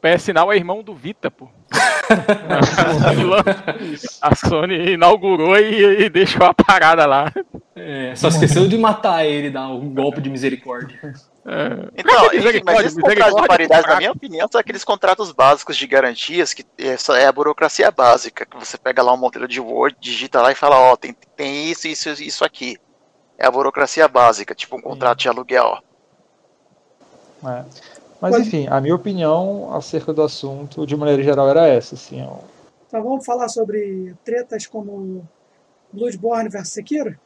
PS 0.00 0.28
Now 0.34 0.52
é 0.52 0.56
irmão 0.56 0.82
do 0.82 0.94
Vita, 0.94 1.30
pô. 1.30 1.48
a 4.20 4.34
Sony 4.34 4.92
inaugurou 4.92 5.58
e, 5.58 6.04
e 6.04 6.10
deixou 6.10 6.46
a 6.46 6.54
parada 6.54 7.06
lá. 7.06 7.32
É, 7.74 8.14
só 8.14 8.28
esqueceu 8.28 8.68
de 8.68 8.78
matar 8.78 9.24
ele, 9.24 9.50
dar 9.50 9.68
um 9.68 9.92
golpe 9.92 10.20
de 10.20 10.30
misericórdia. 10.30 11.14
É. 11.46 11.90
Então, 11.96 12.32
enfim, 12.32 12.62
mas 12.64 12.86
esses 12.86 12.98
contratos 12.98 13.42
de 13.42 13.46
paridade, 13.46 13.86
na 13.86 13.96
minha 13.96 14.12
opinião, 14.12 14.48
são 14.50 14.58
aqueles 14.58 14.82
contratos 14.82 15.30
básicos 15.30 15.76
de 15.76 15.86
garantias 15.86 16.54
que 16.54 16.64
é, 16.78 16.96
só- 16.96 17.14
é 17.14 17.26
a 17.26 17.32
burocracia 17.32 17.90
básica, 17.90 18.46
que 18.46 18.56
você 18.56 18.78
pega 18.78 19.02
lá 19.02 19.12
um 19.12 19.18
modelo 19.18 19.46
de 19.46 19.60
Word, 19.60 19.94
digita 20.00 20.40
lá 20.40 20.52
e 20.52 20.54
fala, 20.54 20.78
ó, 20.78 20.96
tem, 20.96 21.14
tem 21.36 21.70
isso, 21.70 21.86
isso, 21.86 22.08
isso 22.22 22.44
aqui. 22.44 22.78
É 23.36 23.46
a 23.46 23.50
burocracia 23.50 24.08
básica, 24.08 24.54
tipo 24.54 24.76
um 24.76 24.80
contrato 24.80 25.18
de 25.18 25.28
aluguel. 25.28 25.78
É. 27.46 27.64
Mas 28.20 28.38
enfim, 28.38 28.66
a 28.70 28.80
minha 28.80 28.94
opinião 28.94 29.74
acerca 29.74 30.12
do 30.14 30.22
assunto, 30.22 30.86
de 30.86 30.96
maneira 30.96 31.22
geral, 31.22 31.46
era 31.48 31.66
essa. 31.68 31.94
Assim, 31.94 32.24
ó. 32.24 32.38
Então 32.86 33.02
vamos 33.02 33.26
falar 33.26 33.48
sobre 33.48 34.14
tretas 34.24 34.66
como 34.66 35.28
Bloodborne 35.92 36.48
vs 36.48 36.70
Sekiro? 36.70 37.18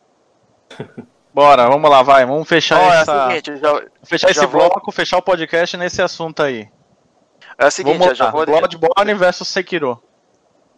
Bora, 1.32 1.68
vamos 1.68 1.88
lá, 1.90 2.02
vai. 2.02 2.24
Vamos 2.26 2.48
fechar 2.48 2.80
Ó, 2.80 2.92
é 2.92 3.00
essa. 3.00 3.28
seguinte, 3.28 3.56
já, 3.60 3.82
fechar 4.04 4.26
já 4.28 4.30
esse 4.32 4.46
vou- 4.46 4.68
bloco, 4.68 4.90
fechar 4.92 5.18
o 5.18 5.22
podcast 5.22 5.76
nesse 5.76 6.02
assunto 6.02 6.42
aí. 6.42 6.68
é 7.58 7.66
o 7.66 7.70
seguinte, 7.70 7.98
vamos 7.98 8.18
já 8.18 8.30
vou, 8.30 8.44
Bloodborne 8.46 9.14
versus 9.14 9.48
Sekiro. 9.48 10.02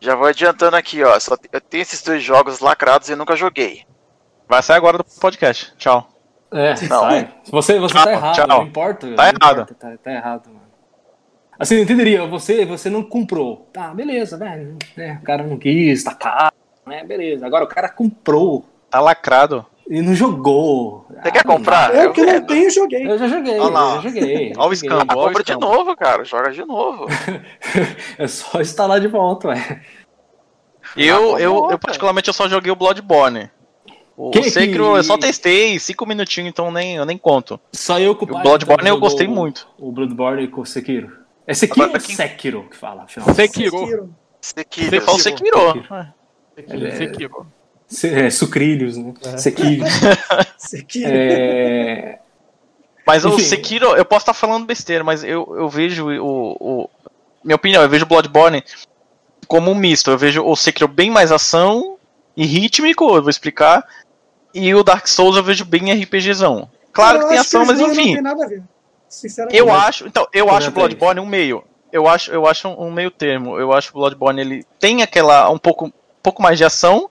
já 0.00 0.14
vou 0.14 0.26
adiantando 0.26 0.76
aqui, 0.76 1.02
ó. 1.02 1.18
Só, 1.20 1.36
eu 1.52 1.60
tenho 1.60 1.82
esses 1.82 2.02
dois 2.02 2.22
jogos 2.22 2.60
lacrados 2.60 3.08
e 3.08 3.14
nunca 3.16 3.36
joguei. 3.36 3.84
Vai 4.48 4.62
sair 4.62 4.76
agora 4.76 4.98
do 4.98 5.04
podcast. 5.20 5.72
Tchau. 5.76 6.08
É, 6.52 6.70
Não. 6.88 7.00
sai. 7.00 7.32
Você, 7.50 7.78
você 7.78 7.94
Tchau, 7.94 8.04
tá 8.04 8.12
errado, 8.12 8.34
tchau. 8.34 8.46
não 8.48 8.62
importa. 8.64 9.06
Tá 9.14 9.22
não 9.22 9.24
errado. 9.40 9.60
importa, 9.62 9.74
Tá, 9.74 9.96
tá 10.02 10.12
errado, 10.12 10.46
mano. 10.48 10.60
Assim, 11.58 11.76
eu 11.76 11.82
entenderia, 11.84 12.26
você, 12.26 12.64
você 12.64 12.90
não 12.90 13.04
comprou. 13.04 13.68
Tá, 13.72 13.94
beleza, 13.94 14.36
velho. 14.36 14.76
né, 14.96 15.18
o 15.22 15.24
cara 15.24 15.42
não 15.44 15.56
quis, 15.58 16.02
tá 16.02 16.14
caro, 16.14 16.52
né? 16.86 17.04
Beleza. 17.04 17.46
Agora 17.46 17.64
o 17.64 17.68
cara 17.68 17.88
comprou 17.88 18.64
Tá 18.90 18.98
lacrado. 18.98 19.64
E 19.90 20.00
não 20.00 20.14
jogou. 20.14 21.04
Você 21.22 21.30
quer 21.32 21.44
não 21.44 21.56
comprar? 21.56 21.92
dá. 21.92 22.04
Eu 22.04 22.12
que 22.12 22.24
não 22.24 22.46
tenho, 22.46 22.70
joguei. 22.70 23.06
Eu 23.10 23.18
já 23.18 23.28
joguei, 23.28 23.58
Olha 23.58 23.70
lá. 23.70 23.96
eu 23.96 24.02
já 24.02 24.08
joguei. 24.08 24.52
Olha 24.56 24.68
o 24.68 24.72
escambo. 24.72 25.04
Ah, 25.08 25.14
compra 25.14 25.42
de 25.44 25.56
novo, 25.58 25.96
cara. 25.96 26.24
Joga 26.24 26.50
de 26.52 26.64
novo. 26.64 27.06
É 28.16 28.26
só 28.26 28.60
instalar 28.60 29.00
de 29.00 29.08
volta, 29.08 29.48
ué. 29.48 29.82
Eu, 30.96 31.36
Ah, 31.36 31.40
eu, 31.40 31.54
boa, 31.54 31.72
eu 31.72 31.78
particularmente, 31.78 32.28
eu 32.28 32.34
só 32.34 32.48
joguei 32.48 32.70
o 32.72 32.76
Bloodborne. 32.76 33.50
O 34.16 34.30
Que 34.30 34.40
que- 34.42 34.50
Sekiro 34.50 34.96
eu 34.96 35.02
só 35.04 35.16
testei, 35.16 35.78
cinco 35.78 36.04
minutinhos, 36.06 36.50
então 36.50 36.70
nem, 36.70 36.96
eu 36.96 37.04
nem 37.06 37.16
conto. 37.16 37.58
Só 37.72 37.98
eu 37.98 38.14
com 38.14 38.24
O 38.26 38.42
Bloodborne 38.42 38.88
eu 38.88 38.98
gostei 38.98 39.26
muito. 39.26 39.66
O 39.78 39.90
Bloodborne 39.92 40.46
com 40.48 40.60
o 40.60 40.66
Sekiro. 40.66 41.18
É 41.46 41.54
Sekiro 41.54 41.84
Agora, 41.84 41.98
ou 41.98 42.04
quem- 42.06 42.16
Sekiro 42.16 42.66
que 42.70 42.76
fala, 42.76 43.04
afinal? 43.04 43.32
Sekiro. 43.34 43.78
Sekiro. 43.78 44.14
Sekiro. 44.40 44.90
Você 44.90 45.00
falou 45.00 45.20
Sekiro. 45.20 45.84
Ele 46.56 46.88
é- 46.88 46.90
Sekiro. 46.96 47.46
Se- 47.46 47.59
é, 48.04 48.30
sucrilhos, 48.30 48.96
né? 48.96 49.12
Sekiro. 49.36 49.84
Sekiro. 50.56 51.10
É... 51.12 52.18
Mas 53.06 53.24
o 53.24 53.30
Enfim. 53.30 53.42
Sekiro, 53.42 53.96
eu 53.96 54.04
posso 54.04 54.22
estar 54.22 54.34
falando 54.34 54.66
besteira, 54.66 55.02
mas 55.02 55.24
eu, 55.24 55.52
eu 55.56 55.68
vejo 55.68 56.06
o, 56.06 56.52
o. 56.60 56.90
Minha 57.42 57.56
opinião, 57.56 57.82
eu 57.82 57.88
vejo 57.88 58.04
o 58.04 58.08
Bloodborne 58.08 58.62
como 59.48 59.70
um 59.70 59.74
misto. 59.74 60.10
Eu 60.10 60.18
vejo 60.18 60.44
o 60.44 60.54
Sekiro 60.54 60.86
bem 60.86 61.10
mais 61.10 61.32
ação 61.32 61.96
e 62.36 62.46
rítmico, 62.46 63.04
eu 63.16 63.20
vou 63.20 63.30
explicar. 63.30 63.84
E 64.54 64.72
o 64.74 64.84
Dark 64.84 65.08
Souls 65.08 65.36
eu 65.36 65.42
vejo 65.42 65.64
bem 65.64 65.92
RPGzão. 65.92 66.70
Claro 66.92 67.18
Eu 67.18 67.22
que 67.22 67.28
tem 67.30 67.38
ação, 67.38 67.62
os 67.62 67.68
mas 67.68 67.80
enfim. 67.80 68.08
Não 68.08 68.14
tem 68.14 68.22
nada 68.22 68.44
a 68.44 68.48
ver. 68.48 68.62
Sinceramente. 69.08 69.58
Eu 69.58 69.72
acho, 69.72 70.06
então, 70.06 70.28
eu 70.32 70.50
acho 70.50 70.68
o. 70.68 70.72
Bloodborne 70.72 71.20
um 71.20 71.26
meio. 71.26 71.64
Eu 71.92 72.06
acho, 72.06 72.30
eu 72.30 72.46
acho 72.46 72.68
um 72.68 72.92
meio 72.92 73.10
termo. 73.10 73.58
Eu 73.58 73.72
acho 73.72 73.90
que 73.90 73.96
o 73.96 74.00
Bloodborne 74.00 74.40
ele 74.40 74.64
tem 74.78 75.02
aquela 75.02 75.50
um 75.50 75.58
pouco, 75.58 75.86
um 75.86 75.92
pouco 76.22 76.40
mais 76.40 76.56
de 76.56 76.64
ação 76.64 77.10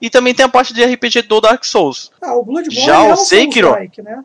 e 0.00 0.08
também 0.10 0.34
tem 0.34 0.44
a 0.44 0.48
parte 0.48 0.72
de 0.72 0.84
RPG 0.84 1.22
do 1.22 1.40
Dark 1.40 1.64
Souls. 1.64 2.10
Ah, 2.20 2.34
o 2.36 2.44
Bloodborne 2.44 2.80
Já 2.86 3.04
é 3.04 3.12
o 3.12 3.16
Sekiro- 3.16 3.72
né? 4.02 4.24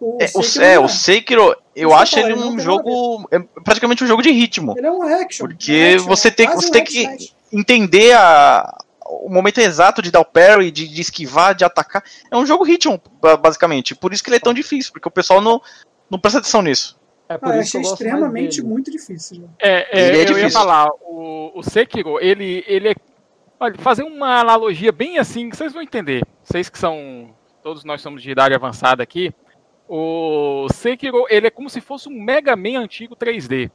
O 0.00 0.18
É, 0.20 0.24
o, 0.34 0.42
Sekiro 0.42 0.64
é, 0.64 0.74
não 0.76 0.84
o 0.84 0.88
Sekiro, 0.88 1.56
eu 1.74 1.88
Isso 1.90 1.98
acho 1.98 2.18
ele 2.18 2.34
um 2.34 2.58
jogo, 2.58 3.26
é 3.30 3.38
praticamente 3.62 4.02
um 4.04 4.06
jogo 4.06 4.22
de 4.22 4.30
ritmo. 4.30 4.74
Ele 4.76 4.86
é 4.86 4.90
um 4.92 5.02
action. 5.02 5.46
Porque 5.46 5.72
um 5.72 5.94
action, 5.94 6.06
você 6.08 6.30
tem, 6.30 6.48
você 6.50 6.68
um 6.68 6.70
tem 6.70 6.84
que 6.84 7.30
entender 7.52 8.12
a, 8.14 8.76
o 9.06 9.30
momento 9.30 9.58
exato 9.58 10.02
de 10.02 10.10
dar 10.10 10.20
o 10.20 10.24
parry, 10.24 10.70
de, 10.70 10.86
de 10.88 11.00
esquivar, 11.00 11.54
de 11.54 11.64
atacar. 11.64 12.02
É 12.30 12.36
um 12.36 12.44
jogo 12.44 12.64
ritmo, 12.64 13.00
ba- 13.20 13.36
basicamente. 13.36 13.94
Por 13.94 14.12
isso 14.12 14.22
que 14.22 14.28
ele 14.30 14.36
é 14.36 14.40
tão 14.40 14.52
difícil, 14.52 14.92
porque 14.92 15.08
o 15.08 15.12
pessoal 15.12 15.40
não, 15.40 15.62
não 16.10 16.18
presta 16.18 16.40
atenção 16.40 16.60
nisso. 16.60 16.98
É 17.26 17.38
por 17.38 17.52
Ah, 17.52 17.58
isso 17.60 17.70
que 17.70 17.76
eu 17.78 17.82
gosto 17.82 17.94
extremamente 17.94 18.62
muito 18.62 18.90
difícil. 18.90 19.40
né? 19.42 19.48
É, 19.58 19.70
é, 19.98 20.08
é 20.08 20.10
eu 20.10 20.18
ia 20.18 20.24
difícil. 20.26 20.50
falar, 20.50 20.88
o, 21.02 21.52
o 21.54 21.62
Sekiro, 21.62 22.20
ele, 22.20 22.62
ele 22.66 22.88
é. 22.90 22.94
Olha, 23.58 23.74
fazer 23.78 24.02
uma 24.02 24.40
analogia 24.40 24.92
bem 24.92 25.18
assim, 25.18 25.48
que 25.48 25.56
vocês 25.56 25.72
vão 25.72 25.82
entender. 25.82 26.22
Vocês 26.42 26.68
que 26.68 26.78
são. 26.78 27.34
Todos 27.62 27.84
nós 27.84 28.02
somos 28.02 28.22
de 28.22 28.30
idade 28.30 28.54
avançada 28.54 29.02
aqui. 29.02 29.32
O 29.88 30.66
Sekiro, 30.72 31.24
ele 31.28 31.46
é 31.46 31.50
como 31.50 31.68
se 31.70 31.80
fosse 31.80 32.08
um 32.08 32.22
Mega 32.22 32.56
Man 32.56 32.78
antigo 32.80 33.14
3D. 33.16 33.70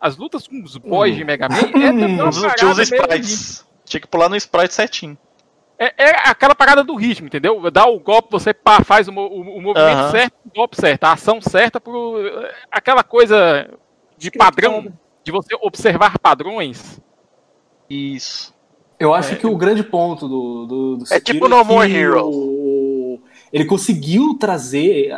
As 0.00 0.16
lutas 0.16 0.46
com 0.46 0.62
os 0.62 0.76
boys 0.76 1.16
de 1.16 1.24
Mega 1.24 1.48
Man 1.48 1.56
é 1.58 1.60
também 1.92 2.20
uma 2.20 2.30
Tinha 2.54 2.70
os 2.70 2.78
sprites. 2.78 3.66
Tinha 3.84 4.00
que 4.00 4.06
pular 4.06 4.28
no 4.28 4.36
sprite 4.36 4.72
certinho. 4.74 5.16
é, 5.78 5.92
é 6.04 6.10
aquela 6.30 6.54
parada 6.54 6.82
do 6.84 6.94
ritmo, 6.94 7.26
entendeu? 7.26 7.70
Dá 7.70 7.86
o 7.86 7.98
golpe, 7.98 8.28
você 8.30 8.54
pá, 8.54 8.82
faz 8.82 9.08
o, 9.08 9.12
o- 9.12 9.58
o 9.58 9.60
movimento 9.62 10.10
certo, 10.10 10.34
o 10.46 10.50
golpe 10.54 10.76
certo, 10.76 11.04
a 11.04 11.12
ação 11.12 11.40
certa, 11.40 11.80
pro, 11.80 12.16
aquela 12.70 13.02
coisa 13.02 13.68
de 14.16 14.30
padrão, 14.30 14.92
de 15.22 15.32
você 15.32 15.54
observar 15.60 16.18
padrões. 16.18 17.00
Isso. 17.90 18.53
Eu 18.98 19.12
acho 19.14 19.36
que 19.36 19.46
o 19.46 19.56
grande 19.56 19.82
ponto 19.82 20.28
do, 20.28 20.66
do, 20.66 20.96
do 20.98 21.04
É 21.12 21.20
tipo 21.20 21.48
No 21.48 21.64
More 21.64 21.88
que 21.88 21.96
Heroes. 21.96 22.24
o- 22.34 23.20
ele 23.52 23.64
conseguiu 23.64 24.34
trazer 24.38 25.12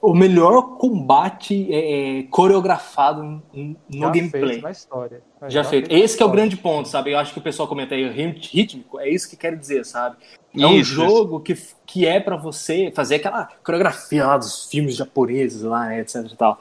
o 0.00 0.12
melhor 0.14 0.76
combate 0.76 1.66
é, 1.72 2.18
é, 2.18 2.22
coreografado 2.24 3.22
no 3.54 3.76
Já 3.90 4.10
gameplay. 4.10 4.30
feito 4.48 4.62
na 4.62 4.70
história. 4.70 5.22
Já 5.48 5.64
feito. 5.64 5.90
na 5.90 5.98
Esse 5.98 6.16
que 6.16 6.22
é 6.22 6.26
o 6.26 6.30
grande 6.30 6.56
ponto, 6.58 6.88
sabe? 6.88 7.12
Eu 7.12 7.18
acho 7.18 7.32
que 7.32 7.38
o 7.38 7.42
pessoal 7.42 7.66
comenta 7.66 7.94
aí 7.94 8.06
rítmico, 8.10 9.00
é 9.00 9.08
isso 9.08 9.28
que 9.30 9.36
quer 9.36 9.56
dizer, 9.56 9.84
sabe? 9.86 10.16
É 10.56 10.66
um 10.66 10.74
Isso, 10.74 10.92
jogo 10.94 11.40
que, 11.40 11.56
que 11.86 12.06
é 12.06 12.20
pra 12.20 12.36
você 12.36 12.92
fazer 12.94 13.16
aquela 13.16 13.48
coreografia 13.64 14.26
lá 14.26 14.36
dos 14.36 14.66
filmes 14.66 14.94
japoneses 14.94 15.62
lá, 15.62 15.86
né, 15.86 16.00
etc 16.00 16.26
e 16.30 16.36
tal. 16.36 16.60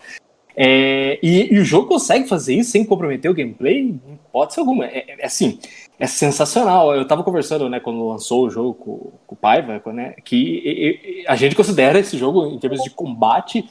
É, 0.56 1.20
e, 1.24 1.54
e 1.54 1.60
o 1.60 1.66
jogo 1.66 1.88
consegue 1.88 2.28
fazer 2.28 2.56
isso 2.56 2.72
sem 2.72 2.86
comprometer 2.86 3.30
o 3.30 3.34
gameplay? 3.34 3.80
Em 3.80 4.02
hipótese 4.14 4.60
alguma. 4.60 4.86
É, 4.86 5.00
é- 5.08 5.16
é 5.20 5.26
assim, 5.26 5.60
é 6.00 6.06
sensacional. 6.08 6.94
Eu 6.96 7.08
tava 7.08 7.24
conversando, 7.24 7.68
né, 7.70 7.80
quando 7.80 8.08
lançou 8.08 8.46
o 8.46 8.50
jogo 8.50 8.74
com, 8.74 9.12
com 9.26 9.36
o 9.36 9.38
Paiva, 9.38 9.82
né, 9.92 10.16
que 10.24 10.36
e- 10.36 11.26
a 11.28 11.36
gente 11.36 11.56
considera 11.56 12.00
esse 12.00 12.18
jogo, 12.18 12.46
em 12.48 12.60
termos 12.60 12.84
de 12.84 12.90
combate, 12.90 13.68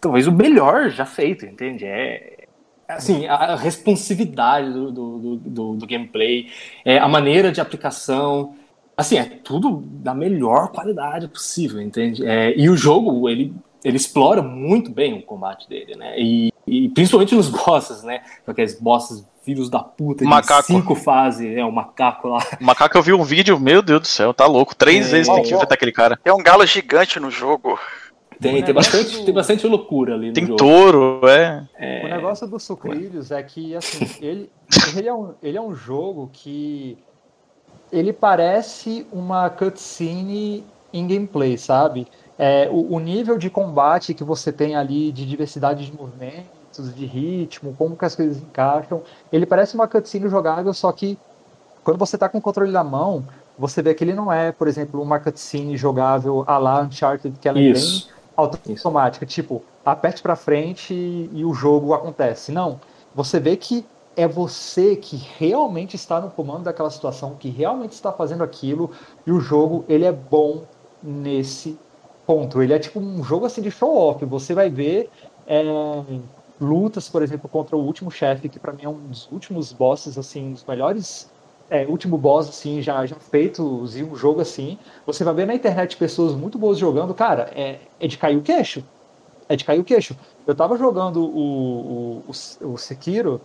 talvez 0.00 0.26
o 0.26 0.32
melhor 0.32 0.90
já 0.90 1.06
feito, 1.06 1.46
entende? 1.46 1.84
É, 1.84 2.44
assim, 2.88 3.26
a 3.26 3.56
responsividade 3.56 4.72
do, 4.72 4.90
do, 4.92 5.18
do, 5.18 5.36
do- 5.36 5.74
do 5.76 5.86
gameplay, 5.86 6.48
é, 6.84 6.98
a 6.98 7.08
maneira 7.08 7.50
de 7.52 7.60
aplicação, 7.60 8.54
assim, 8.96 9.16
é 9.18 9.24
tudo 9.24 9.82
da 9.86 10.14
melhor 10.14 10.68
qualidade 10.68 11.28
possível, 11.28 11.80
entende? 11.80 12.26
É, 12.26 12.56
e 12.58 12.68
o 12.68 12.76
jogo, 12.76 13.28
ele, 13.28 13.52
ele 13.84 13.96
explora 13.96 14.42
muito 14.42 14.90
bem 14.90 15.18
o 15.18 15.22
combate 15.22 15.68
dele, 15.68 15.94
né? 15.94 16.14
E, 16.18 16.52
e 16.66 16.88
principalmente 16.88 17.34
nos 17.34 17.48
bosses, 17.52 18.02
né? 18.02 18.22
Aqueles 18.46 18.80
bosses 18.80 19.24
filhos 19.44 19.68
da 19.68 19.80
puta 19.80 20.24
de 20.24 20.30
Macaco. 20.30 20.66
cinco 20.66 20.94
fases, 20.94 21.54
é, 21.54 21.62
o 21.62 21.70
macaco 21.70 22.28
lá. 22.28 22.38
O 22.58 22.64
macaco 22.64 22.96
eu 22.96 23.02
vi 23.02 23.12
um 23.12 23.22
vídeo, 23.22 23.60
meu 23.60 23.82
Deus 23.82 24.00
do 24.00 24.06
céu, 24.06 24.32
tá 24.32 24.46
louco. 24.46 24.74
Três 24.74 25.08
É, 25.08 25.10
vezes 25.10 25.30
tem 25.32 25.42
que 25.42 25.52
enfrentar 25.54 25.74
aquele 25.74 25.92
cara. 25.92 26.18
Tem 26.24 26.32
um 26.32 26.42
galo 26.42 26.64
gigante 26.66 27.20
no 27.20 27.30
jogo. 27.30 27.78
Tem, 28.40 28.62
tem, 28.62 28.74
bastante, 28.74 29.24
tem 29.24 29.32
bastante 29.34 29.66
loucura 29.66 30.14
ali 30.14 30.28
no 30.28 30.32
Tem 30.32 30.44
jogo. 30.44 30.56
touro, 30.56 31.20
é. 31.28 31.64
O 32.04 32.08
negócio 32.08 32.46
dos 32.48 32.62
sucrilhos 32.64 33.30
é 33.30 33.42
que, 33.42 33.76
assim, 33.76 34.04
ele, 34.20 34.50
ele, 34.96 35.08
é 35.08 35.14
um, 35.14 35.34
ele 35.42 35.56
é 35.56 35.60
um 35.60 35.74
jogo 35.74 36.28
que 36.32 36.98
ele 37.92 38.12
parece 38.12 39.06
uma 39.12 39.48
cutscene 39.50 40.64
em 40.92 41.06
gameplay, 41.06 41.56
sabe? 41.56 42.06
É, 42.38 42.68
o, 42.70 42.94
o 42.94 42.98
nível 42.98 43.38
de 43.38 43.48
combate 43.48 44.14
que 44.14 44.24
você 44.24 44.52
tem 44.52 44.74
ali, 44.74 45.12
de 45.12 45.24
diversidade 45.26 45.86
de 45.86 45.96
movimentos, 45.96 46.94
de 46.94 47.06
ritmo, 47.06 47.74
como 47.78 47.96
que 47.96 48.04
as 48.04 48.16
coisas 48.16 48.38
encaixam, 48.38 49.02
ele 49.32 49.46
parece 49.46 49.74
uma 49.74 49.86
cutscene 49.86 50.28
jogável, 50.28 50.72
só 50.74 50.90
que 50.90 51.16
quando 51.84 51.98
você 51.98 52.18
tá 52.18 52.28
com 52.28 52.38
o 52.38 52.42
controle 52.42 52.72
na 52.72 52.82
mão, 52.82 53.24
você 53.58 53.82
vê 53.82 53.94
que 53.94 54.02
ele 54.02 54.14
não 54.14 54.32
é, 54.32 54.50
por 54.50 54.66
exemplo, 54.66 55.00
uma 55.00 55.20
cutscene 55.20 55.76
jogável 55.76 56.44
a 56.46 56.58
la 56.58 56.82
Uncharted, 56.82 57.38
que 57.38 57.48
ela 57.48 57.58
é 57.58 57.62
Isso. 57.62 58.06
bem 58.06 58.14
automática, 58.36 59.24
tipo, 59.24 59.62
aperte 59.84 60.20
pra 60.22 60.34
frente 60.34 60.92
e, 60.92 61.30
e 61.32 61.44
o 61.44 61.54
jogo 61.54 61.94
acontece. 61.94 62.50
Não, 62.50 62.80
você 63.14 63.38
vê 63.38 63.56
que 63.56 63.86
é 64.16 64.26
você 64.26 64.96
que 64.96 65.16
realmente 65.38 65.94
está 65.94 66.20
no 66.20 66.30
comando 66.30 66.64
daquela 66.64 66.90
situação, 66.90 67.36
que 67.36 67.48
realmente 67.48 67.92
está 67.92 68.12
fazendo 68.12 68.42
aquilo, 68.42 68.90
e 69.26 69.30
o 69.30 69.40
jogo 69.40 69.84
ele 69.88 70.04
é 70.04 70.12
bom 70.12 70.62
nesse 71.02 71.78
ponto. 72.26 72.62
Ele 72.62 72.72
é 72.72 72.78
tipo 72.78 73.00
um 73.00 73.22
jogo 73.22 73.46
assim 73.46 73.62
de 73.62 73.70
show 73.70 73.96
off. 73.96 74.24
Você 74.24 74.54
vai 74.54 74.70
ver 74.70 75.10
é, 75.46 75.62
lutas, 76.60 77.08
por 77.08 77.22
exemplo, 77.22 77.48
contra 77.48 77.76
o 77.76 77.84
último 77.84 78.10
chefe, 78.10 78.48
que 78.48 78.58
para 78.58 78.72
mim 78.72 78.84
é 78.84 78.88
um 78.88 79.08
dos 79.08 79.30
últimos 79.30 79.72
bosses 79.72 80.18
assim, 80.18 80.52
dos 80.52 80.64
melhores 80.64 81.32
é, 81.70 81.86
último 81.86 82.18
boss 82.18 82.48
assim 82.48 82.82
já 82.82 83.06
já 83.06 83.16
feitos 83.16 83.96
em 83.96 84.04
um 84.04 84.14
jogo 84.14 84.40
assim. 84.40 84.78
Você 85.06 85.24
vai 85.24 85.34
ver 85.34 85.46
na 85.46 85.54
internet 85.54 85.96
pessoas 85.96 86.34
muito 86.34 86.58
boas 86.58 86.78
jogando, 86.78 87.14
cara, 87.14 87.50
é, 87.54 87.78
é 88.00 88.06
de 88.06 88.18
cair 88.18 88.36
o 88.36 88.42
queixo. 88.42 88.84
É 89.48 89.56
de 89.56 89.64
cair 89.64 89.80
o 89.80 89.84
queixo. 89.84 90.16
Eu 90.46 90.54
tava 90.54 90.76
jogando 90.76 91.20
o, 91.24 92.22
o, 92.28 92.34
o, 92.62 92.72
o 92.72 92.78
Sekiro 92.78 93.40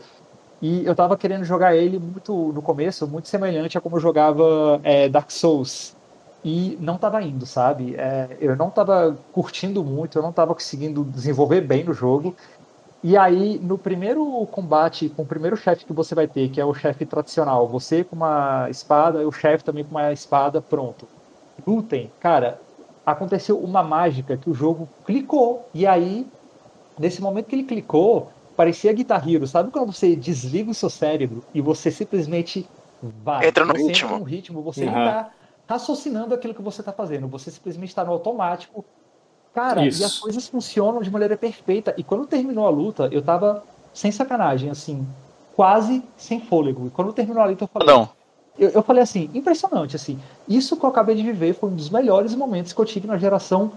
e 0.62 0.86
eu 0.86 0.96
tava 0.96 1.18
querendo 1.18 1.44
jogar 1.44 1.76
ele 1.76 1.98
muito 2.00 2.52
no 2.54 2.62
começo, 2.62 3.08
muito 3.08 3.28
semelhante 3.28 3.78
a 3.78 3.82
como 3.82 3.98
eu 3.98 4.02
jogava 4.02 4.80
é, 4.84 5.08
Dark 5.10 5.32
Souls. 5.32 5.96
E 6.44 6.78
não 6.80 6.98
tava 6.98 7.22
indo, 7.22 7.46
sabe? 7.46 7.96
É, 7.96 8.38
eu 8.40 8.56
não 8.56 8.72
tava 8.72 9.26
curtindo 9.32 9.84
muito, 9.84 10.18
eu 10.18 10.22
não 10.22 10.32
tava 10.34 10.54
conseguindo 10.54 11.04
desenvolver 11.06 11.62
bem 11.62 11.84
no 11.84 11.94
jogo. 11.94 12.36
E 13.04 13.18
aí, 13.18 13.60
no 13.60 13.80
primeiro 13.80 14.46
combate, 14.48 15.10
com 15.10 15.24
o 15.24 15.28
primeiro 15.28 15.56
chefe 15.58 15.86
que 15.86 15.94
você 15.94 16.16
vai 16.16 16.28
ter, 16.28 16.50
que 16.50 16.60
é 16.62 16.66
o 16.66 16.74
chefe 16.74 17.06
tradicional, 17.06 17.68
você 17.70 18.04
com 18.04 18.16
uma 18.16 18.70
espada 18.70 19.22
e 19.24 19.26
o 19.26 19.32
chefe 19.32 19.64
também 19.64 19.86
com 19.86 19.92
uma 19.92 20.12
espada, 20.14 20.62
pronto. 20.62 21.10
Lutem. 21.66 22.16
Cara, 22.20 22.62
aconteceu 23.06 23.60
uma 23.64 23.84
mágica 23.84 24.38
que 24.38 24.50
o 24.50 24.54
jogo 24.54 24.94
clicou. 25.06 25.70
E 25.74 25.88
aí, 25.88 26.32
nesse 26.98 27.22
momento 27.22 27.48
que 27.48 27.56
ele 27.56 27.64
clicou, 27.66 28.32
parecia 28.56 28.94
Guitar 28.94 29.28
Hero. 29.28 29.48
Sabe 29.48 29.72
quando 29.72 29.92
você 29.94 30.16
desliga 30.16 30.72
o 30.72 30.74
seu 30.76 30.90
cérebro 30.90 31.48
e 31.54 31.62
você 31.62 31.92
simplesmente 31.92 32.70
vai? 33.02 33.48
Entra 33.48 33.66
no 33.66 33.74
você 33.74 33.88
ritmo. 33.88 34.08
Entra 34.08 34.20
no 34.20 34.24
ritmo, 34.24 34.64
você 34.64 34.86
Uhum. 34.86 34.94
não 34.94 35.04
tá 35.04 35.32
raciocinando 35.70 36.34
aquilo 36.34 36.56
que 36.56 36.64
você 36.64 36.82
tá 36.82 36.92
fazendo. 36.92 37.28
Você 37.28 37.52
simplesmente 37.52 37.90
está 37.90 38.04
no 38.04 38.12
automático. 38.12 38.84
Cara, 39.54 39.86
Isso. 39.86 40.02
e 40.02 40.04
as 40.04 40.18
coisas 40.18 40.48
funcionam 40.48 41.00
de 41.00 41.12
maneira 41.12 41.38
perfeita. 41.38 41.94
E 41.96 42.04
quando 42.04 42.26
terminou 42.26 42.66
a 42.66 42.72
luta, 42.72 43.08
eu 43.12 43.22
tava 43.22 43.64
sem 43.94 44.12
sacanagem, 44.12 44.72
assim, 44.72 45.08
quase 45.56 46.04
sem 46.18 46.42
fôlego. 46.42 46.88
E 46.88 46.90
quando 46.90 47.14
terminou 47.14 47.44
a 47.44 47.46
luta, 47.46 47.66
eu 47.66 47.68
falei. 47.68 47.88
Não. 47.88 48.10
Eu, 48.58 48.70
eu 48.72 48.82
falei 48.82 49.04
assim, 49.04 49.30
impressionante, 49.32 49.96
assim. 49.96 50.20
Isso 50.48 50.76
que 50.76 50.84
eu 50.84 50.90
acabei 50.90 51.16
de 51.16 51.22
viver 51.22 51.54
foi 51.54 51.70
um 51.70 51.76
dos 51.76 51.92
melhores 51.92 52.34
momentos 52.34 52.74
que 52.74 52.82
eu 52.82 52.86
tive 52.86 53.08
na 53.08 53.18
geração 53.18 53.72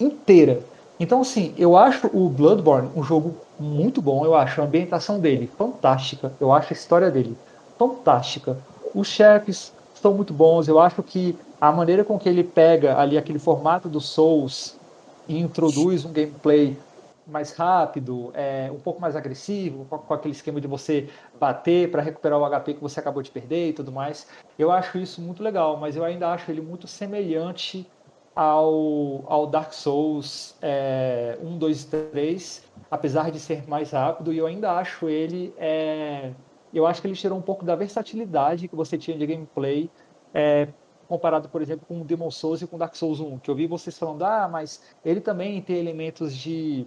inteira. 0.00 0.62
Então, 0.98 1.20
assim, 1.20 1.54
eu 1.58 1.76
acho 1.76 2.06
o 2.06 2.30
Bloodborne 2.30 2.88
um 2.96 3.02
jogo 3.02 3.36
muito 3.60 4.00
bom. 4.00 4.24
Eu 4.24 4.34
acho 4.34 4.62
a 4.62 4.64
ambientação 4.64 5.20
dele 5.20 5.50
fantástica. 5.58 6.32
Eu 6.40 6.52
acho 6.54 6.72
a 6.72 6.76
história 6.76 7.10
dele 7.10 7.36
fantástica. 7.78 8.56
Os 8.94 9.08
chefes 9.08 9.74
são 10.04 10.12
muito 10.12 10.34
bons. 10.34 10.68
Eu 10.68 10.78
acho 10.78 11.02
que 11.02 11.34
a 11.58 11.72
maneira 11.72 12.04
com 12.04 12.18
que 12.18 12.28
ele 12.28 12.44
pega 12.44 12.98
ali 12.98 13.16
aquele 13.16 13.38
formato 13.38 13.88
do 13.88 14.02
Souls 14.02 14.78
e 15.26 15.38
introduz 15.38 16.04
um 16.04 16.12
gameplay 16.12 16.76
mais 17.26 17.52
rápido, 17.52 18.30
é, 18.34 18.70
um 18.70 18.78
pouco 18.78 19.00
mais 19.00 19.16
agressivo, 19.16 19.86
com, 19.86 19.96
com 19.96 20.12
aquele 20.12 20.34
esquema 20.34 20.60
de 20.60 20.68
você 20.68 21.08
bater 21.40 21.90
para 21.90 22.02
recuperar 22.02 22.38
o 22.38 22.44
HP 22.44 22.74
que 22.74 22.82
você 22.82 23.00
acabou 23.00 23.22
de 23.22 23.30
perder 23.30 23.70
e 23.70 23.72
tudo 23.72 23.90
mais. 23.90 24.26
Eu 24.58 24.70
acho 24.70 24.98
isso 24.98 25.22
muito 25.22 25.42
legal, 25.42 25.78
mas 25.78 25.96
eu 25.96 26.04
ainda 26.04 26.30
acho 26.30 26.50
ele 26.50 26.60
muito 26.60 26.86
semelhante 26.86 27.86
ao, 28.36 29.24
ao 29.26 29.46
Dark 29.46 29.72
Souls 29.72 30.54
é, 30.60 31.38
1, 31.42 31.56
2 31.56 31.84
3, 31.84 32.62
apesar 32.90 33.30
de 33.30 33.40
ser 33.40 33.66
mais 33.66 33.92
rápido, 33.92 34.34
e 34.34 34.36
eu 34.36 34.46
ainda 34.46 34.72
acho 34.72 35.08
ele. 35.08 35.54
É, 35.56 36.30
eu 36.74 36.86
acho 36.86 37.00
que 37.00 37.06
ele 37.06 37.14
tirou 37.14 37.38
um 37.38 37.42
pouco 37.42 37.64
da 37.64 37.76
versatilidade 37.76 38.68
que 38.68 38.76
você 38.76 38.98
tinha 38.98 39.16
de 39.16 39.26
gameplay. 39.26 39.90
é, 40.32 40.68
comparado, 41.08 41.48
por 41.48 41.62
exemplo, 41.62 41.86
com 41.86 42.00
o 42.00 42.04
Demon 42.04 42.30
Souls 42.30 42.62
e 42.62 42.66
com 42.66 42.78
Dark 42.78 42.94
Souls 42.94 43.20
1, 43.20 43.38
que 43.38 43.50
eu 43.50 43.54
vi 43.54 43.66
vocês 43.66 43.98
falando, 43.98 44.24
ah, 44.24 44.48
mas 44.48 44.82
ele 45.04 45.20
também 45.20 45.60
tem 45.62 45.76
elementos 45.76 46.34
de, 46.34 46.86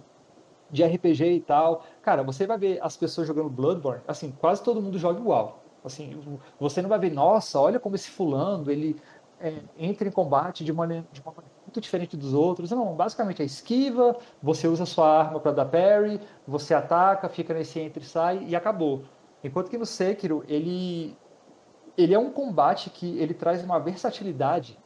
de 0.70 0.84
RPG 0.84 1.24
e 1.34 1.40
tal. 1.40 1.84
Cara, 2.02 2.22
você 2.22 2.46
vai 2.46 2.58
ver 2.58 2.78
as 2.82 2.96
pessoas 2.96 3.26
jogando 3.26 3.48
Bloodborne, 3.48 4.02
assim, 4.06 4.32
quase 4.32 4.62
todo 4.62 4.82
mundo 4.82 4.98
joga 4.98 5.20
igual. 5.20 5.62
Assim, 5.84 6.20
você 6.58 6.82
não 6.82 6.88
vai 6.88 6.98
ver, 6.98 7.12
nossa, 7.12 7.60
olha 7.60 7.78
como 7.78 7.94
esse 7.94 8.10
fulano, 8.10 8.70
ele 8.70 8.96
é, 9.40 9.54
entra 9.78 10.08
em 10.08 10.10
combate 10.10 10.64
de, 10.64 10.72
maneira, 10.72 11.06
de 11.12 11.20
uma 11.20 11.32
maneira 11.32 11.54
muito 11.64 11.80
diferente 11.80 12.16
dos 12.16 12.34
outros. 12.34 12.70
Não, 12.70 12.94
basicamente 12.94 13.42
é 13.42 13.44
esquiva, 13.44 14.16
você 14.42 14.66
usa 14.66 14.84
sua 14.84 15.08
arma 15.20 15.40
para 15.40 15.52
dar 15.52 15.66
parry, 15.66 16.20
você 16.46 16.74
ataca, 16.74 17.28
fica 17.28 17.54
nesse 17.54 17.78
entra 17.78 18.02
e 18.02 18.06
sai 18.06 18.44
e 18.44 18.56
acabou. 18.56 19.04
Enquanto 19.42 19.70
que 19.70 19.78
no 19.78 19.86
Sekiro, 19.86 20.44
ele 20.48 21.16
ele 21.96 22.14
é 22.14 22.18
um 22.18 22.30
combate 22.30 22.90
que 22.90 23.18
ele 23.18 23.34
traz 23.34 23.62
uma 23.64 23.80
versatilidade 23.80 24.78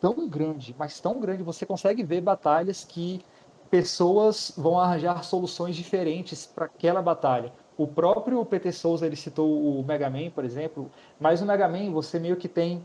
tão 0.00 0.28
grande, 0.28 0.74
mas 0.76 0.98
tão 0.98 1.20
grande, 1.20 1.44
você 1.44 1.64
consegue 1.64 2.02
ver 2.02 2.20
batalhas 2.20 2.84
que 2.84 3.24
pessoas 3.70 4.52
vão 4.56 4.78
arranjar 4.78 5.22
soluções 5.22 5.76
diferentes 5.76 6.46
para 6.46 6.64
aquela 6.64 7.00
batalha. 7.00 7.52
O 7.76 7.86
próprio 7.86 8.44
PT 8.44 8.72
Souza 8.72 9.06
ele 9.06 9.14
citou 9.16 9.78
o 9.80 9.84
Mega 9.84 10.10
Man, 10.10 10.30
por 10.30 10.44
exemplo, 10.44 10.90
mas 11.20 11.40
no 11.40 11.46
Mega 11.46 11.68
Man 11.68 11.92
você 11.92 12.18
meio 12.18 12.36
que 12.36 12.48
tem 12.48 12.84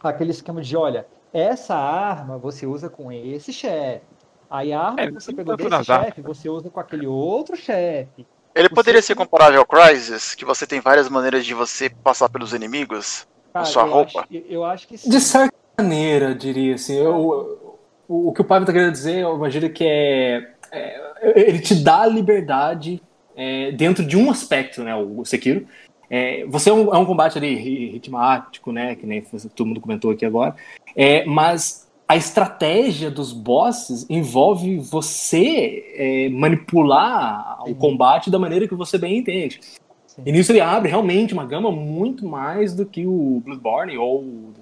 aquele 0.00 0.30
esquema 0.30 0.62
de, 0.62 0.76
olha, 0.76 1.06
essa 1.32 1.74
arma 1.74 2.38
você 2.38 2.66
usa 2.66 2.88
com 2.88 3.10
esse 3.10 3.52
chefe. 3.52 4.06
Aí 4.48 4.72
a 4.72 4.80
arma 4.80 5.00
É, 5.00 5.06
que 5.06 5.14
você 5.14 5.32
pegou 5.32 5.56
tanto 5.56 5.70
desse 5.70 5.84
chefe, 5.84 6.22
você 6.22 6.48
usa 6.48 6.70
com 6.70 6.78
aquele 6.78 7.06
outro 7.06 7.56
chefe. 7.56 8.26
Ele 8.54 8.68
poderia 8.68 9.00
ser 9.02 9.14
comparável 9.14 9.60
ao 9.60 9.66
Crysis, 9.66 10.34
que 10.34 10.44
você 10.44 10.66
tem 10.66 10.80
várias 10.80 11.08
maneiras 11.08 11.44
de 11.44 11.54
você 11.54 11.88
passar 11.88 12.28
pelos 12.28 12.52
inimigos 12.52 13.26
Cara, 13.52 13.64
com 13.64 13.72
sua 13.72 13.82
eu 13.82 13.88
roupa. 13.88 14.20
Acho, 14.20 14.28
eu- 14.48 14.64
acho 14.64 14.86
que 14.88 14.98
sim. 14.98 15.08
De 15.08 15.20
certa 15.20 15.54
maneira, 15.78 16.30
eu 16.30 16.34
diria 16.34 16.74
assim. 16.74 16.96
Eu, 16.96 17.78
o, 18.08 18.28
o 18.28 18.32
que 18.32 18.40
o 18.40 18.44
Pablo 18.44 18.66
tá 18.66 18.72
querendo 18.72 18.92
dizer, 18.92 19.20
eu 19.20 19.34
imagino 19.36 19.70
que 19.70 19.84
é, 19.84 20.54
é, 20.70 21.12
Ele 21.22 21.60
te 21.60 21.74
dá 21.74 22.02
a 22.02 22.06
liberdade 22.06 23.02
é, 23.34 23.72
dentro 23.72 24.04
de 24.04 24.16
um 24.16 24.30
aspecto, 24.30 24.82
né? 24.82 24.94
O 24.94 25.24
Sekiro. 25.24 25.66
É, 26.10 26.44
você 26.46 26.68
é 26.68 26.72
um, 26.74 26.94
é 26.94 26.98
um 26.98 27.06
combate 27.06 27.38
ali 27.38 27.54
ri- 27.54 27.90
ritmático, 27.92 28.70
né? 28.70 28.94
Que 28.96 29.06
nem 29.06 29.22
todo 29.54 29.66
mundo 29.66 29.80
comentou 29.80 30.10
aqui 30.10 30.26
agora. 30.26 30.54
É, 30.94 31.24
mas 31.24 31.90
a 32.08 32.16
estratégia 32.16 33.10
dos 33.10 33.32
bosses 33.32 34.04
envolve 34.10 34.78
você 34.78 35.94
é, 35.96 36.28
manipular 36.28 37.62
o 37.62 37.68
Sim. 37.68 37.74
combate 37.74 38.30
da 38.30 38.38
maneira 38.38 38.68
que 38.68 38.74
você 38.74 38.98
bem 38.98 39.18
entende. 39.18 39.60
Sim. 40.06 40.22
E 40.26 40.32
nisso 40.32 40.52
ele 40.52 40.60
abre 40.60 40.90
realmente 40.90 41.32
uma 41.32 41.46
gama 41.46 41.70
muito 41.70 42.26
mais 42.26 42.74
do 42.74 42.84
que 42.84 43.06
o 43.06 43.40
Bloodborne 43.44 43.96
ou 43.96 44.52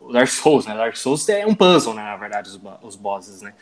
o 0.00 0.12
Dark 0.12 0.28
Souls, 0.28 0.66
né? 0.66 0.74
Dark 0.76 0.94
Souls 0.96 1.28
é 1.28 1.46
um 1.46 1.54
puzzle, 1.54 1.94
né? 1.94 2.02
Na 2.02 2.16
verdade, 2.16 2.48
os, 2.48 2.60
os 2.82 2.94
bosses, 2.94 3.42
né? 3.42 3.54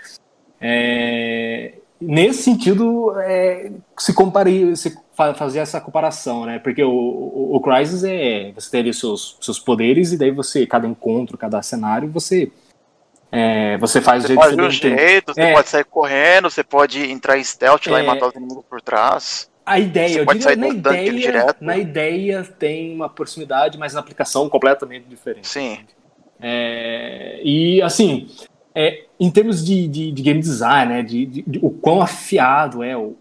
É, 0.60 1.74
nesse 2.00 2.42
sentido, 2.42 3.18
é, 3.20 3.72
se 3.98 4.12
comparir, 4.12 4.76
se 4.76 4.94
fa- 5.14 5.34
fazer 5.34 5.60
essa 5.60 5.80
comparação, 5.80 6.44
né? 6.44 6.58
Porque 6.58 6.82
o, 6.82 6.90
o, 6.90 7.56
o 7.56 7.60
Crysis 7.60 8.04
é 8.04 8.52
você 8.52 8.70
tem 8.70 8.80
ali 8.80 8.90
os 8.90 8.98
seus, 8.98 9.38
seus 9.40 9.58
poderes 9.58 10.12
e 10.12 10.18
daí 10.18 10.30
você, 10.30 10.66
cada 10.66 10.86
encontro, 10.86 11.38
cada 11.38 11.62
cenário, 11.62 12.10
você 12.10 12.50
é, 13.32 13.78
você 13.78 14.00
faz 14.00 14.22
Você 14.22 14.28
do 14.28 14.28
jeito 14.28 14.40
pode 14.59 14.76
entende. 14.76 14.78
jeito, 15.00 15.34
você 15.34 15.40
É. 15.40 15.52
pode 15.54 15.68
sair 15.70 15.84
correndo, 15.84 16.50
você 16.50 16.62
pode 16.62 17.10
entrar 17.10 17.38
em 17.38 17.42
stealth 17.42 17.86
lá 17.86 17.98
É. 18.00 18.04
e 18.04 18.06
matar 18.06 18.28
os 18.28 18.34
inimigos 18.34 18.64
por 18.68 18.80
trás. 18.82 19.50
A 19.64 19.78
ideia, 19.78 20.09
Você 20.09 20.20
eu 20.20 20.26
pode 20.26 20.42
sair 20.42 20.56
na 20.56 20.68
ideia, 20.68 21.12
direto. 21.12 21.64
na 21.64 21.76
ideia 21.76 22.42
tem 22.59 22.94
uma 22.94 23.09
proximidade, 23.09 23.78
mas 23.78 23.94
na 23.94 24.00
aplicação 24.00 24.48
completamente 24.48 25.06
diferente. 25.09 25.48
Sim. 25.48 25.78
É, 26.40 27.40
e 27.44 27.80
assim, 27.82 28.28
é, 28.74 29.04
em 29.20 29.30
termos 29.30 29.64
de, 29.64 29.86
de, 29.86 30.10
de 30.10 30.22
game 30.22 30.40
design, 30.40 30.92
né, 30.92 31.02
de, 31.02 31.26
de- 31.26 31.60
o 31.62 31.70
quão 31.70 32.02
afiado 32.02 32.82
é 32.82 32.96
o, 32.96 33.16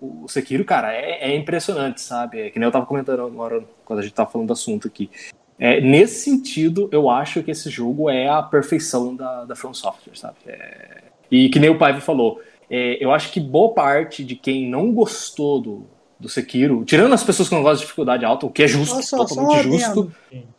o, 0.00 0.24
o 0.24 0.28
Sekiro, 0.28 0.64
cara, 0.64 0.92
é, 0.92 1.30
é 1.30 1.36
impressionante, 1.36 2.00
sabe? 2.00 2.40
É 2.40 2.50
que 2.50 2.58
nem 2.58 2.66
eu 2.66 2.72
tava 2.72 2.84
comentando 2.86 3.22
agora 3.24 3.62
quando 3.84 4.00
a 4.00 4.02
gente 4.02 4.12
tava 4.14 4.28
falando 4.28 4.48
do 4.48 4.52
assunto 4.54 4.88
aqui. 4.88 5.08
É, 5.58 5.80
nesse 5.80 6.22
sentido, 6.24 6.88
eu 6.92 7.08
acho 7.08 7.42
que 7.42 7.50
esse 7.50 7.70
jogo 7.70 8.10
é 8.10 8.28
a 8.28 8.42
perfeição 8.42 9.14
da, 9.16 9.44
da 9.46 9.56
From 9.56 9.72
Software, 9.72 10.14
sabe? 10.16 10.36
É, 10.46 11.02
e 11.30 11.48
que 11.48 11.58
nem 11.58 11.70
o 11.70 11.78
Paiva 11.78 12.00
falou, 12.00 12.40
é, 12.70 13.02
eu 13.02 13.10
acho 13.10 13.32
que 13.32 13.40
boa 13.40 13.72
parte 13.72 14.22
de 14.24 14.36
quem 14.36 14.68
não 14.68 14.92
gostou 14.92 15.60
do, 15.60 15.86
do 16.20 16.28
Sekiro, 16.28 16.84
tirando 16.84 17.14
as 17.14 17.24
pessoas 17.24 17.48
que 17.48 17.54
não 17.54 17.62
gostam 17.62 17.76
de 17.78 17.82
dificuldade 17.84 18.24
alta, 18.24 18.44
o 18.44 18.50
que 18.50 18.64
é 18.64 18.68
justo, 18.68 19.00
totalmente 19.16 19.62
justo. 19.62 20.12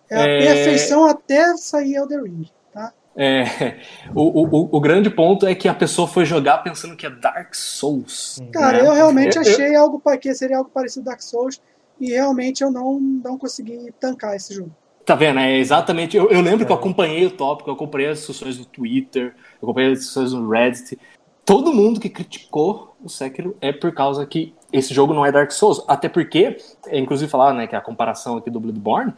É 0.10 0.16
a 0.16 0.22
É. 0.22 0.38
perfeição 0.40 1.06
até 1.06 1.56
sair 1.58 1.96
Elder 1.96 2.24
Ring, 2.24 2.50
tá? 2.74 2.92
É, 3.16 3.80
o, 4.16 4.46
o, 4.46 4.78
o 4.78 4.80
grande 4.80 5.10
ponto 5.10 5.46
é 5.46 5.54
que 5.54 5.68
a 5.68 5.74
pessoa 5.74 6.08
foi 6.08 6.26
jogar 6.26 6.60
pensando 6.60 6.96
que 6.96 7.06
é 7.06 7.10
Dark 7.10 7.54
Souls. 7.54 8.40
Cara, 8.52 8.82
né? 8.82 8.88
eu 8.90 8.94
realmente 8.94 9.36
Eu- 9.36 9.42
achei 9.42 9.76
algo 9.76 10.00
pa- 10.00 10.18
que 10.18 10.34
seria 10.34 10.58
algo 10.58 10.70
parecido 10.74 11.06
Dark 11.06 11.22
Souls 11.22 11.62
e 12.00 12.12
realmente 12.12 12.64
eu 12.64 12.72
não, 12.72 13.00
não 13.00 13.38
consegui 13.38 13.92
tancar 14.00 14.36
esse 14.36 14.54
jogo. 14.56 14.72
Tá 15.08 15.16
vendo? 15.16 15.40
É 15.40 15.58
exatamente. 15.58 16.18
Eu, 16.18 16.30
eu 16.30 16.42
lembro 16.42 16.64
É. 16.64 16.66
que 16.66 16.72
eu 16.72 16.76
acompanhei 16.76 17.26
o 17.26 17.32
tópico, 17.32 17.70
eu 17.70 17.76
acompanhei 17.76 18.10
as 18.10 18.18
discussões 18.18 18.60
no 18.60 18.66
Twitter, 18.66 19.34
eu 19.62 19.66
acompanhei 19.66 19.94
as 19.94 20.00
discussões 20.00 20.34
no 20.34 20.50
Reddit. 20.50 21.00
todo 21.46 21.74
mundo 21.74 21.98
que 21.98 22.10
criticou 22.10 22.94
o 23.02 23.08
Sekiro 23.08 23.56
é 23.62 23.72
por 23.72 23.94
causa 23.94 24.26
que 24.26 24.54
esse 24.72 24.94
jogo 24.94 25.14
não 25.14 25.26
é 25.26 25.32
Dark 25.32 25.50
Souls. 25.52 25.82
Até 25.88 26.10
porque, 26.10 26.58
é, 26.88 27.00
inclusive 27.00 27.32
falar, 27.32 27.54
né, 27.54 27.68
que 27.68 27.74
a 27.74 27.80
comparação 27.80 28.36
aqui 28.36 28.50
do 28.50 28.60
Bloodborne, 28.60 29.14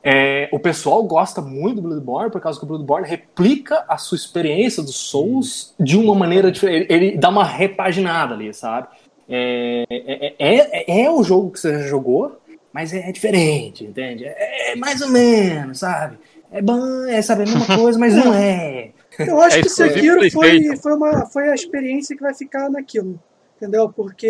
é, 0.00 0.48
o 0.52 0.60
pessoal 0.60 1.02
gosta 1.02 1.40
muito 1.40 1.80
do 1.80 1.88
Bloodborne 1.88 2.30
por 2.30 2.40
causa 2.40 2.56
que 2.56 2.64
o 2.64 2.68
Bloodborne 2.68 3.08
replica 3.08 3.84
a 3.88 3.98
sua 3.98 4.14
experiência 4.14 4.80
dos 4.80 4.94
Souls 4.94 5.74
de 5.78 5.96
uma 5.96 6.14
maneira 6.14 6.52
diferente. 6.52 6.86
Ele, 6.88 7.06
ele 7.06 7.18
dá 7.18 7.30
uma 7.30 7.42
repaginada 7.42 8.32
ali, 8.32 8.54
sabe? 8.54 8.86
É, 9.28 9.84
é, 9.90 10.34
é, 10.38 11.02
é 11.04 11.10
o 11.10 11.24
jogo 11.24 11.50
que 11.50 11.58
você 11.58 11.80
já 11.80 11.88
jogou, 11.88 12.36
mas 12.72 12.92
é, 12.92 13.12
diferente, 13.12 13.84
entende? 13.84 14.24
É, 14.24 14.74
mais 14.76 15.00
ou 15.00 15.08
menos, 15.08 15.78
sabe? 15.80 16.18
É 16.50 16.60
bom, 16.60 17.04
é 17.06 17.20
saber 17.22 17.44
a 17.44 17.46
mesma 17.46 17.66
coisa, 17.76 17.98
mas 17.98 18.14
não 18.14 18.34
é. 18.34 18.92
Eu 19.18 19.40
acho 19.40 19.58
É 19.58 19.62
que 19.62 19.68
Sekiro 19.68 20.30
foi, 20.30 20.76
foi, 20.76 20.92
uma, 20.94 21.26
foi 21.26 21.48
a 21.48 21.54
experiência 21.54 22.16
que 22.16 22.22
vai 22.22 22.34
ficar 22.34 22.70
naquilo. 22.70 23.20
Entendeu? 23.56 23.88
Porque 23.90 24.26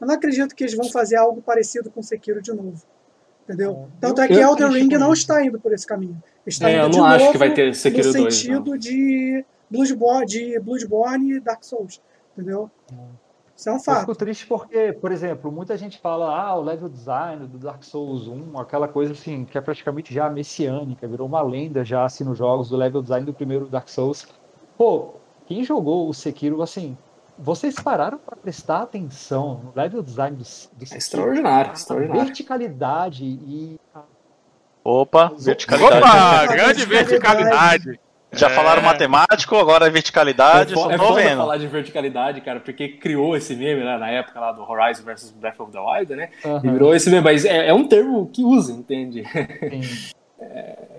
eu 0.00 0.06
não 0.06 0.14
acredito 0.14 0.54
que 0.54 0.64
eles 0.64 0.74
vão 0.74 0.90
fazer 0.90 1.16
algo 1.16 1.40
parecido 1.40 1.90
com 1.90 2.02
Sekiro 2.02 2.42
de 2.42 2.52
novo. 2.52 2.82
Entendeu? 3.44 3.88
Tanto 4.00 4.20
é 4.20 4.28
que 4.28 4.34
eu 4.34 4.50
Elden 4.50 4.70
Ring 4.70 4.88
não 4.98 5.12
está 5.12 5.42
indo 5.44 5.58
por 5.58 5.72
esse 5.72 5.86
caminho. 5.86 6.22
Está 6.46 6.68
É, 6.68 6.74
indo 6.74 6.82
eu 6.82 6.88
não 6.90 7.04
acho 7.04 7.32
que 7.32 7.38
vai 7.38 7.54
ter 7.54 7.74
Sekiro 7.74 8.08
no 8.08 8.12
2, 8.12 8.34
sentido 8.34 8.78
de 8.78 9.44
Bloodborne, 9.70 10.26
de 10.26 10.60
Bloodborne 10.60 11.34
e 11.34 11.40
Dark 11.40 11.64
Souls. 11.64 12.00
Entendeu? 12.36 12.70
Isso 13.58 13.68
é 13.68 13.72
um 13.72 13.74
Eu 13.74 13.80
fato. 13.80 14.00
fico 14.00 14.14
triste 14.14 14.46
porque, 14.46 14.92
por 14.92 15.10
exemplo, 15.10 15.50
muita 15.50 15.76
gente 15.76 15.98
fala, 15.98 16.32
ah, 16.32 16.54
o 16.54 16.62
level 16.62 16.88
design 16.88 17.44
do 17.48 17.58
Dark 17.58 17.82
Souls 17.82 18.28
1, 18.28 18.56
aquela 18.56 18.86
coisa 18.86 19.12
assim, 19.14 19.44
que 19.44 19.58
é 19.58 19.60
praticamente 19.60 20.14
já 20.14 20.30
messiânica, 20.30 21.08
virou 21.08 21.26
uma 21.26 21.42
lenda 21.42 21.84
já 21.84 22.04
assim 22.04 22.22
nos 22.22 22.38
jogos 22.38 22.68
do 22.68 22.76
level 22.76 23.02
design 23.02 23.26
do 23.26 23.34
primeiro 23.34 23.66
Dark 23.66 23.88
Souls. 23.88 24.28
Pô, 24.76 25.14
quem 25.46 25.64
jogou 25.64 26.08
o 26.08 26.14
Sekiro, 26.14 26.62
assim, 26.62 26.96
vocês 27.36 27.74
pararam 27.80 28.16
para 28.18 28.36
prestar 28.36 28.82
atenção 28.82 29.60
no 29.64 29.72
level 29.74 30.02
design 30.04 30.36
do, 30.36 30.42
do 30.42 30.44
Sekiro? 30.46 30.94
É 30.94 30.96
extraordinário, 30.98 31.70
A 31.72 31.74
extraordinário. 31.74 32.24
verticalidade 32.26 33.24
e 33.24 33.76
Opa, 34.84 35.32
verticalidade. 35.36 35.96
Opa, 35.98 36.46
grande 36.46 36.86
verticalidade. 36.86 38.00
Já 38.32 38.48
É. 38.48 38.50
falaram 38.50 38.82
matemático, 38.82 39.56
agora 39.56 39.86
é 39.86 39.90
verticalidade, 39.90 40.74
é 40.74 40.76
só 40.76 40.90
é 40.90 40.98
tô 40.98 41.14
vendo. 41.14 41.38
falar 41.38 41.56
de 41.56 41.66
verticalidade, 41.66 42.40
cara, 42.42 42.60
porque 42.60 42.88
criou 42.88 43.34
esse 43.36 43.54
meme 43.56 43.82
né, 43.82 43.96
na 43.96 44.10
época 44.10 44.38
lá 44.38 44.52
do 44.52 44.62
Horizon 44.62 45.02
versus 45.02 45.30
Breath 45.30 45.58
of 45.60 45.72
the 45.72 45.78
Wild, 45.80 46.14
né? 46.14 46.28
E 46.44 46.46
Aham. 46.46 46.60
virou 46.60 46.94
esse 46.94 47.08
meme, 47.08 47.22
mas 47.24 47.44
é, 47.46 47.68
é 47.68 47.74
um 47.74 47.88
termo 47.88 48.26
que 48.32 48.44
usa, 48.44 48.72
entende? 48.72 49.24
Sim. 49.24 49.80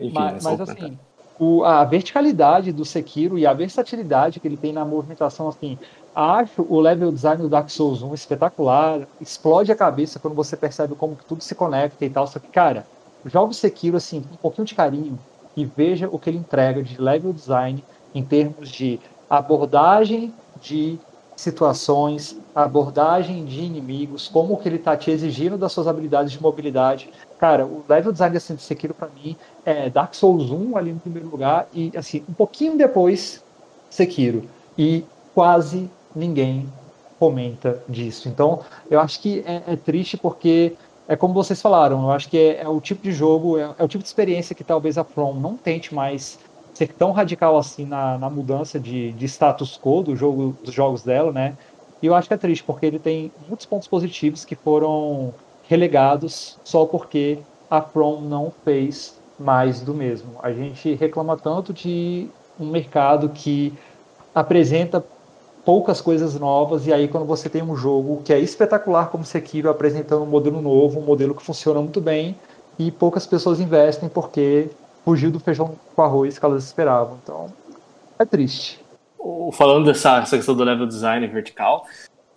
Enfim, 0.01 0.13
mas, 0.13 0.27
é 0.29 0.33
mas, 0.33 0.43
comentário. 0.43 0.71
assim, 0.83 0.99
o- 1.39 1.63
a 1.63 1.83
verticalidade 1.85 2.71
do 2.71 2.83
Sekiro 2.83 3.37
e 3.37 3.45
a 3.45 3.53
versatilidade 3.53 4.39
que 4.39 4.47
ele 4.47 4.57
tem 4.57 4.73
na 4.73 4.83
movimentação, 4.83 5.47
assim, 5.47 5.77
acho 6.15 6.65
o 6.67 6.79
level 6.79 7.11
design 7.11 7.41
do 7.41 7.49
Dark 7.49 7.69
Souls 7.69 8.01
1 8.01 8.13
espetacular, 8.13 9.01
explode 9.21 9.71
a 9.71 9.75
cabeça 9.75 10.19
quando 10.19 10.33
você 10.33 10.57
percebe 10.57 10.95
como 10.95 11.15
que 11.15 11.25
tudo 11.25 11.41
se 11.43 11.53
conecta 11.55 12.03
e 12.03 12.09
tal, 12.09 12.25
só 12.27 12.39
que, 12.39 12.47
cara, 12.47 12.85
joga 13.25 13.51
o 13.51 13.53
Sekiro, 13.53 13.97
assim, 13.97 14.21
com 14.21 14.33
um 14.33 14.37
pouquinho 14.37 14.65
de 14.65 14.75
carinho 14.75 15.19
e 15.59 15.65
veja 15.65 16.07
o 16.09 16.17
que 16.17 16.29
ele 16.29 16.37
entrega 16.37 16.81
de 16.81 16.99
level 16.99 17.33
design 17.33 17.83
em 18.15 18.23
termos 18.23 18.69
de 18.69 18.99
abordagem 19.29 20.33
de 20.61 20.97
situações, 21.35 22.37
abordagem 22.53 23.45
de 23.45 23.61
inimigos, 23.61 24.27
como 24.27 24.57
que 24.57 24.67
ele 24.67 24.75
está 24.75 24.95
te 24.95 25.11
exigindo 25.11 25.57
das 25.57 25.71
suas 25.71 25.87
habilidades 25.87 26.31
de 26.31 26.41
mobilidade. 26.41 27.09
Cara, 27.37 27.65
o 27.65 27.83
level 27.87 28.11
design 28.11 28.35
assim, 28.35 28.55
de 28.55 28.61
Sekiro 28.61 28.93
para 28.93 29.09
mim 29.09 29.35
é 29.65 29.89
Dark 29.89 30.13
Souls 30.13 30.49
1 30.49 30.77
ali 30.77 30.91
no 30.91 30.99
primeiro 30.99 31.29
lugar 31.29 31.67
e 31.73 31.91
assim, 31.95 32.23
um 32.27 32.33
pouquinho 32.33 32.77
depois 32.77 33.43
Sekiro. 33.89 34.43
E 34.77 35.03
quase 35.33 35.89
ninguém 36.15 36.67
comenta 37.19 37.81
disso. 37.87 38.29
Então, 38.29 38.61
eu 38.89 38.99
acho 38.99 39.21
que 39.21 39.43
é, 39.45 39.63
é 39.67 39.75
triste 39.75 40.17
porque 40.17 40.75
é 41.09 41.15
como 41.15 41.33
vocês 41.33 41.59
falaram, 41.59 42.03
eu 42.03 42.11
acho 42.11 42.29
que 42.29 42.37
é, 42.37 42.61
é 42.61 42.67
o 42.67 42.79
tipo 42.79 43.01
de 43.01 43.11
jogo, 43.11 43.57
é, 43.57 43.73
é 43.79 43.83
o 43.83 43.87
tipo 43.87 44.03
de 44.03 44.07
experiência 44.07 44.53
que 44.53 44.63
talvez 44.63 44.95
a 44.95 45.03
From 45.03 45.33
não 45.33 45.57
tente 45.57 45.93
mais 45.93 46.37
ser 46.71 46.87
tão 46.89 47.11
radical 47.11 47.57
assim 47.57 47.83
na, 47.83 48.15
na 48.19 48.29
mudança 48.29 48.79
de, 48.79 49.11
de 49.13 49.25
status 49.25 49.75
quo 49.75 50.03
do 50.03 50.15
jogo, 50.15 50.55
dos 50.63 50.71
jogos 50.71 51.01
dela, 51.01 51.31
né? 51.31 51.57
E 51.99 52.05
eu 52.05 52.13
acho 52.13 52.27
que 52.27 52.33
é 52.35 52.37
triste, 52.37 52.63
porque 52.63 52.85
ele 52.85 52.99
tem 52.99 53.31
muitos 53.47 53.65
pontos 53.65 53.87
positivos 53.87 54.45
que 54.45 54.55
foram 54.55 55.33
relegados 55.67 56.59
só 56.63 56.85
porque 56.85 57.39
a 57.71 57.81
From 57.81 58.21
não 58.21 58.53
fez 58.63 59.19
mais 59.39 59.81
do 59.81 59.95
mesmo. 59.95 60.35
A 60.43 60.53
gente 60.53 60.93
reclama 60.93 61.35
tanto 61.35 61.73
de 61.73 62.27
um 62.59 62.67
mercado 62.67 63.29
que 63.29 63.73
apresenta 64.33 65.03
poucas 65.69 66.01
coisas 66.01 66.33
novas 66.33 66.87
e 66.87 66.91
aí 66.91 67.07
quando 67.07 67.27
você 67.27 67.47
tem 67.47 67.61
um 67.61 67.75
jogo 67.75 68.23
que 68.25 68.33
é 68.33 68.39
espetacular 68.39 69.11
como 69.11 69.23
Sekiro 69.23 69.69
apresentando 69.69 70.23
um 70.23 70.25
modelo 70.25 70.63
novo, 70.63 70.99
um 70.99 71.05
modelo 71.05 71.35
que 71.35 71.43
funciona 71.43 71.79
muito 71.79 72.01
bem 72.01 72.35
e 72.79 72.89
poucas 72.89 73.27
pessoas 73.27 73.59
investem 73.59 74.09
porque 74.09 74.67
fugiu 75.05 75.29
do 75.29 75.39
feijão 75.39 75.75
com 75.95 76.01
arroz 76.01 76.39
que 76.39 76.43
elas 76.43 76.63
esperavam. 76.63 77.19
Então, 77.21 77.53
é 78.17 78.25
triste. 78.25 78.79
Falando 79.53 79.85
dessa 79.85 80.17
essa 80.17 80.37
questão 80.37 80.55
do 80.55 80.63
level 80.63 80.87
design 80.87 81.27
vertical, 81.27 81.85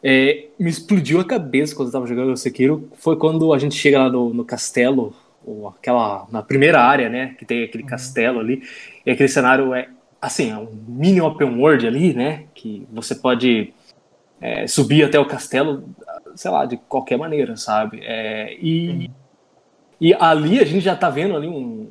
é, 0.03 0.49
me 0.59 0.69
explodiu 0.69 1.19
a 1.19 1.25
cabeça 1.25 1.75
quando 1.75 1.89
eu 1.89 1.93
tava 1.93 2.07
jogando 2.07 2.33
o 2.33 2.37
Sekiro. 2.37 2.87
Foi 2.99 3.17
quando 3.17 3.55
a 3.55 3.59
gente 3.59 3.77
chega 3.77 3.99
lá 3.99 4.11
no, 4.11 4.35
no 4.35 4.45
castelo, 4.45 5.15
ou 5.43 5.69
aquela. 5.69 6.27
na 6.31 6.43
primeira 6.43 6.83
área, 6.83 7.09
né? 7.09 7.35
Que 7.39 7.47
tem 7.47 7.65
aquele 7.65 7.85
castelo 7.85 8.41
ali. 8.41 8.63
E 9.07 9.11
aquele 9.11 9.31
cenário 9.31 9.73
é 9.73 9.89
assim, 10.23 10.53
é 10.53 10.57
um 10.57 10.69
mini 10.87 11.21
open 11.21 11.59
world 11.59 11.85
ali, 11.85 12.15
né? 12.15 12.45
Que 12.55 12.87
você 12.93 13.13
pode 13.13 13.75
é, 14.41 14.69
subir 14.69 15.05
até 15.05 15.19
o 15.19 15.27
castelo, 15.27 15.85
sei 16.37 16.51
lá, 16.51 16.65
de 16.65 16.77
qualquer 16.77 17.19
maneira, 17.19 17.57
sabe? 17.57 18.01
É, 18.05 18.55
e, 18.55 19.11
e 20.01 20.15
ali 20.15 20.61
a 20.61 20.65
gente 20.65 20.81
já 20.81 20.95
tá 20.95 21.11
vendo 21.11 21.37
ali 21.37 21.49
um, 21.49 21.91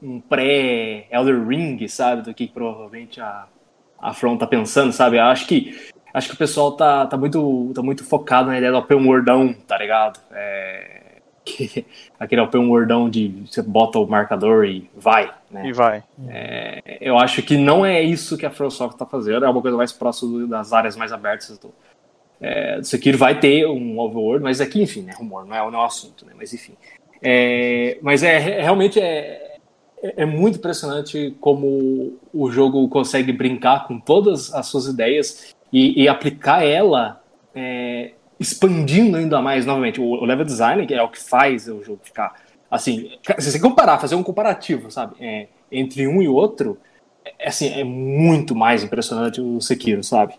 um 0.00 0.20
pré-Elder 0.20 1.44
Ring, 1.44 1.88
sabe? 1.88 2.22
Do 2.22 2.32
que 2.32 2.46
provavelmente 2.46 3.20
a, 3.20 3.46
a 3.98 4.14
From 4.14 4.36
tá 4.36 4.46
pensando, 4.46 4.92
sabe? 4.92 5.18
Eu 5.18 5.24
acho 5.24 5.48
que 5.48 5.90
acho 6.14 6.28
que 6.28 6.34
o 6.34 6.38
pessoal 6.38 6.72
tá, 6.76 7.06
tá, 7.06 7.16
muito, 7.16 7.72
tá 7.74 7.82
muito 7.82 8.04
focado 8.04 8.48
na 8.48 8.58
ideia 8.58 8.70
do 8.70 8.78
open 8.78 9.04
worldão, 9.04 9.52
tá 9.52 9.76
ligado? 9.76 10.20
É, 10.30 11.01
aquele 12.18 12.40
open 12.40 12.68
worldão 12.68 13.08
de 13.08 13.44
você 13.46 13.62
bota 13.62 13.98
o 13.98 14.06
marcador 14.06 14.64
e 14.64 14.90
vai, 14.96 15.32
né? 15.50 15.66
E 15.66 15.72
vai. 15.72 16.02
É, 16.28 16.98
eu 17.00 17.18
acho 17.18 17.42
que 17.42 17.56
não 17.56 17.84
é 17.84 18.00
isso 18.02 18.36
que 18.36 18.46
a 18.46 18.50
FromSoft 18.50 18.98
tá 18.98 19.06
fazendo, 19.06 19.44
é 19.44 19.48
uma 19.48 19.62
coisa 19.62 19.76
mais 19.76 19.92
próxima 19.92 20.46
das 20.46 20.72
áreas 20.72 20.96
mais 20.96 21.12
abertas 21.12 21.58
do, 21.58 21.72
é, 22.40 22.78
do 22.78 22.86
Sekiro. 22.86 23.18
Vai 23.18 23.38
ter 23.38 23.66
um 23.66 23.98
overworld, 23.98 24.42
mas 24.42 24.60
aqui, 24.60 24.82
enfim, 24.82 25.02
né, 25.02 25.12
rumor, 25.16 25.44
não 25.44 25.54
é, 25.54 25.70
não 25.70 25.78
é 25.80 25.82
o 25.82 25.86
assunto, 25.86 26.24
né, 26.24 26.32
mas 26.36 26.52
enfim. 26.52 26.74
É, 27.22 27.98
mas 28.02 28.22
é 28.22 28.38
realmente 28.38 29.00
é, 29.00 29.58
é 30.02 30.14
é 30.16 30.24
muito 30.24 30.58
impressionante 30.58 31.36
como 31.40 32.18
o 32.34 32.50
jogo 32.50 32.88
consegue 32.88 33.32
brincar 33.32 33.86
com 33.86 34.00
todas 34.00 34.52
as 34.52 34.66
suas 34.66 34.86
ideias 34.86 35.54
e, 35.72 36.02
e 36.02 36.08
aplicar 36.08 36.64
ela 36.64 37.22
é, 37.54 38.12
expandindo 38.42 39.16
ainda 39.16 39.40
mais 39.40 39.64
novamente. 39.66 40.00
O, 40.00 40.04
o 40.04 40.24
level 40.24 40.44
design 40.44 40.86
que 40.86 40.94
é 40.94 41.02
o 41.02 41.08
que 41.08 41.22
faz 41.22 41.68
o 41.68 41.82
jogo 41.82 42.00
ficar 42.02 42.34
assim 42.70 43.10
se 43.38 43.50
você 43.50 43.60
comparar 43.60 43.98
fazer 43.98 44.14
um 44.14 44.22
comparativo 44.22 44.90
sabe? 44.90 45.14
É, 45.20 45.48
entre 45.70 46.06
um 46.06 46.22
e 46.22 46.28
outro 46.28 46.78
é, 47.24 47.48
assim 47.48 47.68
é 47.68 47.84
muito 47.84 48.54
mais 48.54 48.82
impressionante 48.82 49.40
o 49.40 49.60
Sekiro 49.60 50.02
sabe? 50.02 50.34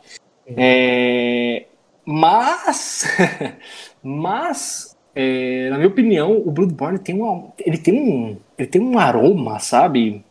É, 0.47 1.65
mas 2.05 3.05
mas 4.03 4.97
é, 5.15 5.69
na 5.69 5.77
minha 5.77 5.89
opinião 5.89 6.38
o 6.38 6.51
Bloodborne 6.51 6.99
tem 6.99 7.15
uma 7.15 7.51
ele 7.59 7.77
tem 7.77 7.93
um 7.93 8.38
ele 8.57 8.67
tem 8.67 8.81
um 8.81 8.99
aroma 8.99 9.59
sabe 9.59 10.23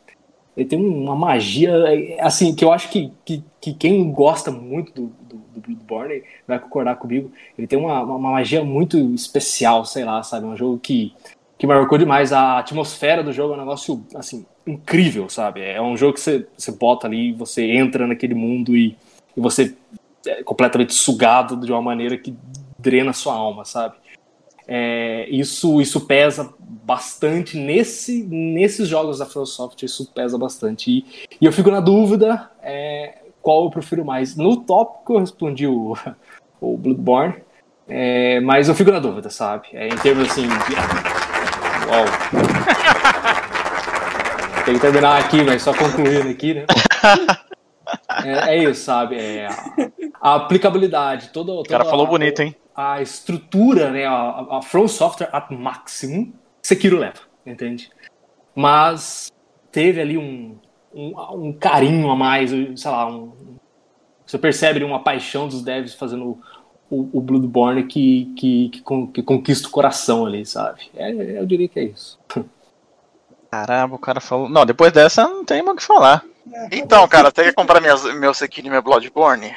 ele 0.56 0.68
tem 0.68 0.78
uma 0.78 1.16
magia, 1.16 1.70
é, 1.70 2.20
assim, 2.20 2.54
que 2.54 2.64
eu 2.64 2.72
acho 2.72 2.90
que, 2.90 3.10
que, 3.24 3.42
que 3.60 3.72
quem 3.74 4.10
gosta 4.12 4.50
muito 4.50 4.92
do, 4.92 5.06
do, 5.22 5.36
do 5.54 5.60
Bloodborne 5.60 6.22
vai 6.46 6.58
concordar 6.58 6.96
comigo. 6.96 7.32
Ele 7.56 7.66
tem 7.66 7.78
uma, 7.78 8.02
uma 8.02 8.30
magia 8.32 8.62
muito 8.62 8.98
especial, 9.14 9.84
sei 9.84 10.04
lá, 10.04 10.22
sabe? 10.22 10.46
Um 10.46 10.56
jogo 10.56 10.78
que, 10.78 11.14
que 11.58 11.66
marcou 11.66 11.96
demais. 11.96 12.32
A 12.32 12.58
atmosfera 12.58 13.22
do 13.22 13.32
jogo 13.32 13.54
é 13.54 13.56
um 13.56 13.60
negócio, 13.60 14.04
assim, 14.14 14.44
incrível, 14.66 15.28
sabe? 15.28 15.62
É 15.62 15.80
um 15.80 15.96
jogo 15.96 16.14
que 16.14 16.20
você, 16.20 16.46
você 16.56 16.72
bota 16.72 17.06
ali, 17.06 17.32
você 17.32 17.64
entra 17.70 18.06
naquele 18.06 18.34
mundo 18.34 18.76
e, 18.76 18.96
e 19.34 19.40
você 19.40 19.74
é 20.26 20.42
completamente 20.42 20.92
sugado 20.92 21.56
de 21.56 21.72
uma 21.72 21.82
maneira 21.82 22.16
que 22.18 22.34
drena 22.78 23.12
sua 23.12 23.34
alma, 23.34 23.64
sabe? 23.64 23.96
É, 24.66 25.26
isso, 25.28 25.80
isso 25.80 26.00
pesa 26.06 26.52
bastante 26.58 27.56
nesse, 27.56 28.22
nesses 28.24 28.88
jogos 28.88 29.18
da 29.18 29.24
Microsoft, 29.24 29.82
isso 29.82 30.10
pesa 30.12 30.36
bastante. 30.38 30.90
E, 30.90 31.04
e 31.40 31.46
eu 31.46 31.52
fico 31.52 31.70
na 31.70 31.80
dúvida 31.80 32.50
é, 32.62 33.18
qual 33.40 33.64
eu 33.64 33.70
prefiro 33.70 34.04
mais. 34.04 34.36
No 34.36 34.56
tópico 34.58 35.14
eu 35.14 35.20
respondi 35.20 35.66
o, 35.66 35.96
o 36.60 36.76
Bloodborne, 36.76 37.36
é, 37.88 38.40
mas 38.40 38.68
eu 38.68 38.74
fico 38.74 38.90
na 38.90 38.98
dúvida, 38.98 39.30
sabe? 39.30 39.68
É, 39.72 39.88
em 39.88 39.96
termos 39.96 40.30
assim. 40.30 40.46
De... 40.46 40.74
Uau. 41.88 42.04
Tem 44.64 44.74
que 44.74 44.80
terminar 44.80 45.18
aqui, 45.18 45.42
mas 45.42 45.62
só 45.62 45.74
concluindo 45.74 46.28
aqui, 46.28 46.54
né? 46.54 46.66
É, 48.24 48.56
é 48.56 48.64
isso, 48.64 48.84
sabe? 48.84 49.16
É, 49.16 49.48
a, 50.20 50.34
aplicabilidade, 50.36 51.28
toda, 51.30 51.52
O 51.52 51.62
cara 51.62 51.84
toda 51.84 51.90
falou 51.90 52.06
a- 52.06 52.08
bonito, 52.08 52.40
hein? 52.40 52.54
A 52.74 53.02
estrutura, 53.02 53.90
né, 53.90 54.06
a, 54.06 54.58
a 54.58 54.62
From 54.62 54.88
Software 54.88 55.30
at 55.32 55.50
maximum, 55.50 56.32
Sekiro 56.62 56.98
leva, 56.98 57.20
entende? 57.44 57.90
Mas 58.54 59.32
teve 59.70 60.00
ali 60.00 60.18
um, 60.18 60.58
um, 60.94 61.12
um 61.48 61.52
carinho 61.52 62.10
a 62.10 62.16
mais, 62.16 62.50
sei 62.50 62.90
lá, 62.90 63.06
um, 63.06 63.32
você 64.26 64.38
percebe 64.38 64.78
ali 64.78 64.84
uma 64.84 65.02
paixão 65.02 65.48
dos 65.48 65.62
devs 65.62 65.94
fazendo 65.94 66.38
o, 66.90 67.18
o 67.18 67.20
Bloodborne 67.20 67.84
que, 67.84 68.32
que, 68.36 68.68
que, 68.68 68.80
con- 68.82 69.06
que 69.06 69.22
conquista 69.22 69.68
o 69.68 69.70
coração 69.70 70.26
ali, 70.26 70.44
sabe? 70.44 70.90
É, 70.94 71.10
eu 71.38 71.46
diria 71.46 71.68
que 71.68 71.80
é 71.80 71.84
isso. 71.84 72.18
Caramba, 73.50 73.96
o 73.96 73.98
cara 73.98 74.20
falou. 74.20 74.48
Não, 74.48 74.64
depois 74.64 74.92
dessa 74.92 75.26
não 75.26 75.44
tem 75.44 75.62
mais 75.62 75.74
o 75.74 75.80
que 75.80 75.84
falar. 75.84 76.24
Então, 76.70 77.06
cara, 77.06 77.30
você 77.30 77.44
quer 77.44 77.54
comprar 77.54 77.80
minhas, 77.80 78.02
meu 78.14 78.34
Sekiro 78.34 78.66
e 78.66 78.70
meu 78.70 78.82
Bloodborne? 78.82 79.54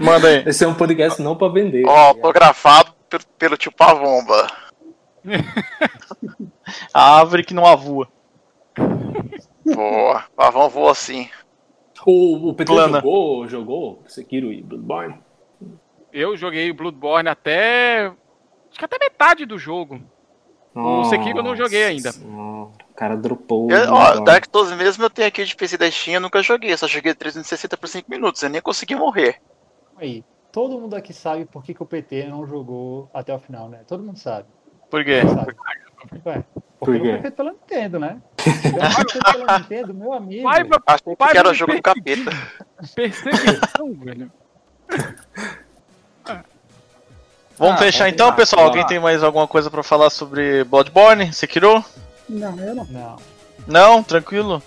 Manda 0.00 0.28
aí. 0.28 0.44
Esse 0.46 0.64
é 0.64 0.68
um 0.68 0.74
podcast 0.74 1.20
não 1.20 1.36
pra 1.36 1.48
vender. 1.48 1.84
Ó, 1.86 1.94
tá 1.94 2.00
autografado 2.08 2.92
pelo, 3.08 3.22
pelo 3.38 3.56
tio 3.56 3.72
Pavomba. 3.72 4.46
A 6.92 7.18
árvore 7.18 7.44
que 7.44 7.54
não 7.54 7.66
avua. 7.66 8.08
Boa, 9.64 10.24
Pavão 10.36 10.68
voa 10.68 10.92
assim. 10.92 11.28
O, 12.04 12.50
o 12.50 12.54
PT 12.54 12.72
Plana. 12.72 13.00
jogou, 13.00 13.48
jogou 13.48 14.02
Sekiro 14.06 14.52
e 14.52 14.62
Bloodborne? 14.62 15.18
Eu 16.12 16.36
joguei 16.36 16.70
o 16.70 16.74
Bloodborne 16.74 17.28
até. 17.28 18.06
Acho 18.70 18.78
que 18.78 18.84
até 18.84 18.96
metade 18.98 19.44
do 19.44 19.58
jogo. 19.58 20.00
O 20.74 21.04
Sekiro 21.04 21.38
eu 21.38 21.42
não 21.42 21.56
joguei 21.56 21.84
ainda. 21.84 22.12
Nossa, 22.12 22.72
cara 22.96 23.16
dropou. 23.16 23.66
o 23.66 23.70
Eu, 23.72 23.92
ó. 23.92 24.20
Dark 24.20 24.46
Souls 24.50 24.72
mesmo 24.72 25.04
eu 25.04 25.10
tenho 25.10 25.28
aqui 25.28 25.44
de 25.44 25.54
PC 25.54 25.76
da 25.76 25.90
Steam, 25.90 26.14
eu 26.14 26.20
nunca 26.20 26.42
joguei, 26.42 26.76
só 26.76 26.86
joguei 26.88 27.14
360 27.14 27.76
por 27.76 27.88
5 27.88 28.10
minutos, 28.10 28.42
eu 28.42 28.48
nem 28.50 28.60
consegui 28.60 28.94
morrer. 28.94 29.40
Aí, 29.96 30.24
todo 30.50 30.78
mundo 30.80 30.94
aqui 30.94 31.12
sabe 31.12 31.44
por 31.44 31.62
que, 31.62 31.72
que 31.74 31.82
o 31.82 31.86
PT 31.86 32.24
não 32.26 32.46
jogou 32.46 33.08
até 33.14 33.34
o 33.34 33.38
final, 33.38 33.68
né? 33.68 33.80
Todo 33.86 34.02
mundo 34.02 34.18
sabe. 34.18 34.48
Por 34.90 35.04
quê? 35.04 35.20
Sabe? 35.26 35.54
Ué, 36.24 36.44
Por 36.54 36.62
porque 36.78 36.98
quê? 37.00 37.04
não 37.06 37.12
foi 37.12 37.20
feito 37.22 37.34
pela 37.36 37.50
Nintendo, 37.52 37.98
né? 37.98 38.20
Pela 39.32 39.58
Nintendo, 39.58 39.92
meu 39.94 40.12
amigo. 40.12 40.44
Paiva, 40.44 40.82
Achei 40.86 41.16
Pai, 41.16 41.32
que 41.32 41.38
era 41.38 41.48
o 41.48 41.50
mas 41.50 41.58
jogo 41.58 41.74
do 41.74 41.82
capeta. 41.82 42.30
perseguição, 42.94 43.92
velho. 44.04 44.30
Vamos 47.58 47.74
Ah, 47.74 47.78
fechar 47.78 48.08
então, 48.08 48.32
pessoal. 48.34 48.66
Alguém 48.66 48.86
tem 48.86 49.00
mais 49.00 49.22
alguma 49.22 49.48
coisa 49.48 49.70
pra 49.70 49.82
falar 49.82 50.10
sobre 50.10 50.62
Bloodborne? 50.64 51.32
Sekiro? 51.32 51.84
Não, 52.28 52.58
eu 52.58 52.74
não. 52.74 52.84
Não. 52.90 53.16
Não? 53.66 54.02
Tranquilo? 54.02 54.62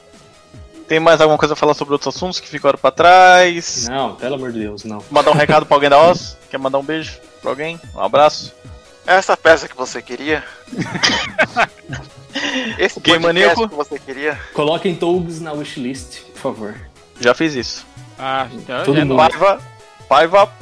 Tem 0.88 1.00
mais 1.00 1.22
alguma 1.22 1.38
coisa 1.38 1.54
a 1.54 1.58
falar 1.58 1.74
sobre 1.76 1.94
outros 1.94 2.16
assuntos 2.16 2.40
que 2.40 2.48
ficaram 2.48 2.80
pra 2.80 2.90
trás? 2.90 3.88
Não, 3.88 4.16
pelo 4.16 4.36
amor 4.36 4.52
de 4.52 4.60
Deus, 4.60 4.84
não. 4.84 5.04
Mandar 5.12 5.32
um 5.32 5.36
recado 5.36 5.66
pra 5.66 5.76
alguém 5.78 5.90
da 5.90 6.00
Oz? 6.02 6.36
Quer 6.50 6.58
mandar 6.58 6.80
um 6.80 6.84
beijo 6.84 7.20
pra 7.42 7.52
alguém? 7.52 7.80
Um 7.96 8.02
abraço? 8.02 8.54
Essa 9.06 9.38
peça 9.38 9.68
que 9.68 9.76
você 9.78 10.02
queria? 10.02 10.44
Esse 12.78 13.00
Game 13.00 13.24
Maníaco? 13.24 13.68
que 13.68 13.76
você 13.76 14.00
queria? 14.00 14.40
Coloquem 14.54 14.96
Togs 14.96 15.40
na 15.40 15.52
wishlist, 15.52 16.22
por 16.34 16.40
favor. 16.42 16.76
Já 17.20 17.34
fiz 17.34 17.56
isso. 17.56 17.86
Ah, 18.18 18.48
então 18.52 18.84
Todo 18.84 18.98
mundo. 19.06 19.16
Paiva, 19.16 19.62
Paiva, 20.08 20.54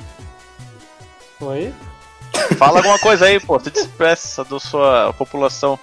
Foi? 1.40 1.74
fala 2.58 2.80
alguma 2.80 3.00
coisa 3.00 3.26
aí, 3.26 3.40
pô. 3.40 3.60
Se 3.60 3.72
despeça 3.72 4.44
da 4.44 4.60
sua 4.60 5.14
população. 5.14 5.80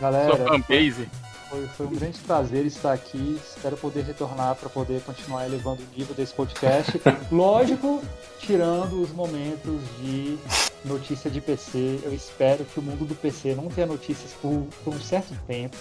Galera, 0.00 0.36
sua 0.36 0.46
fanbase. 0.46 1.08
foi, 1.50 1.66
foi 1.76 1.86
um 1.86 1.90
grande 1.90 2.18
prazer 2.20 2.64
estar 2.66 2.92
aqui. 2.92 3.38
Espero 3.46 3.76
poder 3.76 4.04
retornar 4.04 4.54
para 4.56 4.68
poder 4.68 5.00
continuar 5.02 5.44
elevando 5.46 5.82
o 5.82 5.98
nível 5.98 6.14
desse 6.14 6.32
podcast. 6.32 7.00
Lógico, 7.30 8.02
tirando 8.38 9.02
os 9.02 9.10
momentos 9.12 9.80
de 10.00 10.38
notícia 10.84 11.30
de 11.30 11.40
PC. 11.40 12.00
Eu 12.02 12.14
espero 12.14 12.64
que 12.64 12.78
o 12.80 12.82
mundo 12.82 13.04
do 13.04 13.14
PC 13.14 13.54
não 13.54 13.68
tenha 13.68 13.86
notícias 13.86 14.32
por, 14.40 14.66
por 14.82 14.94
um 14.94 15.00
certo 15.00 15.34
tempo. 15.46 15.76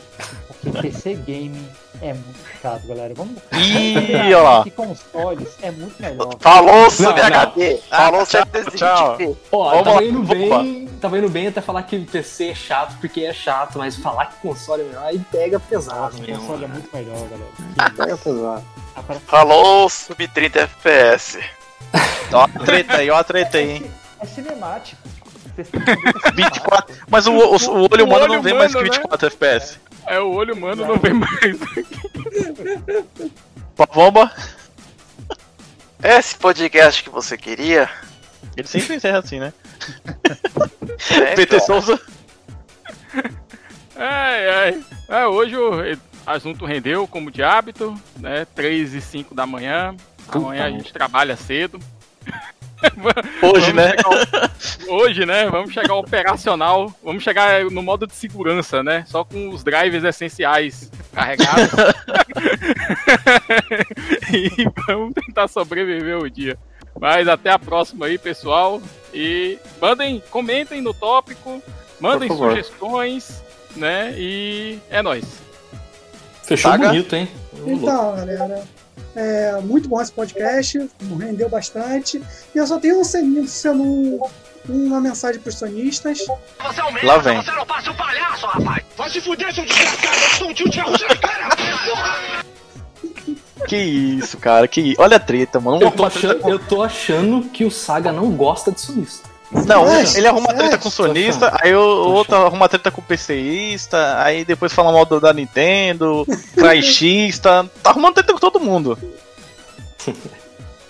Porque 0.48 0.82
PC 0.82 1.14
gaming 1.26 1.66
é 2.02 2.14
muito 2.14 2.40
chato, 2.62 2.86
galera. 2.88 3.14
Vamos. 3.16 3.38
Ih, 3.54 4.14
olha 4.20 4.38
lá. 4.42 4.64
Que 4.64 4.72
consoles 4.72 5.56
é 5.62 5.72
muito 5.72 6.02
melhor. 6.02 6.36
Falou 6.40 6.90
sobre 6.92 7.22
não. 7.22 7.28
HD! 7.28 7.78
Falou 7.90 8.22
Ah, 8.22 8.26
sobre 8.26 8.64
tchau, 8.72 8.72
tchau. 8.76 9.18
320p! 9.18 9.38
Ó, 9.54 9.70
Vamos 9.70 9.88
lá, 9.96 10.04
indo 10.04 10.24
bem. 10.24 10.89
Tava 11.00 11.18
indo 11.18 11.30
bem 11.30 11.48
até 11.48 11.62
falar 11.62 11.84
que 11.84 11.98
PC 12.00 12.50
é 12.50 12.56
chato, 12.56 12.98
porque 13.00 13.22
é 13.22 13.34
chato, 13.34 13.78
mas 13.78 13.96
falar 13.96 14.26
que 14.28 14.36
console 14.42 14.82
é 14.82 14.86
melhor, 14.86 15.06
aí 15.06 15.20
pega 15.32 15.60
pesado 15.60 16.00
Nossa, 16.00 16.18
o 16.18 16.22
mesmo. 16.22 16.38
console 16.42 16.66
é 16.66 16.68
muito 16.68 16.90
melhor, 16.94 17.28
galera. 17.30 17.92
Pega 17.96 18.18
pesado. 18.18 18.66
Falou 19.26 19.90
sub 19.90 20.28
30 20.28 20.60
FPS. 20.60 21.40
Ó 22.34 22.42
a 22.44 22.48
treta 22.66 22.98
aí, 22.98 23.10
ó 23.10 23.18
a 23.18 23.24
treta 23.24 23.58
aí, 23.58 23.72
hein. 23.78 23.92
é 24.20 24.26
cinemático. 24.26 25.02
Vocês 25.56 25.70
têm 25.70 25.82
que 25.82 25.88
saber 25.88 26.12
que 26.22 26.28
é 26.28 26.32
24. 26.32 26.94
cinemático. 26.94 27.08
Mas 27.10 27.28
o, 27.28 27.32
o, 27.32 27.78
o 27.78 27.88
olho 27.92 28.04
O 28.04 28.08
humano 28.08 28.28
não 28.28 28.42
vem 28.42 28.54
mais 28.54 28.72
que 28.72 28.78
humano, 28.78 28.92
né? 28.92 28.98
24 28.98 29.28
FPS. 29.28 29.80
É, 30.06 30.20
o 30.20 30.32
olho 30.32 30.54
humano 30.54 30.86
não 30.86 30.98
vem 30.98 31.14
mais. 31.14 31.58
Pavomba, 33.76 34.32
Esse 36.04 36.36
podcast 36.36 37.04
que 37.04 37.10
você 37.10 37.38
queria? 37.38 37.90
ele 38.58 38.68
sempre 38.68 38.96
encerra 38.96 39.20
assim, 39.20 39.40
né? 39.40 39.54
É, 41.22 41.34
PT 41.36 41.56
então. 41.56 41.66
Souza. 41.66 42.00
Ai, 43.96 44.50
ai. 44.50 44.84
É, 45.10 45.26
hoje 45.28 45.56
o 45.58 45.72
assunto 46.26 46.66
rendeu, 46.66 47.08
como 47.08 47.32
de 47.32 47.44
hábito, 47.44 47.94
né? 48.18 48.46
3 48.56 48.94
e 48.94 49.02
5 49.02 49.36
da 49.36 49.46
manhã. 49.46 49.96
Amanhã 50.28 50.66
a 50.66 50.70
gente 50.70 50.94
trabalha 50.94 51.36
cedo. 51.36 51.80
Hoje, 53.42 53.74
Vamos 53.74 53.76
né? 53.76 53.94
ao- 54.06 54.96
Hoje, 55.00 55.26
né? 55.26 55.50
Vamos 55.50 55.74
chegar 55.74 55.92
ao 55.92 56.00
operacional. 56.00 56.94
Vamos 57.04 57.22
chegar 57.24 57.66
no 57.66 57.84
modo 57.84 58.08
de 58.08 58.16
segurança, 58.16 58.82
né? 58.82 59.04
Só 59.06 59.26
com 59.26 59.50
os 59.50 59.66
drivers 59.66 60.06
essenciais 60.06 60.90
carregados. 61.14 61.72
e 64.32 64.50
vamos 64.88 65.14
tentar 65.14 65.50
sobreviver 65.50 66.20
o 66.20 66.30
dia. 66.30 66.58
Mas 67.00 67.28
até 67.28 67.50
a 67.52 67.60
próxima 67.60 68.06
aí, 68.06 68.18
pessoal. 68.18 68.82
E 69.14 69.58
mandem, 69.82 70.22
comentem 70.30 70.82
no 70.82 70.94
tópico, 70.94 71.62
mandem 72.00 72.30
sugestões, 72.30 73.44
né? 73.76 74.14
E 74.18 74.80
é 74.90 75.02
nóis. 75.02 75.26
Fechou 76.44 76.72
Saga? 76.72 76.88
bonito, 76.90 77.16
hein? 77.16 77.30
Então, 77.66 78.16
galera, 78.16 78.64
é 79.16 79.60
muito 79.62 79.88
bom 79.90 80.02
esse 80.02 80.12
podcast, 80.12 80.90
rendeu 81.20 81.50
bastante. 81.50 82.22
E 82.54 82.58
eu 82.58 82.66
só 82.68 82.80
tenho 82.80 83.00
um 83.00 83.04
sendo, 83.04 83.48
sendo 83.48 83.84
um- 83.84 84.20
uma 84.68 85.00
mensagem 85.02 85.40
para 85.42 85.50
os 85.50 85.56
sonistas. 85.58 86.20
Lá 87.04 87.18
vem. 87.18 87.42
Vai 88.98 89.10
se 89.10 89.22
fuder, 89.22 89.54
seu 89.54 89.66
desgraçado! 89.66 90.18
Eu 90.24 90.30
sou 90.38 90.50
um 90.50 90.54
tio 90.54 90.70
te 90.70 90.80
arrochar 90.80 91.10
na 91.10 91.16
cara! 91.16 92.46
Que 93.70 93.78
isso, 93.78 94.38
cara. 94.38 94.68
Que... 94.68 94.96
Olha 94.98 95.18
a 95.18 95.20
treta, 95.20 95.60
mano. 95.60 95.82
Eu 95.82 95.92
tô, 95.92 96.10
treta 96.10 96.28
achando, 96.34 96.50
eu 96.50 96.60
tô 96.60 96.82
achando 96.84 97.50
que 97.50 97.64
o 97.66 97.72
Saga 97.72 98.12
não 98.12 98.32
gosta 98.32 98.72
de 98.72 98.82
sonista. 98.82 99.30
Não, 99.52 99.88
Sério? 99.88 100.18
ele 100.18 100.28
arruma 100.28 100.48
treta 100.50 100.64
Sério? 100.64 100.80
com 100.80 100.88
o 100.90 100.92
sonista, 100.92 101.58
aí 101.60 101.74
o 101.74 101.80
outro 101.80 102.36
arruma 102.36 102.70
treta 102.70 102.92
com 102.92 103.02
o 103.02 103.04
PCista, 103.04 104.22
aí 104.22 104.46
depois 104.46 104.72
fala 104.72 104.92
mal 104.92 105.06
do- 105.06 105.20
da 105.20 105.34
Nintendo, 105.34 106.24
traixista, 106.56 107.68
tá 107.82 107.90
arrumando 107.90 108.14
treta 108.14 108.32
com 108.32 108.38
todo 108.40 108.60
mundo. 108.60 108.96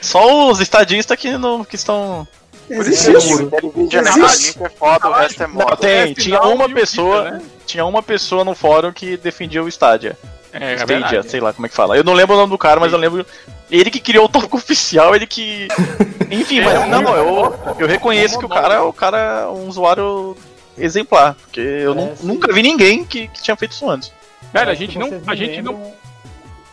Só 0.02 0.50
os 0.50 0.60
estadistas 0.60 1.18
que, 1.18 1.38
não, 1.38 1.64
que 1.64 1.76
estão. 1.76 2.28
Existe 2.70 3.12
isso? 3.12 4.64
é 4.64 4.70
foda, 4.70 5.10
o 5.10 5.14
resto 5.14 5.44
é 5.44 5.48
Não, 5.48 5.54
moda. 5.56 5.78
tem, 5.78 5.90
é 5.92 6.14
tinha 6.14 6.42
uma 6.42 6.70
pessoa. 6.70 7.32
né? 7.32 7.42
Tinha 7.66 7.86
uma 7.86 8.04
pessoa 8.04 8.44
no 8.44 8.54
fórum 8.56 8.92
que 8.92 9.18
defendia 9.18 9.64
o 9.64 9.68
Stadia. 9.68 10.18
É, 10.52 10.74
é 10.74 10.76
Stadia, 10.76 11.00
verdade. 11.00 11.30
sei 11.30 11.40
lá 11.40 11.54
como 11.54 11.66
é 11.66 11.70
que 11.70 11.76
fala. 11.76 11.96
Eu 11.98 12.04
não 12.04 12.14
lembro 12.14 12.36
o 12.36 12.40
nome 12.40 12.52
do 12.52 12.58
cara, 12.58 12.80
mas 12.80 12.92
eu 12.92 12.98
lembro. 13.00 13.26
Ele 13.70 13.92
que 13.92 14.00
criou 14.00 14.26
o 14.26 14.30
tópico 14.30 14.58
oficial, 14.58 15.16
ele 15.16 15.28
que. 15.28 15.68
Enfim, 16.32 16.62
mas 16.62 16.88
não, 16.90 17.16
eu, 17.16 17.56
eu 17.80 17.88
reconheço 17.88 18.40
que 18.40 18.46
o 18.46 18.50
cara 18.50 18.74
é 18.76 18.80
o 18.80 18.92
cara 18.94 19.18
é 19.44 19.48
um 19.48 19.68
usuário 19.68 20.36
exemplar. 20.78 21.36
Porque 21.36 21.60
eu 21.60 21.94
É, 21.98 22.16
sim. 22.16 22.28
nunca 22.28 22.52
vi 22.54 22.64
ninguém 22.64 23.04
que, 23.04 23.28
que 23.28 23.42
tinha 23.44 23.56
feito 23.56 23.72
isso 23.74 23.88
antes. 23.90 24.12
Velho, 24.52 24.72
a 24.72 24.74
gente 24.74 24.98
não. 24.98 25.08
A 25.28 25.32
me 25.32 25.38
gente 25.38 25.62
não. 25.62 25.94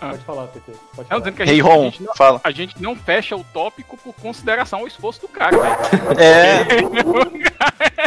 Ah. 0.01 0.11
Pode 0.11 0.25
falar, 0.25 0.47
PT. 0.49 0.73
Pode 0.73 0.79
Não, 0.99 1.05
falar. 1.07 1.19
dizendo 1.21 1.37
que 1.37 1.43
a 1.43 1.47
Hey 1.47 1.57
gente, 1.57 1.61
a, 1.61 1.65
Ron, 1.75 1.83
gente 1.85 2.03
não, 2.03 2.15
fala. 2.15 2.41
a 2.45 2.51
gente 2.51 2.83
não 2.83 2.97
fecha 2.97 3.35
o 3.37 3.43
tópico 3.45 3.97
por 3.97 4.15
consideração 4.15 4.81
ao 4.81 4.87
esforço 4.87 5.23
do 5.23 5.29
cara, 5.29 5.57
velho. 5.59 5.77
É. 6.21 6.67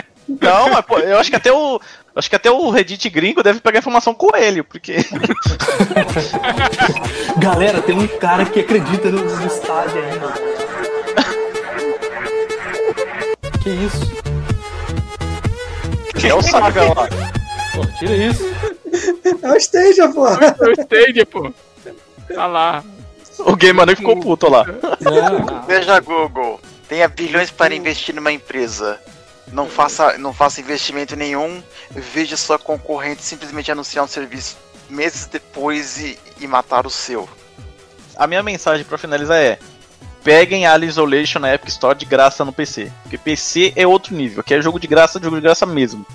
Não, 0.41 0.69
mas 0.69 0.85
pô, 0.85 0.99
eu 0.99 1.18
acho 1.18 1.30
que 1.30 1.35
até 1.35 1.51
o. 1.51 1.81
Acho 2.15 2.30
que 2.30 2.35
até 2.35 2.51
o 2.51 2.69
Reddit 2.69 3.10
gringo 3.10 3.41
deve 3.41 3.60
pegar 3.60 3.80
informação 3.80 4.14
com 4.14 4.35
ele, 4.35 4.61
porque. 4.61 4.97
Galera, 7.39 7.81
tem 7.81 7.97
um 7.97 8.07
cara 8.07 8.45
que 8.45 8.60
acredita 8.60 9.10
no, 9.10 9.23
no 9.23 9.47
estádio 9.47 10.03
ainda. 10.03 10.34
Que 13.64 13.69
isso? 13.69 14.19
é 16.30 16.34
o 16.34 16.41
Saga 16.41 16.93
lá. 16.93 17.10
Pô, 17.73 17.85
tira 17.97 18.15
isso. 18.15 18.43
É 19.41 19.51
o 19.51 19.57
Stadia, 19.57 20.07
pô. 20.10 20.27
Eu 20.27 20.73
Stadia, 20.73 21.26
pô. 21.26 21.51
Tá 22.34 22.45
lá. 22.45 22.84
O 23.39 23.56
Game 23.56 23.77
Manu 23.77 23.95
ficou 23.95 24.19
puto 24.19 24.49
lá. 24.49 24.65
Veja 25.68 25.99
Google, 25.99 26.60
tenha 26.88 27.07
bilhões 27.07 27.49
para 27.49 27.73
investir 27.73 28.14
numa 28.14 28.31
empresa. 28.31 28.99
Não 29.51 29.67
faça, 29.67 30.17
não 30.17 30.34
faça 30.34 30.61
investimento 30.61 31.15
nenhum. 31.15 31.63
Veja 31.91 32.38
sua 32.38 32.59
concorrente 32.59 33.23
simplesmente 33.23 33.71
anunciar 33.71 34.05
um 34.05 34.07
serviço 34.07 34.57
meses 34.89 35.26
depois 35.26 35.97
e, 35.99 36.19
e 36.39 36.47
matar 36.47 36.85
o 36.85 36.89
seu. 36.89 37.27
A 38.15 38.27
minha 38.27 38.43
mensagem 38.43 38.85
pra 38.85 38.97
finalizar 38.97 39.38
é: 39.38 39.59
peguem 40.23 40.65
Alien 40.65 40.89
Isolation 40.89 41.39
na 41.39 41.53
Epic 41.53 41.69
Store 41.69 41.97
de 41.97 42.05
graça 42.05 42.43
no 42.43 42.53
PC. 42.53 42.91
Porque 43.03 43.17
PC 43.17 43.73
é 43.76 43.88
outro 43.88 44.15
nível, 44.15 44.43
que 44.43 44.53
é 44.53 44.61
jogo 44.61 44.80
de 44.80 44.88
graça, 44.88 45.19
jogo 45.21 45.38
de 45.38 45.41
graça 45.41 45.65
mesmo. 45.65 46.05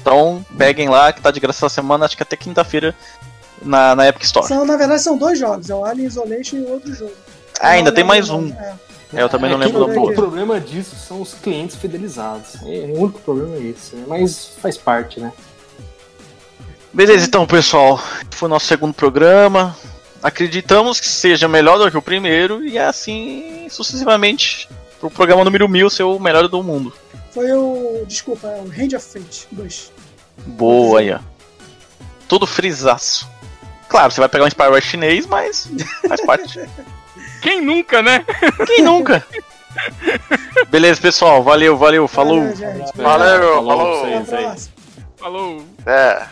Então, 0.00 0.44
peguem 0.56 0.88
lá, 0.88 1.12
que 1.12 1.20
tá 1.20 1.30
de 1.30 1.40
graça 1.40 1.66
essa 1.66 1.74
semana, 1.74 2.04
acho 2.04 2.16
que 2.16 2.22
até 2.22 2.36
quinta-feira 2.36 2.94
na, 3.60 3.96
na 3.96 4.08
Epic 4.08 4.22
Store. 4.22 4.46
São, 4.46 4.64
na 4.64 4.76
verdade, 4.76 5.02
são 5.02 5.18
dois 5.18 5.38
jogos. 5.38 5.68
É 5.68 5.74
o 5.74 5.84
Alien 5.84 6.06
Isolation 6.06 6.56
e 6.58 6.62
outro 6.62 6.94
jogo. 6.94 7.14
Ah, 7.58 7.70
ainda 7.70 7.90
tem 7.90 8.04
mais 8.04 8.30
um. 8.30 8.48
é. 8.52 8.85
É, 9.12 9.22
eu 9.22 9.28
também 9.28 9.50
não 9.50 9.60
É 9.60 9.66
lembro 9.66 9.84
do 9.86 10.00
o, 10.00 10.10
o 10.10 10.14
problema 10.14 10.60
disso 10.60 10.96
são 10.96 11.22
os 11.22 11.34
clientes 11.34 11.76
fidelizados. 11.76 12.56
É, 12.64 12.86
o 12.92 13.00
único 13.00 13.20
problema 13.20 13.56
é 13.56 13.60
isso. 13.60 13.94
né? 13.96 14.04
Mas 14.06 14.52
faz 14.60 14.76
parte, 14.76 15.20
né? 15.20 15.32
Beleza, 16.92 17.26
então, 17.26 17.46
pessoal. 17.46 18.00
Foi 18.30 18.46
o 18.46 18.50
nosso 18.50 18.66
segundo 18.66 18.94
programa. 18.94 19.76
Acreditamos 20.22 20.98
que 20.98 21.06
seja 21.08 21.46
melhor 21.46 21.78
do 21.78 21.90
que 21.90 21.96
o 21.96 22.02
primeiro 22.02 22.64
e 22.64 22.78
assim 22.78 23.68
sucessivamente 23.70 24.68
pro 24.98 25.10
programa 25.10 25.44
número 25.44 25.68
1000 25.68 25.90
ser 25.90 26.02
o 26.02 26.18
melhor 26.18 26.48
do 26.48 26.62
mundo. 26.62 26.92
Foi 27.32 27.52
o. 27.52 28.04
Desculpa, 28.06 28.48
é 28.48 28.60
o 28.60 28.68
Range 28.68 28.96
of 28.96 29.06
Fate 29.06 29.46
2. 29.52 29.92
Boa 30.46 31.00
aí, 31.00 31.12
ó. 31.12 31.18
Tudo 32.26 32.46
frisaço. 32.46 33.28
Claro, 33.88 34.10
você 34.10 34.20
vai 34.20 34.28
pegar 34.28 34.44
um 34.44 34.50
Spyware 34.50 34.82
chinês, 34.82 35.26
mas 35.26 35.68
faz 36.08 36.24
parte. 36.24 36.58
Quem 37.46 37.60
nunca, 37.60 38.02
né? 38.02 38.24
Quem 38.66 38.82
nunca? 38.82 39.24
Beleza, 40.68 41.00
pessoal. 41.00 41.44
Valeu, 41.44 41.76
valeu. 41.76 42.08
Falou. 42.08 42.40
Valeu. 42.96 42.96
Valeu, 42.96 43.54
falou 43.54 44.24
falou. 44.24 44.56
Falou. 45.16 45.64
É. 45.86 46.26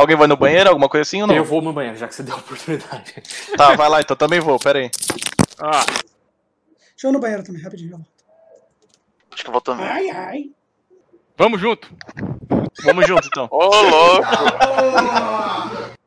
Alguém 0.00 0.16
vai 0.16 0.26
no 0.26 0.36
banheiro, 0.36 0.68
alguma 0.70 0.88
coisa 0.88 1.02
assim 1.02 1.20
ou 1.20 1.28
não? 1.28 1.34
Eu 1.34 1.44
vou 1.44 1.60
no 1.60 1.72
banheiro, 1.72 1.96
já 1.98 2.08
que 2.08 2.14
você 2.14 2.22
deu 2.22 2.34
a 2.34 2.38
oportunidade. 2.38 3.14
Tá, 3.56 3.76
vai 3.76 3.88
lá 3.88 4.00
então. 4.00 4.16
Também 4.16 4.40
vou. 4.40 4.58
Pera 4.58 4.78
aí. 4.78 4.90
Ah, 5.58 5.84
Deixa 5.86 7.06
eu 7.06 7.10
ir 7.10 7.12
no 7.12 7.20
banheiro 7.20 7.42
também, 7.42 7.62
rapidinho. 7.62 7.90
volto. 7.90 8.06
Acho 9.32 9.42
que 9.42 9.48
eu 9.48 9.52
vou 9.52 9.60
também. 9.60 9.86
Ai, 9.86 10.10
ai. 10.10 10.44
vamos 11.36 11.60
junto. 11.60 11.90
Vamos 12.82 13.06
junto 13.06 13.26
então. 13.26 13.48
Ô, 13.50 13.64
louco! 13.66 14.26